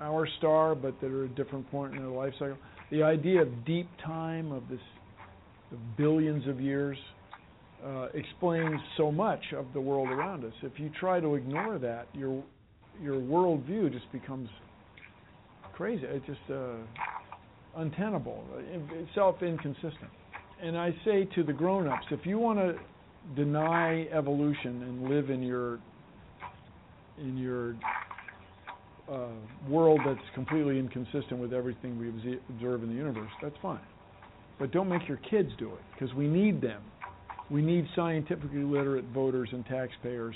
our 0.01 0.27
star, 0.37 0.75
but 0.75 0.99
that 1.01 1.11
are 1.11 1.25
at 1.25 1.31
a 1.31 1.33
different 1.35 1.69
point 1.71 1.93
in 1.93 1.99
their 1.99 2.09
life 2.09 2.33
cycle. 2.39 2.57
The 2.91 3.03
idea 3.03 3.41
of 3.41 3.65
deep 3.65 3.89
time, 4.03 4.51
of 4.51 4.63
this 4.69 4.79
of 5.71 5.77
billions 5.97 6.47
of 6.47 6.59
years, 6.59 6.97
uh, 7.85 8.07
explains 8.13 8.79
so 8.97 9.11
much 9.11 9.41
of 9.55 9.65
the 9.73 9.81
world 9.81 10.09
around 10.09 10.43
us. 10.43 10.53
If 10.63 10.79
you 10.79 10.89
try 10.99 11.19
to 11.19 11.35
ignore 11.35 11.77
that, 11.79 12.07
your 12.13 12.43
your 13.01 13.15
worldview 13.15 13.91
just 13.91 14.11
becomes 14.11 14.49
crazy. 15.73 16.03
It's 16.05 16.25
just 16.25 16.51
uh, 16.51 16.75
untenable, 17.77 18.43
self 19.15 19.41
inconsistent. 19.41 20.09
And 20.61 20.77
I 20.77 20.93
say 21.05 21.25
to 21.35 21.43
the 21.43 21.53
grown-ups, 21.53 22.07
if 22.11 22.25
you 22.25 22.37
want 22.37 22.59
to 22.59 22.75
deny 23.35 24.07
evolution 24.11 24.83
and 24.83 25.09
live 25.09 25.29
in 25.29 25.43
your 25.43 25.79
in 27.19 27.37
your 27.37 27.75
uh, 29.11 29.27
world 29.67 29.99
that's 30.05 30.19
completely 30.33 30.79
inconsistent 30.79 31.39
with 31.39 31.53
everything 31.53 31.99
we 31.99 32.07
observe 32.49 32.81
in 32.81 32.89
the 32.89 32.95
universe, 32.95 33.31
that's 33.41 33.55
fine. 33.61 33.81
But 34.57 34.71
don't 34.71 34.87
make 34.87 35.07
your 35.07 35.19
kids 35.29 35.49
do 35.57 35.67
it 35.67 35.81
because 35.93 36.13
we 36.15 36.27
need 36.27 36.61
them. 36.61 36.81
We 37.49 37.61
need 37.61 37.87
scientifically 37.95 38.63
literate 38.63 39.05
voters 39.13 39.49
and 39.51 39.65
taxpayers 39.65 40.35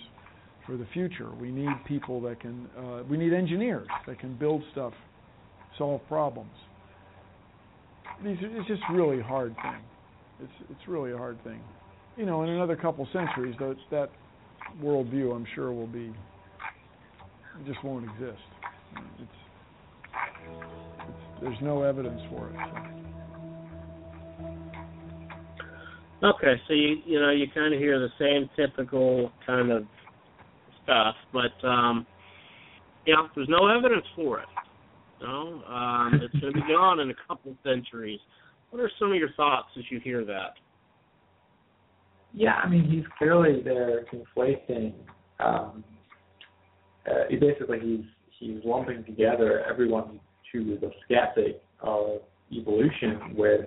for 0.65 0.77
the 0.77 0.87
future. 0.93 1.29
We 1.39 1.51
need 1.51 1.71
people 1.85 2.19
that 2.21 2.39
can. 2.39 2.67
Uh, 2.77 3.03
we 3.09 3.17
need 3.17 3.33
engineers 3.33 3.87
that 4.07 4.19
can 4.19 4.35
build 4.35 4.63
stuff, 4.71 4.93
solve 5.77 6.01
problems. 6.07 6.51
These, 8.23 8.37
it's 8.41 8.67
just 8.67 8.81
really 8.91 9.21
hard 9.21 9.55
thing. 9.55 9.81
It's 10.41 10.71
it's 10.71 10.87
really 10.87 11.11
a 11.11 11.17
hard 11.17 11.41
thing 11.43 11.61
you 12.17 12.25
know, 12.25 12.43
in 12.43 12.49
another 12.49 12.75
couple 12.75 13.07
centuries, 13.11 13.55
that 13.59 13.75
that 13.91 14.09
worldview, 14.81 15.35
I'm 15.35 15.45
sure, 15.55 15.71
will 15.71 15.87
be 15.87 16.13
it 17.59 17.65
just 17.65 17.83
won't 17.83 18.05
exist. 18.05 18.41
It's, 19.19 19.31
it's 21.07 21.41
there's 21.41 21.61
no 21.61 21.83
evidence 21.83 22.21
for 22.29 22.49
it. 22.49 22.55
So. 26.21 26.27
Okay, 26.29 26.61
so 26.67 26.73
you 26.73 26.97
you 27.05 27.19
know 27.19 27.31
you 27.31 27.47
kind 27.53 27.73
of 27.73 27.79
hear 27.79 27.99
the 27.99 28.09
same 28.19 28.49
typical 28.55 29.31
kind 29.45 29.71
of 29.71 29.83
stuff, 30.83 31.15
but 31.31 31.67
um, 31.67 32.07
yeah, 33.05 33.27
there's 33.35 33.49
no 33.49 33.67
evidence 33.67 34.05
for 34.15 34.39
it. 34.39 34.47
No, 35.21 35.63
um, 35.67 36.19
it's 36.21 36.33
going 36.41 36.53
to 36.53 36.61
be 36.61 36.67
gone 36.67 36.99
in 36.99 37.09
a 37.09 37.13
couple 37.27 37.55
centuries. 37.63 38.19
What 38.71 38.81
are 38.81 38.91
some 38.99 39.11
of 39.11 39.17
your 39.17 39.31
thoughts 39.37 39.67
as 39.77 39.83
you 39.89 39.99
hear 39.99 40.25
that? 40.25 40.53
Yeah, 42.33 42.55
I 42.55 42.67
mean 42.67 42.89
he's 42.89 43.05
clearly 43.17 43.61
there 43.63 44.05
conflating. 44.05 44.93
Um, 45.39 45.83
uh, 47.07 47.25
he 47.29 47.35
basically 47.35 47.79
he's 47.79 48.05
he's 48.39 48.59
lumping 48.65 49.03
together 49.05 49.63
everyone 49.69 50.19
who 50.51 50.73
is 50.73 50.83
a 50.83 50.89
skeptic 51.05 51.61
of 51.81 52.21
evolution 52.51 53.35
with 53.35 53.65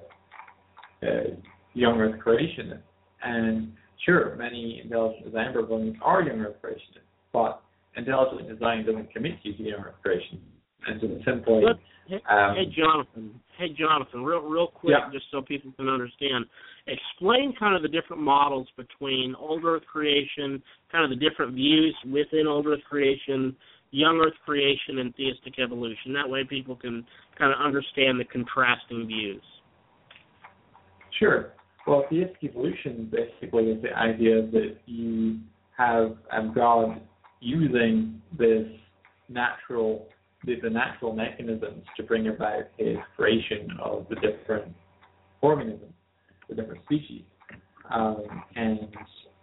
uh, 1.02 1.34
young 1.74 2.00
Earth 2.00 2.20
creationists. 2.24 2.80
And 3.22 3.72
sure, 4.04 4.36
many 4.36 4.80
intelligent 4.84 5.24
design 5.24 5.52
proponents 5.52 5.98
are 6.02 6.22
young 6.22 6.40
Earth 6.40 6.56
creationists, 6.62 7.00
but 7.32 7.62
intelligent 7.96 8.48
design 8.48 8.84
doesn't 8.86 9.12
commit 9.12 9.34
you 9.42 9.54
to 9.54 9.62
young 9.62 9.80
Earth 9.80 9.94
creation. 10.02 10.40
And 10.86 11.00
so 11.00 11.08
simply, 11.24 11.62
But, 11.64 11.78
hey, 12.06 12.22
um, 12.30 12.54
hey 12.54 12.66
Jonathan, 12.66 13.40
hey 13.58 13.68
Jonathan, 13.70 14.24
real 14.24 14.40
real 14.40 14.68
quick, 14.68 14.96
Yeah. 14.96 15.10
just 15.12 15.30
so 15.30 15.42
people 15.42 15.72
can 15.72 15.88
understand, 15.88 16.46
explain 16.86 17.54
kind 17.58 17.74
of 17.74 17.82
the 17.82 17.88
different 17.88 18.22
models 18.22 18.68
between 18.76 19.34
old 19.34 19.64
Earth 19.64 19.84
creation, 19.86 20.62
kind 20.90 21.04
of 21.04 21.10
the 21.10 21.16
different 21.16 21.54
views 21.54 21.96
within 22.10 22.46
old 22.46 22.66
Earth 22.66 22.84
creation, 22.88 23.56
young 23.90 24.20
Earth 24.20 24.38
creation, 24.44 24.98
and 24.98 25.14
theistic 25.16 25.58
evolution. 25.58 26.12
That 26.12 26.28
way, 26.28 26.44
people 26.44 26.76
can 26.76 27.04
kind 27.38 27.52
of 27.52 27.58
understand 27.60 28.20
the 28.20 28.24
contrasting 28.24 29.06
views. 29.06 29.42
Sure. 31.18 31.52
Well, 31.86 32.04
theistic 32.10 32.42
evolution 32.42 33.10
basically 33.10 33.70
is 33.70 33.82
the 33.82 33.96
idea 33.96 34.42
that 34.42 34.76
you 34.86 35.38
have 35.76 36.16
um, 36.32 36.52
God 36.54 37.00
using 37.40 38.20
this 38.36 38.66
natural, 39.28 40.08
the, 40.46 40.56
the 40.62 40.70
natural 40.70 41.12
mechanisms 41.12 41.84
to 41.96 42.02
bring 42.02 42.28
about 42.28 42.64
His 42.78 42.96
creation 43.16 43.68
of 43.82 44.06
the 44.08 44.16
different 44.16 44.74
organisms, 45.42 45.92
the 46.48 46.54
different 46.54 46.82
species. 46.84 47.22
Um, 47.90 48.24
and 48.54 48.88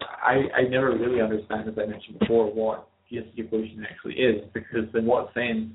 I, 0.02 0.42
I 0.56 0.62
never 0.70 0.98
really 0.98 1.22
understand, 1.22 1.70
as 1.70 1.76
I 1.78 1.86
mentioned 1.86 2.20
before, 2.20 2.52
what 2.52 2.90
theistic 3.10 3.38
evolution 3.38 3.86
actually 3.90 4.16
is, 4.16 4.44
because 4.54 4.88
in 4.96 5.06
what 5.06 5.34
sense 5.34 5.70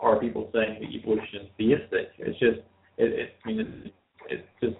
are 0.00 0.18
people 0.18 0.50
saying 0.52 0.78
that 0.80 0.90
evolution 0.90 1.42
is 1.42 1.48
theistic? 1.56 2.08
It's 2.18 2.38
just, 2.38 2.60
it, 2.98 3.12
it 3.12 3.36
I 3.44 3.48
mean, 3.48 3.60
it's, 3.60 3.94
it's 4.28 4.42
just 4.60 4.76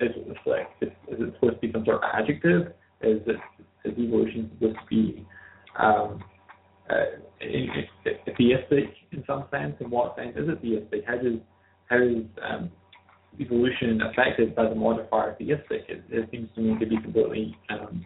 is 0.00 0.10
it 0.16 0.36
like 0.46 0.68
is, 0.80 0.88
is 1.08 1.20
it 1.20 1.34
supposed 1.34 1.54
to 1.54 1.60
be 1.60 1.72
some 1.72 1.84
sort 1.84 1.96
of 1.96 2.02
adjective? 2.12 2.72
Is 3.00 3.20
it 3.26 3.36
is 3.84 3.92
evolution 3.98 4.50
supposed 4.54 4.78
to 4.78 4.86
be 4.88 5.26
um, 5.78 6.22
theistic 8.36 8.90
in 9.12 9.24
some 9.26 9.44
sense? 9.50 9.74
In 9.80 9.90
what 9.90 10.16
sense 10.16 10.36
is 10.36 10.48
it 10.48 10.60
theistic? 10.60 11.04
How 11.06 11.16
does 11.16 11.38
how 11.88 12.02
is 12.02 12.24
um, 12.42 12.70
evolution 13.40 14.00
affected 14.02 14.54
by 14.54 14.68
the 14.68 14.74
modifier 14.74 15.34
theistic? 15.38 15.82
It, 15.88 16.04
it 16.10 16.28
seems 16.30 16.48
to 16.54 16.60
me 16.60 16.78
to 16.78 16.86
be 16.86 17.00
completely 17.00 17.56
um. 17.70 18.04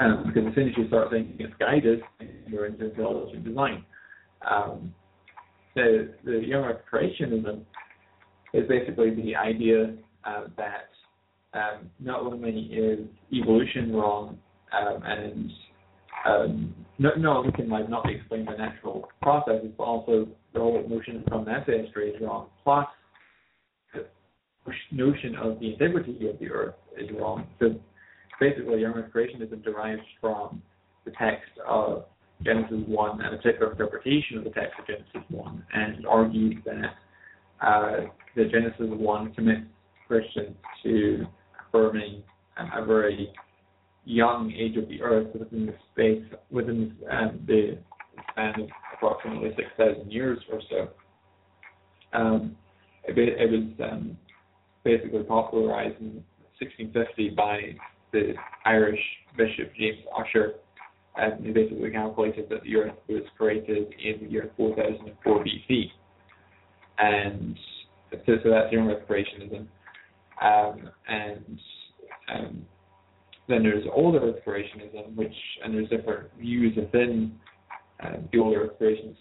Um, 0.00 0.24
because 0.26 0.48
as 0.48 0.54
soon 0.56 0.68
as 0.68 0.74
you 0.76 0.88
start 0.88 1.10
thinking 1.10 1.36
it's 1.38 1.54
guided, 1.58 2.00
you're 2.48 2.66
into 2.66 2.90
intelligent 2.90 3.44
design. 3.44 3.84
Um, 4.48 4.92
the 5.74 6.14
the 6.24 6.52
Earth 6.52 6.80
creationism 6.92 7.62
is 8.52 8.68
basically 8.68 9.14
the 9.14 9.36
idea 9.36 9.94
uh, 10.24 10.44
that 10.56 10.90
um, 11.54 11.90
not 12.00 12.20
only 12.20 12.68
is 12.72 13.06
evolution 13.32 13.94
wrong 13.94 14.38
um, 14.72 15.02
and 15.04 15.50
um, 16.26 16.74
no, 16.98 17.10
no, 17.16 17.42
we 17.44 17.52
can 17.52 17.68
like 17.68 17.88
not 17.88 18.08
explain 18.08 18.44
the 18.44 18.56
natural 18.56 19.08
processes, 19.20 19.70
but 19.76 19.84
also 19.84 20.28
the 20.52 20.60
whole 20.60 20.86
notion 20.88 21.24
from 21.28 21.44
that 21.46 21.68
ancestry 21.68 22.10
is 22.10 22.20
wrong. 22.20 22.48
Plus, 22.62 22.86
the 23.92 24.06
notion 24.92 25.34
of 25.36 25.58
the 25.60 25.72
integrity 25.72 26.28
of 26.28 26.38
the 26.38 26.50
earth 26.50 26.74
is 26.98 27.08
wrong. 27.18 27.46
So 27.58 27.74
basically, 28.40 28.84
Earth 28.84 29.10
creationism 29.14 29.62
derives 29.64 30.02
from 30.20 30.62
the 31.04 31.10
text 31.12 31.50
of 31.68 32.04
Genesis 32.42 32.78
1 32.86 33.20
and 33.24 33.34
a 33.34 33.36
particular 33.38 33.72
interpretation 33.72 34.38
of 34.38 34.44
the 34.44 34.50
text 34.50 34.78
of 34.78 34.86
Genesis 34.86 35.30
1 35.30 35.66
and 35.74 36.06
argues 36.06 36.56
that 36.64 37.66
uh, 37.66 38.06
the 38.36 38.44
Genesis 38.44 38.86
1 38.88 39.34
commits 39.34 39.66
Christians 40.06 40.56
to 40.82 41.26
affirming 41.68 42.22
a 42.56 42.84
very 42.84 43.32
young 44.04 44.52
age 44.52 44.76
of 44.76 44.88
the 44.88 45.02
earth 45.02 45.28
within 45.38 45.66
the 45.66 45.74
space, 45.92 46.24
within 46.50 46.96
um, 47.10 47.40
the 47.46 47.78
span 48.30 48.60
of 48.60 48.68
approximately 48.94 49.50
6,000 49.56 50.10
years 50.10 50.38
or 50.52 50.60
so. 50.70 50.88
Um, 52.16 52.56
it, 53.04 53.16
it 53.18 53.50
was 53.50 53.90
um, 53.90 54.16
basically 54.84 55.22
popularized 55.24 56.00
in 56.00 56.22
1650 56.60 57.30
by 57.30 57.60
the 58.12 58.34
Irish 58.64 59.00
Bishop 59.36 59.72
James 59.76 59.98
Ussher, 60.16 60.54
and 61.16 61.44
he 61.44 61.52
basically 61.52 61.90
calculated 61.90 62.48
that 62.50 62.62
the 62.62 62.76
earth 62.76 62.94
was 63.08 63.22
created 63.36 63.92
in 64.02 64.24
the 64.24 64.30
year 64.30 64.50
4004 64.56 65.44
BC 65.44 65.90
and 66.98 67.58
so, 68.10 68.32
so 68.42 68.50
that's 68.50 68.72
young 68.72 68.90
Earth 68.90 69.02
creationism. 69.08 69.66
Um, 70.42 70.90
and 71.08 71.60
um, 72.32 72.66
then 73.48 73.62
there's 73.62 73.84
older 73.94 74.32
creationism, 74.46 75.14
which 75.14 75.34
and 75.62 75.74
there's 75.74 75.88
different 75.88 76.28
views 76.38 76.76
within 76.76 77.38
um, 78.02 78.28
the 78.32 78.38
older 78.38 78.64
Earth 78.64 78.72
creationism. 78.80 79.16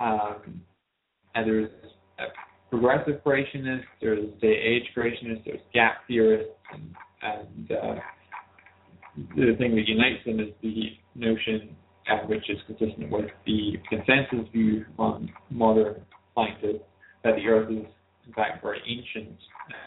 Um, 0.00 0.60
and 1.34 1.48
there's 1.48 1.70
uh, 2.18 2.24
progressive 2.70 3.20
creationists, 3.24 3.84
there's 4.00 4.28
day 4.40 4.54
age 4.54 4.84
creationists, 4.96 5.44
there's 5.44 5.60
gap 5.72 5.98
theorists, 6.06 6.52
and, 6.72 6.94
and 7.22 7.72
uh, 7.72 7.94
the 9.36 9.56
thing 9.58 9.74
that 9.74 9.88
unites 9.88 10.24
them 10.24 10.40
is 10.40 10.48
the 10.62 10.90
notion, 11.14 11.74
uh, 12.10 12.26
which 12.26 12.48
is 12.48 12.58
consistent 12.66 13.10
with 13.10 13.26
the 13.46 13.72
consensus 13.88 14.48
view 14.52 14.84
on 14.98 15.30
modern 15.50 16.02
scientists 16.34 16.84
that 17.24 17.34
the 17.36 17.46
Earth 17.46 17.70
is 17.70 17.84
in 18.26 18.34
fact 18.34 18.62
very 18.62 18.80
ancient, 18.86 19.36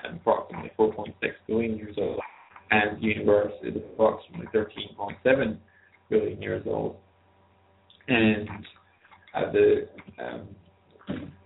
um, 0.08 0.16
approximately 0.16 0.72
4.6 0.78 1.14
billion 1.48 1.78
years 1.78 1.96
old, 1.98 2.20
and 2.72 2.98
the 3.02 3.08
universe 3.08 3.54
is 3.64 3.76
approximately 3.76 4.48
13.7 4.54 5.58
billion 6.10 6.42
years 6.42 6.64
old. 6.66 6.98
And 8.08 8.50
uh, 9.36 9.52
the 9.52 9.88
um, 10.20 10.48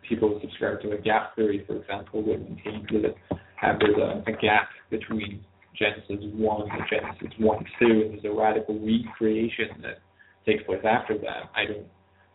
people 0.08 0.30
who 0.30 0.40
subscribe 0.42 0.82
to 0.82 0.92
a 0.92 0.98
gap 0.98 1.36
theory, 1.36 1.64
for 1.68 1.76
example, 1.82 2.24
would 2.24 2.42
maintain 2.42 2.86
that 3.02 3.16
uh, 3.62 3.74
there's 3.80 3.98
a, 3.98 4.32
a 4.32 4.34
gap 4.42 4.70
between 4.90 5.44
Genesis 5.78 6.24
1 6.34 6.62
and 6.72 6.82
Genesis 6.90 7.38
1 7.40 7.66
2, 7.80 7.86
and 7.86 8.14
there's 8.14 8.26
a 8.26 8.32
radical 8.32 8.76
recreation 8.76 9.82
that 9.82 10.00
takes 10.46 10.64
place 10.64 10.84
after 10.88 11.18
that. 11.18 11.50
I 11.56 11.66
don't 11.66 11.88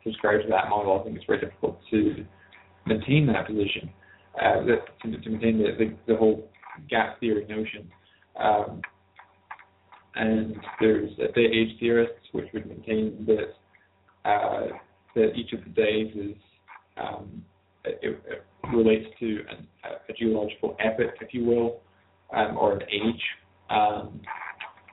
subscribe 0.04 0.42
to 0.42 0.48
that 0.48 0.68
model. 0.68 1.00
I 1.00 1.04
think 1.04 1.16
it's 1.16 1.26
very 1.26 1.40
difficult 1.40 1.78
to 1.90 2.24
maintain 2.86 3.26
that 3.26 3.46
position, 3.46 3.90
uh, 4.36 4.64
that, 4.66 4.78
to, 5.02 5.20
to 5.20 5.30
maintain 5.30 5.58
the, 5.58 5.72
the, 5.78 6.12
the 6.12 6.18
whole 6.18 6.50
gap 6.88 7.20
theory 7.20 7.46
notion. 7.48 7.90
Um, 8.40 8.82
and 10.14 10.56
there's 10.80 11.10
uh, 11.18 11.30
day 11.34 11.44
age 11.44 11.78
theorists 11.78 12.26
which 12.32 12.46
would 12.52 12.66
maintain 12.66 13.26
that 13.26 14.28
uh, 14.28 14.68
that 15.14 15.32
each 15.34 15.52
of 15.52 15.60
the 15.64 15.70
days 15.70 16.12
is 16.14 16.36
um, 16.96 17.44
it, 17.84 18.22
it 18.26 18.44
relates 18.72 19.06
to 19.20 19.40
an, 19.50 19.66
a 20.08 20.12
geological 20.12 20.76
epoch, 20.80 21.14
if 21.20 21.32
you 21.32 21.44
will, 21.44 21.80
um, 22.34 22.56
or 22.56 22.74
an 22.74 22.82
age, 22.82 23.22
um, 23.70 24.20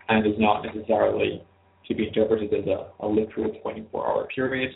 and 0.10 0.26
is 0.26 0.40
not 0.40 0.64
necessarily 0.64 1.44
to 1.88 1.96
be 1.96 2.08
interpreted 2.08 2.54
as 2.54 2.66
a, 2.68 3.06
a 3.06 3.08
literal 3.08 3.52
24-hour 3.66 4.28
period. 4.34 4.72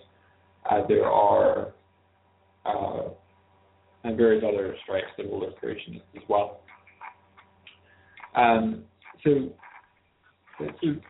Uh, 0.70 0.86
there 0.88 1.06
are 1.06 1.74
uh, 2.66 3.10
various 4.16 4.44
other 4.48 4.76
strikes 4.84 5.08
that 5.18 5.30
will 5.30 5.42
creationists 5.64 6.02
as 6.16 6.24
well. 6.30 6.61
Um, 8.36 8.84
so, 9.24 9.50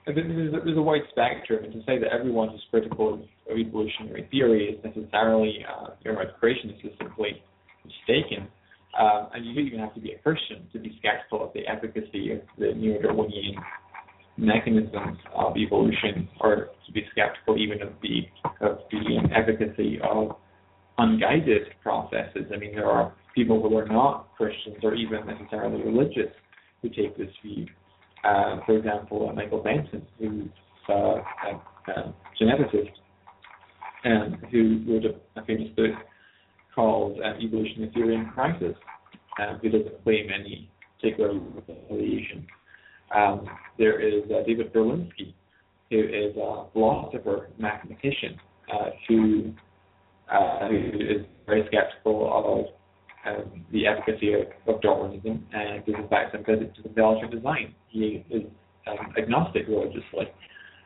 there's, 0.05 0.53
a, 0.53 0.59
there's 0.63 0.77
a 0.77 0.81
wide 0.81 1.01
spectrum, 1.11 1.65
and 1.65 1.73
to 1.73 1.79
say 1.79 1.99
that 1.99 2.07
everyone 2.11 2.49
who's 2.49 2.63
critical 2.71 3.13
of, 3.15 3.21
evolutionary 3.51 4.25
theory 4.31 4.65
is 4.69 4.79
necessarily 4.83 5.65
uh, 5.67 5.89
you 6.05 6.11
a 6.13 6.45
creationist 6.45 6.85
is 6.85 6.91
simply 6.97 7.43
mistaken. 7.83 8.47
Um, 8.97 9.27
and 9.33 9.45
you 9.45 9.53
don't 9.53 9.67
even 9.67 9.79
have 9.79 9.93
to 9.95 9.99
be 10.01 10.11
a 10.11 10.19
Christian 10.19 10.67
to 10.73 10.79
be 10.79 10.97
skeptical 10.99 11.45
of 11.45 11.53
the 11.53 11.67
efficacy 11.67 12.31
of 12.31 12.39
the 12.57 12.73
neo-Darwinian 12.73 13.55
mechanisms 14.37 15.17
of 15.35 15.57
evolution, 15.57 16.29
or 16.39 16.69
to 16.85 16.91
be 16.93 17.03
skeptical 17.11 17.57
even 17.57 17.81
of 17.81 17.93
the 18.01 18.21
of 18.65 18.79
the 18.91 19.19
efficacy 19.35 19.99
of 20.01 20.35
unguided 20.97 21.63
processes. 21.83 22.45
I 22.53 22.57
mean, 22.57 22.73
there 22.75 22.89
are 22.89 23.13
people 23.35 23.61
who 23.61 23.77
are 23.77 23.87
not 23.87 24.29
Christians 24.37 24.77
or 24.83 24.93
even 24.95 25.25
necessarily 25.25 25.81
religious 25.83 26.31
who 26.81 26.89
take 26.89 27.17
this 27.17 27.29
view. 27.43 27.67
Uh, 28.23 28.57
for 28.65 28.77
example, 28.77 29.31
Michael 29.33 29.63
Denton, 29.63 30.05
who's 30.19 30.49
uh, 30.89 30.93
a, 30.93 31.91
a 31.91 32.13
geneticist, 32.39 32.91
and 34.03 34.37
who 34.51 34.83
wrote 34.87 35.05
a, 35.05 35.39
a 35.39 35.45
famous 35.45 35.69
book 35.75 35.91
called 36.73 37.19
uh, 37.19 37.33
Evolutionary 37.43 37.91
Theory 37.93 38.15
in 38.15 38.25
Crisis, 38.27 38.75
uh, 39.39 39.57
who 39.57 39.69
doesn't 39.69 40.03
claim 40.03 40.27
any 40.33 40.69
particular 40.99 41.39
affiliation. 41.57 42.45
Um, 43.15 43.47
there 43.77 43.99
is 43.99 44.23
uh, 44.31 44.43
David 44.45 44.73
Berlinski, 44.73 45.33
who 45.89 45.99
is 45.99 46.35
a 46.37 46.65
philosopher, 46.71 47.49
mathematician, 47.57 48.39
uh, 48.73 48.89
who 49.07 49.53
uh, 50.31 50.69
who 50.69 50.77
is 50.77 51.25
very 51.45 51.67
skeptical 51.67 52.31
of 52.31 52.80
um, 53.25 53.65
the 53.71 53.87
efficacy 53.87 54.33
of, 54.33 54.47
of 54.67 54.81
Darwinism 54.81 55.45
and 55.53 55.85
gives 55.85 55.99
back 56.09 56.31
some 56.31 56.43
credit 56.43 56.75
to 56.75 56.87
intelligent 56.87 57.31
design. 57.31 57.73
He 57.89 58.25
is 58.29 58.43
um, 58.87 59.13
agnostic 59.17 59.67
religiously. 59.67 60.25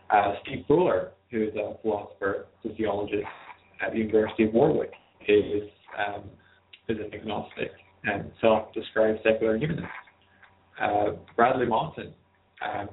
Uh, 0.10 0.34
Steve 0.44 0.66
Fuller, 0.68 1.12
who 1.32 1.44
is 1.44 1.56
a 1.56 1.76
philosopher, 1.82 2.48
sociologist 2.64 3.26
at 3.82 3.92
the 3.92 4.00
University 4.00 4.46
of 4.46 4.54
Warwick, 4.54 4.92
is 5.28 5.64
um, 5.98 6.24
is 6.88 6.98
an 7.00 7.14
agnostic 7.14 7.72
and 8.04 8.32
self-described 8.42 9.20
secular 9.24 9.58
humanist. 9.58 9.88
Uh, 10.80 11.12
Bradley 11.36 11.66
Monton, 11.66 12.14
um, 12.62 12.90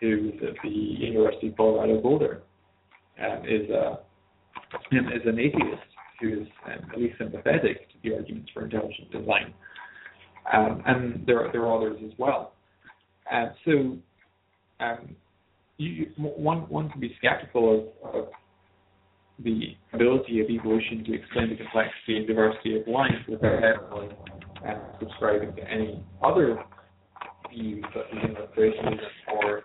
who's 0.00 0.34
at 0.42 0.54
the 0.62 0.68
University 0.68 1.48
of 1.48 1.56
Colorado 1.56 2.00
Boulder, 2.00 2.42
um, 3.22 3.42
is 3.44 3.68
a 3.70 3.98
is 4.92 5.22
an 5.26 5.38
atheist 5.38 5.93
who's 6.20 6.46
um, 6.66 6.90
at 6.92 6.98
least 6.98 7.18
sympathetic 7.18 7.88
to 7.90 7.94
the 8.02 8.14
arguments 8.14 8.50
for 8.52 8.64
intelligent 8.64 9.10
design. 9.10 9.54
Um, 10.52 10.82
and 10.86 11.26
there 11.26 11.44
are, 11.44 11.52
there 11.52 11.62
are 11.62 11.76
others 11.76 12.00
as 12.04 12.12
well. 12.18 12.52
Uh, 13.32 13.46
so 13.64 13.96
um, 14.80 15.16
you, 15.78 16.06
one 16.16 16.68
one 16.68 16.90
can 16.90 17.00
be 17.00 17.14
skeptical 17.18 17.92
of, 18.04 18.14
of 18.14 18.28
the 19.42 19.76
ability 19.92 20.40
of 20.40 20.48
evolution 20.48 21.04
to 21.04 21.14
explain 21.14 21.50
the 21.50 21.56
complexity 21.56 22.18
and 22.18 22.26
diversity 22.26 22.78
of 22.78 22.86
life 22.86 23.10
without 23.28 23.64
ever 23.64 24.08
uh, 24.68 24.74
subscribing 25.00 25.54
to 25.56 25.62
any 25.68 26.04
other 26.22 26.62
views 27.50 27.84
such 27.94 28.04
as 28.22 28.30
creationism 28.56 28.98
or 29.42 29.62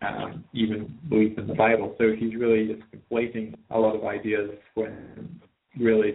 um, 0.00 0.44
even 0.52 0.96
belief 1.08 1.36
in 1.38 1.46
the 1.46 1.54
Bible. 1.54 1.94
So 1.98 2.12
he's 2.18 2.34
really 2.34 2.68
just 2.68 2.82
conflating 2.92 3.54
a 3.70 3.78
lot 3.78 3.96
of 3.96 4.04
ideas 4.04 4.50
when 4.74 5.40
really 5.78 6.12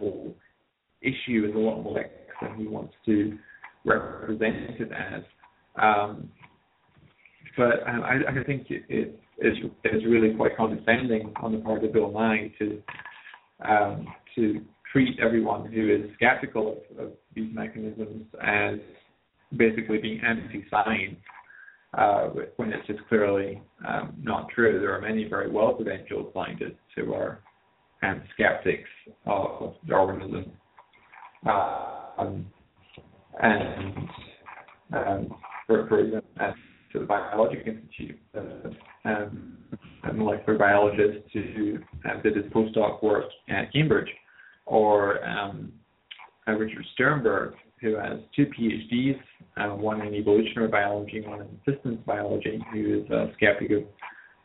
issue 1.02 1.48
is 1.48 1.56
a 1.56 1.60
lot 1.60 1.82
more 1.82 2.04
than 2.42 2.56
he 2.58 2.68
wants 2.68 2.94
to 3.06 3.38
represent 3.86 4.80
it 4.80 4.92
as. 4.92 5.24
Um, 5.82 6.30
but 7.58 7.88
um, 7.88 8.04
I, 8.04 8.40
I, 8.40 8.44
think 8.44 8.68
it, 8.70 8.84
it 8.90 9.20
is 9.40 9.58
is 9.86 10.04
really 10.08 10.34
quite 10.36 10.56
condescending 10.58 11.34
on 11.42 11.52
the 11.52 11.60
part 11.60 11.84
of 11.84 11.94
Bill 11.94 12.12
Nye 12.12 12.52
to 12.60 12.82
um, 13.68 14.08
to 14.36 14.62
treat 14.92 15.20
everyone 15.20 15.72
who 15.72 15.90
is 15.90 16.12
skeptical 16.16 16.84
of, 16.98 17.06
of 17.06 17.12
these 17.36 17.54
mechanisms 17.54 18.26
as 18.42 18.76
basically 19.58 19.98
being 19.98 20.22
anti-science 20.22 21.18
uh, 21.98 22.30
when 22.58 22.72
it's 22.72 22.86
just 22.88 23.00
clearly 23.08 23.62
um, 23.88 24.14
not 24.22 24.50
true. 24.50 24.80
There 24.80 24.96
are 24.96 25.02
many 25.02 25.26
very 25.26 25.50
well-credentialed 25.50 26.34
scientists 26.34 26.80
who 26.96 27.14
are 27.14 27.40
and 28.04 28.22
skeptics 28.34 28.90
of 29.26 29.76
Darwinism. 29.88 30.52
Um, 31.46 32.46
and 33.42 33.98
um, 34.94 35.36
for, 35.68 35.88
for 35.88 36.18
at 36.40 36.54
to 36.92 37.00
the 37.00 37.06
Biological 37.06 37.74
Institute, 37.74 38.20
uh, 38.38 39.10
um, 39.10 39.58
a 40.08 40.14
molecular 40.14 40.60
biologist 40.60 41.28
who 41.34 41.80
uh, 42.08 42.22
did 42.22 42.36
his 42.36 42.46
postdoc 42.54 43.02
work 43.02 43.26
at 43.50 43.74
Cambridge, 43.74 44.10
or 44.68 45.26
um, 45.26 45.74
uh, 46.48 46.52
Richard 46.52 46.86
Sternberg, 46.94 47.56
who 47.82 47.96
has 47.96 48.20
two 48.36 48.46
PhDs, 48.46 49.20
uh, 49.58 49.76
one 49.76 50.02
in 50.02 50.14
evolutionary 50.14 50.70
biology 50.70 51.18
and 51.18 51.28
one 51.28 51.42
in 51.42 51.74
systems 51.74 51.98
biology, 52.06 52.64
who 52.72 53.02
is 53.02 53.10
a 53.10 53.32
skeptic 53.36 53.72
of 53.72 53.84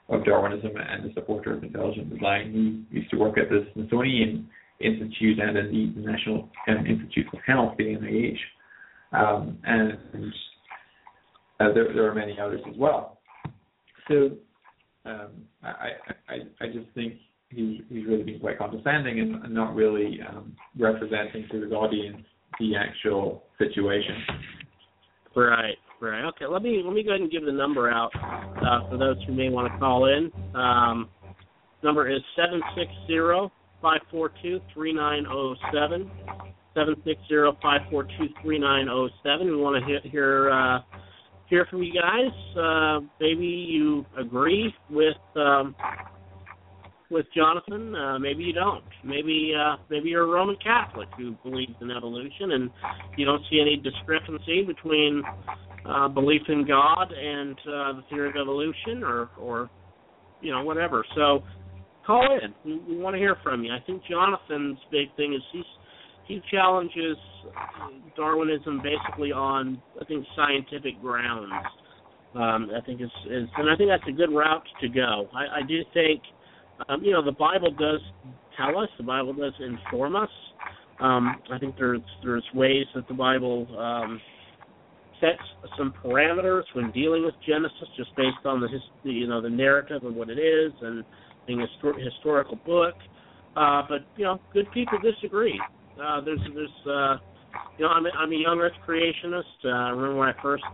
of 0.08 0.24
Darwinism 0.24 0.72
and 0.76 1.10
a 1.10 1.14
supporter 1.14 1.54
of 1.54 1.62
intelligent 1.62 2.10
design. 2.10 2.86
He 2.90 2.98
used 2.98 3.10
to 3.10 3.16
work 3.16 3.36
at 3.38 3.48
the 3.50 3.66
Smithsonian 3.74 4.48
Institute 4.80 5.38
and 5.38 5.56
indeed 5.56 5.96
the 5.96 6.00
National 6.00 6.48
um, 6.68 6.86
Institute 6.86 7.26
of 7.32 7.40
Health, 7.46 7.74
the 7.76 7.84
NIH. 7.84 8.38
Um, 9.12 9.58
and 9.64 9.92
uh, 11.60 11.72
there, 11.74 11.92
there, 11.94 12.10
are 12.10 12.14
many 12.14 12.38
others 12.38 12.60
as 12.68 12.76
well. 12.76 13.20
So 14.06 14.30
um, 15.04 15.30
I, 15.62 15.90
I, 16.28 16.34
I 16.60 16.66
just 16.66 16.86
think 16.94 17.14
he, 17.50 17.82
he's 17.88 18.06
really 18.06 18.22
been 18.22 18.40
quite 18.40 18.58
condescending 18.58 19.20
and, 19.20 19.44
and 19.44 19.54
not 19.54 19.74
really 19.74 20.20
um, 20.28 20.54
representing 20.78 21.46
to 21.50 21.62
his 21.62 21.72
audience 21.72 22.22
the 22.60 22.76
actual 22.76 23.44
situation. 23.58 24.16
Right. 25.34 25.77
Right. 26.00 26.24
Okay. 26.26 26.46
Let 26.46 26.62
me 26.62 26.80
let 26.84 26.94
me 26.94 27.02
go 27.02 27.10
ahead 27.10 27.22
and 27.22 27.30
give 27.30 27.44
the 27.44 27.52
number 27.52 27.90
out 27.90 28.10
uh, 28.14 28.88
for 28.88 28.96
those 28.96 29.16
who 29.26 29.32
may 29.32 29.48
want 29.48 29.72
to 29.72 29.78
call 29.78 30.06
in. 30.06 30.30
Um, 30.54 31.08
number 31.82 32.08
is 32.08 32.20
seven 32.36 32.60
six 32.76 32.90
zero 33.08 33.50
five 33.82 34.00
four 34.10 34.30
two 34.40 34.60
three 34.72 34.92
nine 34.92 35.24
zero 35.24 35.56
seven. 35.72 36.10
Seven 36.74 36.94
six 37.04 37.20
zero 37.28 37.56
five 37.60 37.80
four 37.90 38.04
two 38.04 38.28
three 38.42 38.60
nine 38.60 38.84
zero 38.84 39.08
seven. 39.24 39.48
We 39.48 39.56
want 39.56 39.84
to 39.84 40.08
hear 40.08 40.50
uh, 40.50 40.80
hear 41.46 41.66
from 41.68 41.82
you 41.82 41.92
guys. 41.92 42.56
Uh, 42.56 43.00
maybe 43.20 43.46
you 43.46 44.06
agree 44.16 44.72
with 44.90 45.16
um, 45.34 45.74
with 47.10 47.26
Jonathan. 47.34 47.94
Uh, 47.94 48.18
maybe 48.18 48.42
you 48.42 48.52
don't. 48.52 48.84
Maybe 49.04 49.52
uh, 49.58 49.76
maybe 49.90 50.10
you're 50.10 50.24
a 50.24 50.26
Roman 50.26 50.56
Catholic 50.62 51.08
who 51.16 51.36
believes 51.42 51.74
in 51.80 51.90
evolution, 51.90 52.52
and 52.52 52.70
you 53.16 53.24
don't 53.24 53.42
see 53.50 53.60
any 53.60 53.76
discrepancy 53.76 54.62
between 54.64 55.22
uh, 55.86 56.08
belief 56.08 56.42
in 56.48 56.66
God 56.66 57.12
and 57.12 57.58
uh, 57.60 57.92
the 57.94 58.02
theory 58.10 58.28
of 58.28 58.36
evolution, 58.36 59.02
or 59.02 59.30
or 59.38 59.70
you 60.40 60.52
know 60.52 60.62
whatever. 60.62 61.04
So 61.14 61.42
call 62.06 62.38
in. 62.42 62.54
We, 62.64 62.78
we 62.94 63.00
want 63.00 63.14
to 63.14 63.18
hear 63.18 63.36
from 63.42 63.64
you. 63.64 63.72
I 63.72 63.80
think 63.86 64.02
Jonathan's 64.08 64.78
big 64.90 65.14
thing 65.16 65.34
is 65.34 65.42
he's 65.52 65.64
he 66.26 66.42
challenges 66.50 67.16
Darwinism 68.16 68.82
basically 68.82 69.32
on 69.32 69.80
I 70.00 70.04
think 70.04 70.26
scientific 70.36 71.00
grounds. 71.00 71.52
Um, 72.34 72.70
I 72.76 72.84
think 72.84 73.00
is 73.00 73.08
is 73.30 73.48
and 73.56 73.70
I 73.70 73.76
think 73.76 73.88
that's 73.88 74.08
a 74.08 74.12
good 74.12 74.30
route 74.30 74.66
to 74.82 74.88
go. 74.88 75.28
I, 75.34 75.60
I 75.60 75.62
do 75.66 75.80
think 75.94 76.20
um, 76.88 77.02
you 77.02 77.12
know 77.12 77.24
the 77.24 77.32
Bible 77.32 77.70
does 77.70 78.00
tell 78.56 78.78
us, 78.78 78.88
the 78.98 79.04
Bible 79.04 79.32
does 79.32 79.52
inform 79.60 80.16
us. 80.16 80.30
Um, 81.00 81.36
I 81.50 81.58
think 81.58 81.76
there's 81.76 82.00
there's 82.22 82.44
ways 82.54 82.86
that 82.94 83.06
the 83.08 83.14
Bible 83.14 83.66
um, 83.78 84.20
sets 85.20 85.42
some 85.76 85.92
parameters 86.04 86.62
when 86.74 86.90
dealing 86.92 87.24
with 87.24 87.34
Genesis, 87.46 87.88
just 87.96 88.14
based 88.16 88.44
on 88.44 88.60
the, 88.60 88.68
his, 88.68 88.80
you 89.02 89.26
know 89.26 89.40
the 89.40 89.50
narrative 89.50 90.02
and 90.04 90.14
what 90.14 90.28
it 90.28 90.38
is, 90.38 90.72
and 90.80 91.04
being 91.46 91.62
a 91.62 91.66
histor- 91.66 92.04
historical 92.04 92.56
book. 92.66 92.94
Uh, 93.56 93.82
but 93.88 94.00
you 94.16 94.24
know, 94.24 94.40
good 94.52 94.70
people 94.72 94.98
disagree. 94.98 95.60
Uh, 96.02 96.20
there's 96.20 96.40
there's 96.54 96.70
uh, 96.86 97.16
you 97.76 97.84
know 97.84 97.90
I'm 97.90 98.06
a, 98.06 98.10
I'm 98.10 98.32
a 98.32 98.36
young 98.36 98.60
Earth 98.60 98.72
creationist. 98.86 99.42
Uh, 99.64 99.68
I 99.68 99.90
remember 99.90 100.16
when 100.16 100.28
I 100.28 100.42
first 100.42 100.64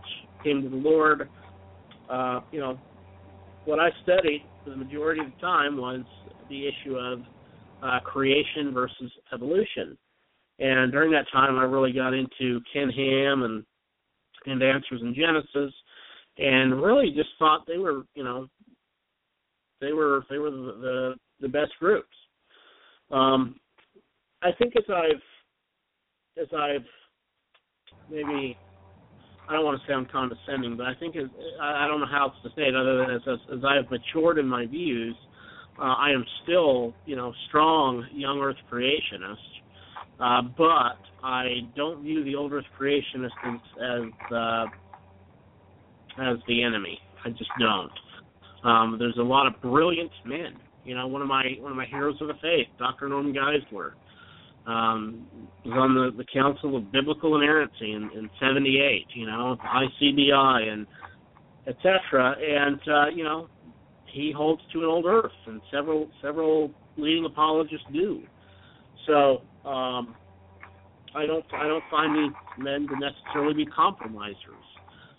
came 0.43 0.61
to 0.61 0.69
the 0.69 0.75
Lord. 0.75 1.29
Uh, 2.09 2.41
you 2.51 2.59
know, 2.59 2.79
what 3.65 3.79
I 3.79 3.89
studied 4.03 4.43
the 4.65 4.75
majority 4.75 5.21
of 5.21 5.27
the 5.27 5.41
time 5.41 5.77
was 5.77 6.01
the 6.49 6.67
issue 6.67 6.95
of 6.95 7.19
uh, 7.83 7.99
creation 8.01 8.73
versus 8.73 9.11
evolution. 9.33 9.97
And 10.59 10.91
during 10.91 11.11
that 11.11 11.25
time, 11.31 11.57
I 11.57 11.63
really 11.63 11.91
got 11.91 12.13
into 12.13 12.61
Ken 12.73 12.89
Ham 12.89 13.43
and 13.43 13.63
and 14.47 14.61
Answers 14.61 15.01
in 15.01 15.15
Genesis, 15.15 15.73
and 16.37 16.81
really 16.81 17.11
just 17.15 17.29
thought 17.39 17.65
they 17.67 17.79
were, 17.79 18.03
you 18.13 18.23
know, 18.23 18.47
they 19.81 19.91
were 19.91 20.23
they 20.29 20.37
were 20.37 20.51
the 20.51 20.57
the, 20.57 21.15
the 21.41 21.47
best 21.49 21.71
groups. 21.79 22.07
Um, 23.11 23.59
I 24.41 24.51
think 24.57 24.73
as 24.77 24.83
I've 24.89 26.41
as 26.41 26.47
I've 26.53 26.85
maybe 28.09 28.57
I 29.47 29.53
don't 29.53 29.65
want 29.65 29.79
to 29.81 29.87
sound 29.91 30.11
condescending, 30.11 30.75
but 30.77 30.87
I 30.87 30.95
think 30.95 31.15
as, 31.15 31.29
I, 31.61 31.85
I 31.85 31.87
don't 31.87 31.99
know 31.99 32.07
how 32.09 32.27
else 32.27 32.35
to 32.43 32.49
say 32.49 32.63
it 32.63 32.75
other 32.75 32.97
than 32.97 33.11
as 33.15 33.21
as, 33.27 33.57
as 33.57 33.63
I 33.63 33.75
have 33.75 33.91
matured 33.91 34.37
in 34.37 34.47
my 34.47 34.65
views, 34.65 35.15
uh, 35.79 35.83
I 35.83 36.11
am 36.11 36.25
still 36.43 36.93
you 37.05 37.15
know 37.15 37.33
strong 37.47 38.05
young 38.13 38.39
Earth 38.39 38.57
creationist. 38.71 39.35
Uh, 40.19 40.41
but 40.57 40.97
I 41.23 41.67
don't 41.75 42.01
view 42.03 42.23
the 42.23 42.35
old 42.35 42.53
Earth 42.53 42.65
creationists 42.79 43.29
as 43.45 43.59
as, 43.81 44.31
uh, 44.33 44.65
as 46.21 46.37
the 46.47 46.63
enemy. 46.63 46.99
I 47.25 47.29
just 47.29 47.51
don't. 47.59 47.91
Um, 48.63 48.95
there's 48.97 49.17
a 49.19 49.23
lot 49.23 49.47
of 49.47 49.61
brilliant 49.61 50.11
men 50.25 50.57
You 50.85 50.95
know, 50.95 51.07
one 51.07 51.21
of 51.21 51.27
my 51.27 51.43
one 51.59 51.71
of 51.71 51.77
my 51.77 51.85
heroes 51.85 52.15
of 52.21 52.27
the 52.27 52.35
faith, 52.35 52.67
Dr. 52.79 53.09
Norman 53.09 53.33
Geisler, 53.33 53.91
um, 54.67 55.27
was 55.63 55.73
on 55.73 55.95
the, 55.95 56.11
the 56.17 56.25
Council 56.31 56.75
of 56.75 56.91
Biblical 56.91 57.35
Inerrancy 57.35 57.91
in, 57.91 58.09
in 58.15 58.29
'78. 58.39 59.05
You 59.13 59.27
know, 59.27 59.57
ICBI 59.63 60.71
and 60.71 60.87
etc. 61.67 62.35
And 62.39 62.79
uh, 62.87 63.09
you 63.15 63.23
know, 63.23 63.47
he 64.11 64.31
holds 64.35 64.61
to 64.73 64.79
an 64.79 64.85
old 64.85 65.05
earth, 65.05 65.31
and 65.47 65.61
several 65.71 66.09
several 66.21 66.71
leading 66.97 67.25
apologists 67.25 67.85
do. 67.93 68.21
So 69.07 69.41
um, 69.67 70.15
I 71.15 71.25
don't 71.25 71.45
I 71.53 71.67
don't 71.67 71.83
find 71.89 72.15
these 72.15 72.35
men 72.57 72.87
to 72.87 72.95
necessarily 72.99 73.53
be 73.53 73.65
compromisers. 73.65 74.37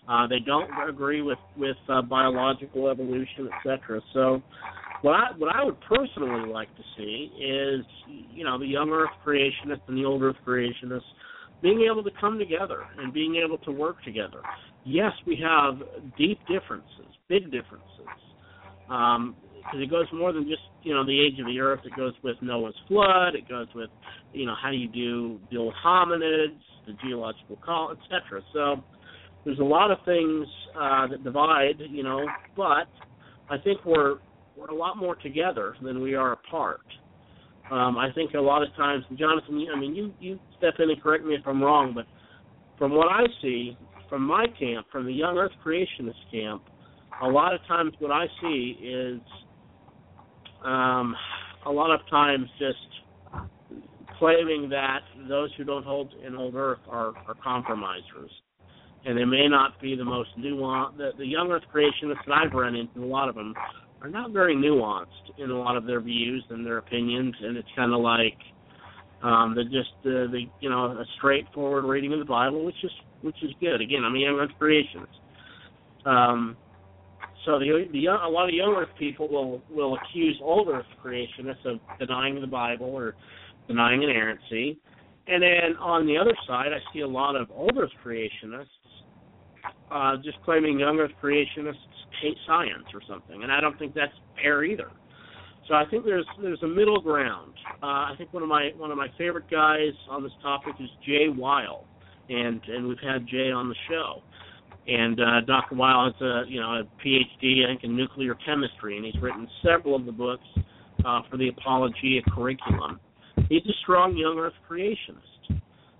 Uh, 0.07 0.25
they 0.25 0.39
don't 0.39 0.69
agree 0.87 1.21
with 1.21 1.39
with 1.57 1.77
uh, 1.89 2.01
biological 2.01 2.87
evolution, 2.87 3.49
etc. 3.57 3.99
So, 4.13 4.41
what 5.01 5.13
I 5.13 5.37
what 5.37 5.55
I 5.55 5.63
would 5.63 5.79
personally 5.81 6.49
like 6.51 6.69
to 6.75 6.83
see 6.97 7.31
is, 7.39 7.85
you 8.33 8.43
know, 8.43 8.57
the 8.57 8.65
young 8.65 8.89
Earth 8.89 9.09
creationists 9.25 9.87
and 9.87 9.97
the 9.97 10.05
old 10.05 10.21
Earth 10.21 10.37
creationists 10.45 11.01
being 11.61 11.87
able 11.91 12.03
to 12.03 12.11
come 12.19 12.37
together 12.37 12.83
and 12.97 13.13
being 13.13 13.41
able 13.43 13.57
to 13.59 13.71
work 13.71 14.03
together. 14.03 14.41
Yes, 14.85 15.11
we 15.25 15.39
have 15.43 15.79
deep 16.17 16.39
differences, 16.47 17.07
big 17.27 17.45
differences. 17.45 17.83
Um, 18.89 19.35
because 19.67 19.81
it 19.81 19.89
goes 19.89 20.05
more 20.13 20.31
than 20.31 20.43
just 20.43 20.61
you 20.83 20.93
know 20.93 21.05
the 21.05 21.19
age 21.19 21.39
of 21.39 21.45
the 21.45 21.59
earth. 21.59 21.81
It 21.83 21.95
goes 21.95 22.13
with 22.23 22.37
Noah's 22.41 22.75
flood. 22.87 23.35
It 23.35 23.49
goes 23.49 23.67
with 23.75 23.89
you 24.33 24.45
know 24.45 24.55
how 24.61 24.71
you 24.71 24.87
do 24.87 25.39
with 25.51 25.73
hominids, 25.85 26.57
the 26.85 26.93
geological 27.03 27.57
call, 27.57 27.91
etc. 27.91 28.41
So 28.53 28.77
there's 29.43 29.59
a 29.59 29.63
lot 29.63 29.91
of 29.91 29.97
things 30.05 30.47
uh, 30.79 31.07
that 31.07 31.23
divide, 31.23 31.81
you 31.89 32.03
know, 32.03 32.25
but 32.55 32.87
I 33.49 33.57
think 33.63 33.83
we're 33.85 34.17
we're 34.57 34.67
a 34.67 34.75
lot 34.75 34.97
more 34.97 35.15
together 35.15 35.75
than 35.81 36.01
we 36.01 36.15
are 36.15 36.33
apart. 36.33 36.81
Um, 37.69 37.97
I 37.97 38.09
think 38.15 38.33
a 38.33 38.39
lot 38.39 38.63
of 38.63 38.73
times, 38.75 39.03
Jonathan, 39.17 39.67
I 39.73 39.79
mean, 39.79 39.93
you 39.93 40.13
you 40.19 40.39
step 40.57 40.75
in 40.79 40.89
and 40.89 41.01
correct 41.01 41.25
me 41.25 41.35
if 41.35 41.45
I'm 41.45 41.61
wrong, 41.61 41.93
but 41.93 42.05
from 42.77 42.91
what 42.91 43.07
I 43.07 43.25
see, 43.41 43.77
from 44.09 44.23
my 44.23 44.45
camp, 44.59 44.87
from 44.91 45.05
the 45.05 45.13
Young 45.13 45.37
Earth 45.37 45.51
Creationist 45.65 46.13
camp, 46.31 46.63
a 47.21 47.27
lot 47.27 47.53
of 47.53 47.59
times 47.67 47.93
what 47.99 48.11
I 48.11 48.25
see 48.41 48.77
is 48.81 49.19
um, 50.63 51.15
a 51.65 51.71
lot 51.71 51.91
of 51.91 51.99
times 52.09 52.47
just 52.57 52.77
claiming 54.17 54.69
that 54.69 55.01
those 55.27 55.49
who 55.57 55.63
don't 55.63 55.83
hold 55.83 56.13
in 56.25 56.35
old 56.35 56.55
Earth 56.55 56.79
are, 56.89 57.13
are 57.27 57.35
compromisers 57.43 58.31
and 59.05 59.17
they 59.17 59.25
may 59.25 59.47
not 59.47 59.79
be 59.81 59.95
the 59.95 60.03
most 60.03 60.29
nuanced. 60.37 60.97
The, 60.97 61.11
the 61.17 61.25
young 61.25 61.49
Earth 61.51 61.63
creationists 61.73 62.25
that 62.27 62.33
I've 62.33 62.53
run 62.53 62.75
into, 62.75 63.03
a 63.03 63.05
lot 63.05 63.29
of 63.29 63.35
them, 63.35 63.53
are 64.07 64.11
not 64.11 64.31
very 64.31 64.55
nuanced 64.55 65.37
in 65.37 65.51
a 65.51 65.57
lot 65.57 65.75
of 65.75 65.85
their 65.85 65.99
views 65.99 66.43
and 66.49 66.65
their 66.65 66.77
opinions, 66.77 67.35
and 67.41 67.57
it's 67.57 67.67
kind 67.75 67.93
of 67.93 67.99
like 67.99 68.37
um, 69.21 69.53
they're 69.53 69.65
just 69.65 69.91
uh, 70.05 70.31
the 70.31 70.43
you 70.61 70.69
know 70.69 70.85
a 70.85 71.05
straightforward 71.17 71.83
reading 71.83 72.13
of 72.13 72.19
the 72.19 72.25
Bible, 72.25 72.65
which 72.65 72.83
is 72.83 72.91
which 73.21 73.35
is 73.43 73.51
good. 73.59 73.81
Again, 73.81 74.03
I'm 74.05 74.15
a 74.15 74.19
young 74.19 74.39
Earth 74.39 74.51
creationist. 74.59 75.07
Um, 76.05 76.55
so 77.45 77.59
the, 77.59 77.87
the 77.91 77.99
young, 77.99 78.19
a 78.23 78.29
lot 78.29 78.47
of 78.47 78.55
young 78.55 78.75
Earth 78.77 78.89
people 78.97 79.27
will 79.27 79.61
will 79.69 79.97
accuse 79.97 80.39
old 80.41 80.69
Earth 80.69 80.85
creationists 81.03 81.65
of 81.65 81.79
denying 81.99 82.39
the 82.39 82.47
Bible 82.47 82.87
or 82.87 83.15
denying 83.67 84.03
inerrancy. 84.03 84.79
And 85.29 85.43
then 85.43 85.75
on 85.81 86.07
the 86.07 86.17
other 86.17 86.33
side, 86.47 86.67
I 86.67 86.79
see 86.93 87.01
a 87.01 87.07
lot 87.07 87.35
of 87.35 87.51
old 87.51 87.77
Earth 87.77 87.91
creationists 88.05 88.67
uh, 89.91 90.15
just 90.23 90.41
claiming 90.45 90.79
young 90.79 90.97
Earth 90.99 91.11
creationists 91.21 91.75
hate 92.21 92.37
science 92.45 92.85
or 92.93 93.01
something, 93.07 93.43
and 93.43 93.51
I 93.51 93.61
don't 93.61 93.77
think 93.79 93.93
that's 93.93 94.13
fair 94.41 94.63
either. 94.63 94.89
So 95.67 95.73
I 95.73 95.83
think 95.89 96.05
there's 96.05 96.25
there's 96.41 96.61
a 96.63 96.67
middle 96.67 97.01
ground. 97.01 97.53
Uh, 97.83 98.11
I 98.11 98.13
think 98.17 98.33
one 98.33 98.43
of 98.43 98.49
my 98.49 98.71
one 98.77 98.91
of 98.91 98.97
my 98.97 99.07
favorite 99.17 99.49
guys 99.49 99.91
on 100.09 100.23
this 100.23 100.31
topic 100.41 100.75
is 100.79 100.89
Jay 101.05 101.27
Wile, 101.29 101.85
and 102.29 102.61
and 102.67 102.87
we've 102.87 102.97
had 102.99 103.27
Jay 103.27 103.51
on 103.51 103.69
the 103.69 103.75
show. 103.89 104.21
And 104.87 105.19
uh, 105.19 105.41
Dr. 105.45 105.75
Wile 105.75 106.05
has 106.05 106.21
a 106.21 106.43
you 106.49 106.61
know 106.61 106.81
a 106.81 106.83
PhD 107.05 107.65
I 107.65 107.71
think 107.71 107.83
in 107.83 107.95
nuclear 107.95 108.35
chemistry, 108.45 108.95
and 108.95 109.05
he's 109.05 109.21
written 109.21 109.47
several 109.63 109.95
of 109.95 110.05
the 110.05 110.11
books 110.13 110.47
uh, 111.05 111.21
for 111.29 111.37
the 111.37 111.49
Apologia 111.49 112.21
curriculum. 112.33 112.99
He's 113.49 113.63
a 113.65 113.73
strong 113.83 114.15
young 114.15 114.39
Earth 114.39 114.53
creationist 114.69 115.37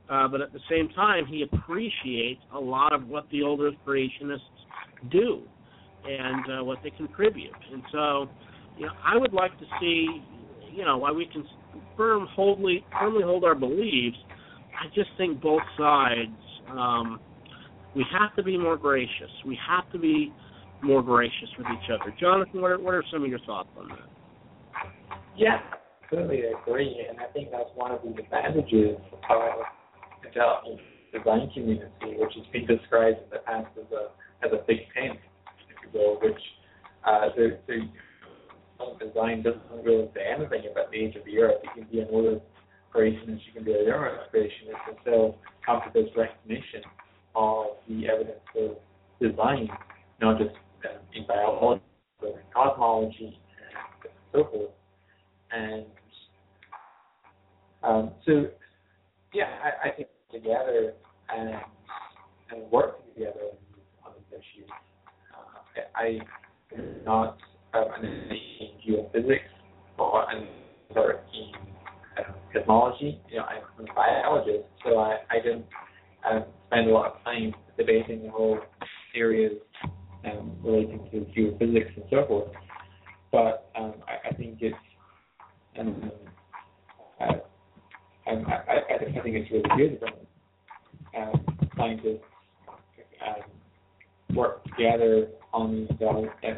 uh, 0.10 0.28
but 0.28 0.42
at 0.42 0.54
the 0.54 0.60
same 0.70 0.90
time, 0.90 1.26
he 1.26 1.44
appreciates 1.44 2.42
a 2.54 2.60
lot 2.60 2.94
of 2.94 3.08
what 3.08 3.26
the 3.32 3.44
older 3.44 3.72
creationists 3.86 4.40
do 5.12 5.42
and 6.08 6.60
uh, 6.60 6.64
what 6.64 6.80
they 6.84 6.92
contribute. 6.92 7.52
And 7.72 7.84
so, 7.92 8.30
you 8.78 8.86
know, 8.86 8.94
I 9.04 9.18
would 9.18 9.34
like 9.34 9.58
to 9.60 9.66
see, 9.80 10.08
you 10.74 10.86
know, 10.86 10.98
why 10.98 11.12
we 11.12 11.26
can 11.26 11.46
firm 11.96 12.28
holdly, 12.32 12.86
firmly 13.00 13.24
hold 13.24 13.44
our 13.44 13.56
beliefs. 13.56 14.18
I 14.80 14.88
just 14.94 15.10
think 15.18 15.42
both 15.42 15.64
sides. 15.78 16.32
Um, 16.70 17.20
we 17.96 18.06
have 18.12 18.36
to 18.36 18.44
be 18.44 18.58
more 18.58 18.78
gracious. 18.78 19.32
We 19.46 19.58
have 19.68 19.92
to 19.92 19.98
be 19.98 20.32
more 20.84 21.02
gracious 21.02 21.50
with 21.58 21.68
each 21.68 21.90
other. 21.90 22.14
Jonathan, 22.20 22.62
what 22.62 22.72
are, 22.72 22.80
what 22.80 22.94
are 22.94 23.04
some 23.12 23.24
of 23.24 23.30
your 23.30 23.40
thoughts 23.40 23.70
on 23.78 23.90
that? 23.90 24.92
Yeah, 25.36 25.60
completely 26.08 26.44
agree, 26.62 27.06
and 27.10 27.20
I 27.20 27.26
think 27.34 27.50
that's 27.52 27.70
one 27.76 27.92
of 27.92 28.02
the 28.04 28.10
advantages 28.22 28.98
of 29.30 29.52
intelligent 30.26 30.82
design 31.14 31.50
community, 31.54 32.18
which 32.20 32.34
has 32.36 32.46
been 32.52 32.66
described 32.66 33.18
in 33.24 33.30
the 33.32 33.40
past 33.46 33.68
as 33.78 33.92
a 33.92 34.12
as 34.46 34.52
a 34.54 34.64
big 34.68 34.78
tent, 34.94 35.18
if 35.94 36.22
which 36.22 36.42
uh, 37.06 37.30
the, 37.36 37.58
the 37.68 39.06
design 39.06 39.44
doesn't 39.44 39.62
really 39.84 40.10
say 40.14 40.22
anything 40.36 40.70
about 40.72 40.92
the 40.92 40.98
age 40.98 41.16
of 41.16 41.26
the 41.26 41.40
earth. 41.40 41.56
You 41.64 41.84
can 41.84 41.92
be 41.92 42.00
an 42.00 42.08
older 42.12 42.40
creationist, 42.94 43.42
you 43.46 43.54
can 43.54 43.64
be 43.64 43.72
a 43.72 43.86
younger 43.86 44.20
creationist, 44.34 44.88
and 44.88 44.98
still 45.02 45.38
come 45.66 45.82
to 45.86 45.92
this 45.94 46.10
recognition 46.16 46.82
of 47.36 47.66
the 47.88 48.08
evidence 48.08 48.40
of 48.56 48.78
design, 49.22 49.70
not 50.22 50.38
just 50.38 50.56
uh, 50.86 50.98
in 51.14 51.26
biology, 51.28 51.84
but 52.20 52.30
in 52.30 52.36
cosmology 52.54 53.40
and 54.04 54.12
so 54.32 54.50
forth. 54.52 54.72
And 55.52 55.86
um, 57.84 58.12
so, 58.26 58.48
yeah, 59.34 59.46
I, 59.64 59.90
I 59.90 59.92
think 59.92 60.10
together 60.32 60.94
and 61.36 61.56
and 62.50 62.72
work 62.72 63.06
together 63.14 63.52
on 64.06 64.14
these 64.16 64.40
issues. 64.40 64.70
Uh, 65.78 65.82
I 65.96 66.20
am 66.78 67.04
not 67.06 67.38
um, 67.74 67.86
an 67.98 68.06
in 68.06 68.70
geophysics 68.86 69.40
or 69.98 70.26
another 70.30 71.22
in 71.34 71.52
uh, 72.18 72.32
cosmology. 72.54 73.22
You 73.30 73.38
know, 73.38 73.44
I'm 73.44 73.86
a 73.86 73.94
biologist, 73.94 74.66
so 74.84 75.00
I, 75.00 75.18
I 75.30 75.36
didn't 75.42 75.66
um, 76.30 76.46
spend 76.68 76.90
a 76.90 76.94
lot 76.94 77.14
of 77.14 77.24
time 77.24 77.54
debating 77.78 78.24
the 78.24 78.30
whole 78.30 78.60
areas 79.16 79.54
um, 80.26 80.56
relating 80.64 81.08
to 81.12 81.40
geophysics 81.40 81.96
and 81.96 82.06
so 82.10 82.26
forth. 82.28 82.52
But 83.32 83.70
um, 83.78 83.96
I, 84.08 84.30
I 84.30 84.34
think 84.36 84.58
it's 84.62 84.76
um, 85.80 86.12
uh, 87.20 87.34
um, 88.30 88.46
I, 88.48 88.74
I, 88.74 88.96
I 88.96 89.22
think 89.24 89.36
it's 89.36 89.52
really 89.52 89.78
good 89.78 90.02
when 90.02 91.24
um, 91.24 91.46
scientists 91.78 92.24
um, 93.26 93.44
work 94.34 94.64
together 94.66 95.28
on 95.54 95.88
the 96.00 96.08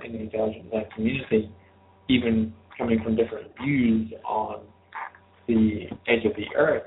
in 0.05 0.13
the 0.13 0.19
intelligent 0.19 0.65
design 0.65 0.85
community, 0.95 1.51
even 2.09 2.53
coming 2.77 3.01
from 3.03 3.15
different 3.15 3.51
views 3.61 4.11
on 4.25 4.61
the 5.47 5.87
edge 6.07 6.25
of 6.25 6.35
the 6.35 6.45
earth 6.55 6.83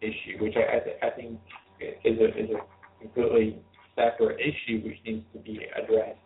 issue, 0.00 0.42
which 0.42 0.54
I, 0.56 0.76
I, 0.76 0.80
th- 0.80 0.96
I 1.02 1.10
think 1.10 1.38
is 1.80 2.18
a 2.18 2.28
is 2.38 2.50
a 2.50 3.02
completely 3.02 3.58
separate 3.94 4.38
issue 4.40 4.82
which 4.84 4.96
needs 5.04 5.24
to 5.32 5.38
be 5.38 5.60
addressed 5.74 6.18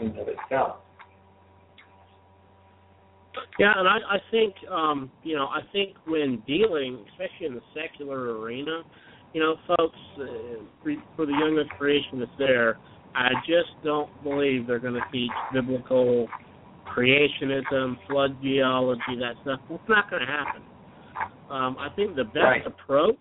in 0.00 0.08
and 0.08 0.18
of 0.18 0.28
itself. 0.28 0.76
Yeah, 3.58 3.72
and 3.76 3.88
I, 3.88 3.98
I 4.08 4.18
think 4.30 4.54
um, 4.70 5.10
you 5.22 5.36
know 5.36 5.46
I 5.46 5.60
think 5.72 5.96
when 6.06 6.42
dealing, 6.46 7.04
especially 7.12 7.46
in 7.46 7.54
the 7.54 7.62
secular 7.74 8.38
arena, 8.40 8.82
you 9.32 9.40
know, 9.40 9.56
folks, 9.66 9.98
uh, 10.20 10.94
for 11.16 11.26
the 11.26 11.32
young 11.32 11.62
creationists 11.80 12.28
there, 12.38 12.78
I 13.14 13.28
just 13.46 13.70
don't 13.82 14.10
believe 14.22 14.66
they're 14.66 14.78
going 14.78 14.94
to 14.94 15.04
teach 15.12 15.30
biblical 15.52 16.28
creationism, 16.96 17.96
flood 18.06 18.36
geology, 18.42 19.16
that 19.20 19.34
stuff. 19.42 19.60
It's 19.68 19.82
not 19.88 20.08
going 20.10 20.22
to 20.22 20.26
happen. 20.26 20.62
Um, 21.50 21.76
I 21.78 21.88
think 21.94 22.14
the 22.16 22.24
best 22.24 22.36
Right. 22.36 22.66
approach, 22.66 23.16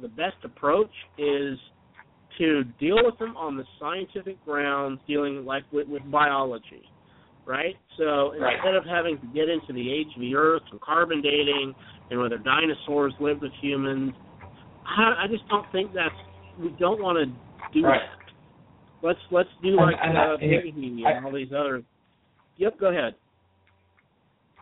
the 0.00 0.08
best 0.08 0.36
approach 0.44 0.92
is 1.18 1.58
to 2.38 2.64
deal 2.78 2.98
with 3.04 3.18
them 3.18 3.36
on 3.36 3.56
the 3.56 3.64
scientific 3.78 4.42
grounds, 4.44 5.00
dealing 5.06 5.44
like 5.44 5.64
with, 5.72 5.88
with 5.88 6.08
biology, 6.10 6.88
right? 7.46 7.76
So 7.96 8.34
Right. 8.38 8.54
instead 8.56 8.74
of 8.74 8.84
having 8.84 9.18
to 9.20 9.26
get 9.28 9.48
into 9.48 9.72
the 9.72 9.92
age 9.92 10.14
of 10.14 10.20
the 10.20 10.36
Earth 10.36 10.62
and 10.70 10.80
carbon 10.80 11.22
dating 11.22 11.74
and 12.10 12.20
whether 12.20 12.38
dinosaurs 12.38 13.14
lived 13.18 13.42
with 13.42 13.52
humans, 13.60 14.12
I, 14.86 15.24
I 15.24 15.26
just 15.28 15.46
don't 15.48 15.70
think 15.72 15.92
that's. 15.94 16.14
We 16.60 16.70
don't 16.78 17.02
want 17.02 17.18
to 17.18 17.26
do 17.78 17.86
Right. 17.86 18.00
that. 18.00 18.32
Let's 19.02 19.18
let's 19.30 19.48
do 19.62 19.68
And- 19.68 19.76
like 19.76 19.96
and 20.02 20.16
uh, 20.16 20.36
I- 20.40 21.12
and 21.12 21.26
all 21.26 21.32
these 21.32 21.52
other. 21.52 21.82
Yep, 22.56 22.78
go 22.80 22.86
ahead. 22.88 23.14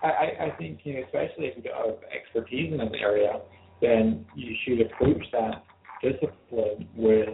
I, 0.03 0.49
I 0.49 0.51
think, 0.59 0.81
you 0.85 0.95
know, 0.95 1.01
especially 1.07 1.47
if 1.47 1.65
you 1.65 1.71
have 1.73 1.95
expertise 2.15 2.75
in 2.75 2.81
an 2.81 2.95
area, 2.97 3.41
then 3.81 4.27
you 4.35 4.55
should 4.65 4.83
approach 4.85 5.25
that 5.33 5.65
discipline 6.03 6.87
with 6.95 7.29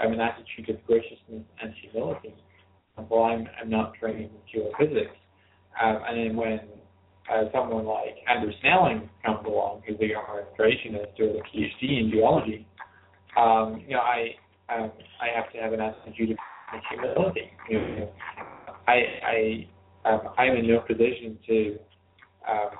um, 0.00 0.12
an 0.12 0.20
attitude 0.20 0.68
of 0.68 0.86
graciousness 0.86 1.42
and 1.60 1.74
humility. 1.82 2.34
Well, 3.08 3.24
I'm, 3.24 3.48
I'm 3.60 3.68
not 3.70 3.94
trained 3.94 4.30
in 4.30 4.60
geophysics. 4.62 5.08
Um, 5.82 6.00
and 6.08 6.18
then 6.30 6.36
when 6.36 6.60
uh, 7.32 7.44
someone 7.52 7.86
like 7.86 8.16
Andrew 8.28 8.52
Snelling 8.60 9.08
comes 9.24 9.44
along, 9.46 9.82
who's 9.86 9.98
a 10.00 10.06
young 10.06 10.24
creationist 10.58 11.16
doing 11.16 11.40
a 11.40 11.56
PhD 11.56 12.00
in 12.00 12.10
geology, 12.10 12.66
um, 13.36 13.82
you 13.86 13.94
know, 13.94 14.00
I 14.00 14.34
um, 14.68 14.90
I 15.20 15.28
have 15.34 15.52
to 15.52 15.58
have 15.58 15.72
an 15.72 15.80
attitude 15.80 16.32
of 16.32 16.80
humility. 16.90 17.50
You 17.68 17.78
know, 17.78 18.12
I 18.88 18.94
I 19.22 19.68
um, 20.08 20.20
I'm 20.38 20.56
in 20.56 20.66
no 20.66 20.80
position 20.80 21.38
to 21.46 21.78
um, 22.48 22.70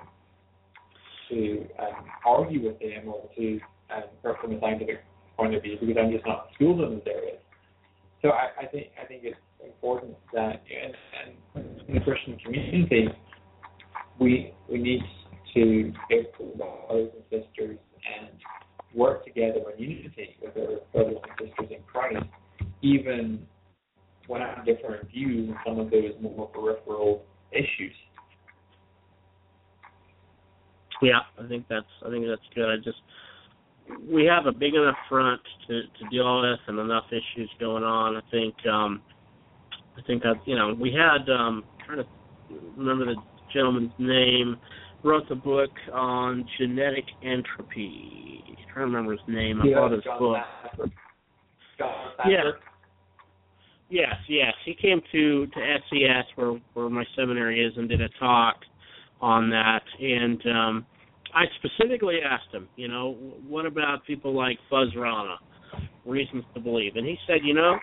to 1.28 1.66
um, 1.78 2.04
argue 2.24 2.66
with 2.66 2.80
him 2.80 3.08
or 3.08 3.28
to 3.36 3.60
um, 3.94 4.34
from 4.40 4.52
a 4.52 4.60
scientific 4.60 5.04
point 5.36 5.54
of 5.54 5.62
view 5.62 5.76
because 5.80 5.96
I'm 6.00 6.10
just 6.10 6.26
not 6.26 6.48
schooled 6.54 6.80
in 6.80 6.98
those 6.98 7.06
areas. 7.06 7.38
So 8.22 8.30
I, 8.30 8.64
I 8.64 8.66
think 8.66 8.88
I 9.00 9.06
think 9.06 9.22
it's 9.24 9.36
important 9.64 10.16
that 10.32 10.62
and, 10.72 10.94
and 11.54 11.78
in 11.88 11.94
the 11.94 12.00
Christian 12.00 12.38
community 12.38 13.08
we 14.18 14.54
we 14.70 14.78
need 14.78 15.02
to 15.54 15.92
get 16.10 16.36
brothers 16.38 17.10
and 17.14 17.24
sisters 17.30 17.78
and 18.18 18.30
work 18.94 19.24
together 19.24 19.60
in 19.76 19.82
unity 19.82 20.36
with 20.42 20.56
our 20.56 20.80
brothers 20.92 21.18
and 21.22 21.48
sisters 21.48 21.70
in 21.70 21.82
Christ, 21.86 22.26
even 22.82 23.46
when 24.26 24.42
I 24.42 24.54
have 24.54 24.66
different 24.66 25.08
views 25.10 25.50
on 25.50 25.56
some 25.66 25.80
of 25.80 25.90
those 25.90 26.12
more 26.20 26.48
peripheral 26.48 27.24
issues. 27.52 27.94
Yeah, 31.02 31.20
I 31.38 31.46
think 31.46 31.66
that's 31.68 31.86
I 32.04 32.10
think 32.10 32.26
that's 32.26 32.40
good. 32.54 32.70
I 32.70 32.76
just 32.82 32.98
we 34.10 34.24
have 34.24 34.46
a 34.46 34.52
big 34.52 34.74
enough 34.74 34.96
front 35.08 35.40
to 35.68 35.82
to 35.82 36.08
deal 36.10 36.40
with 36.40 36.58
and 36.66 36.78
enough 36.78 37.04
issues 37.10 37.50
going 37.60 37.84
on. 37.84 38.16
I 38.16 38.20
think 38.30 38.54
um 38.66 39.02
I 39.98 40.02
think 40.06 40.22
that 40.22 40.36
you 40.46 40.56
know 40.56 40.74
we 40.78 40.92
had 40.92 41.30
um 41.30 41.64
trying 41.84 41.98
to 41.98 42.06
remember 42.76 43.06
the 43.06 43.16
gentleman's 43.56 43.92
name 43.98 44.56
wrote 45.02 45.30
a 45.30 45.34
book 45.34 45.70
on 45.92 46.46
genetic 46.58 47.04
entropy. 47.22 48.42
I'm 48.48 48.54
trying 48.72 48.74
to 48.74 48.80
remember 48.80 49.12
his 49.12 49.20
name. 49.28 49.62
I 49.62 49.66
yeah, 49.66 49.76
bought 49.76 49.92
his 49.92 50.04
John 50.04 50.18
book. 50.18 50.36
John 51.78 51.88
Yeah. 52.28 52.50
Yes, 53.88 54.16
yes. 54.28 54.52
He 54.64 54.74
came 54.74 55.00
to 55.12 55.46
to 55.46 55.76
SES 55.88 56.24
where 56.34 56.60
where 56.74 56.90
my 56.90 57.04
seminary 57.16 57.64
is 57.64 57.72
and 57.76 57.88
did 57.88 58.00
a 58.00 58.08
talk 58.18 58.56
on 59.20 59.48
that 59.50 59.82
and 60.00 60.42
um 60.46 60.86
I 61.34 61.44
specifically 61.58 62.18
asked 62.24 62.52
him, 62.52 62.68
you 62.76 62.88
know, 62.88 63.12
what 63.46 63.66
about 63.66 64.06
people 64.06 64.34
like 64.34 64.58
Fuz 64.70 64.94
Rana, 64.96 65.36
reasons 66.06 66.44
to 66.54 66.60
believe, 66.60 66.96
and 66.96 67.06
he 67.06 67.16
said, 67.26 67.40
you 67.44 67.52
know, 67.52 67.78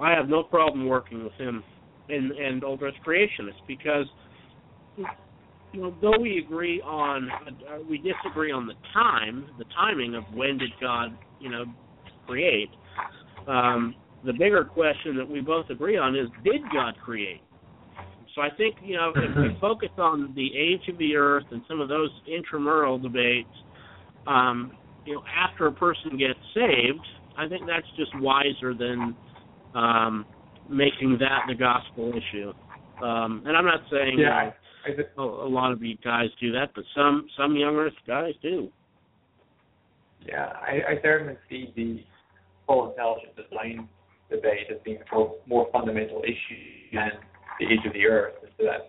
I 0.00 0.10
have 0.10 0.28
no 0.28 0.42
problem 0.42 0.86
working 0.86 1.24
with 1.24 1.34
him 1.34 1.62
and 2.08 2.32
and 2.32 2.64
Old 2.64 2.82
Earth 2.82 2.94
creationists 3.06 3.64
because 3.66 4.06
you 4.96 5.80
know, 5.80 5.94
though 6.02 6.18
we 6.20 6.38
agree 6.38 6.80
on, 6.82 7.30
uh, 7.30 7.78
we 7.88 7.98
disagree 7.98 8.52
on 8.52 8.66
the 8.66 8.74
time, 8.92 9.48
the 9.58 9.64
timing 9.74 10.14
of 10.14 10.24
when 10.34 10.58
did 10.58 10.70
God, 10.80 11.16
you 11.38 11.50
know, 11.50 11.64
create. 12.26 12.70
Um, 13.46 13.94
the 14.24 14.32
bigger 14.32 14.64
question 14.64 15.16
that 15.16 15.28
we 15.28 15.40
both 15.40 15.70
agree 15.70 15.96
on 15.96 16.14
is, 16.14 16.28
did 16.44 16.60
God 16.72 16.94
create? 17.02 17.42
So 18.34 18.42
I 18.42 18.48
think, 18.56 18.76
you 18.82 18.96
know, 18.96 19.12
if 19.16 19.36
we 19.36 19.56
focus 19.60 19.90
on 19.98 20.32
the 20.36 20.50
age 20.56 20.88
of 20.88 20.98
the 20.98 21.16
Earth 21.16 21.44
and 21.50 21.62
some 21.68 21.80
of 21.80 21.88
those 21.88 22.10
intramural 22.26 22.98
debates, 22.98 23.48
um, 24.26 24.72
you 25.04 25.14
know, 25.14 25.22
after 25.36 25.66
a 25.66 25.72
person 25.72 26.16
gets 26.16 26.38
saved, 26.54 27.04
I 27.36 27.48
think 27.48 27.62
that's 27.66 27.86
just 27.96 28.10
wiser 28.20 28.74
than 28.74 29.16
um, 29.74 30.26
making 30.68 31.18
that 31.18 31.40
the 31.48 31.54
gospel 31.54 32.10
issue. 32.10 32.52
Um, 33.02 33.42
and 33.46 33.56
I'm 33.56 33.64
not 33.64 33.80
saying 33.90 34.18
Yeah, 34.18 34.50
just, 34.50 34.56
a, 35.18 35.22
a 35.22 35.48
lot 35.48 35.72
of 35.72 35.82
you 35.82 35.96
guys 36.02 36.28
do 36.40 36.52
that, 36.52 36.70
but 36.74 36.84
some 36.94 37.26
some 37.36 37.56
young 37.56 37.76
Earth 37.76 37.92
guys 38.06 38.34
do. 38.42 38.70
yeah, 40.26 40.52
I, 40.60 40.92
I 40.92 41.02
certainly 41.02 41.36
see 41.48 41.72
the 41.76 42.04
whole 42.66 42.90
intelligent 42.90 43.34
design 43.36 43.88
debate 44.30 44.68
as 44.70 44.78
being 44.84 44.98
a 45.12 45.26
more 45.46 45.68
fundamental 45.72 46.22
issue 46.22 46.92
than 46.92 47.10
the 47.60 47.66
age 47.66 47.84
of 47.86 47.92
the 47.92 48.06
Earth. 48.06 48.34
And 48.42 48.50
so 48.56 48.64
that's 48.64 48.84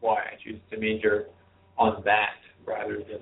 why 0.00 0.16
I 0.20 0.42
choose 0.42 0.60
to 0.70 0.78
major 0.78 1.26
on 1.76 2.02
that 2.04 2.36
rather 2.66 2.98
than 2.98 3.20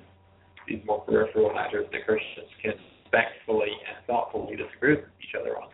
these 0.66 0.80
more 0.86 1.02
peripheral 1.02 1.52
matters 1.52 1.86
that 1.92 2.06
Christians 2.06 2.48
can 2.62 2.72
respectfully 3.04 3.70
and 3.70 4.04
thoughtfully 4.06 4.56
disagree 4.56 4.96
with 4.96 5.04
each 5.20 5.34
other 5.38 5.58
on. 5.58 5.68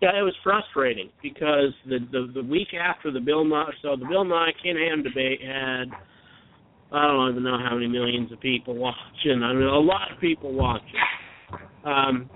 Yeah, 0.00 0.18
it 0.18 0.22
was 0.22 0.34
frustrating 0.42 1.10
because 1.22 1.72
the 1.86 1.98
the, 2.12 2.32
the 2.34 2.42
week 2.42 2.68
after 2.74 3.10
the 3.10 3.20
Bill 3.20 3.44
Nye, 3.44 3.70
so 3.82 3.96
the 3.96 4.06
Bill 4.06 4.24
Nye 4.24 4.52
Ken 4.62 4.76
Ham 4.76 5.02
debate 5.02 5.40
had 5.40 5.86
I 6.90 7.06
don't 7.06 7.30
even 7.30 7.42
know 7.42 7.58
how 7.58 7.74
many 7.74 7.86
millions 7.86 8.32
of 8.32 8.40
people 8.40 8.74
watching. 8.74 9.42
I 9.42 9.52
mean, 9.52 9.64
a 9.64 9.78
lot 9.78 10.10
of 10.12 10.20
people 10.20 10.52
watching. 10.52 10.88
Um, 11.84 12.30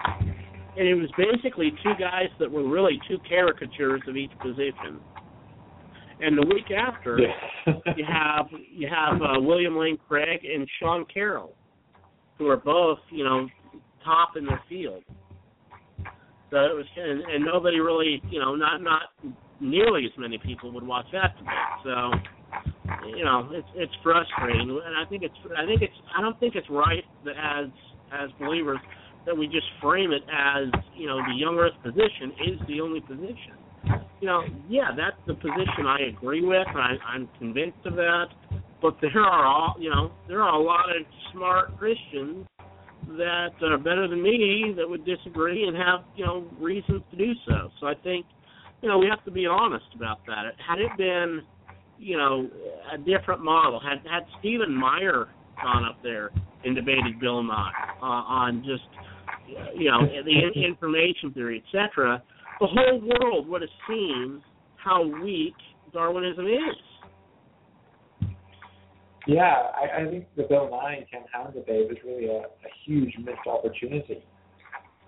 and 0.76 0.88
it 0.88 0.94
was 0.94 1.10
basically 1.16 1.72
two 1.82 1.92
guys 1.98 2.28
that 2.38 2.50
were 2.50 2.68
really 2.68 2.98
two 3.08 3.18
caricatures 3.28 4.02
of 4.06 4.16
each 4.16 4.30
position. 4.42 5.00
And 6.20 6.38
the 6.38 6.46
week 6.46 6.70
after, 6.70 7.18
you 7.96 8.04
have 8.06 8.46
you 8.70 8.88
have 8.88 9.20
uh, 9.20 9.40
William 9.40 9.76
Lane 9.76 9.98
Craig 10.08 10.40
and 10.44 10.68
Sean 10.78 11.04
Carroll, 11.12 11.54
who 12.38 12.48
are 12.48 12.56
both 12.56 12.98
you 13.10 13.24
know 13.24 13.48
top 14.04 14.36
in 14.36 14.46
their 14.46 14.62
field. 14.68 15.02
So 16.52 16.58
it 16.58 16.76
was, 16.76 16.84
and, 16.96 17.22
and 17.22 17.44
nobody 17.46 17.80
really, 17.80 18.20
you 18.30 18.38
know, 18.38 18.54
not 18.54 18.82
not 18.82 19.08
nearly 19.58 20.04
as 20.04 20.12
many 20.18 20.36
people 20.36 20.70
would 20.72 20.86
watch 20.86 21.06
that. 21.12 21.34
So, 21.82 22.12
you 23.16 23.24
know, 23.24 23.48
it's 23.52 23.68
it's 23.74 23.92
frustrating, 24.02 24.68
and 24.68 24.94
I 24.94 25.08
think 25.08 25.22
it's 25.22 25.34
I 25.56 25.64
think 25.64 25.80
it's 25.80 25.96
I 26.14 26.20
don't 26.20 26.38
think 26.38 26.54
it's 26.54 26.68
right 26.68 27.04
that 27.24 27.36
as 27.40 27.72
as 28.12 28.28
believers 28.38 28.78
that 29.24 29.34
we 29.34 29.46
just 29.46 29.64
frame 29.80 30.12
it 30.12 30.22
as 30.28 30.68
you 30.94 31.06
know 31.06 31.16
the 31.24 31.34
young 31.34 31.56
Earth 31.56 31.72
position 31.82 32.36
is 32.44 32.60
the 32.68 32.82
only 32.82 33.00
position. 33.00 33.56
You 34.20 34.28
know, 34.28 34.42
yeah, 34.68 34.90
that's 34.94 35.16
the 35.26 35.34
position 35.34 35.86
I 35.88 36.08
agree 36.12 36.44
with. 36.44 36.66
I, 36.68 36.96
I'm 37.08 37.30
convinced 37.38 37.78
of 37.86 37.94
that. 37.94 38.26
But 38.82 38.96
there 39.00 39.22
are 39.22 39.46
all 39.46 39.74
you 39.80 39.88
know 39.88 40.12
there 40.28 40.42
are 40.42 40.52
a 40.54 40.62
lot 40.62 40.84
of 40.90 41.06
smart 41.32 41.78
Christians 41.78 42.46
that 43.18 43.50
are 43.62 43.78
better 43.78 44.08
than 44.08 44.22
me 44.22 44.74
that 44.76 44.88
would 44.88 45.04
disagree 45.04 45.66
and 45.66 45.76
have 45.76 46.00
you 46.16 46.24
know 46.24 46.46
reasons 46.58 47.02
to 47.10 47.16
do 47.16 47.32
so. 47.46 47.70
So 47.80 47.86
I 47.86 47.94
think 47.94 48.26
you 48.80 48.88
know 48.88 48.98
we 48.98 49.06
have 49.08 49.24
to 49.24 49.30
be 49.30 49.46
honest 49.46 49.86
about 49.94 50.18
that. 50.26 50.42
Had 50.66 50.78
it 50.78 50.90
been 50.96 51.42
you 51.98 52.16
know 52.16 52.48
a 52.92 52.98
different 52.98 53.42
model, 53.42 53.80
had 53.80 53.98
had 54.10 54.24
Stephen 54.40 54.74
Meyer 54.74 55.28
gone 55.62 55.84
up 55.84 55.98
there 56.02 56.30
and 56.64 56.74
debated 56.74 57.20
Bill 57.20 57.42
Nye 57.42 57.72
uh, 58.00 58.04
on 58.04 58.64
just 58.64 58.82
you 59.76 59.90
know 59.90 60.00
the 60.06 60.64
information 60.64 61.32
theory, 61.32 61.62
etc., 61.66 62.22
the 62.60 62.66
whole 62.66 63.00
world 63.00 63.48
would 63.48 63.62
have 63.62 63.70
seen 63.88 64.42
how 64.76 65.02
weak 65.22 65.54
Darwinism 65.92 66.46
is. 66.46 66.91
Yeah, 69.26 69.70
I, 69.74 70.02
I 70.02 70.10
think 70.10 70.26
the 70.36 70.42
Bill 70.44 70.68
Nye 70.70 71.06
Ken 71.10 71.22
Ham 71.32 71.52
debate 71.52 71.88
was 71.88 71.96
really 72.04 72.26
a, 72.26 72.40
a 72.40 72.70
huge 72.84 73.14
missed 73.18 73.46
opportunity. 73.46 74.24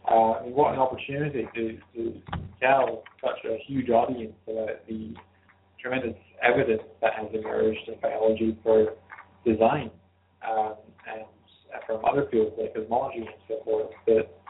Uh, 0.09 0.32
I 0.32 0.45
mean, 0.45 0.55
what 0.55 0.73
an 0.74 0.78
opportunity 0.78 1.49
to, 1.55 1.78
to 1.95 2.20
tell 2.61 3.03
such 3.23 3.45
a 3.45 3.59
huge 3.66 3.89
audience 3.91 4.35
about 4.47 4.86
the 4.86 5.15
tremendous 5.81 6.16
evidence 6.43 6.82
that 7.01 7.15
has 7.15 7.27
emerged 7.32 7.89
in 7.89 7.95
biology 8.01 8.57
for 8.62 8.95
design 9.45 9.91
um, 10.49 10.74
and 11.11 11.24
from 11.86 12.05
other 12.05 12.27
fields 12.31 12.55
like 12.59 12.74
cosmology 12.74 13.19
and 13.19 13.28
so 13.49 13.62
forth. 13.65 13.91
But 14.07 14.41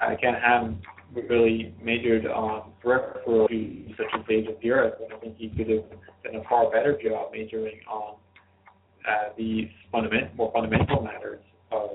uh, 0.00 0.14
Ken 0.20 0.34
Ham 0.34 0.80
really 1.28 1.74
majored 1.82 2.26
on 2.26 2.70
peripheral 2.82 3.48
such 3.96 4.06
as 4.14 4.24
age 4.30 4.46
of 4.46 4.56
the 4.62 4.70
Earth, 4.70 4.94
and 5.02 5.12
I 5.12 5.18
think 5.18 5.36
he 5.38 5.48
could 5.48 5.68
have 5.70 5.84
done 6.22 6.36
a 6.36 6.48
far 6.48 6.70
better 6.70 6.98
job 7.02 7.32
majoring 7.32 7.80
on 7.90 8.16
uh, 9.08 9.30
these 9.36 9.68
fundament, 9.90 10.34
more 10.36 10.52
fundamental 10.52 11.02
matters 11.02 11.42
of 11.72 11.90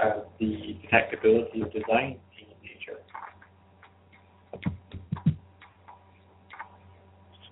uh, 0.00 0.20
the 0.38 0.78
detectability 0.84 1.62
of 1.62 1.72
design 1.72 2.18
in 2.38 2.46
nature. 2.62 3.00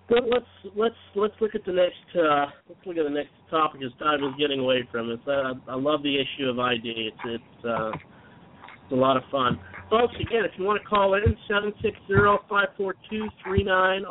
But 0.08 0.24
let's 0.30 0.74
let's 0.76 0.94
let's 1.16 1.34
look 1.40 1.54
at 1.54 1.64
the 1.66 1.72
next 1.72 2.16
uh, 2.16 2.46
let's 2.68 2.80
look 2.86 2.96
at 2.96 3.04
the 3.04 3.10
next 3.10 3.32
topic 3.50 3.82
as 3.84 3.92
time 3.98 4.24
is 4.24 4.32
getting 4.38 4.60
away 4.60 4.88
from 4.90 5.10
us. 5.10 5.18
I, 5.26 5.52
I 5.68 5.74
love 5.74 6.02
the 6.02 6.16
issue 6.16 6.48
of 6.48 6.58
ID. 6.58 7.10
It's 7.12 7.16
it's, 7.26 7.64
uh, 7.64 7.90
it's 7.90 8.92
a 8.92 8.94
lot 8.94 9.16
of 9.16 9.24
fun, 9.30 9.60
folks. 9.90 10.14
Again, 10.14 10.44
if 10.44 10.52
you 10.56 10.64
want 10.64 10.80
to 10.82 10.88
call 10.88 11.14
in 11.14 11.36
seven 11.46 11.74
six 11.82 11.98
zero 12.06 12.38
five 12.48 12.68
four 12.76 12.94
two 13.10 13.26
three 13.44 13.62
nine 13.62 14.04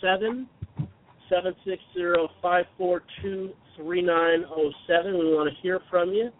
seven 0.00 0.48
seven 1.28 1.54
six 1.64 1.80
zero 1.94 2.28
four 2.76 3.02
two 3.22 3.52
three 3.76 4.02
nine 4.02 4.40
zero 4.40 4.70
seven. 4.86 5.18
We 5.18 5.34
want 5.34 5.52
to 5.54 5.62
hear 5.62 5.80
from 5.90 6.10
you, 6.10 6.30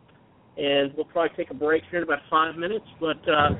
and 0.57 0.93
we'll 0.97 1.07
probably 1.07 1.37
take 1.37 1.51
a 1.51 1.55
break 1.55 1.83
here 1.91 2.01
in 2.01 2.05
about 2.05 2.21
five 2.31 2.57
minutes. 2.57 2.87
But 3.01 3.19
uh, 3.29 3.51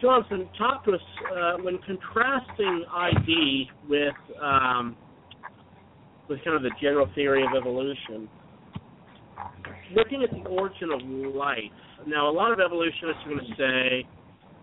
Johnson, 0.00 0.48
talk 0.58 0.84
to 0.84 0.92
us 0.92 1.00
uh, 1.34 1.52
when 1.62 1.78
contrasting 1.86 2.84
ID 2.92 3.70
with 3.88 4.14
um, 4.42 4.96
with 6.28 6.42
kind 6.44 6.56
of 6.56 6.62
the 6.62 6.70
general 6.80 7.08
theory 7.14 7.44
of 7.44 7.50
evolution. 7.56 8.28
Looking 9.94 10.22
at 10.22 10.30
the 10.30 10.48
origin 10.48 10.90
of 10.92 11.00
life. 11.34 11.58
Now, 12.06 12.28
a 12.28 12.32
lot 12.32 12.52
of 12.52 12.60
evolutionists 12.60 13.22
are 13.24 13.30
going 13.30 13.46
to 13.46 13.56
say 13.56 14.08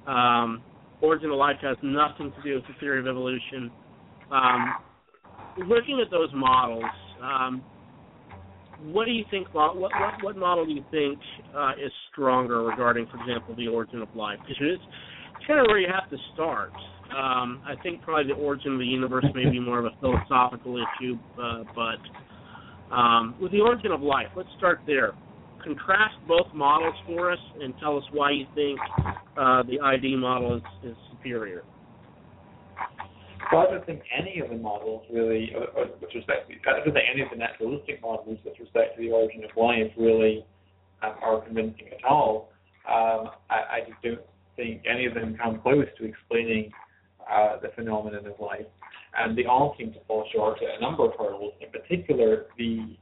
um, 0.08 0.64
origin 1.02 1.32
of 1.32 1.38
life 1.38 1.58
has 1.62 1.78
nothing 1.82 2.32
to 2.32 2.42
do 2.44 2.56
with 2.56 2.64
the 2.68 2.74
theory 2.80 3.00
of 3.00 3.08
evolution. 3.08 3.72
Um, 4.32 4.74
looking 5.68 6.00
at 6.04 6.12
those 6.12 6.30
models, 6.34 6.84
um, 7.22 7.64
what 8.84 9.06
do 9.06 9.12
you 9.12 9.26
think? 9.30 9.54
What 9.54 9.78
what 9.78 9.92
what 10.22 10.38
model 10.38 10.66
do 10.66 10.72
you 10.72 10.84
think 10.92 11.20
uh, 11.56 11.72
is 11.74 11.92
stronger 12.12 12.64
regarding, 12.64 13.08
for 13.08 13.20
example, 13.22 13.56
the 13.56 13.68
origin 13.68 14.02
of 14.02 14.10
life? 14.16 14.40
Because 14.42 14.58
it's, 14.60 14.84
kind 15.48 15.60
of 15.60 15.66
where 15.68 15.80
you 15.80 15.88
have 15.92 16.10
to 16.10 16.18
start. 16.34 16.72
Um, 17.12 17.62
I 17.66 17.74
think 17.84 18.02
probably 18.02 18.32
the 18.32 18.40
origin 18.40 18.74
of 18.74 18.80
the 18.80 18.86
universe 18.86 19.26
may 19.34 19.50
be 19.50 19.60
more 19.60 19.80
of 19.80 19.86
a 19.86 20.00
philosophical 20.00 20.78
issue, 20.78 21.18
uh, 21.42 21.64
but 21.76 22.96
um, 22.96 23.36
with 23.42 23.52
the 23.52 23.60
origin 23.60 23.92
of 23.92 24.02
life, 24.02 24.28
let's 24.36 24.50
start 24.58 24.80
there. 24.86 25.12
Contrast 25.64 26.16
both 26.28 26.48
models 26.54 26.96
for 27.06 27.32
us 27.32 27.40
and 27.60 27.74
tell 27.80 27.98
us 27.98 28.04
why 28.12 28.32
you 28.32 28.46
think 28.56 28.80
uh, 29.38 29.64
the 29.64 29.80
ID 29.84 30.16
model 30.16 30.58
is, 30.58 30.64
is 30.84 30.96
superior. 31.12 31.64
Well, 33.52 33.68
I 33.68 33.72
don't 33.72 33.86
think 33.86 34.02
any 34.18 34.40
of 34.40 34.50
the 34.50 34.56
models 34.56 35.04
really, 35.12 35.54
uh, 35.54 35.82
uh, 35.82 35.86
with 36.00 36.10
respect 36.16 36.50
to, 36.50 36.56
I 36.70 36.80
don't 36.80 36.94
think 36.94 37.06
any 37.12 37.22
of 37.22 37.30
the 37.32 37.36
naturalistic 37.36 38.02
models 38.02 38.40
with 38.46 38.58
respect 38.58 38.96
to 38.96 39.02
the 39.02 39.12
origin 39.12 39.44
of 39.44 39.50
life 39.58 39.92
really 39.98 40.46
um, 41.02 41.16
are 41.22 41.42
convincing 41.42 41.88
at 41.88 42.04
all. 42.06 42.52
Um, 42.88 43.32
I, 43.50 43.56
I 43.56 43.80
just 43.88 44.02
don't 44.02 44.22
think 44.56 44.84
any 44.90 45.06
of 45.06 45.16
them 45.16 45.36
come 45.42 45.60
close 45.60 45.86
to 45.98 46.06
explaining 46.06 46.72
uh, 47.30 47.60
the 47.62 47.70
phenomenon 47.76 48.26
of 48.26 48.40
life. 48.40 48.66
And 49.18 49.38
they 49.38 49.44
all 49.44 49.76
seem 49.78 49.92
to 49.94 50.00
fall 50.08 50.26
short 50.32 50.60
at 50.62 50.78
a 50.78 50.82
number 50.82 51.04
of 51.04 51.12
hurdles, 51.20 51.54
in 51.60 51.70
particular 51.72 52.46
the 52.58 52.96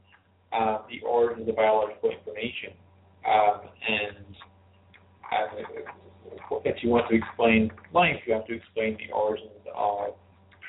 uh, 0.52 0.78
the 0.90 1.00
origins 1.06 1.48
of 1.48 1.54
biological 1.54 2.10
information. 2.10 2.74
Um, 3.24 3.60
and 3.88 4.34
uh, 5.30 6.60
if 6.64 6.82
you 6.82 6.90
want 6.90 7.08
to 7.08 7.14
explain 7.14 7.70
life, 7.94 8.16
you 8.26 8.32
have 8.32 8.46
to 8.46 8.56
explain 8.56 8.98
the 8.98 9.14
origins 9.14 9.52
of 9.72 10.14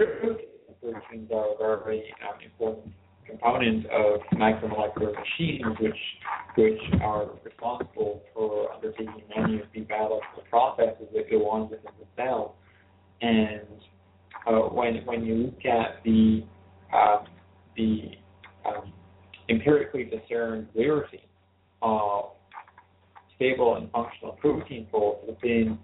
proteins. 0.07 1.31
Are 1.31 1.79
a 1.79 1.83
very 1.83 2.11
um, 2.27 2.41
important 2.43 2.93
component 3.27 3.85
of 3.87 4.19
macromolecular 4.33 5.13
machines, 5.13 5.63
which 5.79 5.93
which 6.55 6.79
are 7.01 7.29
responsible 7.43 8.23
for 8.33 8.71
undertaking 8.73 9.23
many 9.35 9.59
of 9.59 9.67
the 9.73 9.81
biological 9.81 10.43
processes 10.49 11.07
that 11.13 11.29
go 11.29 11.49
on 11.49 11.69
within 11.69 11.91
the 11.99 12.05
cell. 12.15 12.55
And 13.21 13.67
uh, 14.47 14.69
when 14.69 15.05
when 15.05 15.23
you 15.23 15.35
look 15.35 15.65
at 15.65 16.03
the 16.03 16.43
um, 16.93 17.25
the 17.77 18.11
um, 18.65 18.91
empirically 19.49 20.05
discerned 20.05 20.67
rarity 20.75 21.27
of 21.81 22.31
stable 23.35 23.75
and 23.75 23.89
functional 23.91 24.33
protein 24.33 24.87
folds 24.91 25.19
within 25.27 25.77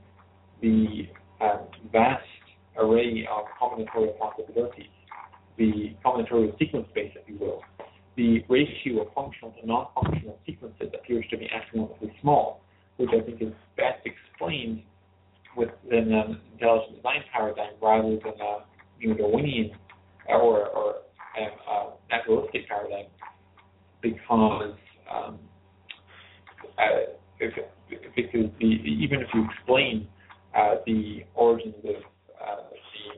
the 0.62 1.08
um, 1.42 1.68
vast 1.92 2.24
array 2.78 3.28
of 3.30 3.46
combinatorial 3.60 4.18
possibilities, 4.18 4.92
the 5.58 5.96
combinatorial 6.06 6.58
sequence 6.60 6.88
space, 6.90 7.12
if 7.16 7.28
you 7.28 7.38
will, 7.40 7.62
the 8.16 8.44
ratio 8.50 9.04
of 9.04 9.14
functional 9.14 9.52
to 9.52 9.66
non-functional 9.66 10.40
sequences 10.46 10.90
appears 10.94 11.26
to 11.30 11.38
be 11.38 11.48
astronomically 11.50 12.12
small, 12.22 12.62
which 12.98 13.10
I 13.14 13.24
think 13.24 13.42
is 13.42 13.54
best 13.76 14.06
explained 14.06 14.82
within 15.56 16.14
an 16.14 16.40
intelligent 16.54 16.98
design 16.98 17.24
paradigm 17.32 17.74
rather 17.82 18.10
than 18.10 18.34
a 18.42 19.16
Darwinian 19.16 19.72
or, 20.28 20.68
or 20.68 20.96
um, 21.40 21.52
a 21.70 22.16
naturalistic 22.16 22.68
paradigm, 22.68 23.06
because 24.02 24.74
um, 25.12 25.40
uh, 26.78 27.12
if, 27.40 27.54
because 28.16 28.50
the, 28.60 28.66
even 28.66 29.22
if 29.22 29.28
you 29.34 29.46
explain 29.52 30.08
uh, 30.56 30.76
the 30.86 31.24
origins 31.36 31.76
of 31.84 31.96
uh, 31.96 32.00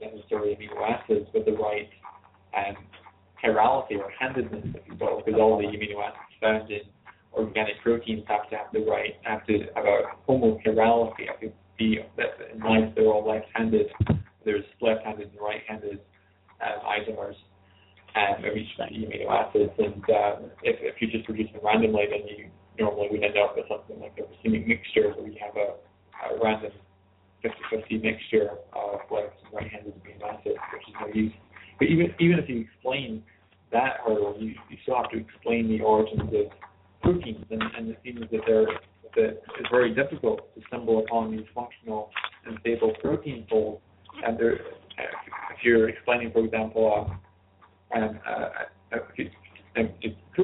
necessary 0.02 0.56
amino 0.56 0.82
acids 0.88 1.28
with 1.34 1.46
the 1.46 1.54
right 1.54 1.90
um, 2.58 2.76
chirality 3.44 3.98
or 3.98 4.12
handedness, 4.20 4.66
if 4.76 4.82
you 4.88 4.96
will, 5.00 5.22
because 5.24 5.40
all 5.40 5.58
the 5.58 5.66
amino 5.66 6.02
acids 6.04 6.36
found 6.42 6.72
in 6.72 6.82
organic 7.34 7.82
proteins 7.84 8.24
have 8.28 8.50
to 8.50 8.58
have 8.58 8.68
the 8.74 8.80
right, 8.80 9.16
have 9.24 9.46
to 9.46 9.60
have 9.76 9.86
a 9.86 10.02
homochirality, 10.28 11.28
have 11.28 11.40
to 11.40 11.52
be 11.78 12.00
in 12.00 12.60
life 12.60 12.94
they're 12.96 13.06
all 13.06 13.28
left-handed. 13.28 13.88
There's 14.46 14.66
left-handed 14.82 15.30
and 15.30 15.40
right-handed 15.40 16.00
um, 16.62 16.80
isomers 16.86 17.36
um, 18.16 18.44
of 18.44 18.58
each 18.58 18.68
amino 18.80 19.30
acids, 19.30 19.72
and 19.78 20.04
um, 20.10 20.52
if, 20.64 20.78
if 20.82 20.96
you 21.02 21.08
just 21.08 21.26
produce 21.26 21.52
them 21.54 21.62
randomly, 21.64 22.06
then 22.10 22.28
you 22.28 22.50
normally 22.80 23.08
would 23.12 23.24
end 23.24 23.38
up 23.38 23.56
with 23.56 23.66
something 23.70 24.00
like 24.02 24.18
a 24.18 24.24
racemic 24.24 24.66
mixture, 24.68 25.14
where 25.16 25.28
you 25.28 25.38
have 25.40 25.56
a, 25.56 25.76
a 26.34 26.44
random 26.44 26.72
50-50 27.44 28.02
mixture 28.04 28.50
of 28.74 29.00
left 29.12 29.36
and 29.46 29.54
right-handed 29.54 29.94
amino 29.96 30.34
acids, 30.34 30.58
which 30.74 30.88
is 30.88 30.96
no 31.00 31.08
use. 31.14 31.34
But 31.78 31.88
even 31.88 32.14
even 32.20 32.40
if 32.40 32.50
you 32.50 32.62
explain 32.62 33.24
that 33.72 33.98
hurdle, 34.06 34.36
you, 34.40 34.56
you 34.70 34.78
still 34.84 34.98
have 34.98 35.10
to 35.12 35.18
explain 35.18 35.68
the 35.70 35.82
origins 35.82 36.22
of 36.22 36.52
proteins, 37.02 37.46
and, 37.50 37.64
and 37.78 37.90
it 37.90 38.00
seems 38.04 38.20
that 38.20 38.42
they're 38.46 38.68
that 39.16 39.42
it's 39.60 39.70
very 39.72 39.94
difficult 39.94 40.54
to 40.56 40.62
stumble 40.68 41.00
upon 41.00 41.32
these 41.32 41.46
functional 41.56 42.12
and 42.46 42.58
stable 42.62 42.94
protein 43.02 43.46
folds. 43.50 43.82
And 44.26 44.38
there, 44.38 44.54
if 44.54 45.64
you're 45.64 45.90
explaining, 45.90 46.32
for 46.32 46.44
example, 46.46 47.10
uh, 47.96 47.98
um, 47.98 48.20
uh, 48.28 48.50
uh, 48.96 49.84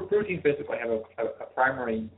proteins 0.08 0.42
basically 0.44 0.78
have 0.80 0.90
a, 0.90 1.02
a, 1.20 1.26
a 1.42 1.46
primary 1.54 2.10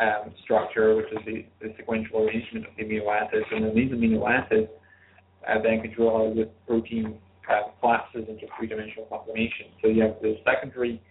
um, 0.00 0.32
structure, 0.42 0.96
which 0.96 1.12
is 1.12 1.18
the, 1.26 1.44
the, 1.60 1.74
sequential 1.76 2.20
arrangement 2.20 2.66
of 2.66 2.72
the 2.76 2.84
amino 2.84 3.08
acids, 3.08 3.44
and 3.50 3.64
then 3.64 3.74
these 3.74 3.90
amino 3.90 4.28
acids 4.28 4.68
uh, 5.48 5.60
then 5.62 5.80
control 5.82 6.34
the 6.34 6.48
protein 6.66 7.18
uh, 7.50 7.70
collapses 7.80 8.24
into 8.28 8.46
three-dimensional 8.56 9.06
conformation. 9.06 9.66
So 9.82 9.88
you 9.88 10.02
have 10.02 10.16
the 10.22 10.36
secondary 10.44 11.02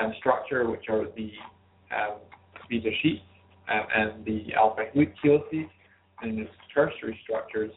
um, 0.00 0.12
structure, 0.18 0.68
which 0.68 0.86
are 0.88 1.04
the 1.16 1.30
um, 1.94 2.18
beta 2.68 2.90
sheets, 3.02 3.22
um, 3.72 3.86
and 3.94 4.24
the 4.24 4.54
alpha 4.54 4.84
helices, 4.92 5.70
and 6.20 6.38
its 6.40 6.50
tertiary 6.74 7.18
structures, 7.22 7.70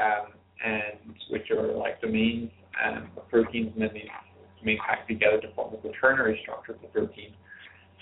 um, 0.00 0.32
and 0.64 1.14
which 1.30 1.50
are 1.50 1.72
like 1.72 2.00
domains 2.00 2.50
um, 2.84 3.08
of 3.16 3.28
proteins, 3.28 3.72
and 3.74 3.82
then 3.82 3.90
these 3.94 4.08
domains 4.60 4.80
packed 4.86 5.08
together 5.08 5.40
to 5.40 5.52
form 5.54 5.72
the 5.72 5.78
quaternary 5.78 6.38
structure 6.42 6.72
of 6.72 6.80
the 6.80 6.88
protein. 6.88 7.32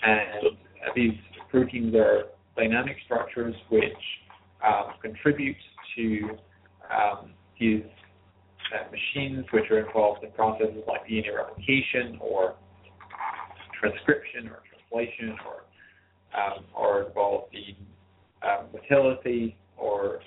And 0.03 0.57
uh, 0.85 0.91
these 0.95 1.13
proteins 1.49 1.95
are 1.95 2.25
dynamic 2.55 2.97
structures 3.05 3.55
which 3.69 3.83
um, 4.65 4.93
contribute 5.01 5.55
to 5.95 6.29
um, 6.93 7.31
these 7.59 7.83
uh, 8.73 8.89
machines 8.91 9.45
which 9.51 9.69
are 9.71 9.85
involved 9.85 10.23
in 10.23 10.31
processes 10.31 10.83
like 10.87 11.07
DNA 11.07 11.35
replication 11.35 12.17
or 12.19 12.55
transcription 13.79 14.49
or 14.49 14.59
translation 14.89 15.35
or 15.45 15.63
um, 16.37 16.65
or 16.75 17.03
involve 17.03 17.45
the 17.51 17.75
um, 18.47 18.67
motility 18.73 19.55
or, 19.77 20.19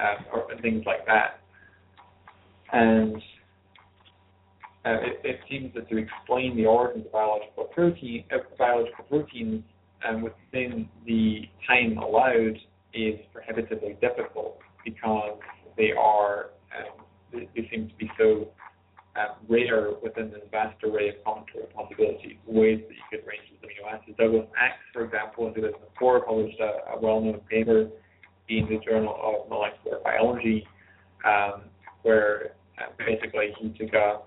um, 0.00 0.24
or 0.32 0.46
things 0.60 0.84
like 0.86 1.04
that. 1.06 1.40
And 2.72 3.16
uh, 4.84 4.98
it, 5.02 5.20
it, 5.24 5.40
seems 5.48 5.74
that 5.74 5.88
to 5.90 5.96
explain 5.98 6.56
the 6.56 6.66
origins 6.66 7.06
of 7.06 7.12
biological 7.12 7.64
protein, 7.64 8.24
uh, 8.32 8.38
biological 8.58 9.04
proteins 9.04 9.62
um, 10.08 10.22
within 10.22 10.88
the 11.06 11.42
time 11.66 11.98
allowed 11.98 12.58
is 12.94 13.18
prohibitively 13.32 13.96
difficult 14.00 14.58
because 14.84 15.38
they 15.76 15.92
are 15.92 16.50
um, 16.76 17.04
they, 17.32 17.48
they, 17.54 17.68
seem 17.70 17.88
to 17.88 17.94
be 17.96 18.10
so 18.18 18.48
uh, 19.16 19.34
rare 19.48 19.90
within 20.02 20.30
the 20.30 20.42
vast 20.50 20.82
array 20.84 21.10
of 21.10 21.14
combinatorial 21.24 21.72
possibilities, 21.74 22.36
ways 22.46 22.80
that 22.88 22.94
you 22.94 23.02
could 23.10 23.28
arrange 23.28 23.42
the 23.60 23.66
amino 23.66 23.92
acids. 23.92 24.16
Douglas 24.18 24.46
Axe, 24.58 24.78
for 24.92 25.04
example, 25.04 25.48
in 25.48 25.54
2004 25.54 26.20
published 26.24 26.60
a, 26.60 26.92
a 26.94 27.00
well-known 27.00 27.40
paper 27.50 27.88
in 28.48 28.66
the 28.68 28.78
Journal 28.84 29.16
of 29.22 29.48
Molecular 29.48 29.98
Biology, 30.02 30.66
um, 31.26 31.62
where 32.02 32.52
uh, 32.78 32.90
basically 32.98 33.54
he 33.60 33.68
took 33.70 33.92
a, 33.94 34.18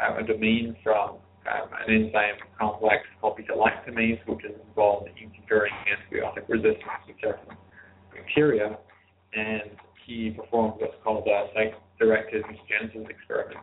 uh, 0.00 0.18
a 0.18 0.22
domain 0.24 0.76
from 0.82 1.16
um, 1.50 1.68
an 1.86 1.94
enzyme 1.94 2.36
complex 2.58 3.02
called 3.20 3.36
beta-lactamase, 3.36 4.20
which 4.26 4.44
is 4.44 4.52
involved 4.68 5.08
in 5.08 5.30
conferring 5.30 5.72
antibiotic 5.90 6.48
resistance 6.48 7.02
to 7.06 7.14
certain 7.20 7.56
bacteria, 8.14 8.78
and 9.34 9.70
he 10.06 10.30
performed 10.30 10.74
what's 10.78 10.94
called 11.02 11.26
a 11.26 11.46
site-directed 11.54 12.44
mutagenesis 12.44 13.08
experiment 13.10 13.60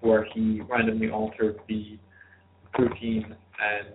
where 0.00 0.26
he 0.32 0.62
randomly 0.62 1.10
altered 1.10 1.58
the 1.68 1.98
protein 2.72 3.24
and 3.60 3.88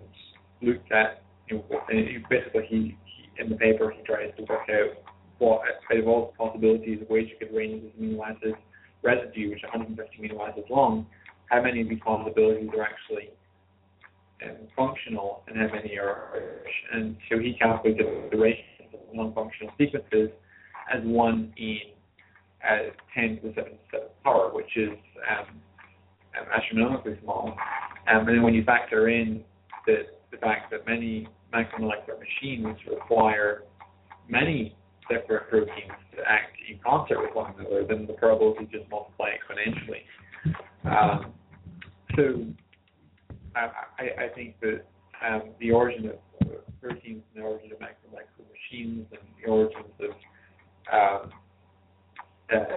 looked 0.62 0.92
at 0.92 1.24
you 1.50 1.58
know, 1.58 1.82
basically 2.30 2.66
he, 2.68 2.98
he 3.06 3.42
in 3.42 3.50
the 3.50 3.56
paper 3.56 3.92
he 3.92 4.04
tries 4.04 4.32
to 4.38 4.44
work 4.44 4.68
out 4.70 5.14
what 5.40 5.62
out 5.92 5.98
of 5.98 6.08
all 6.08 6.32
the 6.32 6.38
possibilities 6.38 7.02
of 7.02 7.10
ways 7.10 7.28
you 7.30 7.36
could 7.40 7.56
arrange 7.56 7.84
this 7.84 7.92
amino 8.00 8.20
acid 8.26 8.56
residue, 9.04 9.50
which 9.50 9.60
is 9.60 9.64
150 9.64 10.18
amino 10.18 10.50
acids 10.50 10.68
long, 10.70 11.06
how 11.50 11.62
many 11.62 11.82
of 11.82 11.90
these 11.90 12.00
possibilities 12.04 12.70
are 12.78 12.84
actually 12.84 13.30
um, 14.44 14.68
functional 14.76 15.44
and 15.48 15.58
how 15.58 15.74
many 15.76 15.98
are 15.98 16.42
and 16.94 17.16
so 17.30 17.40
he 17.40 17.54
calculated 17.54 18.06
the 18.32 18.38
ratio 18.38 18.64
of 18.94 19.00
non-functional 19.14 19.74
sequences 19.78 20.30
as 20.94 21.02
one 21.04 21.54
in 21.58 21.80
uh, 22.64 22.90
10 23.14 23.42
to 23.42 23.48
the 23.50 23.62
7th 23.62 24.10
power, 24.24 24.52
which 24.54 24.76
is 24.76 24.90
um, 25.30 25.62
astronomically 26.56 27.18
small. 27.24 27.56
Um, 28.12 28.20
and 28.20 28.28
then 28.28 28.44
when 28.44 28.54
you 28.54 28.64
factor 28.64 29.10
in 29.10 29.44
the, 29.86 30.04
the 30.32 30.38
fact 30.38 30.72
that 30.72 30.86
many 30.88 31.28
macromolecular 31.54 32.20
machines 32.20 32.78
require 32.90 33.64
many 34.30 34.76
separate 35.10 35.50
proteins 35.50 35.94
to 36.16 36.22
act 36.28 36.58
in 36.70 36.80
concert 36.84 37.22
with 37.22 37.36
one 37.36 37.54
another, 37.60 37.86
then 37.88 38.08
the 38.08 38.14
probability 38.14 38.68
just 38.72 38.90
multiply 38.90 39.30
exponentially. 39.30 40.02
Um, 40.86 41.34
so 42.16 42.46
I, 43.56 44.26
I, 44.26 44.28
think 44.36 44.60
that 44.62 44.86
um, 45.26 45.50
the 45.60 45.72
origin 45.72 46.10
of 46.10 46.48
proteins 46.80 47.24
and 47.34 47.44
the 47.44 47.48
origin 47.48 47.72
of 47.72 47.80
macromolecular 47.80 48.46
machines 48.52 49.08
and 49.12 49.20
the 49.44 49.50
origins 49.50 49.86
of 50.00 50.12
um, 50.94 51.32
uh, 52.54 52.76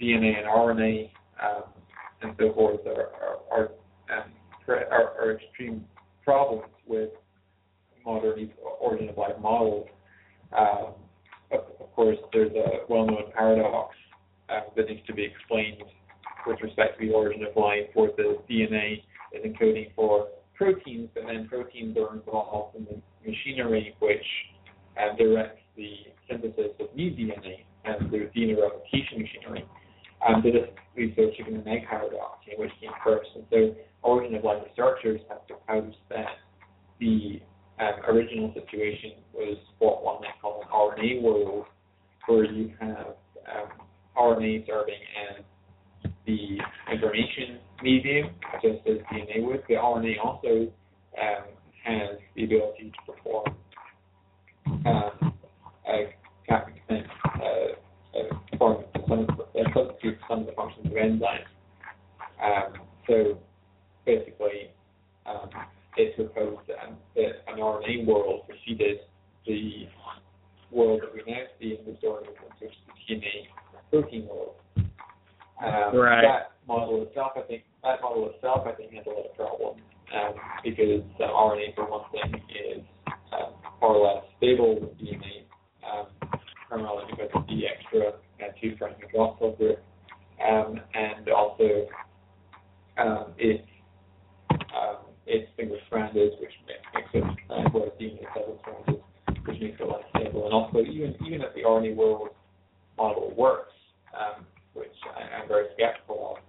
DNA 0.00 0.36
and 0.38 0.48
RNA 0.48 1.10
um, 1.40 1.62
and 2.22 2.34
so 2.40 2.52
forth 2.54 2.80
are, 2.86 3.10
are, 3.14 3.38
are, 3.52 3.68
um, 4.18 4.32
are, 4.66 5.12
are 5.20 5.32
extreme 5.32 5.84
problems 6.24 6.64
with 6.86 7.10
modern 8.04 8.50
origin 8.80 9.08
of 9.10 9.16
life 9.16 9.38
models. 9.40 9.86
Um, 10.56 10.94
of, 11.52 11.60
of, 11.80 11.92
course, 11.94 12.18
there's 12.32 12.52
a 12.52 12.90
well-known 12.90 13.30
paradox 13.34 13.94
uh, 14.48 14.60
that 14.76 14.88
needs 14.88 15.06
to 15.06 15.14
be 15.14 15.24
explained 15.24 15.82
with 16.46 16.60
respect 16.62 17.00
to 17.00 17.06
the 17.06 17.12
origin 17.12 17.44
of 17.44 17.56
life, 17.56 17.88
where 17.94 18.10
the 18.16 18.38
DNA 18.50 19.02
is 19.32 19.44
encoding 19.44 19.94
for 19.94 20.28
proteins, 20.54 21.08
and 21.16 21.28
then 21.28 21.48
proteins 21.48 21.96
are 21.96 22.14
involved 22.14 22.76
in 22.76 22.84
the 22.84 23.00
machinery 23.28 23.94
which 24.00 24.24
uh, 24.98 25.16
directs 25.16 25.60
the 25.76 25.92
synthesis 26.28 26.72
of 26.80 26.94
new 26.94 27.10
DNA 27.10 27.64
and 27.84 28.10
the 28.10 28.30
DNA 28.34 28.60
replication 28.60 29.22
machinery. 29.22 29.64
Um, 30.26 30.42
so 30.44 30.50
this 30.50 30.68
leads 30.96 31.14
to 31.16 31.28
a 31.28 31.36
chicken 31.36 31.54
and 31.54 31.68
egg 31.68 31.86
paradox, 31.88 32.40
which 32.56 32.70
came 32.80 32.90
first. 33.04 33.30
And 33.36 33.44
so 33.50 33.74
origin 34.02 34.34
of 34.34 34.44
life 34.44 34.62
researchers 34.68 35.20
have 35.28 35.46
proposed 35.46 35.96
that 36.10 36.26
the 36.98 37.40
um, 37.78 38.00
original 38.08 38.52
situation 38.54 39.22
was 39.32 39.56
what 39.78 40.02
one 40.02 40.20
might 40.20 40.40
call 40.42 40.62
an 40.62 40.68
RNA 40.68 41.22
world, 41.22 41.66
where 42.26 42.44
you 42.44 42.72
have 42.80 43.14
um, 43.46 43.86
RNA 44.16 44.66
serving 44.66 45.00
as 45.30 45.44
the 46.28 46.58
information 46.92 47.58
medium, 47.82 48.28
just 48.62 48.86
as 48.86 48.98
DNA 49.10 49.42
would. 49.42 49.62
The 49.66 49.74
RNA 49.74 50.18
also 50.22 50.70
um, 51.18 51.44
has 51.84 52.18
the 52.36 52.44
ability 52.44 52.92
to 52.92 53.12
perform 53.12 53.56
um, 54.84 55.32
a 55.88 56.14
captain 56.46 57.04
uh, 57.24 57.40
uh, 57.40 58.38
perform 58.50 58.84
some 59.08 59.26
substitute 59.74 60.18
some 60.28 60.40
of 60.40 60.46
the 60.46 60.52
functions 60.52 60.86
of 60.86 60.92
enzymes. 60.92 61.48
Um, 62.44 62.74
so 63.06 63.38
basically, 64.04 64.70
um, 65.24 65.48
it's 65.96 66.14
proposed 66.14 66.68
that, 66.68 66.94
that 67.16 67.52
an 67.52 67.58
RNA 67.58 68.06
world 68.06 68.42
preceded 68.46 68.98
the 69.46 69.88
world 70.70 71.00
that 71.02 71.14
we 71.14 71.32
now 71.32 71.40
see 71.58 71.78
in 71.80 71.90
the 71.90 71.98
story, 71.98 72.26
is 72.60 72.70
the 73.08 73.14
DNA 73.14 73.46
protein 73.90 74.26
world. 74.26 74.56
Um, 75.64 75.96
right. 75.96 76.22
That 76.22 76.52
model 76.66 77.02
itself, 77.02 77.32
I 77.36 77.42
think, 77.42 77.64
that 77.82 78.00
model 78.00 78.30
itself, 78.34 78.66
I 78.66 78.72
think, 78.72 78.92
has 78.94 79.06
a 79.06 79.10
lot 79.10 79.26
of 79.26 79.36
problems 79.36 79.82
um, 80.14 80.34
because 80.62 81.02
uh, 81.20 81.24
RNA, 81.24 81.74
for 81.74 81.90
one 81.90 82.04
thing, 82.12 82.40
is 82.48 82.82
um, 83.32 83.54
far 83.80 83.98
less 83.98 84.24
stable 84.36 84.74
than 84.80 84.90
DNA, 85.06 85.44
um, 85.82 86.06
primarily 86.68 87.04
because 87.10 87.30
of 87.34 87.46
the 87.46 87.62
extra 87.66 88.08
uh, 88.08 88.52
two 88.60 88.76
prime 88.76 88.94
hydroxyl 89.02 89.56
group, 89.58 89.78
um, 90.46 90.80
and 90.94 91.28
also 91.28 91.86
um, 92.98 93.34
it's 93.38 93.66
um, 94.76 94.98
it's 95.26 95.48
single 95.56 95.78
stranded, 95.86 96.32
which 96.40 96.52
makes 96.94 97.08
it 97.14 97.24
uh, 97.50 97.68
whereas 97.72 97.92
DNA 98.00 98.20
is 98.20 98.26
double 98.34 98.58
stranded, 98.60 99.02
which 99.46 99.60
makes 99.60 99.80
it 99.80 99.88
less 99.88 100.02
stable. 100.14 100.44
And 100.44 100.54
also, 100.54 100.80
even 100.80 101.14
even 101.26 101.42
if 101.42 101.54
the 101.54 101.62
RNA 101.62 101.96
world 101.96 102.28
model 102.96 103.34
works, 103.36 103.72
um, 104.14 104.46
which 104.78 104.94
I, 105.16 105.42
I'm 105.42 105.48
very 105.48 105.66
skeptical 105.74 106.36
of, 106.36 106.42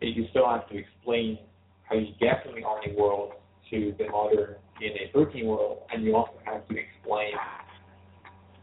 you 0.00 0.26
still 0.30 0.48
have 0.48 0.68
to 0.68 0.78
explain 0.78 1.38
how 1.84 1.96
you 1.96 2.08
get 2.18 2.42
from 2.44 2.54
the 2.54 2.62
RNA 2.62 2.96
world 2.96 3.32
to 3.70 3.94
the 3.98 4.08
modern 4.08 4.56
DNA 4.80 5.12
protein 5.12 5.46
world, 5.46 5.82
and 5.92 6.02
you 6.04 6.16
also 6.16 6.32
have 6.44 6.66
to 6.68 6.76
explain 6.76 7.32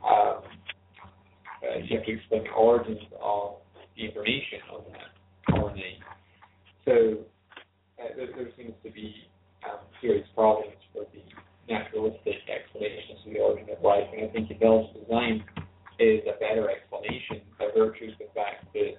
um, 0.04 0.42
uh, 1.64 1.78
you 1.84 1.98
have 1.98 2.06
to 2.06 2.14
explain 2.14 2.44
the 2.44 2.52
origins 2.52 3.02
of 3.22 3.56
the 3.96 4.06
information 4.06 4.62
of 4.72 4.86
that 4.92 5.54
RNA. 5.54 5.92
So 6.86 6.94
uh, 8.00 8.16
there, 8.16 8.28
there, 8.36 8.50
seems 8.56 8.74
to 8.84 8.92
be 8.92 9.14
um, 9.66 9.80
serious 10.02 10.28
problems 10.36 10.78
for 10.94 11.06
the 11.14 11.24
naturalistic 11.68 12.46
explanations 12.48 13.20
of 13.26 13.34
the 13.34 13.40
origin 13.40 13.68
of 13.76 13.84
life, 13.84 14.08
and 14.14 14.30
I 14.30 14.34
think 14.34 14.52
intelligent 14.52 15.04
design 15.04 15.44
is 16.00 16.22
a 16.30 16.38
better 16.40 16.70
explanation 16.70 17.42
by 17.58 17.68
virtue 17.76 18.14
of 18.14 18.18
the 18.20 18.30
fact 18.34 18.70
that 18.74 18.94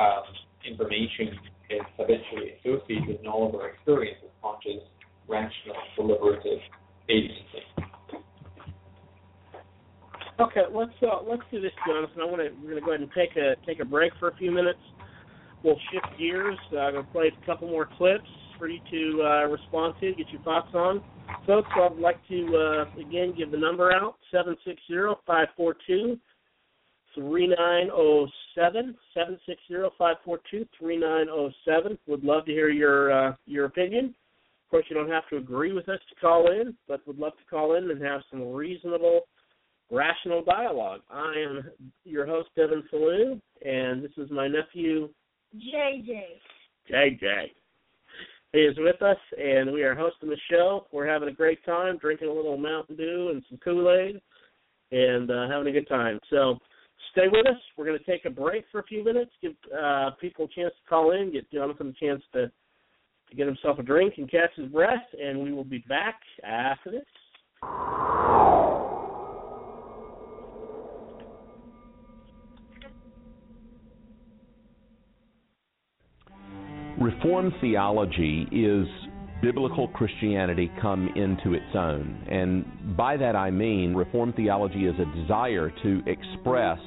um, 0.00 0.22
information 0.64 1.34
is 1.70 1.82
habitually 1.98 2.54
associated 2.60 3.08
with 3.08 3.22
knowledge 3.22 3.54
or 3.54 3.68
experience 3.68 4.18
with 4.22 4.32
conscious, 4.40 4.82
rational, 5.28 5.76
deliberative 5.96 6.62
agency. 7.08 7.66
Okay, 10.40 10.64
let's 10.72 10.96
uh, 11.02 11.20
let's 11.28 11.42
do 11.50 11.60
this, 11.60 11.72
Jonathan. 11.86 12.22
I 12.22 12.24
want 12.24 12.40
to 12.40 12.48
we're 12.64 12.80
going 12.80 12.80
to 12.80 12.86
go 12.86 12.90
ahead 12.92 13.02
and 13.02 13.12
take 13.80 13.86
a 13.86 13.90
break 13.90 14.12
for 14.18 14.28
a 14.28 14.36
few 14.36 14.50
minutes. 14.50 14.78
We'll 15.62 15.78
shift 15.92 16.18
gears. 16.18 16.58
Uh, 16.72 16.78
I'm 16.78 16.92
going 16.94 17.06
to 17.06 17.12
play 17.12 17.30
a 17.42 17.46
couple 17.46 17.68
more 17.68 17.88
clips 17.98 18.28
for 18.58 18.68
you 18.68 18.80
to 18.90 19.22
uh, 19.22 19.46
respond 19.46 19.94
to, 20.00 20.12
get 20.14 20.28
your 20.30 20.42
thoughts 20.42 20.68
on. 20.74 21.02
Folks, 21.46 21.68
I'd 21.74 21.96
like 21.96 22.16
to 22.28 22.86
uh, 22.86 23.00
again 23.00 23.34
give 23.36 23.50
the 23.50 23.56
number 23.56 23.92
out 23.92 24.16
seven 24.30 24.56
six 24.66 24.80
zero 24.88 25.18
five 25.26 25.48
four 25.56 25.76
two 25.86 26.18
three 27.14 27.46
nine 27.46 27.86
zero 27.86 27.96
oh 27.96 28.26
seven 28.54 28.96
seven 29.14 29.38
six 29.46 29.60
zero 29.68 29.90
five 29.96 30.16
four 30.24 30.40
two 30.50 30.66
three 30.78 30.96
nine 30.96 31.26
zero 31.26 31.48
oh 31.48 31.50
seven. 31.64 31.98
Would 32.06 32.24
love 32.24 32.46
to 32.46 32.52
hear 32.52 32.68
your 32.68 33.12
uh, 33.12 33.34
your 33.46 33.66
opinion. 33.66 34.06
Of 34.06 34.70
course, 34.70 34.84
you 34.88 34.96
don't 34.96 35.10
have 35.10 35.28
to 35.30 35.36
agree 35.36 35.72
with 35.72 35.88
us 35.88 36.00
to 36.08 36.20
call 36.20 36.50
in, 36.50 36.74
but 36.88 37.06
would 37.06 37.18
love 37.18 37.32
to 37.32 37.44
call 37.48 37.76
in 37.76 37.90
and 37.90 38.02
have 38.02 38.20
some 38.30 38.52
reasonable 38.52 39.22
Rational 39.90 40.42
Dialogue. 40.44 41.00
I 41.10 41.34
am 41.36 41.64
your 42.04 42.26
host, 42.26 42.48
Devin 42.56 42.84
Pellew, 42.90 43.40
and 43.64 44.02
this 44.02 44.12
is 44.16 44.30
my 44.30 44.46
nephew, 44.46 45.08
JJ. 45.54 46.22
JJ. 46.90 47.50
He 48.52 48.58
is 48.58 48.76
with 48.78 49.00
us, 49.02 49.16
and 49.38 49.72
we 49.72 49.82
are 49.82 49.94
hosting 49.94 50.28
the 50.28 50.36
show. 50.50 50.86
We're 50.92 51.06
having 51.06 51.28
a 51.28 51.32
great 51.32 51.64
time, 51.64 51.98
drinking 51.98 52.28
a 52.28 52.32
little 52.32 52.56
Mountain 52.56 52.96
Dew 52.96 53.30
and 53.32 53.42
some 53.48 53.58
Kool 53.58 53.90
Aid, 53.90 54.20
and 54.90 55.30
uh, 55.30 55.48
having 55.48 55.68
a 55.68 55.72
good 55.72 55.88
time. 55.88 56.18
So 56.30 56.58
stay 57.12 57.28
with 57.30 57.46
us. 57.46 57.60
We're 57.76 57.86
going 57.86 57.98
to 57.98 58.04
take 58.04 58.24
a 58.24 58.30
break 58.30 58.64
for 58.72 58.80
a 58.80 58.84
few 58.84 59.04
minutes, 59.04 59.30
give 59.40 59.52
uh, 59.76 60.10
people 60.20 60.46
a 60.46 60.48
chance 60.48 60.74
to 60.82 60.88
call 60.88 61.12
in, 61.12 61.32
get 61.32 61.50
Jonathan 61.52 61.94
a 61.96 62.04
chance 62.04 62.22
to 62.32 62.50
to 63.30 63.36
get 63.36 63.46
himself 63.46 63.78
a 63.78 63.82
drink 63.82 64.14
and 64.16 64.28
catch 64.28 64.50
his 64.56 64.66
breath, 64.66 65.06
and 65.22 65.40
we 65.40 65.52
will 65.52 65.62
be 65.62 65.84
back 65.88 66.16
after 66.42 66.90
this. 66.90 67.06
Reformed 77.00 77.54
theology 77.62 78.46
is 78.52 78.86
biblical 79.40 79.88
Christianity 79.88 80.70
come 80.82 81.08
into 81.16 81.54
its 81.54 81.74
own. 81.74 82.22
And 82.30 82.94
by 82.94 83.16
that 83.16 83.34
I 83.34 83.50
mean 83.50 83.94
Reformed 83.94 84.36
theology 84.36 84.84
is 84.84 84.94
a 85.00 85.18
desire 85.18 85.72
to 85.82 86.02
express 86.06 86.78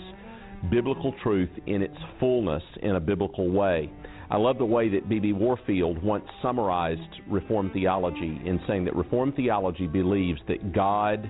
biblical 0.70 1.16
truth 1.24 1.50
in 1.66 1.82
its 1.82 1.98
fullness 2.20 2.62
in 2.84 2.96
a 2.96 3.00
biblical 3.00 3.50
way. 3.50 3.92
I 4.30 4.38
love 4.38 4.60
the 4.60 4.66
way 4.66 4.88
that 4.90 5.10
B.B. 5.10 5.34
Warfield 5.34 6.04
once 6.04 6.26
summarized 6.44 7.02
Reformed 7.28 7.74
theology 7.74 8.40
in 8.46 8.62
saying 8.68 8.86
that 8.86 8.96
Reformed 8.96 9.36
theology 9.36 9.88
believes 9.88 10.40
that 10.48 10.74
God 10.74 11.28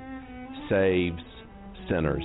saves 0.70 1.24
sinners. 1.90 2.24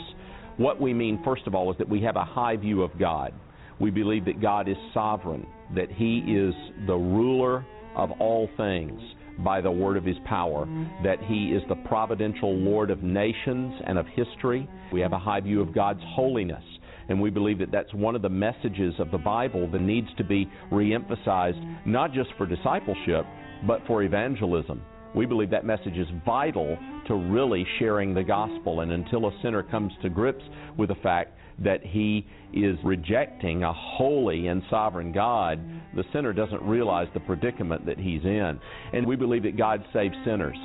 What 0.57 0.81
we 0.81 0.93
mean, 0.93 1.23
first 1.25 1.47
of 1.47 1.55
all, 1.55 1.71
is 1.71 1.79
that 1.79 1.89
we 1.89 2.03
have 2.03 2.17
a 2.17 2.25
high 2.25 2.57
view 2.57 2.83
of 2.83 2.99
God 2.99 3.33
We 3.81 3.91
believe 3.91 4.25
that 4.25 4.41
God 4.43 4.69
is 4.69 4.77
sovereign, 4.93 5.47
that 5.75 5.91
He 5.91 6.19
is 6.19 6.55
the 6.87 6.97
ruler 6.97 7.65
of 7.97 8.11
all 8.21 8.49
things 8.57 9.01
by 9.39 9.61
the 9.61 9.71
word 9.71 9.97
of 9.97 10.05
His 10.05 10.17
power, 10.25 10.67
mm-hmm. 10.67 11.05
that 11.05 11.19
He 11.23 11.53
is 11.53 11.63
the 11.69 11.77
providential 11.87 12.55
Lord 12.55 12.91
of 12.91 13.03
nations 13.03 13.75
and 13.87 13.99
of 13.99 14.07
history. 14.09 14.69
We 14.93 15.01
have 15.01 15.13
a 15.13 15.19
high 15.19 15.41
view 15.41 15.61
of 15.61 15.75
God's 15.75 16.01
holiness. 16.05 16.65
And 17.09 17.21
we 17.21 17.31
believe 17.31 17.59
that 17.61 17.71
that's 17.73 17.93
one 17.95 18.15
of 18.15 18.23
the 18.23 18.29
messages 18.29 18.95
of 18.99 19.11
the 19.11 19.19
Bible 19.19 19.71
that 19.71 19.81
needs 19.81 20.09
to 20.19 20.25
be 20.25 20.51
reemphasized, 20.71 21.87
not 21.87 22.13
just 22.13 22.31
for 22.37 22.47
discipleship, 22.47 23.25
but 23.67 23.81
for 23.87 24.03
evangelism. 24.03 24.83
We 25.15 25.25
believe 25.25 25.51
that 25.51 25.65
message 25.65 25.97
is 25.97 26.07
vital 26.27 26.77
to 27.07 27.15
really 27.15 27.67
sharing 27.79 28.13
the 28.13 28.23
gospel. 28.23 28.81
And 28.81 28.93
until 28.93 29.27
a 29.27 29.33
sinner 29.43 29.63
comes 29.63 29.93
to 30.03 30.11
grips 30.11 30.45
with 30.77 30.91
the 30.91 30.97
fact 30.97 31.38
that 31.63 31.85
he 31.85 32.27
is 32.53 32.77
rejecting 32.85 33.65
a 33.65 33.73
holy 33.73 34.47
and 34.47 34.63
sovereign 34.71 35.13
God, 35.13 35.61
the 35.95 36.05
sinner 36.13 36.33
doesn't 36.33 36.63
realize 36.63 37.09
the 37.15 37.21
predicament 37.21 37.85
that 37.87 37.99
he's 37.99 38.23
in. 38.25 38.59
And 38.93 39.07
we 39.07 39.17
believe 39.17 39.43
that 39.43 39.57
God 39.57 39.85
saves 39.93 40.15
sinners. 40.25 40.57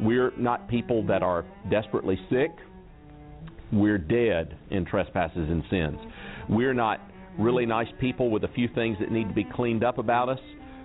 We're 0.00 0.32
not 0.36 0.68
people 0.68 1.06
that 1.06 1.22
are 1.22 1.44
desperately 1.70 2.18
sick. 2.30 2.50
We're 3.72 3.98
dead 3.98 4.56
in 4.70 4.84
trespasses 4.84 5.48
and 5.48 5.62
sins. 5.68 5.98
We're 6.48 6.74
not 6.74 7.00
really 7.38 7.66
nice 7.66 7.88
people 8.00 8.30
with 8.30 8.44
a 8.44 8.48
few 8.48 8.68
things 8.74 8.96
that 9.00 9.12
need 9.12 9.28
to 9.28 9.34
be 9.34 9.44
cleaned 9.44 9.84
up 9.84 9.98
about 9.98 10.28
us. 10.28 10.40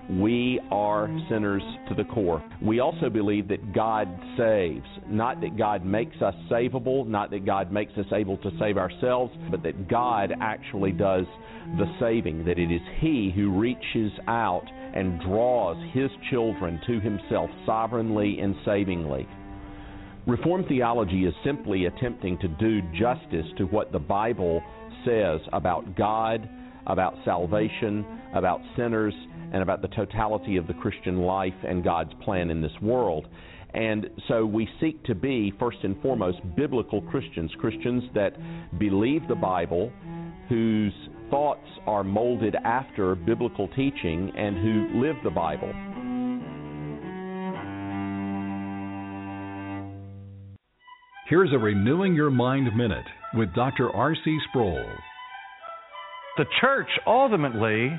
We 0.10 0.60
are 0.70 1.08
mm-hmm. 1.08 1.34
sinners 1.34 1.64
to 1.88 1.96
the 1.96 2.04
core. 2.04 2.44
We 2.62 2.80
also 2.80 3.10
believe 3.10 3.48
that 3.48 3.74
God 3.74 4.08
saves, 4.38 4.86
not 5.08 5.40
that 5.42 5.58
God 5.58 5.86
makes 5.86 6.22
us 6.22 6.36
savable, 6.52 7.08
not 7.08 7.32
that 7.32 7.46
God 7.46 7.72
makes 7.72 7.94
us 7.94 8.06
able 8.14 8.38
to 8.38 8.52
save 8.60 8.78
ourselves, 8.78 9.34
but 9.50 9.64
that 9.64 9.88
God 9.88 10.34
actually 10.42 10.92
does 10.92 11.26
the 11.78 11.86
saving, 12.00 12.44
that 12.46 12.60
it 12.60 12.70
is 12.70 12.82
He 13.00 13.32
who 13.34 13.58
reaches 13.58 14.12
out 14.28 14.66
and 14.94 15.22
draws 15.22 15.78
His 15.94 16.10
children 16.30 16.82
to 16.86 17.00
Himself 17.00 17.50
sovereignly 17.66 18.40
and 18.42 18.56
savingly. 18.66 19.28
Reformed 20.28 20.68
theology 20.68 21.26
is 21.26 21.34
simply 21.46 21.86
attempting 21.86 22.38
to 22.40 22.48
do 22.48 22.82
justice 22.98 23.46
to 23.58 23.66
what 23.66 23.92
the 23.92 24.00
Bible 24.00 24.62
says 25.06 25.40
about 25.52 25.96
God, 25.96 26.48
about 26.88 27.16
salvation, 27.26 28.06
about 28.34 28.62
sinners, 28.76 29.14
and 29.54 29.62
about 29.62 29.82
the 29.82 29.88
totality 29.90 30.58
of 30.58 30.68
the 30.68 30.74
Christian 30.74 31.22
life 31.22 31.54
and 31.66 31.84
God's 31.84 32.12
plan 32.24 32.50
in 32.50 32.62
this 32.62 32.72
world. 32.82 33.28
And 33.74 34.08
so 34.28 34.46
we 34.46 34.68
seek 34.80 35.04
to 35.06 35.16
be, 35.16 35.54
first 35.60 35.78
and 35.84 36.00
foremost, 36.02 36.40
biblical 36.56 37.02
Christians, 37.02 37.52
Christians 37.60 38.04
that 38.14 38.34
believe 38.78 39.28
the 39.28 39.36
Bible, 39.36 39.92
whose 40.50 40.94
thoughts 41.30 41.68
are 41.88 42.04
molded 42.04 42.56
after 42.64 43.16
biblical 43.16 43.68
teaching, 43.70 44.32
and 44.38 44.56
who 44.58 45.02
live 45.02 45.16
the 45.24 45.32
Bible. 45.32 45.72
Here's 51.28 51.52
a 51.54 51.58
Renewing 51.58 52.14
Your 52.14 52.30
Mind 52.30 52.76
Minute 52.76 53.06
with 53.34 53.54
Dr. 53.56 53.90
R.C. 53.90 54.38
Sproul. 54.50 54.86
The 56.38 56.46
church, 56.62 56.90
ultimately, 57.08 57.90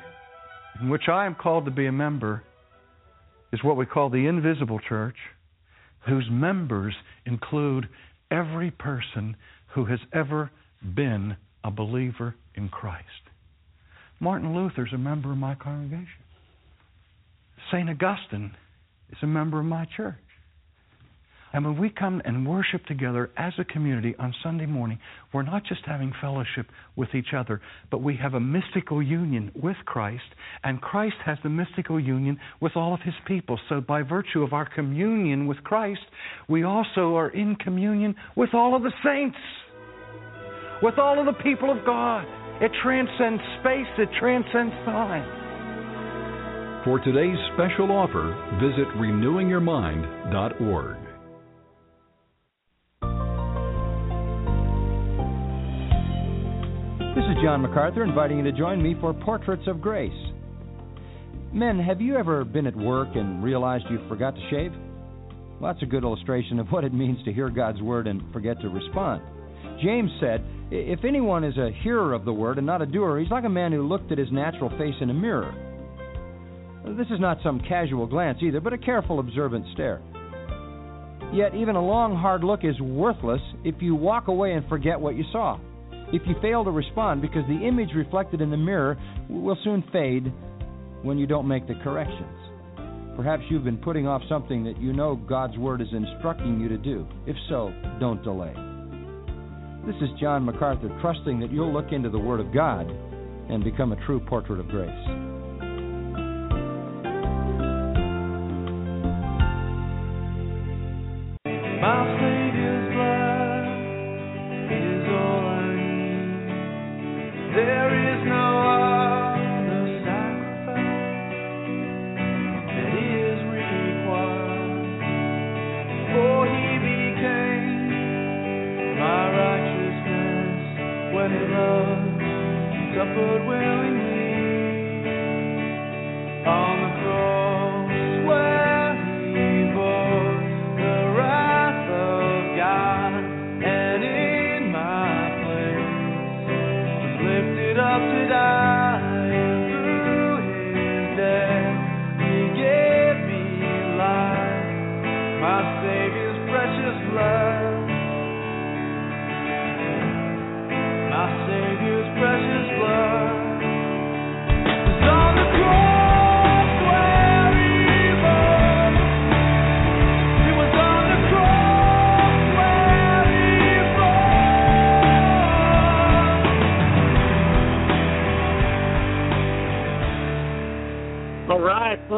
in 0.81 0.89
which 0.89 1.09
I 1.09 1.27
am 1.27 1.35
called 1.35 1.65
to 1.67 1.71
be 1.71 1.87
a 1.87 1.93
member, 1.93 2.43
is 3.53 3.63
what 3.63 3.77
we 3.77 3.87
call 3.87 4.11
the 4.11 4.27
invisible 4.27 4.81
church, 4.89 5.17
whose 6.09 6.27
members 6.31 6.95
include 7.25 7.89
every 8.31 8.71
person 8.71 9.37
who 9.75 9.85
has 9.87 10.01
ever 10.13 10.51
been 10.95 11.37
a 11.63 11.71
believer 11.71 12.35
in 12.55 12.69
Christ. 12.69 13.05
Martin 14.21 14.55
Luther 14.55 14.87
is 14.87 14.93
a 14.93 14.99
member 14.99 15.31
of 15.31 15.39
my 15.39 15.55
congregation. 15.55 16.09
St. 17.71 17.89
Augustine 17.89 18.53
is 19.11 19.19
a 19.23 19.27
member 19.27 19.61
of 19.61 19.67
my 19.67 19.87
church. 19.97 20.15
And 21.55 21.65
when 21.65 21.79
we 21.79 21.89
come 21.89 22.21
and 22.25 22.45
worship 22.45 22.85
together 22.87 23.31
as 23.37 23.53
a 23.61 23.65
community 23.65 24.17
on 24.19 24.35
Sunday 24.43 24.67
morning, 24.67 24.99
we're 25.33 25.43
not 25.43 25.65
just 25.65 25.83
having 25.87 26.13
fellowship 26.21 26.67
with 26.97 27.15
each 27.15 27.33
other, 27.33 27.61
but 27.93 28.03
we 28.03 28.17
have 28.17 28.35
a 28.35 28.41
mystical 28.41 29.01
union 29.01 29.53
with 29.55 29.77
Christ, 29.85 30.25
and 30.65 30.81
Christ 30.81 31.15
has 31.25 31.39
the 31.45 31.51
mystical 31.51 32.01
union 32.01 32.41
with 32.61 32.73
all 32.75 32.93
of 32.93 33.03
his 33.03 33.15
people. 33.29 33.57
So, 33.69 33.81
by 33.81 34.03
virtue 34.03 34.43
of 34.43 34.53
our 34.53 34.69
communion 34.69 35.47
with 35.47 35.63
Christ, 35.63 36.01
we 36.49 36.65
also 36.65 37.15
are 37.15 37.29
in 37.29 37.55
communion 37.55 38.17
with 38.35 38.53
all 38.53 38.75
of 38.75 38.83
the 38.83 38.93
saints, 39.05 39.39
with 40.83 40.99
all 40.99 41.21
of 41.21 41.27
the 41.27 41.41
people 41.41 41.71
of 41.71 41.87
God. 41.87 42.27
It 42.63 42.73
transcends 42.83 43.41
space, 43.61 43.87
it 43.99 44.09
transcends 44.19 44.75
time. 44.87 46.83
For 46.85 46.99
today's 46.99 47.39
special 47.55 47.93
offer, 47.93 48.35
visit 48.61 48.89
renewingyourmind.org. 48.99 51.04
This 57.15 57.23
is 57.27 57.37
John 57.45 57.63
MacArthur 57.63 58.03
inviting 58.03 58.39
you 58.39 58.43
to 58.43 58.51
join 58.51 58.83
me 58.83 58.97
for 59.01 59.15
Portraits 59.15 59.69
of 59.69 59.81
Grace. 59.81 60.11
Men, 61.53 61.79
have 61.79 62.01
you 62.01 62.17
ever 62.17 62.45
been 62.45 62.67
at 62.67 62.75
work 62.75 63.07
and 63.15 63.41
realized 63.41 63.85
you 63.89 64.01
forgot 64.09 64.35
to 64.35 64.41
shave? 64.51 64.73
Well, 65.61 65.73
that's 65.73 65.85
a 65.85 65.87
good 65.87 66.03
illustration 66.03 66.59
of 66.59 66.67
what 66.73 66.83
it 66.83 66.93
means 66.93 67.25
to 67.25 67.33
hear 67.33 67.51
God's 67.51 67.81
Word 67.81 68.09
and 68.09 68.21
forget 68.33 68.61
to 68.63 68.69
respond. 68.69 69.23
James 69.81 70.11
said, 70.19 70.45
If 70.73 71.05
anyone 71.05 71.45
is 71.45 71.57
a 71.57 71.71
hearer 71.85 72.15
of 72.15 72.25
the 72.25 72.33
Word 72.33 72.59
and 72.59 72.67
not 72.67 72.83
a 72.83 72.87
doer, 72.87 73.21
he's 73.21 73.31
like 73.31 73.45
a 73.45 73.49
man 73.49 73.71
who 73.71 73.87
looked 73.87 74.11
at 74.11 74.19
his 74.19 74.33
natural 74.33 74.71
face 74.71 74.97
in 75.01 75.09
a 75.09 75.15
mirror. 75.15 75.55
This 76.85 77.07
is 77.13 77.21
not 77.21 77.39
some 77.45 77.61
casual 77.61 78.09
glance 78.09 78.39
either, 78.43 78.61
but 78.61 78.73
a 78.73 78.79
careful, 78.79 79.21
observant 79.21 79.67
stare. 79.73 80.03
Yet, 81.33 81.55
even 81.55 81.77
a 81.77 81.87
long, 81.87 82.17
hard 82.17 82.43
look 82.43 82.65
is 82.65 82.81
worthless 82.81 83.41
if 83.63 83.77
you 83.79 83.95
walk 83.95 84.27
away 84.27 84.55
and 84.55 84.69
forget 84.69 84.99
what 84.99 85.15
you 85.15 85.23
saw 85.31 85.61
if 86.15 86.23
you 86.27 86.35
fail 86.41 86.63
to 86.63 86.71
respond 86.71 87.21
because 87.21 87.43
the 87.49 87.67
image 87.67 87.89
reflected 87.95 88.41
in 88.41 88.49
the 88.49 88.57
mirror 88.57 88.97
will 89.29 89.59
soon 89.65 89.83
fade 89.93 90.33
when 91.03 91.19
you 91.19 91.27
don't 91.27 91.49
make 91.49 91.67
the 91.67 91.75
corrections. 91.83 92.39
Perhaps 93.17 93.43
you've 93.51 93.65
been 93.65 93.79
putting 93.79 94.07
off 94.07 94.23
something 94.29 94.63
that 94.63 94.81
you 94.81 94.93
know 94.93 95.17
God's 95.17 95.59
Word 95.59 95.81
is 95.81 95.89
instructing 95.93 96.61
you 96.61 96.69
to 96.69 96.79
do. 96.79 97.07
If 97.27 97.37
so, 97.49 97.73
don't 97.99 98.23
delay. 98.23 98.55
This 99.87 99.97
is 99.97 100.09
John 100.21 100.45
MacArthur 100.45 100.97
trusting 101.01 101.41
that 101.41 101.51
you'll 101.51 101.73
look 101.73 101.91
into 101.91 102.11
the 102.11 102.19
Word 102.19 102.39
of 102.39 102.55
God 102.55 102.89
and 103.51 103.65
become 103.65 103.93
a 103.93 104.07
true 104.07 104.21
portrait 104.21 104.61
of 104.61 104.69
grace. 104.69 104.91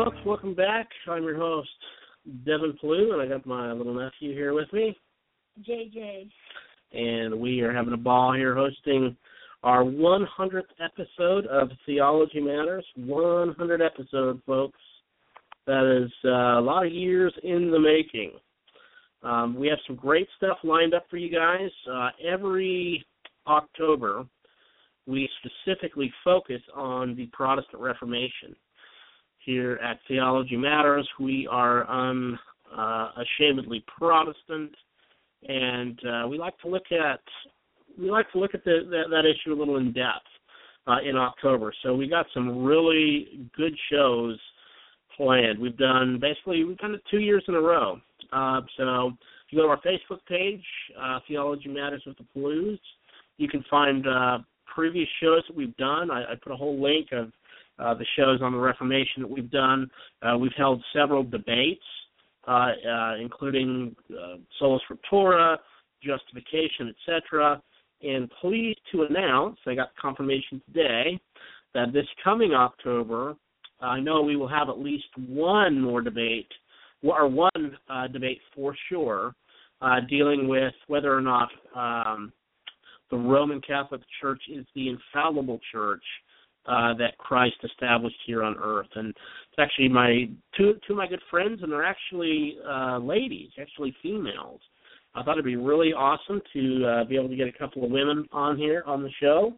Folks, 0.06 0.18
welcome 0.24 0.54
back. 0.54 0.88
I'm 1.08 1.24
your 1.24 1.36
host, 1.36 1.68
Devin 2.44 2.78
Pellew, 2.80 3.12
and 3.12 3.20
I 3.20 3.26
got 3.26 3.44
my 3.44 3.72
little 3.72 3.92
nephew 3.92 4.32
here 4.34 4.54
with 4.54 4.72
me. 4.72 4.96
JJ. 5.68 6.30
And 6.92 7.40
we 7.40 7.60
are 7.62 7.72
having 7.72 7.92
a 7.92 7.96
ball 7.96 8.32
here 8.32 8.54
hosting 8.54 9.16
our 9.64 9.82
100th 9.82 10.62
episode 10.80 11.46
of 11.46 11.70
Theology 11.86 12.38
Matters. 12.38 12.86
100 12.94 13.82
episode, 13.82 14.40
folks. 14.46 14.78
That 15.66 16.04
is 16.04 16.12
uh, 16.24 16.60
a 16.60 16.62
lot 16.62 16.86
of 16.86 16.92
years 16.92 17.34
in 17.42 17.72
the 17.72 17.80
making. 17.80 18.30
Um, 19.24 19.58
we 19.58 19.66
have 19.66 19.78
some 19.88 19.96
great 19.96 20.28
stuff 20.36 20.58
lined 20.62 20.94
up 20.94 21.06
for 21.10 21.16
you 21.16 21.36
guys. 21.36 21.70
Uh, 21.92 22.10
every 22.24 23.04
October, 23.48 24.24
we 25.08 25.28
specifically 25.40 26.12
focus 26.22 26.62
on 26.76 27.16
the 27.16 27.26
Protestant 27.32 27.82
Reformation. 27.82 28.54
Here 29.46 29.78
at 29.80 30.00
Theology 30.08 30.56
Matters, 30.56 31.08
we 31.20 31.46
are 31.48 31.88
unashamedly 31.88 33.84
uh, 33.86 33.92
Protestant, 33.96 34.74
and 35.46 36.00
uh, 36.04 36.26
we 36.26 36.36
like 36.36 36.58
to 36.62 36.68
look 36.68 36.90
at 36.90 37.20
we 37.96 38.10
like 38.10 38.30
to 38.32 38.40
look 38.40 38.56
at 38.56 38.64
the, 38.64 38.80
that, 38.90 39.04
that 39.08 39.24
issue 39.24 39.54
a 39.54 39.56
little 39.56 39.76
in 39.76 39.92
depth 39.92 40.26
uh, 40.88 40.96
in 41.08 41.16
October. 41.16 41.72
So 41.84 41.94
we 41.94 42.08
got 42.08 42.26
some 42.34 42.64
really 42.64 43.48
good 43.56 43.72
shows 43.88 44.36
planned. 45.16 45.60
We've 45.60 45.76
done 45.76 46.18
basically 46.20 46.64
we've 46.64 46.78
done 46.78 46.96
it 46.96 47.02
two 47.08 47.20
years 47.20 47.44
in 47.46 47.54
a 47.54 47.60
row. 47.60 48.00
Uh, 48.32 48.62
so 48.76 49.12
if 49.46 49.52
you 49.52 49.58
go 49.58 49.62
to 49.62 49.68
our 49.68 49.80
Facebook 49.80 50.26
page, 50.28 50.64
uh, 51.00 51.20
Theology 51.28 51.68
Matters 51.68 52.02
with 52.04 52.18
the 52.18 52.24
Pellews, 52.34 52.80
you 53.36 53.46
can 53.46 53.64
find 53.70 54.08
uh, 54.08 54.38
previous 54.74 55.08
shows 55.22 55.42
that 55.46 55.56
we've 55.56 55.76
done. 55.76 56.10
I, 56.10 56.32
I 56.32 56.34
put 56.42 56.50
a 56.50 56.56
whole 56.56 56.82
link 56.82 57.10
of 57.12 57.30
uh, 57.78 57.94
the 57.94 58.06
shows 58.16 58.40
on 58.42 58.52
the 58.52 58.58
Reformation 58.58 59.22
that 59.22 59.30
we've 59.30 59.50
done. 59.50 59.90
Uh, 60.22 60.36
we've 60.38 60.52
held 60.56 60.82
several 60.94 61.22
debates, 61.22 61.84
uh, 62.46 62.72
uh, 62.88 63.14
including 63.20 63.94
uh, 64.10 64.36
Sola 64.58 64.78
Scriptura, 64.88 65.56
justification, 66.02 66.94
etc. 67.08 67.60
And 68.02 68.30
pleased 68.40 68.80
to 68.92 69.02
announce, 69.02 69.58
I 69.66 69.74
got 69.74 69.96
confirmation 70.00 70.60
today, 70.66 71.18
that 71.74 71.92
this 71.92 72.06
coming 72.22 72.52
October, 72.52 73.34
I 73.80 74.00
know 74.00 74.22
we 74.22 74.36
will 74.36 74.48
have 74.48 74.68
at 74.68 74.78
least 74.78 75.06
one 75.16 75.80
more 75.80 76.00
debate, 76.00 76.48
or 77.02 77.28
one 77.28 77.76
uh, 77.90 78.06
debate 78.08 78.40
for 78.54 78.74
sure, 78.88 79.34
uh, 79.82 80.00
dealing 80.08 80.48
with 80.48 80.72
whether 80.86 81.14
or 81.14 81.20
not 81.20 81.48
um, 81.74 82.32
the 83.10 83.16
Roman 83.16 83.60
Catholic 83.60 84.00
Church 84.20 84.40
is 84.52 84.64
the 84.74 84.88
infallible 84.88 85.60
church 85.72 86.02
uh, 86.68 86.94
that 86.94 87.16
Christ 87.18 87.56
established 87.64 88.16
here 88.26 88.42
on 88.42 88.56
earth. 88.62 88.88
And 88.94 89.08
it's 89.10 89.58
actually 89.58 89.88
my 89.88 90.28
two 90.56 90.74
two 90.86 90.92
of 90.92 90.96
my 90.98 91.06
good 91.06 91.22
friends, 91.30 91.62
and 91.62 91.70
they're 91.70 91.84
actually 91.84 92.56
uh, 92.68 92.98
ladies, 92.98 93.50
actually 93.60 93.94
females. 94.02 94.60
I 95.14 95.22
thought 95.22 95.32
it'd 95.32 95.44
be 95.44 95.56
really 95.56 95.94
awesome 95.94 96.42
to 96.52 96.86
uh, 96.86 97.04
be 97.04 97.16
able 97.16 97.28
to 97.28 97.36
get 97.36 97.48
a 97.48 97.58
couple 97.58 97.84
of 97.84 97.90
women 97.90 98.26
on 98.32 98.58
here 98.58 98.82
on 98.86 99.02
the 99.02 99.10
show 99.20 99.54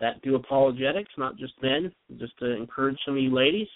that 0.00 0.20
do 0.22 0.34
apologetics, 0.34 1.12
not 1.16 1.36
just 1.36 1.52
men, 1.62 1.92
just 2.18 2.36
to 2.38 2.56
encourage 2.56 2.98
some 3.04 3.16
of 3.16 3.22
you 3.22 3.32
ladies. 3.34 3.68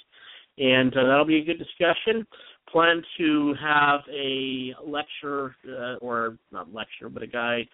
And 0.58 0.92
uh, 0.96 1.04
that'll 1.04 1.24
be 1.24 1.38
a 1.38 1.44
good 1.44 1.58
discussion. 1.58 2.26
Plan 2.70 3.02
to 3.18 3.54
have 3.60 4.00
a 4.12 4.72
lecture, 4.84 5.54
uh, 5.68 5.96
or 6.00 6.36
not 6.50 6.72
lecture, 6.72 7.08
but 7.08 7.22
a 7.22 7.26
guy, 7.26 7.66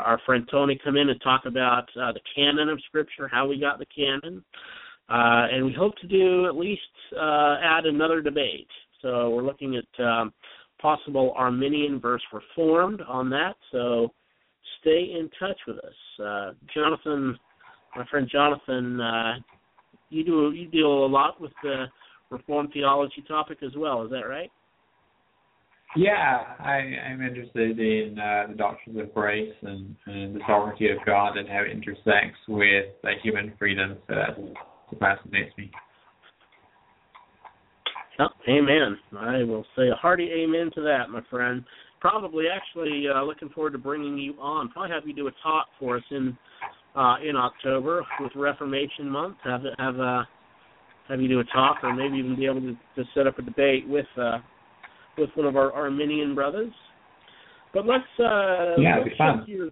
our, 0.00 0.20
friend 0.26 0.46
Tony, 0.50 0.78
come 0.82 0.96
in 0.96 1.08
and 1.08 1.20
talk 1.20 1.42
about 1.46 1.88
uh, 2.00 2.12
the 2.12 2.20
canon 2.34 2.68
of 2.68 2.80
Scripture, 2.88 3.28
how 3.28 3.46
we 3.46 3.58
got 3.58 3.78
the 3.78 3.86
canon. 3.86 4.44
Uh, 5.08 5.46
and 5.52 5.64
we 5.64 5.72
hope 5.72 5.96
to 5.98 6.06
do 6.06 6.46
at 6.46 6.56
least 6.56 6.80
uh, 7.16 7.56
add 7.62 7.86
another 7.86 8.20
debate. 8.20 8.68
So 9.02 9.30
we're 9.30 9.44
looking 9.44 9.76
at 9.76 10.04
um, 10.04 10.32
possible 10.80 11.32
Arminian 11.36 12.00
verse 12.00 12.22
reformed 12.32 13.00
on 13.02 13.30
that. 13.30 13.54
So 13.70 14.12
stay 14.80 15.14
in 15.18 15.30
touch 15.38 15.58
with 15.66 15.78
us. 15.78 16.24
Uh, 16.24 16.50
Jonathan, 16.74 17.38
my 17.94 18.04
friend 18.06 18.28
Jonathan, 18.30 19.00
uh, 19.00 19.34
you 20.10 20.24
do 20.24 20.52
you 20.52 20.66
deal 20.68 21.04
a 21.04 21.06
lot 21.06 21.40
with 21.40 21.52
the 21.62 21.86
Reformed 22.30 22.70
theology 22.72 23.24
topic 23.28 23.58
as 23.62 23.70
well. 23.76 24.04
Is 24.04 24.10
that 24.10 24.26
right? 24.26 24.50
Yeah, 25.96 26.42
I, 26.58 26.82
I'm 27.10 27.22
interested 27.22 27.78
in 27.78 28.18
uh, 28.18 28.50
the 28.50 28.56
doctrines 28.56 28.98
of 29.00 29.14
grace 29.14 29.54
and, 29.62 29.96
and, 30.06 30.36
the 30.36 30.40
sovereignty 30.46 30.90
of 30.90 30.98
God 31.06 31.38
and 31.38 31.48
how 31.48 31.62
it 31.62 31.70
intersects 31.70 32.38
with 32.48 32.86
uh, 33.02 33.08
human 33.22 33.54
freedom. 33.58 33.96
So 34.06 34.14
that 34.14 34.36
fascinates 35.00 35.56
me. 35.56 35.70
Oh, 38.18 38.28
amen. 38.48 38.98
I 39.18 39.42
will 39.42 39.64
say 39.76 39.88
a 39.88 39.94
hearty 39.94 40.30
amen 40.32 40.70
to 40.74 40.82
that, 40.82 41.10
my 41.10 41.20
friend. 41.30 41.64
Probably, 42.00 42.44
actually, 42.54 43.04
uh, 43.14 43.22
looking 43.22 43.48
forward 43.50 43.72
to 43.72 43.78
bringing 43.78 44.18
you 44.18 44.34
on. 44.40 44.68
Probably 44.68 44.90
have 44.90 45.06
you 45.06 45.14
do 45.14 45.28
a 45.28 45.32
talk 45.42 45.66
for 45.78 45.96
us 45.96 46.04
in 46.10 46.36
uh, 46.94 47.16
in 47.26 47.36
October 47.36 48.06
with 48.20 48.32
Reformation 48.34 49.08
Month. 49.08 49.36
Have 49.44 49.62
have 49.78 50.00
uh, 50.00 50.22
have 51.08 51.20
you 51.20 51.28
do 51.28 51.40
a 51.40 51.44
talk, 51.44 51.78
or 51.82 51.94
maybe 51.94 52.16
even 52.16 52.36
be 52.36 52.46
able 52.46 52.60
to, 52.60 52.76
to 52.96 53.04
set 53.14 53.26
up 53.26 53.38
a 53.38 53.42
debate 53.42 53.86
with 53.88 54.06
uh, 54.18 54.38
with 55.18 55.30
one 55.34 55.46
of 55.46 55.56
our 55.56 55.72
Arminian 55.72 56.34
brothers. 56.34 56.72
But 57.72 57.86
let's 57.86 58.04
uh, 58.18 58.76
yeah, 58.78 58.96
let's 58.98 59.10
be 59.10 59.14
fun. 59.18 59.44
Your, 59.46 59.70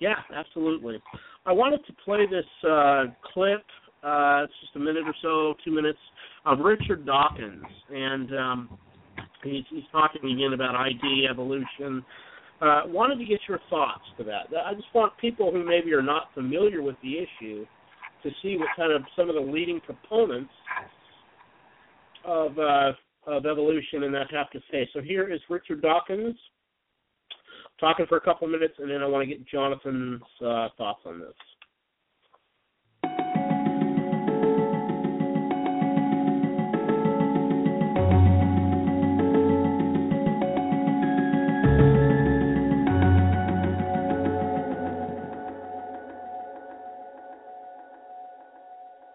yeah, 0.00 0.16
absolutely. 0.34 1.00
I 1.46 1.52
wanted 1.52 1.80
to 1.86 1.92
play 2.04 2.26
this 2.30 2.44
uh, 2.68 3.04
clip. 3.32 3.62
Uh, 4.02 4.42
it's 4.44 4.52
just 4.60 4.74
a 4.74 4.80
minute 4.80 5.04
or 5.06 5.14
so, 5.22 5.54
two 5.64 5.72
minutes 5.72 5.98
of 6.44 6.58
Richard 6.58 7.06
Dawkins, 7.06 7.64
and 7.88 8.36
um, 8.36 8.78
he's, 9.44 9.62
he's 9.70 9.84
talking 9.92 10.28
again 10.32 10.54
about 10.54 10.74
ID 10.74 11.28
evolution. 11.30 12.04
Uh, 12.60 12.82
wanted 12.86 13.18
to 13.18 13.24
get 13.24 13.38
your 13.48 13.60
thoughts 13.70 14.02
to 14.18 14.24
that. 14.24 14.46
I 14.66 14.74
just 14.74 14.88
want 14.92 15.16
people 15.18 15.52
who 15.52 15.64
maybe 15.64 15.92
are 15.92 16.02
not 16.02 16.34
familiar 16.34 16.82
with 16.82 16.96
the 17.02 17.18
issue 17.18 17.64
to 18.22 18.30
see 18.42 18.56
what 18.56 18.68
kind 18.76 18.92
of 18.92 19.02
some 19.16 19.28
of 19.28 19.34
the 19.34 19.40
leading 19.40 19.80
proponents 19.80 20.52
of 22.24 22.58
uh, 22.58 22.92
of 23.26 23.46
evolution 23.46 24.04
and 24.04 24.14
that 24.14 24.30
have 24.32 24.50
to 24.50 24.60
say. 24.70 24.88
So 24.92 25.00
here 25.00 25.32
is 25.32 25.40
Richard 25.48 25.82
Dawkins 25.82 26.36
talking 27.78 28.06
for 28.08 28.16
a 28.16 28.20
couple 28.20 28.46
of 28.46 28.52
minutes, 28.52 28.74
and 28.78 28.90
then 28.90 29.02
I 29.02 29.06
want 29.06 29.28
to 29.28 29.34
get 29.34 29.46
Jonathan's 29.46 30.22
uh, 30.44 30.68
thoughts 30.76 31.00
on 31.04 31.20
this. 31.20 31.34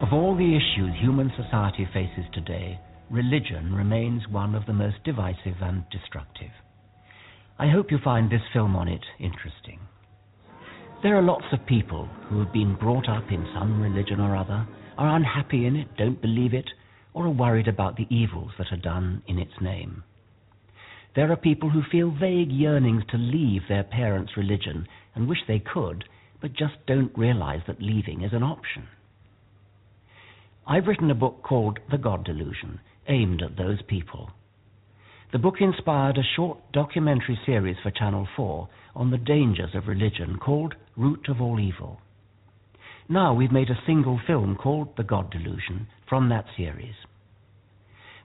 Of 0.00 0.14
all 0.14 0.34
the 0.34 0.56
issues 0.56 0.94
human 1.00 1.30
society 1.36 1.86
faces 1.92 2.24
today, 2.32 2.78
religion 3.10 3.74
remains 3.74 4.22
one 4.28 4.54
of 4.54 4.66
the 4.66 4.72
most 4.72 4.96
divisive 5.04 5.56
and 5.60 5.84
destructive. 5.90 6.50
I 7.58 7.68
hope 7.68 7.90
you 7.90 7.98
find 8.02 8.30
this 8.30 8.42
film 8.52 8.76
on 8.76 8.88
it 8.88 9.04
interesting. 9.18 9.80
There 11.02 11.16
are 11.16 11.22
lots 11.22 11.44
of 11.52 11.66
people 11.66 12.06
who 12.28 12.40
have 12.40 12.52
been 12.52 12.76
brought 12.76 13.08
up 13.08 13.30
in 13.30 13.48
some 13.54 13.80
religion 13.80 14.20
or 14.20 14.36
other, 14.36 14.66
are 14.96 15.16
unhappy 15.16 15.64
in 15.66 15.76
it, 15.76 15.96
don't 15.96 16.20
believe 16.20 16.52
it, 16.52 16.68
or 17.14 17.26
are 17.26 17.30
worried 17.30 17.68
about 17.68 17.96
the 17.96 18.06
evils 18.10 18.50
that 18.58 18.72
are 18.72 18.76
done 18.76 19.22
in 19.26 19.38
its 19.38 19.52
name. 19.60 20.02
There 21.14 21.30
are 21.32 21.36
people 21.36 21.70
who 21.70 21.82
feel 21.90 22.10
vague 22.10 22.50
yearnings 22.52 23.04
to 23.10 23.16
leave 23.16 23.62
their 23.68 23.84
parents' 23.84 24.36
religion 24.36 24.86
and 25.14 25.28
wish 25.28 25.38
they 25.46 25.60
could, 25.60 26.04
but 26.40 26.52
just 26.52 26.74
don't 26.86 27.16
realize 27.16 27.60
that 27.66 27.82
leaving 27.82 28.22
is 28.22 28.32
an 28.32 28.42
option. 28.42 28.86
I've 30.66 30.86
written 30.86 31.10
a 31.10 31.14
book 31.14 31.42
called 31.42 31.78
The 31.90 31.98
God 31.98 32.24
Delusion, 32.24 32.80
aimed 33.08 33.42
at 33.42 33.56
those 33.56 33.80
people. 33.88 34.30
The 35.32 35.38
book 35.38 35.56
inspired 35.60 36.16
a 36.16 36.22
short 36.36 36.58
documentary 36.72 37.38
series 37.44 37.76
for 37.82 37.90
Channel 37.90 38.26
4 38.36 38.68
on 38.96 39.10
the 39.10 39.18
dangers 39.18 39.74
of 39.74 39.86
religion 39.86 40.38
called 40.38 40.74
Root 40.96 41.28
of 41.28 41.40
All 41.40 41.60
Evil. 41.60 42.00
Now 43.08 43.34
we've 43.34 43.52
made 43.52 43.70
a 43.70 43.82
single 43.86 44.20
film 44.26 44.56
called 44.56 44.96
The 44.96 45.04
God 45.04 45.30
Delusion 45.30 45.86
from 46.08 46.28
that 46.30 46.46
series. 46.56 46.94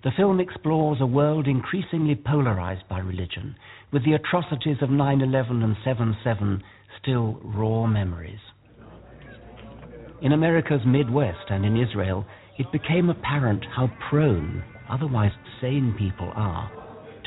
The 0.03 0.11
film 0.17 0.39
explores 0.39 0.99
a 0.99 1.05
world 1.05 1.47
increasingly 1.47 2.15
polarized 2.15 2.87
by 2.89 2.99
religion, 2.99 3.55
with 3.91 4.03
the 4.03 4.13
atrocities 4.13 4.81
of 4.81 4.89
9 4.89 5.21
11 5.21 5.63
and 5.63 5.77
7 5.83 6.17
7 6.23 6.63
still 7.01 7.39
raw 7.43 7.85
memories. 7.85 8.39
In 10.21 10.33
America's 10.33 10.85
Midwest 10.85 11.49
and 11.49 11.65
in 11.65 11.77
Israel, 11.77 12.25
it 12.57 12.71
became 12.71 13.09
apparent 13.09 13.63
how 13.75 13.89
prone 14.09 14.63
otherwise 14.89 15.31
sane 15.61 15.93
people 15.97 16.31
are 16.35 16.71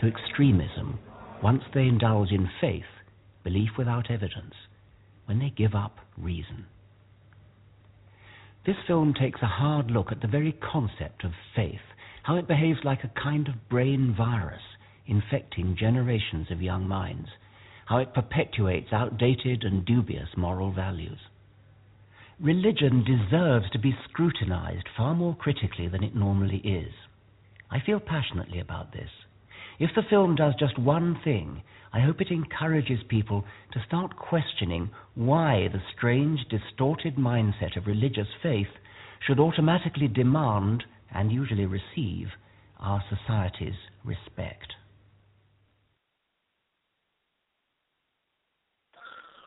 to 0.00 0.06
extremism 0.06 0.98
once 1.42 1.62
they 1.74 1.82
indulge 1.82 2.30
in 2.30 2.48
faith, 2.60 2.84
belief 3.44 3.70
without 3.78 4.10
evidence, 4.10 4.54
when 5.26 5.38
they 5.38 5.50
give 5.50 5.74
up 5.74 5.98
reason. 6.16 6.66
This 8.66 8.76
film 8.86 9.14
takes 9.14 9.40
a 9.42 9.46
hard 9.46 9.90
look 9.90 10.10
at 10.10 10.20
the 10.20 10.28
very 10.28 10.52
concept 10.52 11.24
of 11.24 11.32
faith, 11.54 11.80
how 12.24 12.36
it 12.36 12.48
behaves 12.48 12.80
like 12.84 13.04
a 13.04 13.20
kind 13.22 13.48
of 13.48 13.68
brain 13.68 14.14
virus 14.16 14.62
infecting 15.06 15.76
generations 15.78 16.50
of 16.50 16.60
young 16.60 16.88
minds, 16.88 17.28
how 17.86 17.98
it 17.98 18.12
perpetuates 18.12 18.92
outdated 18.92 19.62
and 19.62 19.84
dubious 19.84 20.28
moral 20.36 20.72
values. 20.72 21.18
religion 22.40 23.04
deserves 23.04 23.70
to 23.70 23.78
be 23.78 23.96
scrutinized 24.08 24.86
far 24.96 25.14
more 25.14 25.34
critically 25.36 25.88
than 25.88 26.02
it 26.02 26.14
normally 26.14 26.58
is. 26.58 26.92
I 27.70 27.80
feel 27.84 28.00
passionately 28.00 28.60
about 28.60 28.92
this. 28.92 29.10
If 29.78 29.90
the 29.94 30.02
film 30.08 30.36
does 30.36 30.54
just 30.58 30.78
one 30.78 31.20
thing, 31.24 31.62
I 31.92 32.00
hope 32.00 32.20
it 32.20 32.30
encourages 32.30 33.00
people 33.08 33.44
to 33.72 33.84
start 33.86 34.16
questioning 34.16 34.90
why 35.14 35.68
the 35.72 35.82
strange, 35.96 36.40
distorted 36.48 37.16
mindset 37.16 37.76
of 37.76 37.86
religious 37.86 38.28
faith 38.42 38.68
should 39.26 39.40
automatically 39.40 40.08
demand, 40.08 40.84
and 41.12 41.32
usually 41.32 41.66
receive, 41.66 42.28
our 42.78 43.02
society's 43.08 43.74
respect. 44.04 44.72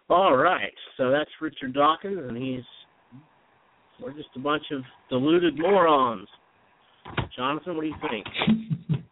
All 0.09 0.35
right, 0.35 0.73
so 0.97 1.11
that's 1.11 1.29
Richard 1.39 1.73
Dawkins, 1.73 2.17
and 2.27 2.35
he's 2.35 2.63
we're 4.01 4.13
just 4.13 4.29
a 4.35 4.39
bunch 4.39 4.63
of 4.71 4.81
deluded 5.09 5.59
morons. 5.59 6.27
Jonathan, 7.35 7.75
what 7.75 7.81
do 7.83 7.87
you 7.87 7.95
think? 8.09 8.25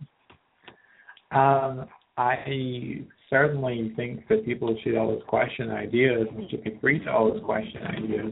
Um, 1.29 1.87
I 2.17 3.01
certainly 3.29 3.91
think 3.95 4.27
that 4.29 4.45
people 4.45 4.75
should 4.83 4.95
always 4.97 5.21
question 5.27 5.69
ideas 5.69 6.27
and 6.35 6.49
should 6.49 6.63
be 6.63 6.77
free 6.79 6.99
to 6.99 7.11
always 7.11 7.43
question 7.43 7.83
ideas. 7.83 8.31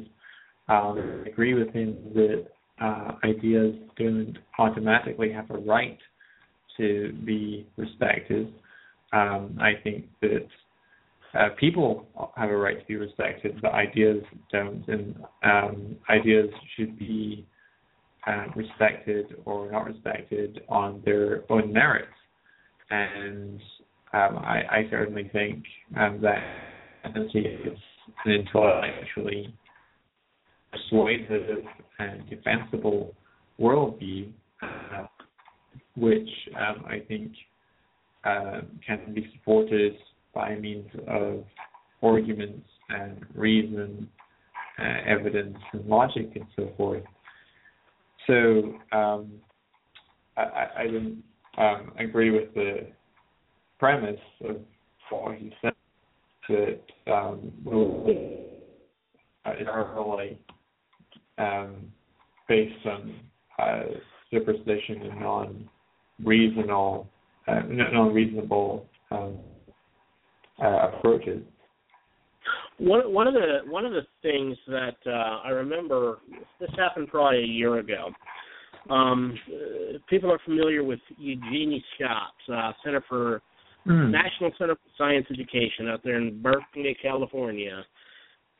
Um, 0.68 1.24
I 1.26 1.30
agree 1.30 1.54
with 1.54 1.74
him 1.74 1.98
that 2.14 2.46
uh, 2.82 3.12
ideas 3.24 3.76
don't 3.98 4.38
automatically 4.58 5.32
have 5.32 5.50
a 5.52 5.58
right 5.58 6.00
to 6.78 7.14
be 7.26 7.68
respected. 7.78 8.54
Um, 9.14 9.58
I 9.62 9.74
think 9.84 10.06
that 10.22 10.48
uh, 11.38 11.50
people 11.60 12.08
have 12.36 12.50
a 12.50 12.58
right 12.58 12.80
to 12.80 12.86
be 12.86 12.96
respected, 12.96 13.62
but 13.62 13.74
ideas 13.74 14.24
don't, 14.52 14.86
and 14.88 15.16
um, 15.44 15.96
ideas 16.10 16.50
should 16.76 16.98
be 16.98 17.46
uh, 18.28 18.46
respected 18.56 19.36
or 19.46 19.72
not 19.72 19.86
respected 19.86 20.62
on 20.70 21.02
their 21.06 21.44
own 21.50 21.72
merits. 21.72 22.08
And 22.90 23.60
um, 24.14 24.38
I, 24.38 24.62
I, 24.70 24.88
certainly 24.90 25.30
think 25.34 25.64
um, 26.00 26.22
that 26.22 26.42
is 27.16 27.78
an 28.26 28.32
intellectually 28.32 29.54
persuasive 30.72 31.66
and 32.00 32.30
defensible 32.30 33.14
worldview, 33.60 34.32
uh, 34.62 35.08
which 35.96 36.30
um, 36.56 36.86
I 36.88 37.00
think 37.08 37.32
uh, 38.24 38.62
can 38.86 39.14
be 39.14 39.30
supported 39.34 39.94
by 40.34 40.56
means 40.56 40.90
of 41.08 41.44
arguments 42.02 42.68
and 42.90 43.26
reason, 43.34 44.10
uh, 44.80 44.84
evidence 45.08 45.58
and 45.74 45.86
logic 45.86 46.32
and 46.36 46.46
so 46.56 46.70
forth. 46.78 47.04
So 48.28 48.76
um, 48.92 49.32
I, 50.38 50.68
I 50.78 50.88
don't 50.88 51.24
um, 51.58 51.92
agree 51.98 52.32
with 52.32 52.54
the 52.54 52.88
premise 53.80 54.20
of 54.48 54.58
what 55.10 55.36
he 55.36 55.54
said 55.62 55.74
that 56.50 56.80
um, 57.12 57.52
uh, 59.46 59.52
is 59.54 59.68
really 59.68 60.40
um, 61.38 61.92
based 62.48 62.86
on 62.86 63.16
uh, 63.60 63.84
superstition 64.32 65.02
and 65.04 65.20
non-reasonable, 65.20 67.08
uh, 67.48 67.62
non-reasonable 67.68 68.86
um, 69.12 69.38
uh, 70.62 70.90
approaches. 70.90 71.42
One 72.78 73.14
one 73.14 73.28
of 73.28 73.34
the 73.34 73.60
one 73.70 73.86
of 73.86 73.94
the 73.94 74.06
things 74.22 74.58
that 74.68 74.98
uh, 75.06 75.42
I 75.46 75.50
remember 75.50 76.18
this 76.60 76.70
happened 76.78 77.08
probably 77.08 77.40
a 77.40 77.48
year 77.48 77.80
ago. 77.80 78.10
Um, 78.90 79.38
people 80.10 80.32
are 80.32 80.40
familiar 80.46 80.84
with 80.84 81.00
Eugenie 81.18 81.84
Scott, 81.96 82.34
uh, 82.54 82.72
Center 82.84 83.04
for 83.08 83.42
mm. 83.88 84.12
National 84.12 84.52
Center 84.58 84.76
for 84.76 84.90
Science 84.98 85.26
Education 85.32 85.88
out 85.90 86.02
there 86.04 86.18
in 86.18 86.42
Berkeley, 86.42 86.96
California. 87.02 87.84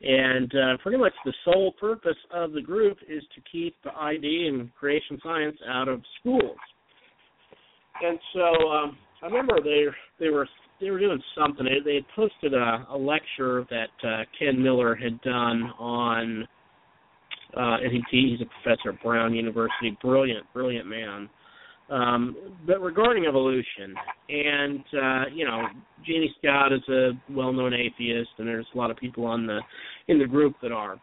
And 0.02 0.52
uh, 0.54 0.76
pretty 0.82 0.98
much 0.98 1.12
the 1.24 1.32
sole 1.44 1.72
purpose 1.80 2.18
of 2.30 2.52
the 2.52 2.60
group 2.60 2.98
is 3.08 3.22
to 3.34 3.40
keep 3.50 3.74
the 3.82 3.92
ID 3.94 4.48
and 4.48 4.74
creation 4.74 5.18
science 5.22 5.56
out 5.68 5.88
of 5.88 6.02
schools. 6.20 6.58
And 8.02 8.18
so 8.34 8.70
um, 8.70 8.98
I 9.22 9.26
remember 9.26 9.54
they 9.62 9.86
they 10.20 10.28
were 10.28 10.46
they 10.80 10.90
were 10.90 10.98
doing 10.98 11.22
something. 11.36 11.66
They, 11.84 11.94
had 11.94 12.04
posted 12.14 12.54
a, 12.54 12.86
a 12.90 12.96
lecture 12.96 13.66
that 13.70 14.08
uh, 14.08 14.24
Ken 14.38 14.62
Miller 14.62 14.94
had 14.94 15.20
done 15.22 15.70
on, 15.78 16.46
uh, 17.56 17.76
and 17.82 17.92
he, 17.92 18.02
he's 18.10 18.40
a 18.40 18.62
professor 18.62 18.90
at 18.90 19.02
Brown 19.02 19.34
University, 19.34 19.96
brilliant, 20.02 20.44
brilliant 20.52 20.86
man. 20.86 21.28
Um, 21.88 22.36
but 22.66 22.80
regarding 22.80 23.26
evolution, 23.26 23.94
and 24.28 24.80
uh, 24.80 25.24
you 25.32 25.44
know, 25.44 25.62
Jeannie 26.04 26.34
Scott 26.38 26.72
is 26.72 26.82
a 26.88 27.10
well-known 27.30 27.72
atheist, 27.74 28.30
and 28.38 28.48
there's 28.48 28.66
a 28.74 28.78
lot 28.78 28.90
of 28.90 28.96
people 28.96 29.24
on 29.24 29.46
the 29.46 29.60
in 30.08 30.18
the 30.18 30.26
group 30.26 30.56
that 30.62 30.72
are. 30.72 31.00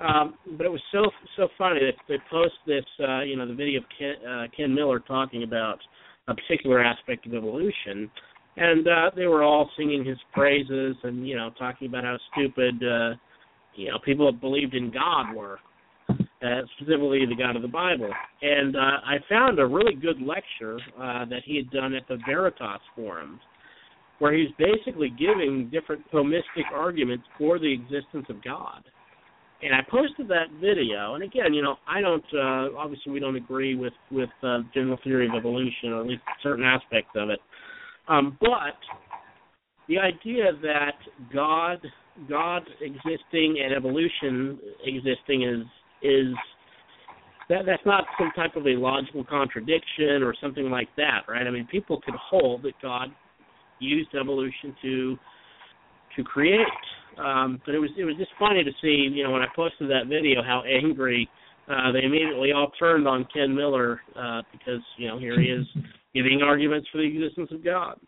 Um, 0.00 0.34
but 0.56 0.64
it 0.64 0.70
was 0.70 0.80
so 0.92 1.10
so 1.36 1.48
funny 1.58 1.80
that 1.80 1.94
they 2.08 2.18
post 2.30 2.54
this, 2.66 2.84
uh, 3.00 3.22
you 3.22 3.36
know, 3.36 3.46
the 3.46 3.54
video 3.54 3.80
of 3.80 3.86
Ken, 3.98 4.14
uh, 4.26 4.44
Ken 4.56 4.72
Miller 4.72 5.00
talking 5.00 5.42
about 5.42 5.78
a 6.28 6.34
particular 6.34 6.82
aspect 6.82 7.26
of 7.26 7.34
evolution, 7.34 8.08
and 8.56 8.86
uh, 8.86 9.10
they 9.16 9.26
were 9.26 9.42
all 9.42 9.70
singing 9.76 10.04
his 10.04 10.18
praises 10.32 10.96
and 11.02 11.26
you 11.26 11.36
know 11.36 11.50
talking 11.58 11.88
about 11.88 12.04
how 12.04 12.16
stupid 12.32 12.74
uh, 12.82 13.14
you 13.74 13.90
know 13.90 13.98
people 14.04 14.30
that 14.30 14.40
believed 14.40 14.74
in 14.74 14.90
God 14.90 15.34
were, 15.34 15.58
uh, 16.10 16.62
specifically 16.76 17.24
the 17.26 17.36
God 17.36 17.56
of 17.56 17.62
the 17.62 17.68
Bible. 17.68 18.10
And 18.42 18.76
uh, 18.76 18.78
I 18.78 19.16
found 19.28 19.58
a 19.58 19.66
really 19.66 19.94
good 19.94 20.20
lecture 20.20 20.78
uh, 20.98 21.24
that 21.26 21.42
he 21.44 21.56
had 21.56 21.70
done 21.70 21.94
at 21.94 22.06
the 22.08 22.18
Veritas 22.26 22.80
forums, 22.94 23.40
where 24.18 24.34
he's 24.34 24.50
basically 24.58 25.10
giving 25.10 25.70
different 25.72 26.02
Thomistic 26.12 26.70
arguments 26.74 27.24
for 27.38 27.58
the 27.58 27.72
existence 27.72 28.26
of 28.28 28.42
God. 28.44 28.82
And 29.62 29.72
I 29.72 29.78
posted 29.88 30.26
that 30.26 30.50
video, 30.60 31.14
and 31.14 31.22
again, 31.22 31.54
you 31.54 31.62
know, 31.62 31.76
I 31.86 32.00
don't. 32.00 32.24
Uh, 32.34 32.76
obviously, 32.76 33.12
we 33.12 33.20
don't 33.20 33.36
agree 33.36 33.76
with 33.76 33.92
with 34.10 34.28
uh, 34.42 34.58
general 34.74 34.98
theory 35.04 35.28
of 35.28 35.34
evolution, 35.36 35.92
or 35.92 36.00
at 36.00 36.06
least 36.08 36.22
certain 36.42 36.64
aspects 36.64 37.12
of 37.14 37.30
it. 37.30 37.38
Um, 38.12 38.36
but 38.40 38.76
the 39.88 39.98
idea 39.98 40.52
that 40.62 40.96
God, 41.32 41.78
God 42.28 42.62
existing 42.80 43.62
and 43.64 43.74
evolution 43.74 44.58
existing 44.84 45.42
is 45.42 45.66
is 46.02 46.34
that 47.48 47.62
that's 47.64 47.84
not 47.86 48.04
some 48.18 48.30
type 48.34 48.56
of 48.56 48.66
a 48.66 48.70
logical 48.70 49.24
contradiction 49.24 50.22
or 50.22 50.34
something 50.40 50.68
like 50.70 50.88
that, 50.96 51.20
right? 51.28 51.46
I 51.46 51.50
mean, 51.50 51.66
people 51.70 52.00
could 52.04 52.14
hold 52.14 52.62
that 52.64 52.74
God 52.82 53.08
used 53.78 54.10
evolution 54.14 54.76
to 54.82 55.16
to 56.16 56.22
create. 56.22 56.66
Um, 57.18 57.60
but 57.64 57.74
it 57.74 57.78
was 57.78 57.90
it 57.96 58.04
was 58.04 58.16
just 58.16 58.30
funny 58.38 58.62
to 58.62 58.70
see, 58.82 59.08
you 59.10 59.24
know, 59.24 59.30
when 59.30 59.42
I 59.42 59.48
posted 59.56 59.88
that 59.90 60.06
video, 60.08 60.42
how 60.42 60.62
angry 60.64 61.28
uh, 61.68 61.92
they 61.92 62.02
immediately 62.02 62.52
all 62.52 62.70
turned 62.78 63.08
on 63.08 63.26
Ken 63.32 63.54
Miller 63.54 64.00
uh, 64.16 64.42
because 64.52 64.82
you 64.98 65.08
know 65.08 65.18
here 65.18 65.40
he 65.40 65.46
is 65.46 65.66
giving 66.14 66.42
arguments 66.42 66.88
for 66.90 66.98
the 66.98 67.04
existence 67.04 67.50
of 67.52 67.64
God. 67.64 67.98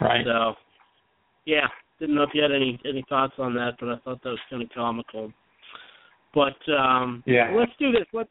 Right. 0.00 0.24
So, 0.24 0.54
yeah, 1.46 1.68
didn't 2.00 2.16
know 2.16 2.24
if 2.24 2.30
you 2.34 2.42
had 2.42 2.52
any 2.52 2.80
any 2.84 3.04
thoughts 3.08 3.34
on 3.38 3.54
that, 3.54 3.72
but 3.78 3.88
I 3.88 3.96
thought 3.98 4.22
that 4.22 4.30
was 4.30 4.38
kind 4.50 4.62
of 4.62 4.68
comical. 4.74 5.32
But 6.34 6.56
um, 6.72 7.22
yeah, 7.26 7.52
let's 7.56 7.72
do 7.78 7.92
this. 7.92 8.06
Let's 8.12 8.28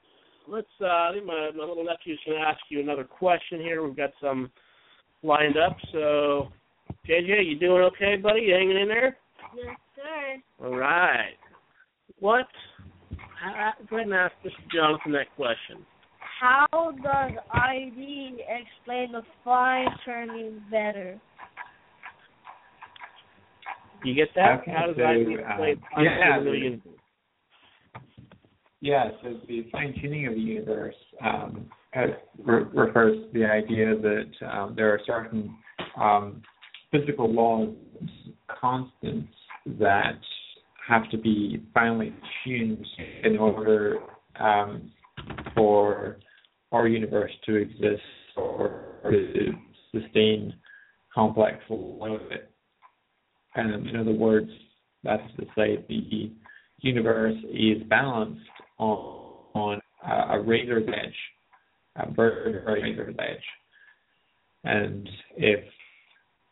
let's. 0.47 0.67
Uh, 0.81 0.85
I 0.85 1.11
think 1.13 1.25
my 1.25 1.51
my 1.55 1.63
little 1.63 1.85
nephew's 1.85 2.19
going 2.25 2.39
to 2.39 2.45
ask 2.45 2.59
you 2.69 2.81
another 2.81 3.05
question 3.05 3.59
here. 3.59 3.83
We've 3.83 3.95
got 3.95 4.11
some 4.21 4.51
lined 5.23 5.55
up. 5.57 5.77
So, 5.93 6.49
JJ, 7.07 7.47
you 7.47 7.57
doing 7.57 7.81
okay, 7.83 8.17
buddy? 8.17 8.41
You 8.41 8.53
hanging 8.53 8.77
in 8.77 8.87
there? 8.89 9.17
Yes, 9.55 9.77
sir. 9.95 10.65
All 10.65 10.75
right. 10.75 11.37
What? 12.19 12.47
I, 13.43 13.47
I, 13.47 13.71
go 13.89 13.97
ahead 13.97 14.07
and 14.07 14.15
ask 14.15 14.33
Mr. 14.45 14.71
Jonathan 14.73 15.11
that 15.13 15.35
question. 15.35 15.85
How 16.39 16.67
does 16.71 17.31
ID 17.51 18.37
explain 18.47 19.11
the 19.11 19.21
fly 19.43 19.85
turning 20.05 20.61
better? 20.71 21.19
You 24.03 24.15
get 24.15 24.29
that? 24.35 24.61
Okay, 24.61 24.71
How 24.71 24.87
does 24.87 24.95
so, 24.97 25.03
ID 25.03 25.25
um, 25.25 25.39
explain 25.39 25.81
yeah, 26.03 26.39
the 26.39 26.51
universe? 26.51 26.79
Yeah, 28.81 29.09
so 29.21 29.39
the 29.47 29.65
fine 29.71 29.93
tuning 30.01 30.27
of 30.27 30.33
the 30.33 30.41
universe 30.41 30.95
um, 31.23 31.67
has, 31.91 32.09
re- 32.43 32.65
refers 32.73 33.17
to 33.17 33.39
the 33.39 33.45
idea 33.45 33.95
that 33.95 34.47
um, 34.51 34.73
there 34.75 34.89
are 34.89 34.99
certain 35.05 35.55
um, 35.97 36.41
physical 36.91 37.31
laws, 37.31 37.69
constants 38.59 39.31
that 39.79 40.19
have 40.87 41.09
to 41.11 41.17
be 41.17 41.63
finely 41.73 42.13
tuned 42.43 42.85
in 43.23 43.37
order 43.37 43.99
um, 44.39 44.91
for 45.55 46.17
our 46.71 46.87
universe 46.87 47.31
to 47.45 47.55
exist 47.55 48.01
or 48.35 48.99
to 49.03 49.51
sustain 49.91 50.53
complex 51.13 51.57
life 51.69 52.19
Um, 53.55 53.87
in 53.87 53.95
other 53.95 54.11
words, 54.11 54.49
that 55.03 55.19
is 55.21 55.31
to 55.37 55.45
say, 55.55 55.85
the 55.87 56.31
universe 56.79 57.37
is 57.51 57.83
balanced 57.87 58.41
on, 58.79 58.97
on 59.53 59.81
a, 60.05 60.37
a 60.37 60.41
razor's 60.41 60.87
edge, 60.87 61.15
a 61.97 62.11
very 62.11 62.59
razor's 62.65 63.15
edge. 63.19 63.45
And 64.63 65.07
if 65.37 65.63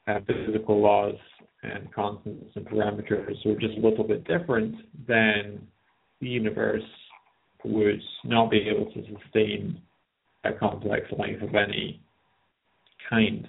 uh, 0.08 0.20
physical 0.28 0.82
laws 0.82 1.16
and 1.64 1.94
constants 1.94 2.52
and 2.56 2.66
parameters 2.66 3.46
were 3.46 3.56
just 3.56 3.78
a 3.78 3.82
little 3.88 4.04
bit 4.04 4.26
different, 4.26 4.76
then 5.08 5.62
the 6.20 6.28
universe 6.28 6.84
would 7.64 8.02
not 8.24 8.50
be 8.50 8.68
able 8.70 8.92
to 8.92 9.04
sustain 9.06 9.80
a 10.44 10.52
complex 10.54 11.06
life 11.18 11.42
of 11.42 11.54
any 11.56 12.02
kind. 13.10 13.48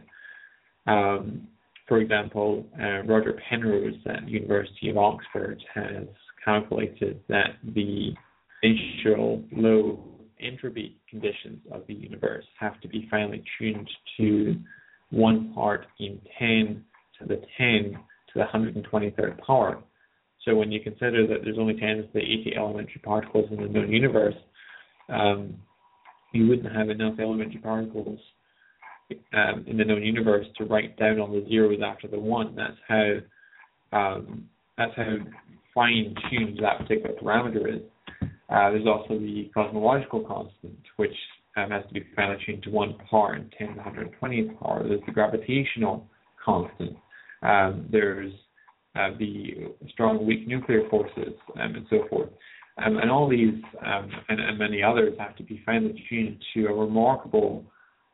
Um, 0.86 1.48
for 1.89 1.98
example, 1.98 2.66
uh, 2.80 3.02
Roger 3.05 3.39
Penrose 3.48 3.94
at 4.06 4.24
the 4.26 4.30
University 4.30 4.90
of 4.90 4.98
Oxford 4.98 5.62
has 5.74 6.06
calculated 6.44 7.20
that 7.28 7.56
the 7.74 8.12
initial 8.62 9.43
low 9.52 9.98
entropy 10.40 10.97
conditions 11.09 11.60
of 11.70 11.82
the 11.86 11.94
universe 11.94 12.44
have 12.59 12.80
to 12.80 12.89
be 12.89 13.06
finely 13.10 13.43
tuned 13.59 13.89
to 14.16 14.56
one 15.10 15.52
part 15.55 15.86
in 15.98 16.20
10 16.39 16.84
to 17.18 17.26
the 17.26 17.40
10 17.59 17.98
to 18.32 18.34
the 18.34 18.44
123rd 18.44 19.39
power. 19.44 19.82
So 20.44 20.55
when 20.56 20.72
you 20.72 20.80
consider 20.80 21.26
that 21.28 21.44
there's 21.44 21.59
only 21.59 21.74
10 21.74 21.80
to 21.80 22.09
the 22.12 22.20
80 22.20 22.55
elementary 22.56 23.01
particles 23.05 23.51
in 23.51 23.62
the 23.62 23.68
known 23.68 23.93
universe, 23.93 24.34
um, 25.09 25.55
you 26.32 26.48
wouldn't 26.48 26.74
have 26.74 26.89
enough 26.89 27.18
elementary 27.20 27.60
particles 27.60 28.18
um, 29.34 29.64
in 29.66 29.76
the 29.76 29.84
known 29.84 30.02
universe 30.02 30.47
to 30.59 30.64
write 30.64 30.97
down 30.98 31.20
all 31.20 31.30
the 31.30 31.47
zeros 31.48 31.80
after 31.84 32.09
the 32.09 32.18
one. 32.18 32.56
That's 32.56 32.78
how 32.89 33.16
um, 33.93 34.48
that's 34.78 34.93
how 34.97 35.16
fine 35.74 36.14
tuned 36.30 36.59
that 36.62 36.78
particular 36.78 37.14
parameter 37.22 37.76
is. 37.76 37.82
Uh, 38.22 38.70
there's 38.70 38.86
also 38.86 39.18
the 39.18 39.51
cosmological 39.55 40.20
constant, 40.20 40.78
which 40.97 41.14
um, 41.56 41.70
has 41.70 41.84
to 41.89 41.94
be 41.94 42.05
finely 42.16 42.36
tuned 42.44 42.62
to 42.62 42.70
one 42.70 42.97
part 43.10 43.36
in 43.36 43.51
10 43.56 43.68
to 43.68 43.74
the 43.74 44.26
120th 44.26 44.59
power. 44.60 44.82
There's 44.86 45.01
the 45.06 45.12
gravitational 45.12 46.06
constant. 46.44 46.97
Um, 47.43 47.89
there's 47.90 48.32
uh, 48.94 49.10
the 49.19 49.73
strong 49.90 50.27
weak 50.27 50.47
nuclear 50.47 50.89
forces, 50.89 51.35
um, 51.60 51.74
and 51.74 51.86
so 51.89 52.06
forth. 52.09 52.28
Um, 52.78 52.98
and 52.98 53.10
all 53.10 53.28
these 53.28 53.55
um, 53.85 54.10
and, 54.28 54.40
and, 54.40 54.59
many 54.59 54.82
others 54.82 55.14
have 55.19 55.36
to 55.36 55.43
be 55.43 55.62
finely 55.66 56.02
tuned 56.09 56.43
to 56.55 56.66
a 56.66 56.73
remarkable 56.73 57.64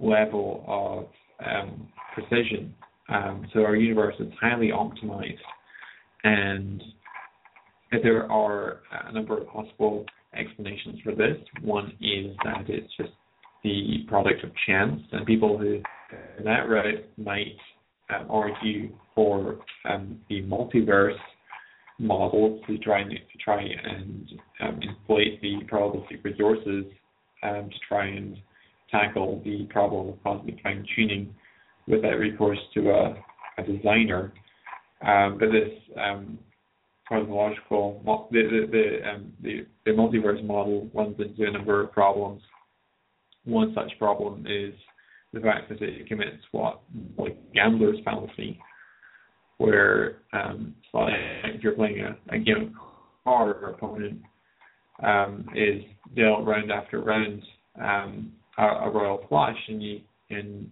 level 0.00 0.64
of 0.66 1.46
um, 1.46 1.88
precision. 2.14 2.74
Um, 3.09 3.46
so 3.52 3.60
our 3.60 3.76
universe 3.76 4.16
is 4.18 4.32
highly 4.40 4.68
optimized, 4.68 5.38
and 6.24 6.82
there 8.02 8.30
are 8.30 8.80
a 9.06 9.12
number 9.12 9.38
of 9.38 9.48
possible 9.48 10.05
explanations 10.36 10.98
for 11.02 11.14
this. 11.14 11.36
One 11.62 11.92
is 12.00 12.36
that 12.44 12.64
it's 12.68 12.92
just 12.96 13.12
the 13.64 14.05
product 14.09 14.44
of 14.44 14.50
chance, 14.66 15.00
and 15.12 15.26
people 15.26 15.59
who 15.59 15.80
that 16.44 16.68
route 16.68 17.05
might 17.16 17.56
argue 18.28 18.90
for 19.14 19.59
um, 19.89 20.20
the 20.28 20.43
multiverse 20.43 21.16
model 21.98 22.60
to 22.66 22.78
try 22.78 23.01
and 23.01 23.10
to 23.10 23.39
try 23.43 23.60
and 23.62 24.28
um, 24.60 24.80
inflate 24.82 25.40
the 25.43 25.56
probabilistic 25.70 26.22
resources 26.22 26.85
um, 27.43 27.68
to 27.70 27.76
try 27.89 28.06
and 28.06 28.36
tackle 28.90 29.43
the 29.44 29.66
problem 29.70 30.09
of 30.09 30.22
cosmic 30.22 30.56
fine 30.62 30.86
tuning 30.94 31.35
without 31.86 32.18
recourse 32.18 32.59
to 32.74 32.90
a, 32.90 33.16
a 33.59 33.62
designer. 33.62 34.32
Um, 35.06 35.39
but 35.39 35.48
this 35.52 35.70
um, 35.97 36.39
cosmological 37.09 38.01
the 38.30 38.43
the 38.43 38.66
the, 38.70 39.10
um, 39.10 39.32
the 39.43 39.66
the 39.85 39.93
multiverse 39.93 40.44
model 40.44 40.89
runs 40.94 41.16
into 41.18 41.47
a 41.47 41.51
number 41.51 41.82
of 41.82 41.93
problems. 41.93 42.43
One 43.44 43.72
such 43.74 43.98
problem 43.98 44.47
is 44.47 44.74
the 45.32 45.40
fact 45.40 45.68
that 45.68 45.82
it 45.82 46.09
commits 46.09 46.42
what 46.52 46.80
like 47.16 47.36
gambler's 47.52 47.98
fallacy, 48.05 48.59
where 49.59 50.22
um, 50.32 50.74
it's 50.78 50.94
like 50.94 51.12
if 51.55 51.62
you're 51.62 51.72
playing 51.72 52.00
a, 52.00 52.34
a 52.34 52.38
game 52.38 52.74
of 52.74 53.24
cards, 53.24 53.59
your 53.60 53.70
opponent 53.70 54.20
um, 55.02 55.46
is 55.55 55.82
dealt 56.16 56.46
round 56.46 56.70
after 56.70 57.00
round 57.00 57.42
um, 57.80 58.32
a, 58.59 58.62
a 58.62 58.90
royal 58.90 59.24
flush, 59.28 59.56
and 59.68 59.82
you 59.82 60.00
and 60.30 60.70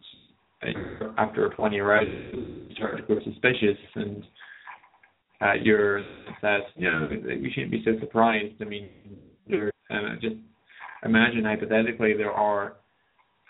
uh, 0.63 1.09
after 1.19 1.49
20 1.51 1.81
rounds 1.81 2.11
you 2.33 2.75
start 2.77 2.97
to 2.97 3.03
grow 3.03 3.19
suspicious, 3.25 3.79
and 3.95 4.25
uh, 5.41 5.53
you're 5.63 6.01
says, 6.41 6.63
you 6.77 6.91
know, 6.91 7.09
we 7.11 7.51
shouldn't 7.55 7.71
be 7.71 7.83
so 7.85 7.99
surprised. 8.01 8.55
I 8.61 8.65
mean, 8.65 8.89
uh, 9.53 10.15
just 10.21 10.37
imagine 11.05 11.45
hypothetically 11.45 12.15
there 12.17 12.33
are 12.33 12.77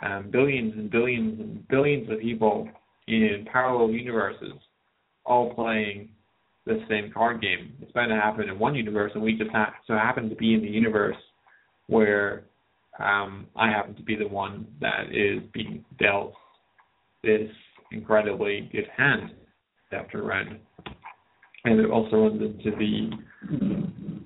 um, 0.02 0.30
billions 0.30 0.74
and 0.74 0.90
billions 0.90 1.40
and 1.40 1.68
billions 1.68 2.10
of 2.10 2.20
people 2.20 2.68
in 3.08 3.46
parallel 3.50 3.90
universes 3.90 4.52
all 5.24 5.54
playing 5.54 6.08
the 6.66 6.84
same 6.88 7.12
card 7.12 7.40
game. 7.40 7.72
It's 7.80 7.92
bound 7.92 8.10
to 8.10 8.16
happen 8.16 8.48
in 8.48 8.58
one 8.58 8.74
universe, 8.74 9.12
and 9.14 9.22
we 9.22 9.36
just 9.36 9.50
ha- 9.50 9.74
so 9.86 9.94
happen 9.94 10.28
to 10.28 10.34
be 10.34 10.54
in 10.54 10.62
the 10.62 10.68
universe 10.68 11.16
where 11.86 12.44
um, 12.98 13.46
I 13.54 13.68
happen 13.68 13.94
to 13.94 14.02
be 14.02 14.16
the 14.16 14.26
one 14.26 14.66
that 14.80 15.06
is 15.12 15.42
being 15.52 15.84
dealt 15.98 16.34
this 17.22 17.48
incredibly 17.92 18.68
good 18.72 18.88
hand 18.96 19.30
after 19.92 20.22
round. 20.22 20.58
And 21.64 21.80
it 21.80 21.90
also 21.90 22.16
runs 22.16 22.42
into 22.42 22.76
the 22.76 23.10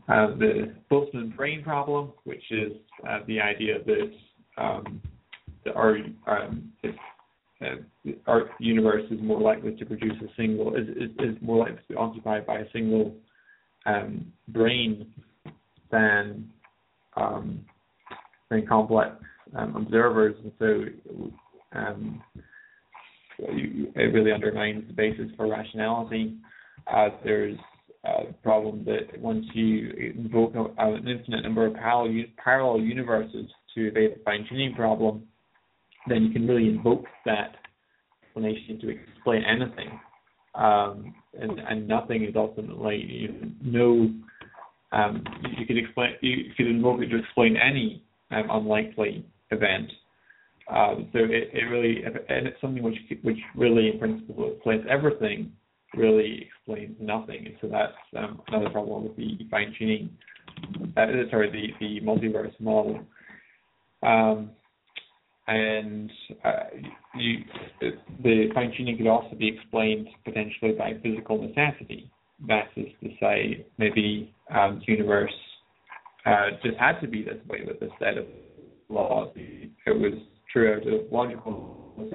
uh, 0.09 0.37
the 0.39 0.75
Boltzmann 0.91 1.37
brain 1.37 1.63
problem, 1.63 2.13
which 2.25 2.43
is 2.51 2.73
uh, 3.09 3.21
the 3.27 3.41
idea 3.41 3.75
that 3.85 4.63
um, 4.63 5.01
our 5.75 5.97
um, 6.27 6.73
uh, 7.63 7.67
our 8.27 8.51
universe 8.59 9.05
is 9.11 9.19
more 9.21 9.41
likely 9.41 9.77
to 9.77 9.85
produce 9.85 10.17
a 10.23 10.29
single 10.37 10.75
is, 10.75 10.89
is, 10.89 11.11
is 11.19 11.37
more 11.43 11.59
likely 11.59 11.77
to 11.77 11.89
be 11.89 11.95
occupied 11.95 12.47
by 12.47 12.59
a 12.61 12.71
single 12.73 13.15
um, 13.87 14.33
brain 14.49 15.07
than 15.91 16.51
um, 17.17 17.65
than 18.51 18.67
complex 18.67 19.17
um, 19.57 19.77
observers, 19.77 20.35
and 20.43 20.53
so 20.59 21.79
um, 21.79 22.23
it 23.39 24.15
really 24.15 24.33
undermines 24.33 24.87
the 24.87 24.93
basis 24.93 25.27
for 25.37 25.49
rationality. 25.49 26.37
Uh, 26.93 27.09
there's 27.25 27.59
a 28.05 28.33
problem 28.43 28.85
that 28.85 29.21
once 29.21 29.45
you 29.55 29.91
invoke 30.17 30.55
an 30.55 31.09
infinite 31.09 31.43
number 31.43 31.67
of 31.67 31.75
parallel, 31.75 32.25
parallel 32.43 32.81
universes 32.81 33.47
to 33.75 33.89
evade 33.89 34.15
the 34.15 34.21
fine 34.25 34.47
tuning 34.49 34.75
problem, 34.75 35.23
then 36.09 36.25
you 36.25 36.33
can 36.33 36.47
really 36.47 36.69
invoke 36.69 37.05
that 37.27 37.57
explanation 38.23 38.81
to 38.81 38.89
explain 38.89 39.43
anything. 39.45 40.01
Um, 40.55 41.15
and, 41.39 41.59
and 41.61 41.87
nothing 41.87 42.25
is 42.25 42.35
ultimately 42.37 42.97
you 42.97 43.53
no. 43.63 44.13
Um, 44.93 45.23
you 45.57 45.67
could 45.67 45.79
explain 45.79 46.15
you 46.21 46.53
could 46.57 46.67
invoke 46.67 47.01
it 47.01 47.09
to 47.09 47.19
explain 47.19 47.57
any 47.57 48.03
um, 48.33 48.49
unlikely 48.51 49.25
event. 49.51 49.91
Um, 50.69 51.09
so 51.13 51.21
it, 51.21 51.51
it 51.53 51.65
really 51.71 52.03
and 52.05 52.47
it's 52.49 52.61
something 52.61 52.83
which 52.83 52.99
which 53.23 53.39
really 53.55 53.91
in 53.91 53.99
principle 53.99 54.53
explains 54.53 54.85
everything 54.91 55.53
really 55.95 56.49
explains 56.49 56.97
nothing. 57.01 57.47
And 57.47 57.57
so 57.61 57.69
that's 57.69 57.93
um, 58.17 58.43
another 58.49 58.71
problem 58.71 59.05
with 59.05 59.17
the 59.17 59.39
fine 59.51 59.75
tuning. 59.79 60.11
Uh, 60.97 61.07
sorry, 61.31 61.51
the 61.51 61.69
the 61.79 62.01
multiverse 62.05 62.59
model. 62.61 63.01
Um, 64.03 64.51
and 65.47 66.11
uh, 66.45 66.51
you, 67.17 67.39
the 68.23 68.49
fine 68.55 68.73
tuning 68.77 68.97
could 68.97 69.07
also 69.07 69.35
be 69.37 69.49
explained 69.49 70.09
potentially 70.25 70.73
by 70.73 70.93
physical 71.03 71.41
necessity. 71.41 72.11
That 72.47 72.69
is 72.77 72.87
to 73.03 73.09
say, 73.21 73.67
maybe 73.79 74.35
um, 74.55 74.81
the 74.87 74.93
universe 74.93 75.33
uh, 76.25 76.51
just 76.63 76.77
had 76.79 77.01
to 77.01 77.09
be 77.09 77.23
this 77.23 77.37
way 77.49 77.61
with 77.67 77.83
a 77.83 77.93
set 77.99 78.17
of 78.17 78.27
laws. 78.89 79.33
It 79.37 79.71
was 79.87 80.15
true 80.53 80.75
out 80.75 80.87
of 80.87 81.13
logical, 81.13 82.11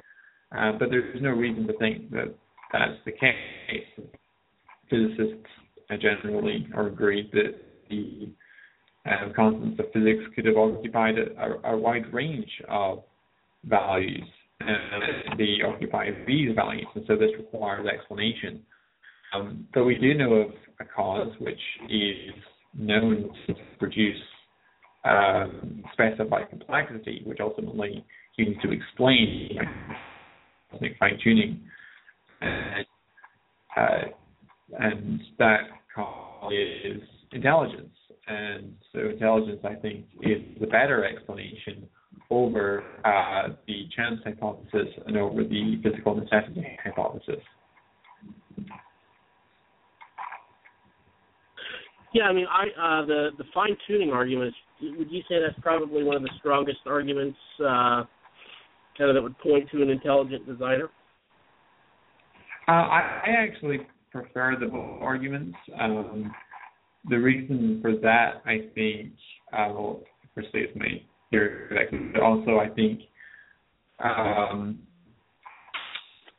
uh, 0.56 0.72
but 0.78 0.90
there's 0.90 1.20
no 1.22 1.30
reason 1.30 1.66
to 1.66 1.76
think 1.78 2.10
that 2.10 2.34
that's 2.72 2.98
the 3.04 3.12
case. 3.12 4.08
Physicists 4.90 5.48
generally 6.00 6.66
are 6.74 6.86
agreed 6.86 7.30
that 7.32 7.54
the 7.88 8.28
uh, 9.06 9.32
constants 9.34 9.78
of 9.78 9.86
physics 9.92 10.22
could 10.34 10.46
have 10.46 10.56
occupied 10.56 11.14
a, 11.18 11.68
a 11.68 11.76
wide 11.76 12.12
range 12.12 12.50
of 12.68 13.02
values 13.64 14.28
and 14.60 15.38
they 15.38 15.58
occupy 15.66 16.10
these 16.26 16.54
values, 16.54 16.86
and 16.94 17.04
so 17.06 17.16
this 17.16 17.30
requires 17.36 17.86
explanation. 17.86 18.62
Um, 19.34 19.66
but 19.74 19.84
we 19.84 19.96
do 19.96 20.14
know 20.14 20.32
of 20.34 20.50
a 20.80 20.84
cause 20.84 21.32
which 21.40 21.60
is 21.90 22.34
known 22.74 23.30
to 23.46 23.54
produce 23.78 24.16
um, 25.04 25.84
specified 25.92 26.48
complexity, 26.50 27.22
which 27.26 27.38
ultimately 27.40 28.04
you 28.36 28.46
need 28.46 28.60
to 28.62 28.72
explain 28.72 29.58
fine 30.98 31.18
tuning. 31.22 31.60
And, 32.40 32.86
Uh, 33.76 34.04
and 34.78 35.20
is 36.50 37.02
intelligence. 37.32 37.94
And 38.26 38.74
so 38.92 38.98
intelligence, 39.10 39.60
I 39.64 39.74
think, 39.74 40.06
is 40.22 40.42
the 40.60 40.66
better 40.66 41.04
explanation 41.04 41.86
over 42.30 42.82
uh, 43.04 43.54
the 43.66 43.84
chance 43.94 44.20
hypothesis 44.24 44.88
and 45.06 45.16
over 45.16 45.44
the 45.44 45.80
physical 45.82 46.14
necessity 46.14 46.66
hypothesis. 46.82 47.42
Yeah, 52.12 52.24
I 52.24 52.32
mean, 52.32 52.46
I 52.50 52.62
uh, 52.62 53.06
the 53.06 53.28
the 53.36 53.44
fine 53.52 53.76
tuning 53.86 54.10
argument. 54.10 54.54
Would 54.80 55.10
you 55.10 55.22
say 55.28 55.36
that's 55.40 55.58
probably 55.60 56.02
one 56.02 56.16
of 56.16 56.22
the 56.22 56.30
strongest 56.38 56.78
arguments, 56.86 57.38
uh, 57.60 58.04
kind 58.96 59.10
of 59.10 59.14
that 59.14 59.22
would 59.22 59.38
point 59.38 59.70
to 59.70 59.82
an 59.82 59.90
intelligent 59.90 60.46
designer? 60.46 60.90
Uh, 62.68 62.72
I, 62.72 63.22
I 63.26 63.30
actually 63.38 63.80
prefer 64.10 64.56
the 64.58 64.70
arguments. 65.00 65.56
Um, 65.80 66.32
the 67.08 67.16
reason 67.16 67.78
for 67.80 67.94
that, 67.96 68.42
I 68.44 68.68
think, 68.74 69.12
uh, 69.52 69.68
well, 69.72 70.00
firstly, 70.34 70.60
it's 70.60 70.76
my 70.76 71.00
theory, 71.30 71.88
but 72.12 72.22
also 72.22 72.58
I 72.58 72.68
think 72.68 73.00
um, 74.02 74.78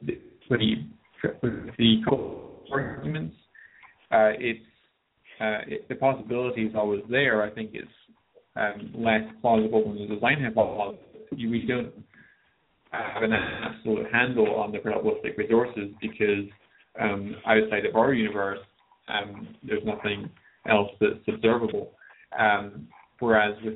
the, 0.02 0.20
the 0.50 0.76
for 1.22 1.74
the 1.78 1.96
arguments, 2.72 3.36
uh, 4.12 4.32
it's 4.40 4.60
uh, 5.40 5.60
it, 5.68 5.88
the 5.90 5.96
possibility 5.96 6.64
is 6.64 6.74
always 6.76 7.02
there. 7.10 7.44
I 7.44 7.50
think 7.50 7.72
it's 7.74 7.88
um, 8.56 8.92
less 8.96 9.22
plausible 9.42 9.84
than 9.88 10.08
the 10.08 10.16
design 10.16 10.44
hypothesis. 10.44 11.02
We 11.32 11.66
don't 11.68 11.92
have 12.92 13.24
an 13.24 13.34
absolute 13.34 14.08
handle 14.12 14.56
on 14.56 14.72
the 14.72 14.80
probabilistic 14.80 15.38
resources 15.38 15.90
because 16.02 16.46
um, 17.00 17.36
outside 17.46 17.86
of 17.86 17.96
our 17.96 18.14
universe, 18.14 18.60
um, 19.08 19.56
there's 19.64 19.84
nothing 19.86 20.30
else 20.68 20.90
that's 21.00 21.20
observable. 21.28 21.92
Um, 22.38 22.88
whereas 23.20 23.56
with 23.64 23.76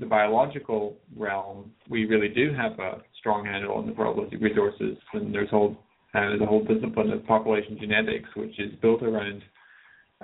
the 0.00 0.06
biological 0.06 0.96
realm, 1.16 1.72
we 1.88 2.04
really 2.04 2.28
do 2.28 2.52
have 2.54 2.78
a 2.78 3.02
strong 3.18 3.44
handle 3.44 3.74
on 3.74 3.86
the 3.86 3.92
probabilistic 3.92 4.40
resources, 4.42 4.96
and 5.14 5.34
there's 5.34 5.50
whole 5.50 5.76
uh, 6.14 6.20
there's 6.20 6.40
a 6.40 6.46
whole 6.46 6.64
discipline 6.64 7.10
of 7.10 7.26
population 7.26 7.76
genetics 7.78 8.28
which 8.34 8.58
is 8.58 8.72
built 8.80 9.02
around 9.02 9.42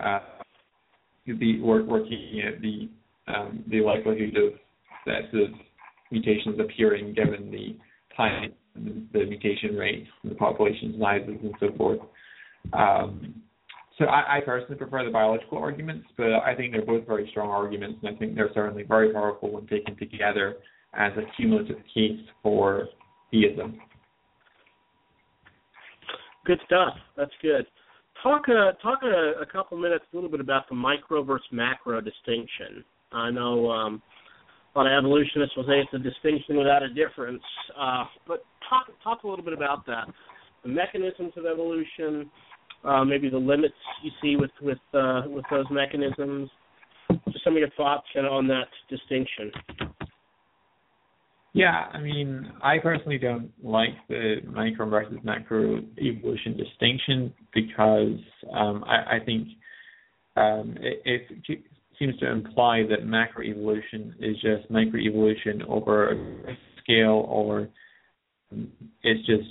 uh, 0.02 0.20
the 1.26 1.60
work, 1.60 1.86
working 1.86 2.42
at 2.46 2.60
the 2.60 2.88
um, 3.26 3.64
the 3.68 3.80
likelihood 3.80 4.36
of 4.36 4.52
sets 5.06 5.32
of 5.34 5.50
mutations 6.10 6.58
appearing 6.60 7.14
given 7.14 7.50
the 7.50 7.76
time, 8.16 8.52
the 8.74 9.24
mutation 9.24 9.76
rates, 9.76 10.08
the 10.24 10.34
population 10.34 10.96
sizes, 11.00 11.36
and 11.42 11.54
so 11.60 11.68
forth. 11.76 12.00
Um, 12.72 13.42
so 13.98 14.06
I, 14.06 14.38
I, 14.38 14.40
personally 14.40 14.76
prefer 14.76 15.04
the 15.04 15.10
biological 15.10 15.58
arguments, 15.58 16.08
but 16.16 16.26
I 16.26 16.54
think 16.56 16.72
they're 16.72 16.84
both 16.84 17.06
very 17.06 17.28
strong 17.30 17.50
arguments, 17.50 18.00
and 18.02 18.14
I 18.14 18.18
think 18.18 18.34
they're 18.34 18.50
certainly 18.52 18.82
very 18.82 19.12
powerful 19.12 19.52
when 19.52 19.66
taken 19.66 19.96
together 19.96 20.56
as 20.94 21.12
a 21.16 21.22
cumulative 21.36 21.78
case 21.92 22.18
for 22.42 22.88
theism. 23.30 23.78
Good 26.44 26.58
stuff. 26.66 26.94
That's 27.16 27.32
good. 27.40 27.66
Talk 28.22 28.42
uh, 28.48 28.72
talk 28.82 29.00
a, 29.02 29.42
a 29.42 29.46
couple 29.46 29.78
minutes, 29.78 30.04
a 30.12 30.16
little 30.16 30.30
bit 30.30 30.40
about 30.40 30.68
the 30.68 30.74
micro 30.74 31.22
versus 31.22 31.46
macro 31.52 32.00
distinction. 32.00 32.84
I 33.12 33.30
know 33.30 33.70
um, 33.70 34.02
a 34.74 34.78
lot 34.78 34.86
of 34.86 34.92
evolutionists 34.98 35.56
will 35.56 35.64
say 35.64 35.80
it's 35.80 35.92
a 35.94 35.98
distinction 35.98 36.56
without 36.56 36.82
a 36.82 36.88
difference, 36.88 37.42
uh, 37.78 38.04
but 38.26 38.44
talk 38.68 38.86
talk 39.02 39.22
a 39.22 39.28
little 39.28 39.44
bit 39.44 39.54
about 39.54 39.86
that, 39.86 40.06
the 40.64 40.68
mechanisms 40.68 41.32
of 41.36 41.46
evolution, 41.46 42.30
uh, 42.84 43.04
maybe 43.04 43.28
the 43.30 43.38
limits 43.38 43.74
you 44.02 44.10
see 44.22 44.36
with 44.36 44.50
with 44.60 44.78
uh, 44.92 45.22
with 45.26 45.44
those 45.50 45.66
mechanisms. 45.70 46.50
Just 47.30 47.44
some 47.44 47.54
of 47.54 47.58
your 47.58 47.70
thoughts 47.76 48.06
on 48.16 48.48
that 48.48 48.68
distinction. 48.88 49.52
Yeah, 51.54 51.86
I 51.92 52.00
mean, 52.00 52.50
I 52.62 52.78
personally 52.82 53.18
don't 53.18 53.52
like 53.62 53.90
the 54.08 54.38
micro 54.44 54.88
versus 54.88 55.18
macro 55.22 55.80
evolution 55.98 56.56
distinction 56.56 57.32
because 57.54 58.18
um, 58.52 58.84
I, 58.84 59.16
I 59.16 59.24
think 59.24 59.48
um, 60.36 60.76
it, 60.80 61.22
it, 61.48 61.60
seems 61.96 62.18
to 62.18 62.28
imply 62.28 62.82
that 62.90 63.06
macro 63.06 63.44
evolution 63.44 64.16
is 64.18 64.34
just 64.40 64.68
micro 64.68 64.98
evolution 64.98 65.62
over 65.68 66.10
a 66.10 66.58
scale, 66.82 67.24
or 67.28 67.68
it's 69.04 69.24
just 69.24 69.48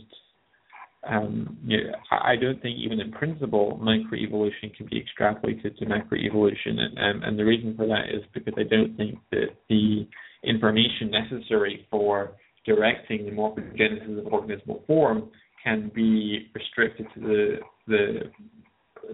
um, 1.09 1.57
you 1.65 1.77
know, 1.77 1.91
I 2.11 2.35
don't 2.35 2.61
think 2.61 2.77
even 2.80 3.01
in 3.01 3.11
principle 3.11 3.80
microevolution 3.81 4.75
can 4.75 4.88
be 4.89 5.03
extrapolated 5.03 5.77
to 5.77 5.85
macroevolution, 5.85 6.80
and, 6.80 7.23
and, 7.23 7.38
the 7.38 7.43
reason 7.43 7.75
for 7.75 7.85
that 7.88 8.05
is 8.13 8.23
because 8.34 8.53
I 8.57 8.63
don't 8.63 8.95
think 8.95 9.19
that 9.31 9.47
the 9.69 10.07
information 10.43 11.11
necessary 11.11 11.85
for 11.91 12.31
directing 12.65 13.25
the 13.25 13.31
morphogenesis 13.31 14.17
of 14.17 14.31
organismal 14.31 14.85
form 14.88 15.30
can 15.61 15.91
be 15.93 16.49
restricted 16.53 17.07
to 17.15 17.19
the 17.19 17.57
the 17.88 18.19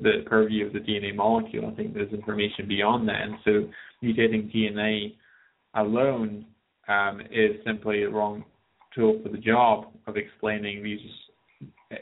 the 0.04 0.24
purview 0.28 0.68
of 0.68 0.74
the 0.74 0.80
DNA 0.80 1.16
molecule. 1.16 1.68
I 1.72 1.76
think 1.76 1.96
there's 1.96 2.14
information 2.14 2.68
beyond 2.68 3.08
that, 3.10 3.22
and 3.22 3.36
so 3.44 3.70
mutating 4.04 4.54
DNA 4.56 5.16
alone 5.74 6.46
um, 6.88 7.22
is 7.32 7.56
simply 7.66 8.02
the 8.04 8.12
wrong 8.12 8.44
tool 8.94 9.20
for 9.24 9.30
the 9.30 9.38
job 9.38 9.86
of 10.06 10.18
explaining 10.18 10.84
these 10.84 11.00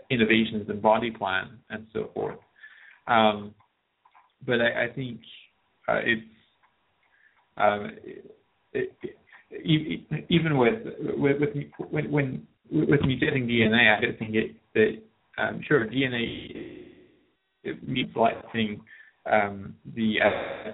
innovations 0.10 0.70
in 0.70 0.82
body 0.82 1.12
plan 1.12 1.60
and 1.70 1.88
so 1.94 2.10
forth. 2.14 2.38
Um, 3.08 3.54
but 4.46 4.62
I, 4.62 4.86
I 4.86 4.94
think 4.94 5.20
uh, 5.88 6.00
it's 6.04 6.22
um, 7.58 7.92
it, 8.74 8.94
it, 9.50 10.26
even 10.30 10.58
with 10.58 10.84
with, 11.16 11.38
with 11.40 11.50
when, 11.90 12.12
when 12.12 12.48
with 12.72 13.02
mutating 13.02 13.48
DNA, 13.50 13.98
I 13.98 14.02
don't 14.02 14.20
think 14.20 14.36
it 14.36 14.56
that 14.74 15.02
um, 15.42 15.62
sure 15.68 15.88
DNA 15.88 16.88
it 17.64 17.88
means 17.88 18.12
selecting 18.14 18.82
um, 19.32 19.76
the 19.96 20.16
uh, 20.24 20.72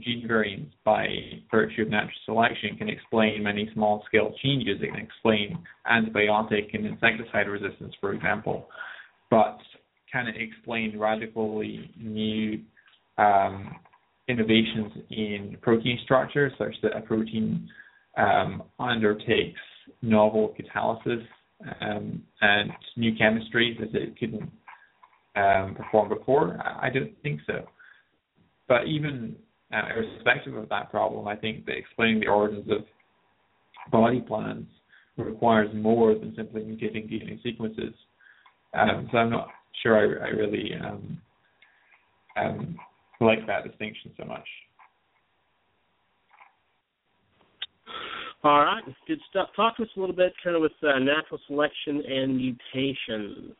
gene 0.00 0.26
variants 0.26 0.74
by 0.84 1.06
virtue 1.50 1.82
of 1.82 1.88
natural 1.88 2.12
selection 2.24 2.76
can 2.76 2.88
explain 2.88 3.42
many 3.42 3.70
small 3.74 4.04
scale 4.06 4.34
changes. 4.42 4.78
It 4.82 4.92
can 4.92 5.00
explain 5.00 5.58
antibiotic 5.90 6.74
and 6.74 6.86
insecticide 6.86 7.48
resistance, 7.48 7.94
for 8.00 8.12
example, 8.12 8.68
but 9.30 9.58
can 10.12 10.26
it 10.26 10.36
explain 10.40 10.98
radically 10.98 11.90
new 11.98 12.60
um, 13.18 13.76
innovations 14.28 14.92
in 15.10 15.56
protein 15.62 15.98
structure, 16.04 16.50
such 16.58 16.74
that 16.82 16.96
a 16.96 17.00
protein 17.00 17.68
um, 18.16 18.62
undertakes 18.78 19.60
novel 20.02 20.54
catalysis 20.58 21.24
um, 21.80 22.22
and 22.40 22.70
new 22.96 23.12
chemistries 23.14 23.78
that 23.80 23.94
it 23.94 24.18
couldn't 24.18 24.50
um, 25.36 25.74
perform 25.74 26.08
before? 26.08 26.58
I 26.64 26.90
don't 26.90 27.12
think 27.22 27.40
so. 27.46 27.66
But 28.68 28.86
even 28.88 29.36
uh, 29.72 29.82
irrespective 29.94 30.54
of 30.56 30.68
that 30.68 30.90
problem, 30.90 31.26
I 31.26 31.36
think 31.36 31.66
that 31.66 31.76
explaining 31.76 32.20
the 32.20 32.28
origins 32.28 32.70
of 32.70 32.84
body 33.90 34.20
plans 34.20 34.66
requires 35.16 35.68
more 35.74 36.14
than 36.14 36.34
simply 36.36 36.62
mutating 36.62 37.10
DNA 37.10 37.42
sequences. 37.42 37.94
Um, 38.74 39.08
so 39.10 39.18
I'm 39.18 39.30
not 39.30 39.48
sure 39.82 39.96
I, 39.96 40.26
I 40.26 40.28
really 40.30 40.70
um, 40.74 41.18
um, 42.36 42.76
like 43.20 43.46
that 43.46 43.64
distinction 43.64 44.12
so 44.18 44.24
much. 44.26 44.46
All 48.44 48.60
right, 48.60 48.82
good 49.08 49.18
stuff. 49.30 49.48
Talk 49.56 49.76
to 49.78 49.82
us 49.82 49.88
a 49.96 50.00
little 50.00 50.14
bit, 50.14 50.32
kind 50.44 50.54
of 50.54 50.62
with 50.62 50.72
uh, 50.82 50.98
natural 50.98 51.40
selection 51.48 52.02
and 52.06 52.36
mutations. 52.36 53.54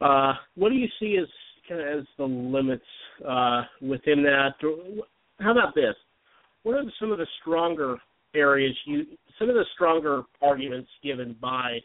Uh, 0.00 0.32
what 0.56 0.70
do 0.70 0.74
you 0.74 0.88
see 0.98 1.18
as 1.20 1.28
kind 1.68 1.80
of 1.80 2.00
as 2.00 2.06
the 2.18 2.24
limits 2.24 2.84
uh, 3.26 3.62
within 3.80 4.22
that? 4.22 4.54
How 5.40 5.52
about 5.52 5.74
this? 5.74 5.94
What 6.62 6.76
are 6.76 6.84
some 6.98 7.12
of 7.12 7.18
the 7.18 7.26
stronger 7.40 7.96
areas 8.34 8.74
you? 8.86 9.04
Some 9.38 9.48
of 9.48 9.54
the 9.54 9.64
stronger 9.74 10.22
arguments 10.42 10.88
given 11.02 11.36
by 11.40 11.78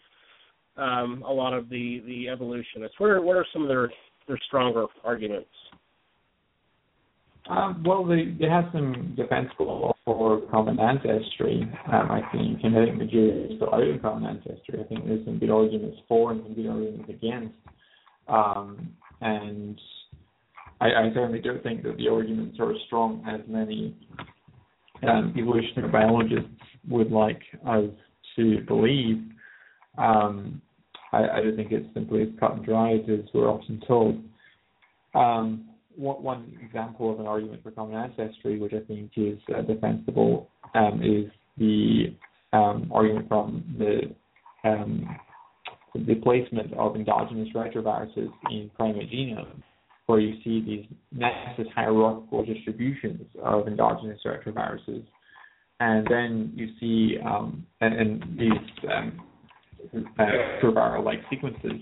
um, 0.77 1.23
a 1.27 1.31
lot 1.31 1.53
of 1.53 1.69
the 1.69 2.01
the 2.05 2.29
evolutionists. 2.29 2.99
What 2.99 3.09
are 3.09 3.21
what 3.21 3.35
are 3.35 3.45
some 3.51 3.63
of 3.63 3.67
their 3.67 3.91
their 4.27 4.39
stronger 4.47 4.85
arguments? 5.03 5.49
Um, 7.49 7.83
well, 7.83 8.05
they, 8.05 8.35
they 8.39 8.47
have 8.47 8.65
some 8.71 9.15
defensible 9.17 9.95
for 10.05 10.41
common 10.51 10.79
ancestry, 10.79 11.67
um, 11.91 12.11
I 12.11 12.21
think, 12.31 12.61
the 12.61 13.07
jury 13.09 13.47
is 13.49 13.55
still 13.55 13.73
out 13.73 13.81
of 13.81 14.01
common 14.03 14.29
ancestry. 14.29 14.79
I 14.79 14.83
think 14.83 15.05
there's 15.05 15.25
some 15.25 15.39
good 15.39 15.49
arguments 15.49 15.97
for 16.07 16.31
and 16.31 16.43
some 16.43 16.53
good 16.53 16.67
arguments 16.67 17.09
against. 17.09 17.55
Um, 18.27 18.93
and 19.21 19.79
I, 20.81 20.87
I 20.87 21.11
certainly 21.13 21.39
don't 21.39 21.61
think 21.63 21.83
that 21.83 21.97
the 21.97 22.07
arguments 22.07 22.57
are 22.59 22.71
as 22.71 22.77
strong 22.87 23.23
as 23.27 23.41
many 23.47 23.95
um, 25.07 25.33
evolutionary 25.37 25.91
biologists 25.91 26.49
would 26.89 27.11
like 27.11 27.41
us 27.67 27.89
to 28.35 28.61
believe. 28.67 29.21
Um, 29.97 30.61
I, 31.11 31.23
I 31.23 31.41
don't 31.41 31.55
think 31.55 31.71
it's 31.71 31.93
simply 31.93 32.21
as 32.21 32.29
cut 32.39 32.53
and 32.53 32.65
dried 32.65 33.09
as 33.09 33.25
we're 33.33 33.49
often 33.49 33.81
told. 33.87 34.21
Um, 35.15 35.69
one, 35.95 36.23
one 36.23 36.57
example 36.63 37.11
of 37.11 37.19
an 37.19 37.27
argument 37.27 37.63
for 37.63 37.71
common 37.71 37.95
ancestry, 37.95 38.59
which 38.59 38.73
I 38.73 38.85
think 38.85 39.11
is 39.17 39.39
uh, 39.55 39.61
defensible, 39.61 40.49
um, 40.75 41.01
is 41.03 41.29
the 41.57 42.15
um, 42.53 42.89
argument 42.93 43.27
from 43.27 43.63
the 43.77 44.69
um, 44.69 45.07
the 46.07 46.15
placement 46.15 46.73
of 46.73 46.95
endogenous 46.95 47.49
retroviruses 47.55 48.29
in 48.49 48.69
primate 48.75 49.11
genomes, 49.11 49.63
where 50.05 50.19
you 50.19 50.41
see 50.43 50.61
these 50.61 50.85
nested 51.11 51.67
hierarchical 51.73 52.45
distributions 52.45 53.25
of 53.43 53.67
endogenous 53.67 54.19
retroviruses, 54.25 55.03
and 55.79 56.07
then 56.09 56.51
you 56.55 56.69
see 56.79 57.17
um, 57.25 57.65
and, 57.81 57.93
and 57.93 58.39
these 58.39 58.89
um, 58.91 59.21
uh, 60.19 60.23
retroviral-like 60.61 61.19
sequences 61.29 61.81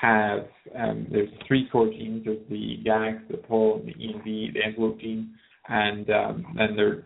have 0.00 0.46
um, 0.78 1.06
there's 1.10 1.28
three 1.46 1.68
core 1.70 1.88
genes. 1.88 2.24
There's 2.24 2.38
the 2.50 2.76
GAG, 2.84 3.28
the 3.30 3.38
POL, 3.38 3.80
and 3.80 3.88
the 3.88 3.92
ENV, 3.92 4.52
the 4.52 4.64
envelope 4.64 5.00
gene, 5.00 5.34
and 5.68 6.10
um, 6.10 6.46
then 6.56 6.76
there 6.76 7.04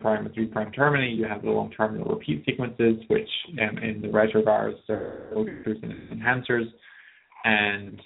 prime 0.00 0.30
three 0.34 0.46
prime 0.46 0.70
termini. 0.72 1.10
You 1.10 1.26
have 1.26 1.42
the 1.42 1.50
long 1.50 1.70
terminal 1.70 2.14
repeat 2.14 2.44
sequences, 2.44 2.96
which 3.08 3.28
um, 3.60 3.78
in 3.78 4.00
the 4.00 4.08
retrovirus 4.08 4.78
are 4.88 5.32
and 5.34 6.22
enhancers, 6.22 6.66
and 7.44 8.00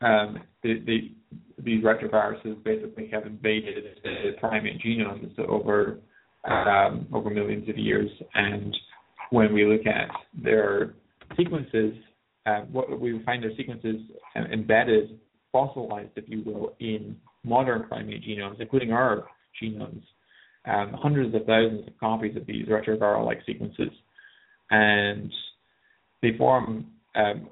um, 0.00 0.42
the, 0.62 0.80
the, 0.86 1.12
these 1.62 1.84
retroviruses 1.84 2.62
basically 2.64 3.08
have 3.12 3.26
invaded 3.26 3.84
the 4.02 4.32
primate 4.40 4.80
genomes 4.82 5.38
over 5.38 5.98
um, 6.44 7.06
over 7.12 7.30
millions 7.30 7.68
of 7.68 7.78
years. 7.78 8.10
And 8.34 8.76
when 9.30 9.52
we 9.54 9.64
look 9.64 9.86
at 9.86 10.08
their 10.42 10.94
sequences, 11.36 11.94
uh, 12.46 12.62
what 12.62 13.00
we 13.00 13.22
find 13.24 13.42
their 13.42 13.54
sequences 13.56 13.96
embedded, 14.52 15.20
fossilized, 15.52 16.10
if 16.16 16.24
you 16.26 16.42
will, 16.44 16.74
in 16.80 17.16
modern 17.44 17.84
primate 17.84 18.24
genomes, 18.24 18.60
including 18.60 18.92
our 18.92 19.24
genomes. 19.62 20.02
Um, 20.64 20.92
hundreds 20.92 21.34
of 21.34 21.44
thousands 21.44 21.88
of 21.88 21.98
copies 21.98 22.36
of 22.36 22.46
these 22.46 22.66
retroviral-like 22.66 23.40
sequences, 23.44 23.90
and 24.70 25.32
they 26.22 26.36
form. 26.38 26.86
Um, 27.16 27.48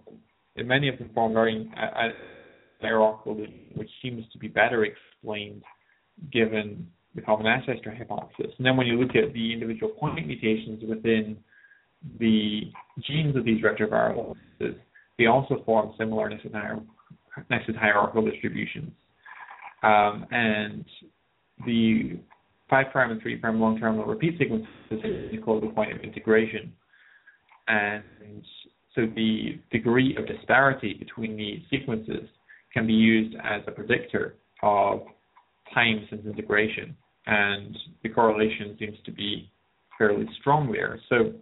many 0.57 0.89
of 0.89 0.99
them 0.99 1.11
form 1.13 1.33
very 1.33 1.71
uh, 1.77 2.09
hierarchically, 2.85 3.77
which 3.77 3.91
seems 4.03 4.25
to 4.33 4.39
be 4.39 4.49
better 4.49 4.85
explained 4.85 5.63
given 6.33 6.87
the 7.15 7.23
common 7.23 7.47
ancestor 7.47 7.95
hypothesis. 7.95 8.53
And 8.57 8.67
then 8.67 8.77
when 8.77 8.87
you 8.87 9.01
look 9.01 9.17
at 9.17 9.33
the 9.33 9.53
individual 9.53 9.91
point 9.93 10.27
mutations 10.27 10.83
within 10.89 11.37
the 12.19 12.61
genes 13.07 13.37
of 13.37 13.45
these 13.45 13.63
retroviruses, 13.63 14.77
they 15.19 15.27
also 15.27 15.63
form 15.65 15.93
similar 15.99 16.29
nested, 16.29 17.77
hierarchical 17.77 18.25
distributions. 18.31 18.93
Um, 19.83 20.27
and 20.31 20.85
the 21.67 22.19
5' 22.71 22.87
prime 22.93 23.11
and 23.11 23.21
3' 23.21 23.37
prime 23.37 23.61
long 23.61 23.79
terminal 23.79 24.07
repeat 24.07 24.39
sequences 24.39 24.69
is 24.91 25.45
called 25.45 25.63
the 25.63 25.69
point 25.69 25.93
of 25.93 26.01
integration. 26.01 26.73
And 27.69 28.03
so 28.95 29.03
the 29.15 29.59
degree 29.71 30.17
of 30.17 30.27
disparity 30.27 30.95
between 30.95 31.37
these 31.37 31.61
sequences 31.71 32.29
can 32.73 32.87
be 32.87 32.93
used 32.93 33.37
as 33.43 33.63
a 33.67 33.73
predictor 33.73 34.37
of 34.63 35.01
time 35.75 36.07
since 36.09 36.25
integration. 36.25 36.97
And 37.27 37.77
the 38.03 38.09
correlation 38.09 38.77
seems 38.79 38.97
to 39.05 39.13
be 39.13 39.51
fairly 39.99 40.27
strong 40.41 40.73
there. 40.73 40.99
So 41.09 41.33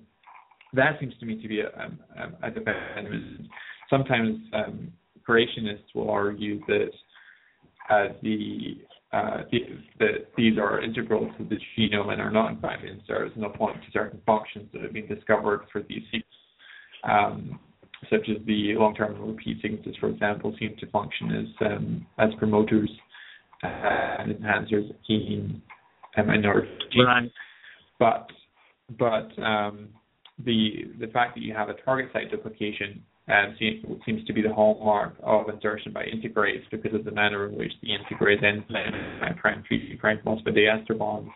that 0.74 0.98
seems 1.00 1.14
to 1.20 1.26
me 1.26 1.40
to 1.40 1.48
be 1.48 1.60
a, 1.60 1.66
a, 1.66 2.48
a 2.48 2.50
defense. 2.50 3.48
Sometimes 3.88 4.38
um, 4.52 4.92
creationists 5.26 5.94
will 5.94 6.10
argue 6.10 6.60
that 6.66 6.90
uh, 7.90 8.08
the 8.22 8.78
uh, 9.12 9.38
that 9.98 10.26
these 10.36 10.58
are 10.58 10.82
integral 10.82 11.32
to 11.38 11.44
the 11.44 11.56
genome 11.76 12.12
and 12.12 12.20
are 12.20 12.30
not 12.30 12.52
in 12.52 12.60
fact 12.60 12.84
inserts 12.84 13.34
and 13.36 13.54
point 13.54 13.76
to 13.76 13.90
certain 13.90 14.20
functions 14.26 14.68
that 14.72 14.82
have 14.82 14.92
been 14.92 15.06
discovered 15.06 15.62
for 15.72 15.82
these 15.82 16.02
sequences, 16.06 16.28
um, 17.04 17.58
such 18.10 18.28
as 18.28 18.44
the 18.46 18.74
long-term 18.74 19.18
repeat 19.20 19.62
sequences, 19.62 19.96
for 19.98 20.08
example, 20.10 20.54
seem 20.58 20.76
to 20.78 20.86
function 20.90 21.30
as 21.32 21.66
um, 21.66 22.06
as 22.18 22.28
promoters 22.38 22.90
uh, 23.62 23.66
and 24.18 24.34
enhancers 24.34 24.90
of 24.90 24.96
gene 25.06 25.62
um, 26.18 26.28
and 26.28 26.44
or 26.44 26.66
gene. 26.92 27.04
Right. 27.06 27.32
But 27.98 28.28
but 28.98 29.42
um, 29.42 29.88
the 30.44 30.84
the 31.00 31.06
fact 31.08 31.34
that 31.34 31.42
you 31.42 31.54
have 31.54 31.70
a 31.70 31.74
target 31.84 32.10
site 32.12 32.30
duplication 32.30 33.02
um, 33.28 33.56
seems, 33.58 34.24
to 34.26 34.32
be 34.32 34.40
the 34.42 34.52
hallmark 34.52 35.14
of 35.22 35.48
insertion 35.48 35.92
by 35.92 36.04
integrase 36.04 36.62
because 36.70 36.94
of 36.94 37.04
the 37.04 37.10
manner 37.10 37.46
in 37.46 37.56
which 37.56 37.72
the 37.82 37.88
integrase 37.88 38.42
in 38.42 38.64
prime 39.36 39.64
prime 39.98 40.18
phosphodiester 40.24 40.96
bonds. 40.96 41.30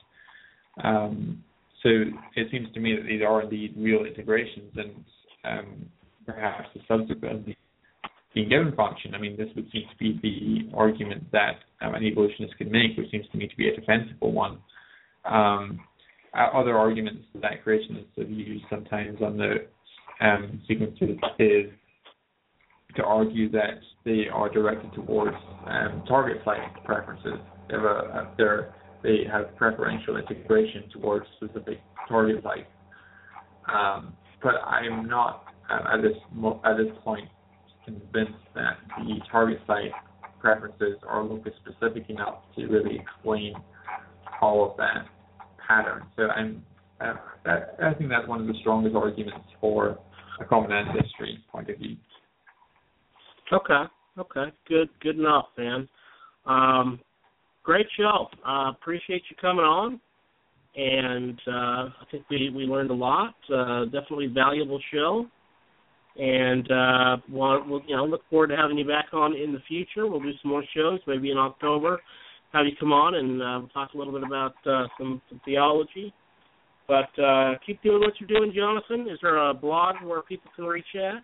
Um, 0.82 1.44
so 1.82 1.88
it 2.36 2.48
seems 2.50 2.72
to 2.72 2.80
me 2.80 2.96
that 2.96 3.06
these 3.06 3.22
are 3.22 3.42
indeed 3.42 3.74
real 3.76 4.04
integrations 4.04 4.72
and 4.76 5.04
um, 5.44 5.86
perhaps 6.24 6.68
the 6.74 6.80
subsequent 6.88 7.48
being 8.34 8.48
given 8.48 8.74
function. 8.74 9.14
I 9.14 9.18
mean, 9.18 9.36
this 9.36 9.48
would 9.54 9.70
seem 9.70 9.82
to 9.90 9.96
be 9.98 10.18
the 10.22 10.76
argument 10.76 11.30
that 11.32 11.58
um, 11.82 11.94
an 11.94 12.02
evolutionist 12.04 12.56
could 12.56 12.70
make, 12.70 12.96
which 12.96 13.10
seems 13.10 13.26
to 13.32 13.38
me 13.38 13.48
to 13.48 13.56
be 13.56 13.68
a 13.68 13.76
defensible 13.76 14.32
one. 14.32 14.58
Um, 15.24 15.80
other 16.34 16.78
arguments 16.78 17.24
that 17.34 17.64
creationists 17.64 18.16
have 18.16 18.30
used 18.30 18.64
sometimes 18.70 19.18
on 19.20 19.36
the 19.36 19.66
um, 20.22 20.62
sequences 20.66 21.18
is 21.38 21.70
to 22.96 23.02
argue 23.04 23.50
that 23.50 23.80
they 24.04 24.24
are 24.32 24.48
directed 24.48 24.92
towards 24.94 25.36
um, 25.66 26.02
target 26.08 26.38
site 26.44 26.84
preferences. 26.84 27.38
They 27.68 27.74
have, 27.76 27.84
a, 27.84 28.34
a 28.38 28.72
they 29.02 29.24
have 29.30 29.56
preferential 29.56 30.16
integration 30.16 30.84
towards 30.92 31.26
specific 31.36 31.80
target 32.08 32.42
sites. 32.42 32.66
Um, 33.72 34.14
but 34.42 34.54
I'm 34.66 35.08
not 35.08 35.44
uh, 35.70 35.94
at 35.94 36.02
this 36.02 36.16
at 36.64 36.76
this 36.76 36.92
point 37.04 37.28
convinced 37.84 38.32
that 38.54 38.76
the 38.98 39.20
target 39.30 39.60
site 39.66 39.92
preferences 40.40 40.96
are 41.06 41.22
locus 41.22 41.52
specific 41.64 42.10
enough 42.10 42.38
to 42.56 42.66
really 42.66 42.98
explain 42.98 43.54
all 44.40 44.70
of 44.70 44.76
that 44.76 45.06
pattern. 45.66 46.02
So 46.16 46.24
I'm 46.24 46.64
uh, 47.00 47.14
I 47.82 47.94
think 47.94 48.10
that's 48.10 48.28
one 48.28 48.40
of 48.40 48.46
the 48.46 48.54
strongest 48.60 48.94
arguments 48.94 49.46
for 49.60 49.98
a 50.40 50.44
common 50.44 50.72
ancestry 50.72 51.38
point 51.50 51.70
of 51.70 51.78
view. 51.78 51.96
Okay. 53.52 53.82
Okay. 54.18 54.46
Good. 54.68 54.88
Good 55.00 55.18
enough, 55.18 55.46
man. 55.58 55.88
Um, 56.46 57.00
great 57.62 57.86
show. 57.96 58.28
Uh, 58.46 58.70
appreciate 58.70 59.22
you 59.30 59.36
coming 59.40 59.64
on, 59.64 60.00
and 60.76 61.38
uh, 61.46 61.90
I 62.00 62.04
think 62.10 62.24
we 62.30 62.50
we 62.50 62.64
learned 62.64 62.90
a 62.90 62.94
lot. 62.94 63.34
Uh, 63.52 63.84
definitely 63.84 64.26
valuable 64.26 64.80
show, 64.92 65.26
and 66.18 66.70
uh, 66.70 67.16
we'll, 67.28 67.62
we'll 67.68 67.82
you 67.86 67.96
know 67.96 68.04
look 68.04 68.22
forward 68.30 68.48
to 68.48 68.56
having 68.56 68.78
you 68.78 68.86
back 68.86 69.06
on 69.12 69.36
in 69.36 69.52
the 69.52 69.60
future. 69.68 70.06
We'll 70.06 70.20
do 70.20 70.32
some 70.42 70.50
more 70.50 70.64
shows, 70.74 71.00
maybe 71.06 71.30
in 71.30 71.38
October. 71.38 72.00
Have 72.52 72.66
you 72.66 72.72
come 72.78 72.92
on 72.92 73.14
and 73.14 73.42
uh, 73.42 73.72
talk 73.72 73.94
a 73.94 73.98
little 73.98 74.12
bit 74.12 74.22
about 74.22 74.54
uh, 74.66 74.86
some, 74.98 75.22
some 75.30 75.40
theology. 75.44 76.12
But 76.86 77.08
uh, 77.22 77.54
keep 77.64 77.82
doing 77.82 78.00
what 78.00 78.12
you're 78.20 78.28
doing, 78.28 78.52
Jonathan. 78.54 79.08
Is 79.10 79.18
there 79.22 79.38
a 79.48 79.54
blog 79.54 79.96
where 80.04 80.20
people 80.20 80.50
can 80.54 80.66
reach 80.66 80.84
at? 80.94 81.22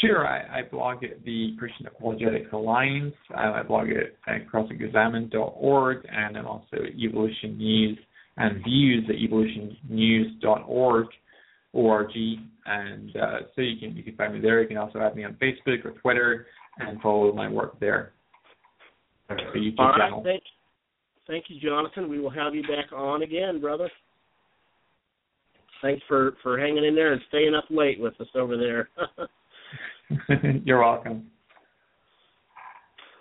Sure, 0.00 0.26
I, 0.26 0.60
I 0.60 0.62
blog 0.62 1.04
at 1.04 1.24
the 1.24 1.54
Christian 1.58 1.86
Apologetics 1.86 2.52
Alliance. 2.52 3.14
Uh, 3.34 3.52
I 3.52 3.62
blog 3.62 3.88
at 3.88 4.46
crossexamined.org, 4.52 6.06
and 6.10 6.36
I'm 6.36 6.46
also 6.46 6.66
at 6.74 6.98
Evolution 6.98 7.56
News 7.56 7.98
and 8.36 8.62
Views 8.62 9.04
at 9.08 9.16
evolutionnews.org, 9.16 11.06
org, 11.72 12.10
and 12.66 13.16
uh, 13.16 13.38
so 13.54 13.62
you 13.62 13.78
can 13.78 13.96
you 13.96 14.02
can 14.02 14.16
find 14.16 14.34
me 14.34 14.40
there. 14.40 14.60
You 14.60 14.68
can 14.68 14.76
also 14.76 14.98
add 14.98 15.16
me 15.16 15.24
on 15.24 15.34
Facebook 15.34 15.84
or 15.84 15.92
Twitter 16.02 16.46
and 16.78 17.00
follow 17.00 17.32
my 17.32 17.48
work 17.48 17.80
there. 17.80 18.12
All 19.30 19.36
right, 19.36 20.24
thank, 20.24 20.42
thank 21.26 21.44
you, 21.48 21.60
Jonathan. 21.60 22.08
We 22.08 22.20
will 22.20 22.30
have 22.30 22.54
you 22.54 22.62
back 22.62 22.92
on 22.94 23.22
again, 23.22 23.60
brother. 23.60 23.90
Thanks 25.80 26.02
for 26.06 26.34
for 26.42 26.58
hanging 26.58 26.84
in 26.84 26.94
there 26.94 27.12
and 27.12 27.22
staying 27.28 27.54
up 27.54 27.64
late 27.70 27.98
with 27.98 28.20
us 28.20 28.28
over 28.34 28.56
there. 28.56 28.90
You're 30.64 30.80
welcome. 30.80 31.30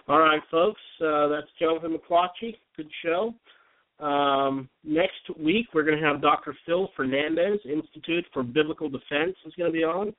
All 0.08 0.20
right, 0.20 0.42
folks. 0.52 0.82
Uh, 1.02 1.28
that's 1.28 1.48
Jonathan 1.60 1.98
McLatchie. 1.98 2.56
Good 2.78 2.90
show. 3.04 3.34
Um, 4.00 4.70
next 4.84 5.40
week, 5.40 5.68
we're 5.74 5.84
going 5.84 6.00
to 6.00 6.06
have 6.06 6.22
Dr. 6.22 6.56
Phil 6.66 6.90
Fernandes, 6.98 7.66
Institute 7.66 8.26
for 8.34 8.44
Biblical 8.44 8.90
Defense, 8.90 9.36
is 9.46 9.54
going 9.58 9.72
to 9.72 9.76
be 9.76 9.84
on. 9.84 10.14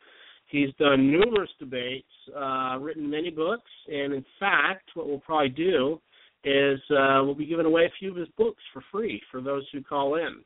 He's 0.49 0.71
done 0.79 1.11
numerous 1.11 1.51
debates, 1.59 2.07
uh, 2.37 2.79
written 2.81 3.11
many 3.11 3.31
books, 3.31 3.71
and 3.89 4.13
in 4.13 4.25
fact, 4.39 4.91
what 4.95 5.09
we'll 5.09 5.19
probably 5.19 5.49
do 5.49 6.01
is 6.45 6.79
uh, 6.91 7.21
we'll 7.25 7.35
be 7.35 7.47
giving 7.47 7.67
away 7.67 7.85
a 7.85 7.93
few 7.99 8.11
of 8.11 8.17
his 8.17 8.29
books 8.39 8.63
for 8.73 8.83
free 8.93 9.21
for 9.31 9.41
those 9.41 9.65
who 9.73 9.83
call 9.83 10.15
in. 10.15 10.43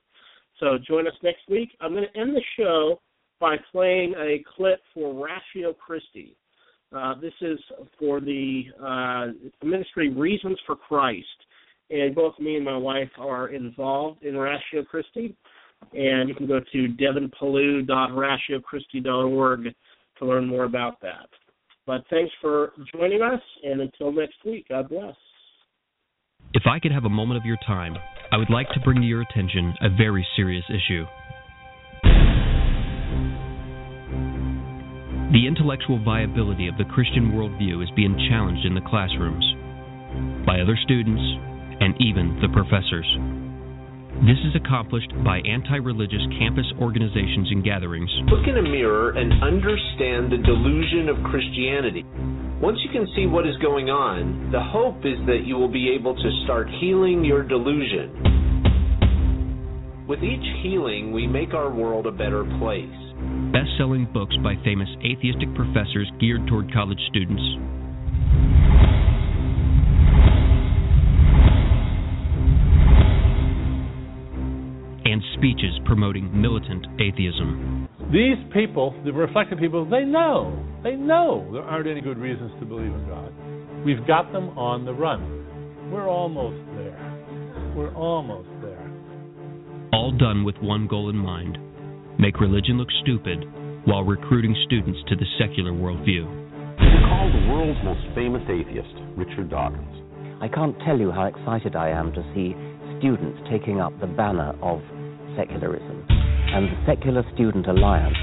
So 0.59 0.79
join 0.87 1.07
us 1.07 1.15
next 1.23 1.43
week. 1.49 1.71
I'm 1.81 1.93
going 1.93 2.07
to 2.13 2.21
end 2.21 2.35
the 2.35 2.43
show 2.59 3.01
by 3.41 3.57
playing 3.73 4.15
a 4.19 4.45
clip 4.57 4.81
for 4.95 5.13
Ratio 5.15 5.73
Christi. 5.73 6.37
Uh, 6.95 7.15
this 7.21 7.33
is 7.41 7.59
for 7.99 8.21
the 8.21 8.65
uh, 8.83 9.29
ministry 9.65 10.11
Reasons 10.11 10.59
for 10.67 10.77
Christ. 10.77 11.27
And 11.91 12.15
both 12.15 12.39
me 12.39 12.57
and 12.57 12.65
my 12.65 12.77
wife 12.77 13.11
are 13.19 13.49
involved 13.49 14.23
in 14.23 14.37
Ratio 14.37 14.85
Christi. 14.89 15.35
And 15.93 16.29
you 16.29 16.35
can 16.35 16.47
go 16.47 16.61
to 16.61 16.89
devinpellew.ratiochristi.org 16.89 19.75
to 20.19 20.25
learn 20.25 20.47
more 20.47 20.65
about 20.65 21.01
that. 21.01 21.29
But 21.87 22.05
thanks 22.11 22.33
for 22.41 22.73
joining 22.95 23.23
us, 23.23 23.41
and 23.65 23.81
until 23.81 24.13
next 24.13 24.37
week, 24.45 24.67
God 24.69 24.89
bless. 24.89 25.17
If 26.53 26.65
I 26.67 26.79
could 26.79 26.93
have 26.93 27.05
a 27.05 27.09
moment 27.09 27.39
of 27.39 27.47
your 27.47 27.57
time, 27.67 27.97
I 28.31 28.37
would 28.37 28.51
like 28.51 28.69
to 28.75 28.81
bring 28.81 29.01
to 29.01 29.07
your 29.07 29.23
attention 29.23 29.75
a 29.81 29.89
very 29.89 30.27
serious 30.37 30.65
issue. 30.69 31.07
The 35.31 35.47
intellectual 35.47 36.03
viability 36.03 36.67
of 36.67 36.75
the 36.75 36.91
Christian 36.91 37.31
worldview 37.31 37.79
is 37.87 37.91
being 37.95 38.19
challenged 38.27 38.67
in 38.67 38.75
the 38.75 38.83
classrooms 38.83 39.47
by 40.43 40.59
other 40.59 40.75
students 40.83 41.23
and 41.79 41.95
even 42.03 42.35
the 42.43 42.51
professors. 42.51 43.07
This 44.27 44.43
is 44.43 44.59
accomplished 44.59 45.15
by 45.23 45.39
anti 45.47 45.79
religious 45.79 46.27
campus 46.35 46.67
organizations 46.83 47.47
and 47.55 47.63
gatherings. 47.63 48.11
Look 48.27 48.51
in 48.51 48.59
a 48.59 48.67
mirror 48.75 49.15
and 49.15 49.31
understand 49.39 50.35
the 50.35 50.43
delusion 50.43 51.07
of 51.07 51.23
Christianity. 51.31 52.03
Once 52.59 52.83
you 52.83 52.91
can 52.91 53.07
see 53.15 53.31
what 53.31 53.47
is 53.47 53.55
going 53.63 53.87
on, 53.87 54.51
the 54.51 54.59
hope 54.59 55.07
is 55.07 55.15
that 55.31 55.47
you 55.47 55.55
will 55.55 55.71
be 55.71 55.95
able 55.95 56.19
to 56.19 56.31
start 56.43 56.67
healing 56.83 57.23
your 57.25 57.47
delusion. 57.47 58.11
With 60.11 60.27
each 60.27 60.43
healing, 60.67 61.13
we 61.15 61.29
make 61.29 61.55
our 61.55 61.71
world 61.71 62.11
a 62.11 62.11
better 62.11 62.43
place. 62.59 63.00
Best 63.53 63.71
selling 63.77 64.07
books 64.13 64.37
by 64.45 64.55
famous 64.65 64.89
atheistic 65.05 65.53
professors 65.57 66.09
geared 66.21 66.47
toward 66.47 66.73
college 66.73 67.01
students. 67.09 67.43
And 75.05 75.21
speeches 75.35 75.75
promoting 75.85 76.31
militant 76.41 76.87
atheism. 77.01 77.89
These 78.13 78.39
people, 78.53 78.95
the 79.05 79.13
reflective 79.13 79.59
people, 79.59 79.85
they 79.85 80.05
know. 80.05 80.65
They 80.85 80.95
know 80.95 81.49
there 81.53 81.65
aren't 81.65 81.89
any 81.89 82.01
good 82.01 82.19
reasons 82.19 82.53
to 82.61 82.67
believe 82.67 82.93
in 82.93 83.09
God. 83.09 83.33
We've 83.85 84.07
got 84.07 84.31
them 84.31 84.51
on 84.57 84.85
the 84.85 84.95
run. 84.95 85.91
We're 85.91 86.09
almost 86.09 86.65
there. 86.77 87.73
We're 87.75 87.93
almost 87.97 88.49
there. 88.63 88.89
All 89.93 90.13
done 90.17 90.45
with 90.45 90.55
one 90.61 90.87
goal 90.87 91.11
in 91.11 91.17
mind 91.17 91.59
make 92.21 92.39
religion 92.39 92.77
look 92.77 92.89
stupid 93.01 93.49
while 93.87 94.05
recruiting 94.05 94.55
students 94.67 95.01
to 95.09 95.17
the 95.17 95.25
secular 95.41 95.73
worldview. 95.73 96.29
Called 97.09 97.33
the 97.33 97.49
world's 97.49 97.81
most 97.83 98.05
famous 98.15 98.43
atheist, 98.45 98.93
Richard 99.17 99.49
Dawkins. 99.49 99.97
I 100.43 100.49
can't 100.49 100.77
tell 100.85 100.99
you 100.99 101.11
how 101.11 101.25
excited 101.25 101.75
I 101.75 101.89
am 101.89 102.13
to 102.13 102.23
see 102.35 102.55
students 102.99 103.41
taking 103.51 103.81
up 103.81 103.99
the 104.01 104.07
banner 104.07 104.55
of 104.61 104.83
secularism. 105.35 106.05
And 106.09 106.69
the 106.69 106.77
Secular 106.87 107.25
Student 107.35 107.67
Alliance 107.67 108.17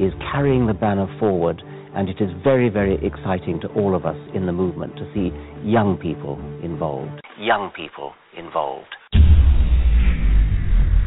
is 0.00 0.12
carrying 0.32 0.66
the 0.66 0.72
banner 0.72 1.06
forward, 1.20 1.62
and 1.94 2.08
it 2.08 2.20
is 2.20 2.30
very, 2.42 2.70
very 2.70 2.94
exciting 3.04 3.60
to 3.60 3.68
all 3.74 3.94
of 3.94 4.06
us 4.06 4.16
in 4.34 4.46
the 4.46 4.52
movement 4.52 4.96
to 4.96 5.04
see 5.12 5.30
young 5.62 5.98
people 6.00 6.40
involved. 6.62 7.20
Young 7.38 7.70
people 7.76 8.14
involved. 8.34 8.88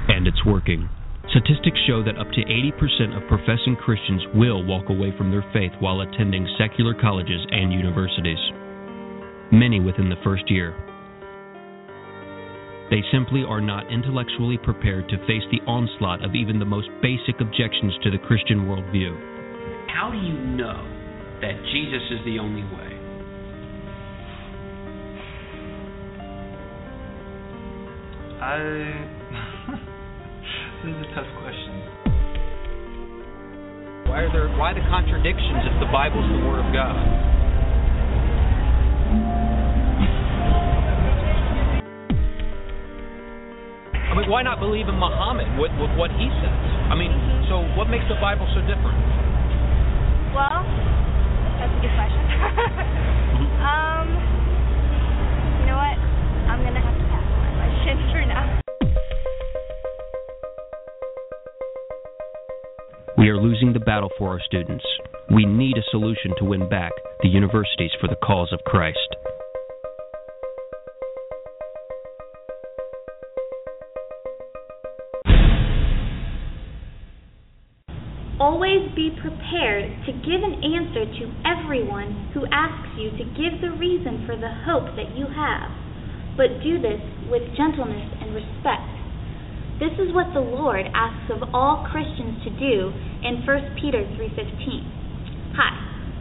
And 0.07 0.27
it's 0.27 0.45
working. 0.45 0.89
Statistics 1.35 1.77
show 1.85 2.01
that 2.01 2.17
up 2.17 2.31
to 2.31 2.45
80% 2.45 3.11
of 3.11 3.27
professing 3.27 3.75
Christians 3.75 4.23
will 4.35 4.63
walk 4.63 4.87
away 4.87 5.11
from 5.17 5.31
their 5.31 5.43
faith 5.51 5.73
while 5.81 5.99
attending 5.99 6.47
secular 6.57 6.93
colleges 6.93 7.45
and 7.51 7.73
universities. 7.73 8.39
Many 9.51 9.81
within 9.81 10.07
the 10.07 10.15
first 10.23 10.49
year. 10.49 10.71
They 12.89 13.03
simply 13.11 13.43
are 13.43 13.59
not 13.59 13.91
intellectually 13.91 14.57
prepared 14.57 15.09
to 15.09 15.17
face 15.27 15.43
the 15.51 15.59
onslaught 15.67 16.23
of 16.23 16.35
even 16.35 16.57
the 16.57 16.63
most 16.63 16.87
basic 17.01 17.41
objections 17.41 17.93
to 18.03 18.11
the 18.11 18.17
Christian 18.17 18.59
worldview. 18.59 19.91
How 19.91 20.09
do 20.11 20.17
you 20.17 20.39
know 20.55 20.87
that 21.41 21.59
Jesus 21.73 22.01
is 22.11 22.23
the 22.23 22.39
only 22.39 22.63
way? 22.63 22.95
I. 28.39 29.81
is 30.87 31.01
a 31.01 31.09
tough 31.17 31.25
question. 31.41 31.73
Why 34.05 34.21
are 34.21 34.31
there 34.31 34.49
why 34.53 34.69
the 34.73 34.85
contradictions 34.85 35.65
if 35.65 35.75
the 35.81 35.89
Bible's 35.89 36.29
the 36.29 36.45
Word 36.45 36.61
of 36.61 36.69
God? 36.69 36.93
I 44.05 44.13
mean, 44.13 44.29
why 44.29 44.45
not 44.45 44.61
believe 44.61 44.87
in 44.87 44.95
Muhammad 44.95 45.49
with, 45.59 45.73
with 45.81 45.91
what 45.97 46.13
he 46.13 46.29
says? 46.39 46.61
I 46.87 46.95
mean, 46.95 47.11
so 47.49 47.65
what 47.75 47.89
makes 47.89 48.05
the 48.07 48.15
Bible 48.21 48.45
so 48.53 48.61
different? 48.63 49.01
Well, 50.37 50.61
that's 51.57 51.73
a 51.73 51.79
good 51.81 51.93
question. 51.97 52.23
um, 53.73 54.07
you 55.59 55.65
know 55.65 55.81
what? 55.81 55.97
I'm 56.45 56.61
gonna 56.61 56.79
have 56.79 56.93
to 56.93 57.05
pass 57.09 57.25
on 57.25 57.41
that 57.41 57.55
question 57.57 57.97
for 58.13 58.21
now. 58.29 58.64
We 63.25 63.31
are 63.31 63.41
losing 63.41 63.73
the 63.73 63.79
battle 63.79 64.11
for 64.19 64.29
our 64.29 64.39
students. 64.39 64.85
We 65.33 65.47
need 65.47 65.79
a 65.79 65.89
solution 65.89 66.35
to 66.37 66.45
win 66.45 66.69
back 66.69 66.91
the 67.23 67.27
universities 67.27 67.89
for 67.99 68.07
the 68.07 68.15
cause 68.17 68.53
of 68.53 68.59
Christ. 68.67 68.99
Always 78.39 78.93
be 78.95 79.09
prepared 79.19 79.89
to 80.05 80.11
give 80.21 80.45
an 80.45 80.61
answer 80.61 81.09
to 81.09 81.49
everyone 81.49 82.29
who 82.35 82.45
asks 82.51 82.93
you 82.99 83.09
to 83.09 83.25
give 83.33 83.59
the 83.59 83.75
reason 83.75 84.27
for 84.27 84.37
the 84.37 84.53
hope 84.69 84.95
that 84.95 85.17
you 85.17 85.25
have, 85.25 85.71
but 86.37 86.61
do 86.61 86.77
this 86.79 87.01
with 87.31 87.41
gentleness 87.57 88.05
and 88.21 88.35
respect. 88.35 88.95
This 89.75 89.91
is 89.99 90.13
what 90.15 90.31
the 90.31 90.39
Lord 90.39 90.85
asks 90.95 91.33
of 91.35 91.49
all 91.53 91.85
Christians 91.91 92.39
to 92.45 92.49
do 92.55 92.93
in 93.25 93.41
1 93.41 93.81
Peter 93.81 94.05
3:15. 94.15 94.85
Hi, 95.57 95.73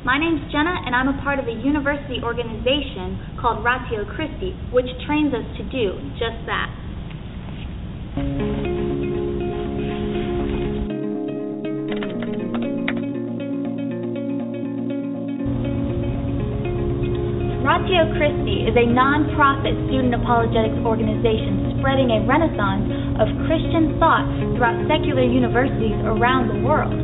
my 0.05 0.16
name's 0.16 0.40
Jenna 0.51 0.72
and 0.86 0.97
I'm 0.97 1.09
a 1.09 1.20
part 1.22 1.39
of 1.39 1.47
a 1.47 1.52
university 1.52 2.22
organization 2.24 3.36
called 3.36 3.62
Ratio 3.62 4.09
Christi, 4.09 4.56
which 4.72 4.89
trains 5.05 5.35
us 5.35 5.44
to 5.59 5.62
do 5.68 6.01
just 6.16 6.40
that. 6.48 6.72
Ratio 17.60 18.09
Christi 18.16 18.64
is 18.64 18.76
a 18.81 18.86
non-profit 18.89 19.76
student 19.89 20.14
apologetics 20.14 20.81
organization 20.89 21.63
spreading 21.85 22.16
a 22.16 22.24
renaissance 22.24 22.89
of 23.20 23.28
Christian 23.44 24.01
thought 24.01 24.24
throughout 24.56 24.73
secular 24.89 25.20
universities 25.20 25.93
around 26.09 26.48
the 26.48 26.65
world. 26.65 26.97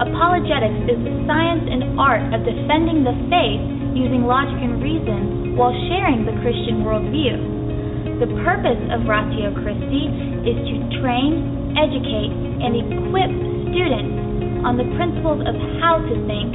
Apologetics 0.00 0.96
is 0.96 0.96
the 1.04 1.12
science 1.28 1.68
and 1.68 2.00
art 2.00 2.24
of 2.32 2.40
defending 2.40 3.04
the 3.04 3.12
faith 3.28 3.60
using 3.92 4.24
logic 4.24 4.56
and 4.64 4.80
reason 4.80 5.52
while 5.60 5.76
sharing 5.92 6.24
the 6.24 6.32
Christian 6.40 6.88
worldview. 6.88 8.16
The 8.24 8.32
purpose 8.40 8.80
of 8.96 9.04
Ratio 9.04 9.52
Christi 9.60 10.08
is 10.48 10.56
to 10.72 10.74
train, 11.04 11.76
educate, 11.76 12.32
and 12.64 12.72
equip 12.80 13.28
students 13.76 14.64
on 14.64 14.80
the 14.80 14.88
principles 14.96 15.44
of 15.44 15.52
how 15.84 16.00
to 16.00 16.14
think, 16.24 16.48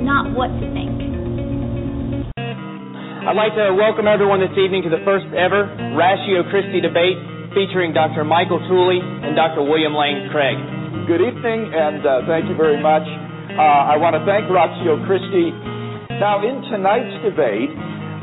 not 0.00 0.32
what 0.32 0.48
to 0.56 0.66
think. 0.72 0.89
I'd 3.20 3.36
like 3.36 3.52
to 3.52 3.76
welcome 3.76 4.08
everyone 4.08 4.40
this 4.40 4.56
evening 4.56 4.80
to 4.88 4.88
the 4.88 5.04
first 5.04 5.28
ever 5.36 5.68
Ratio 5.92 6.40
Christi 6.48 6.80
debate 6.80 7.20
featuring 7.52 7.92
Dr. 7.92 8.24
Michael 8.24 8.56
Tooley 8.64 8.96
and 8.96 9.36
Dr. 9.36 9.60
William 9.60 9.92
Lane 9.92 10.32
Craig. 10.32 10.56
Good 11.04 11.20
evening, 11.20 11.68
and 11.68 12.00
uh, 12.00 12.24
thank 12.24 12.48
you 12.48 12.56
very 12.56 12.80
much. 12.80 13.04
Uh, 13.04 13.92
I 13.92 14.00
want 14.00 14.16
to 14.16 14.24
thank 14.24 14.48
Ratio 14.48 15.04
Christi. 15.04 15.52
Now, 16.16 16.40
in 16.40 16.64
tonight's 16.72 17.12
debate, 17.20 17.68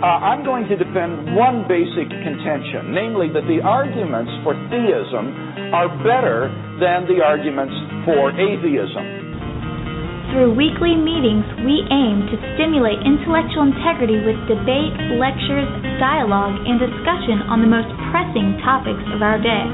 uh, 0.01 0.17
I'm 0.17 0.41
going 0.41 0.65
to 0.65 0.73
defend 0.73 1.29
one 1.37 1.69
basic 1.69 2.09
contention, 2.09 2.89
namely 2.89 3.29
that 3.37 3.45
the 3.45 3.61
arguments 3.61 4.33
for 4.41 4.57
theism 4.73 5.77
are 5.77 5.93
better 6.01 6.49
than 6.81 7.05
the 7.05 7.21
arguments 7.21 7.77
for 8.01 8.33
atheism. 8.33 9.26
Through 10.37 10.53
weekly 10.53 10.93
meetings, 10.93 11.49
we 11.65 11.81
aim 11.89 12.29
to 12.29 12.37
stimulate 12.53 13.01
intellectual 13.01 13.73
integrity 13.73 14.21
with 14.21 14.37
debate, 14.45 14.93
lectures, 15.17 15.65
dialogue, 15.97 16.61
and 16.61 16.77
discussion 16.77 17.41
on 17.49 17.65
the 17.65 17.65
most 17.65 17.89
pressing 18.13 18.53
topics 18.61 19.01
of 19.17 19.25
our 19.25 19.41
day. 19.41 19.65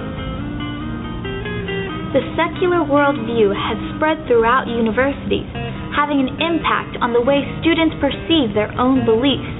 The 2.15 2.23
secular 2.39 2.79
worldview 2.79 3.51
has 3.51 3.75
spread 3.99 4.23
throughout 4.23 4.71
universities. 4.71 5.51
having 5.99 6.23
an 6.23 6.31
impact 6.39 6.95
on 7.03 7.11
the 7.11 7.19
way 7.19 7.43
students 7.59 7.99
perceive 7.99 8.55
their 8.55 8.71
own 8.79 9.03
beliefs. 9.03 9.51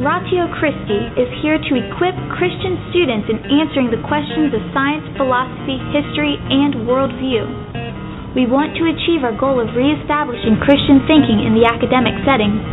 Ratio 0.00 0.48
Christi 0.56 1.04
is 1.20 1.28
here 1.44 1.60
to 1.60 1.72
equip 1.76 2.16
Christian 2.32 2.80
students 2.88 3.28
in 3.28 3.44
answering 3.60 3.92
the 3.92 4.00
questions 4.08 4.56
of 4.56 4.64
science, 4.72 5.04
philosophy, 5.20 5.76
history, 5.92 6.40
and 6.48 6.88
worldview. 6.88 7.91
We 8.32 8.48
want 8.48 8.72
to 8.80 8.88
achieve 8.88 9.28
our 9.28 9.36
goal 9.36 9.60
of 9.60 9.76
reestablishing 9.76 10.56
Christian 10.64 11.04
thinking 11.04 11.44
in 11.44 11.52
the 11.52 11.68
academic 11.68 12.16
setting. 12.24 12.64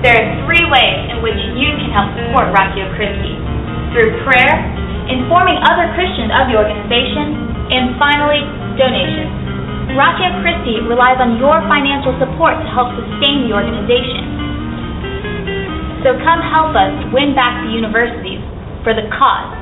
There 0.00 0.16
are 0.16 0.28
three 0.48 0.64
ways 0.64 1.00
in 1.12 1.20
which 1.20 1.36
you 1.60 1.76
can 1.76 1.92
help 1.92 2.08
support 2.16 2.48
Ratio 2.56 2.88
Christi 2.96 3.36
through 3.92 4.24
prayer, 4.24 4.64
informing 5.12 5.60
other 5.60 5.92
Christians 5.92 6.32
of 6.32 6.48
the 6.48 6.56
organization, 6.56 7.36
and 7.68 8.00
finally, 8.00 8.40
donations. 8.80 9.92
Ratio 9.92 10.40
Christi 10.40 10.88
relies 10.88 11.20
on 11.20 11.36
your 11.36 11.60
financial 11.68 12.16
support 12.16 12.56
to 12.56 12.66
help 12.72 12.96
sustain 12.96 13.44
the 13.44 13.52
organization. 13.52 14.24
So 16.00 16.16
come 16.24 16.40
help 16.40 16.72
us 16.72 16.96
win 17.12 17.36
back 17.36 17.60
the 17.68 17.76
universities 17.76 18.40
for 18.80 18.96
the 18.96 19.04
cause 19.12 19.57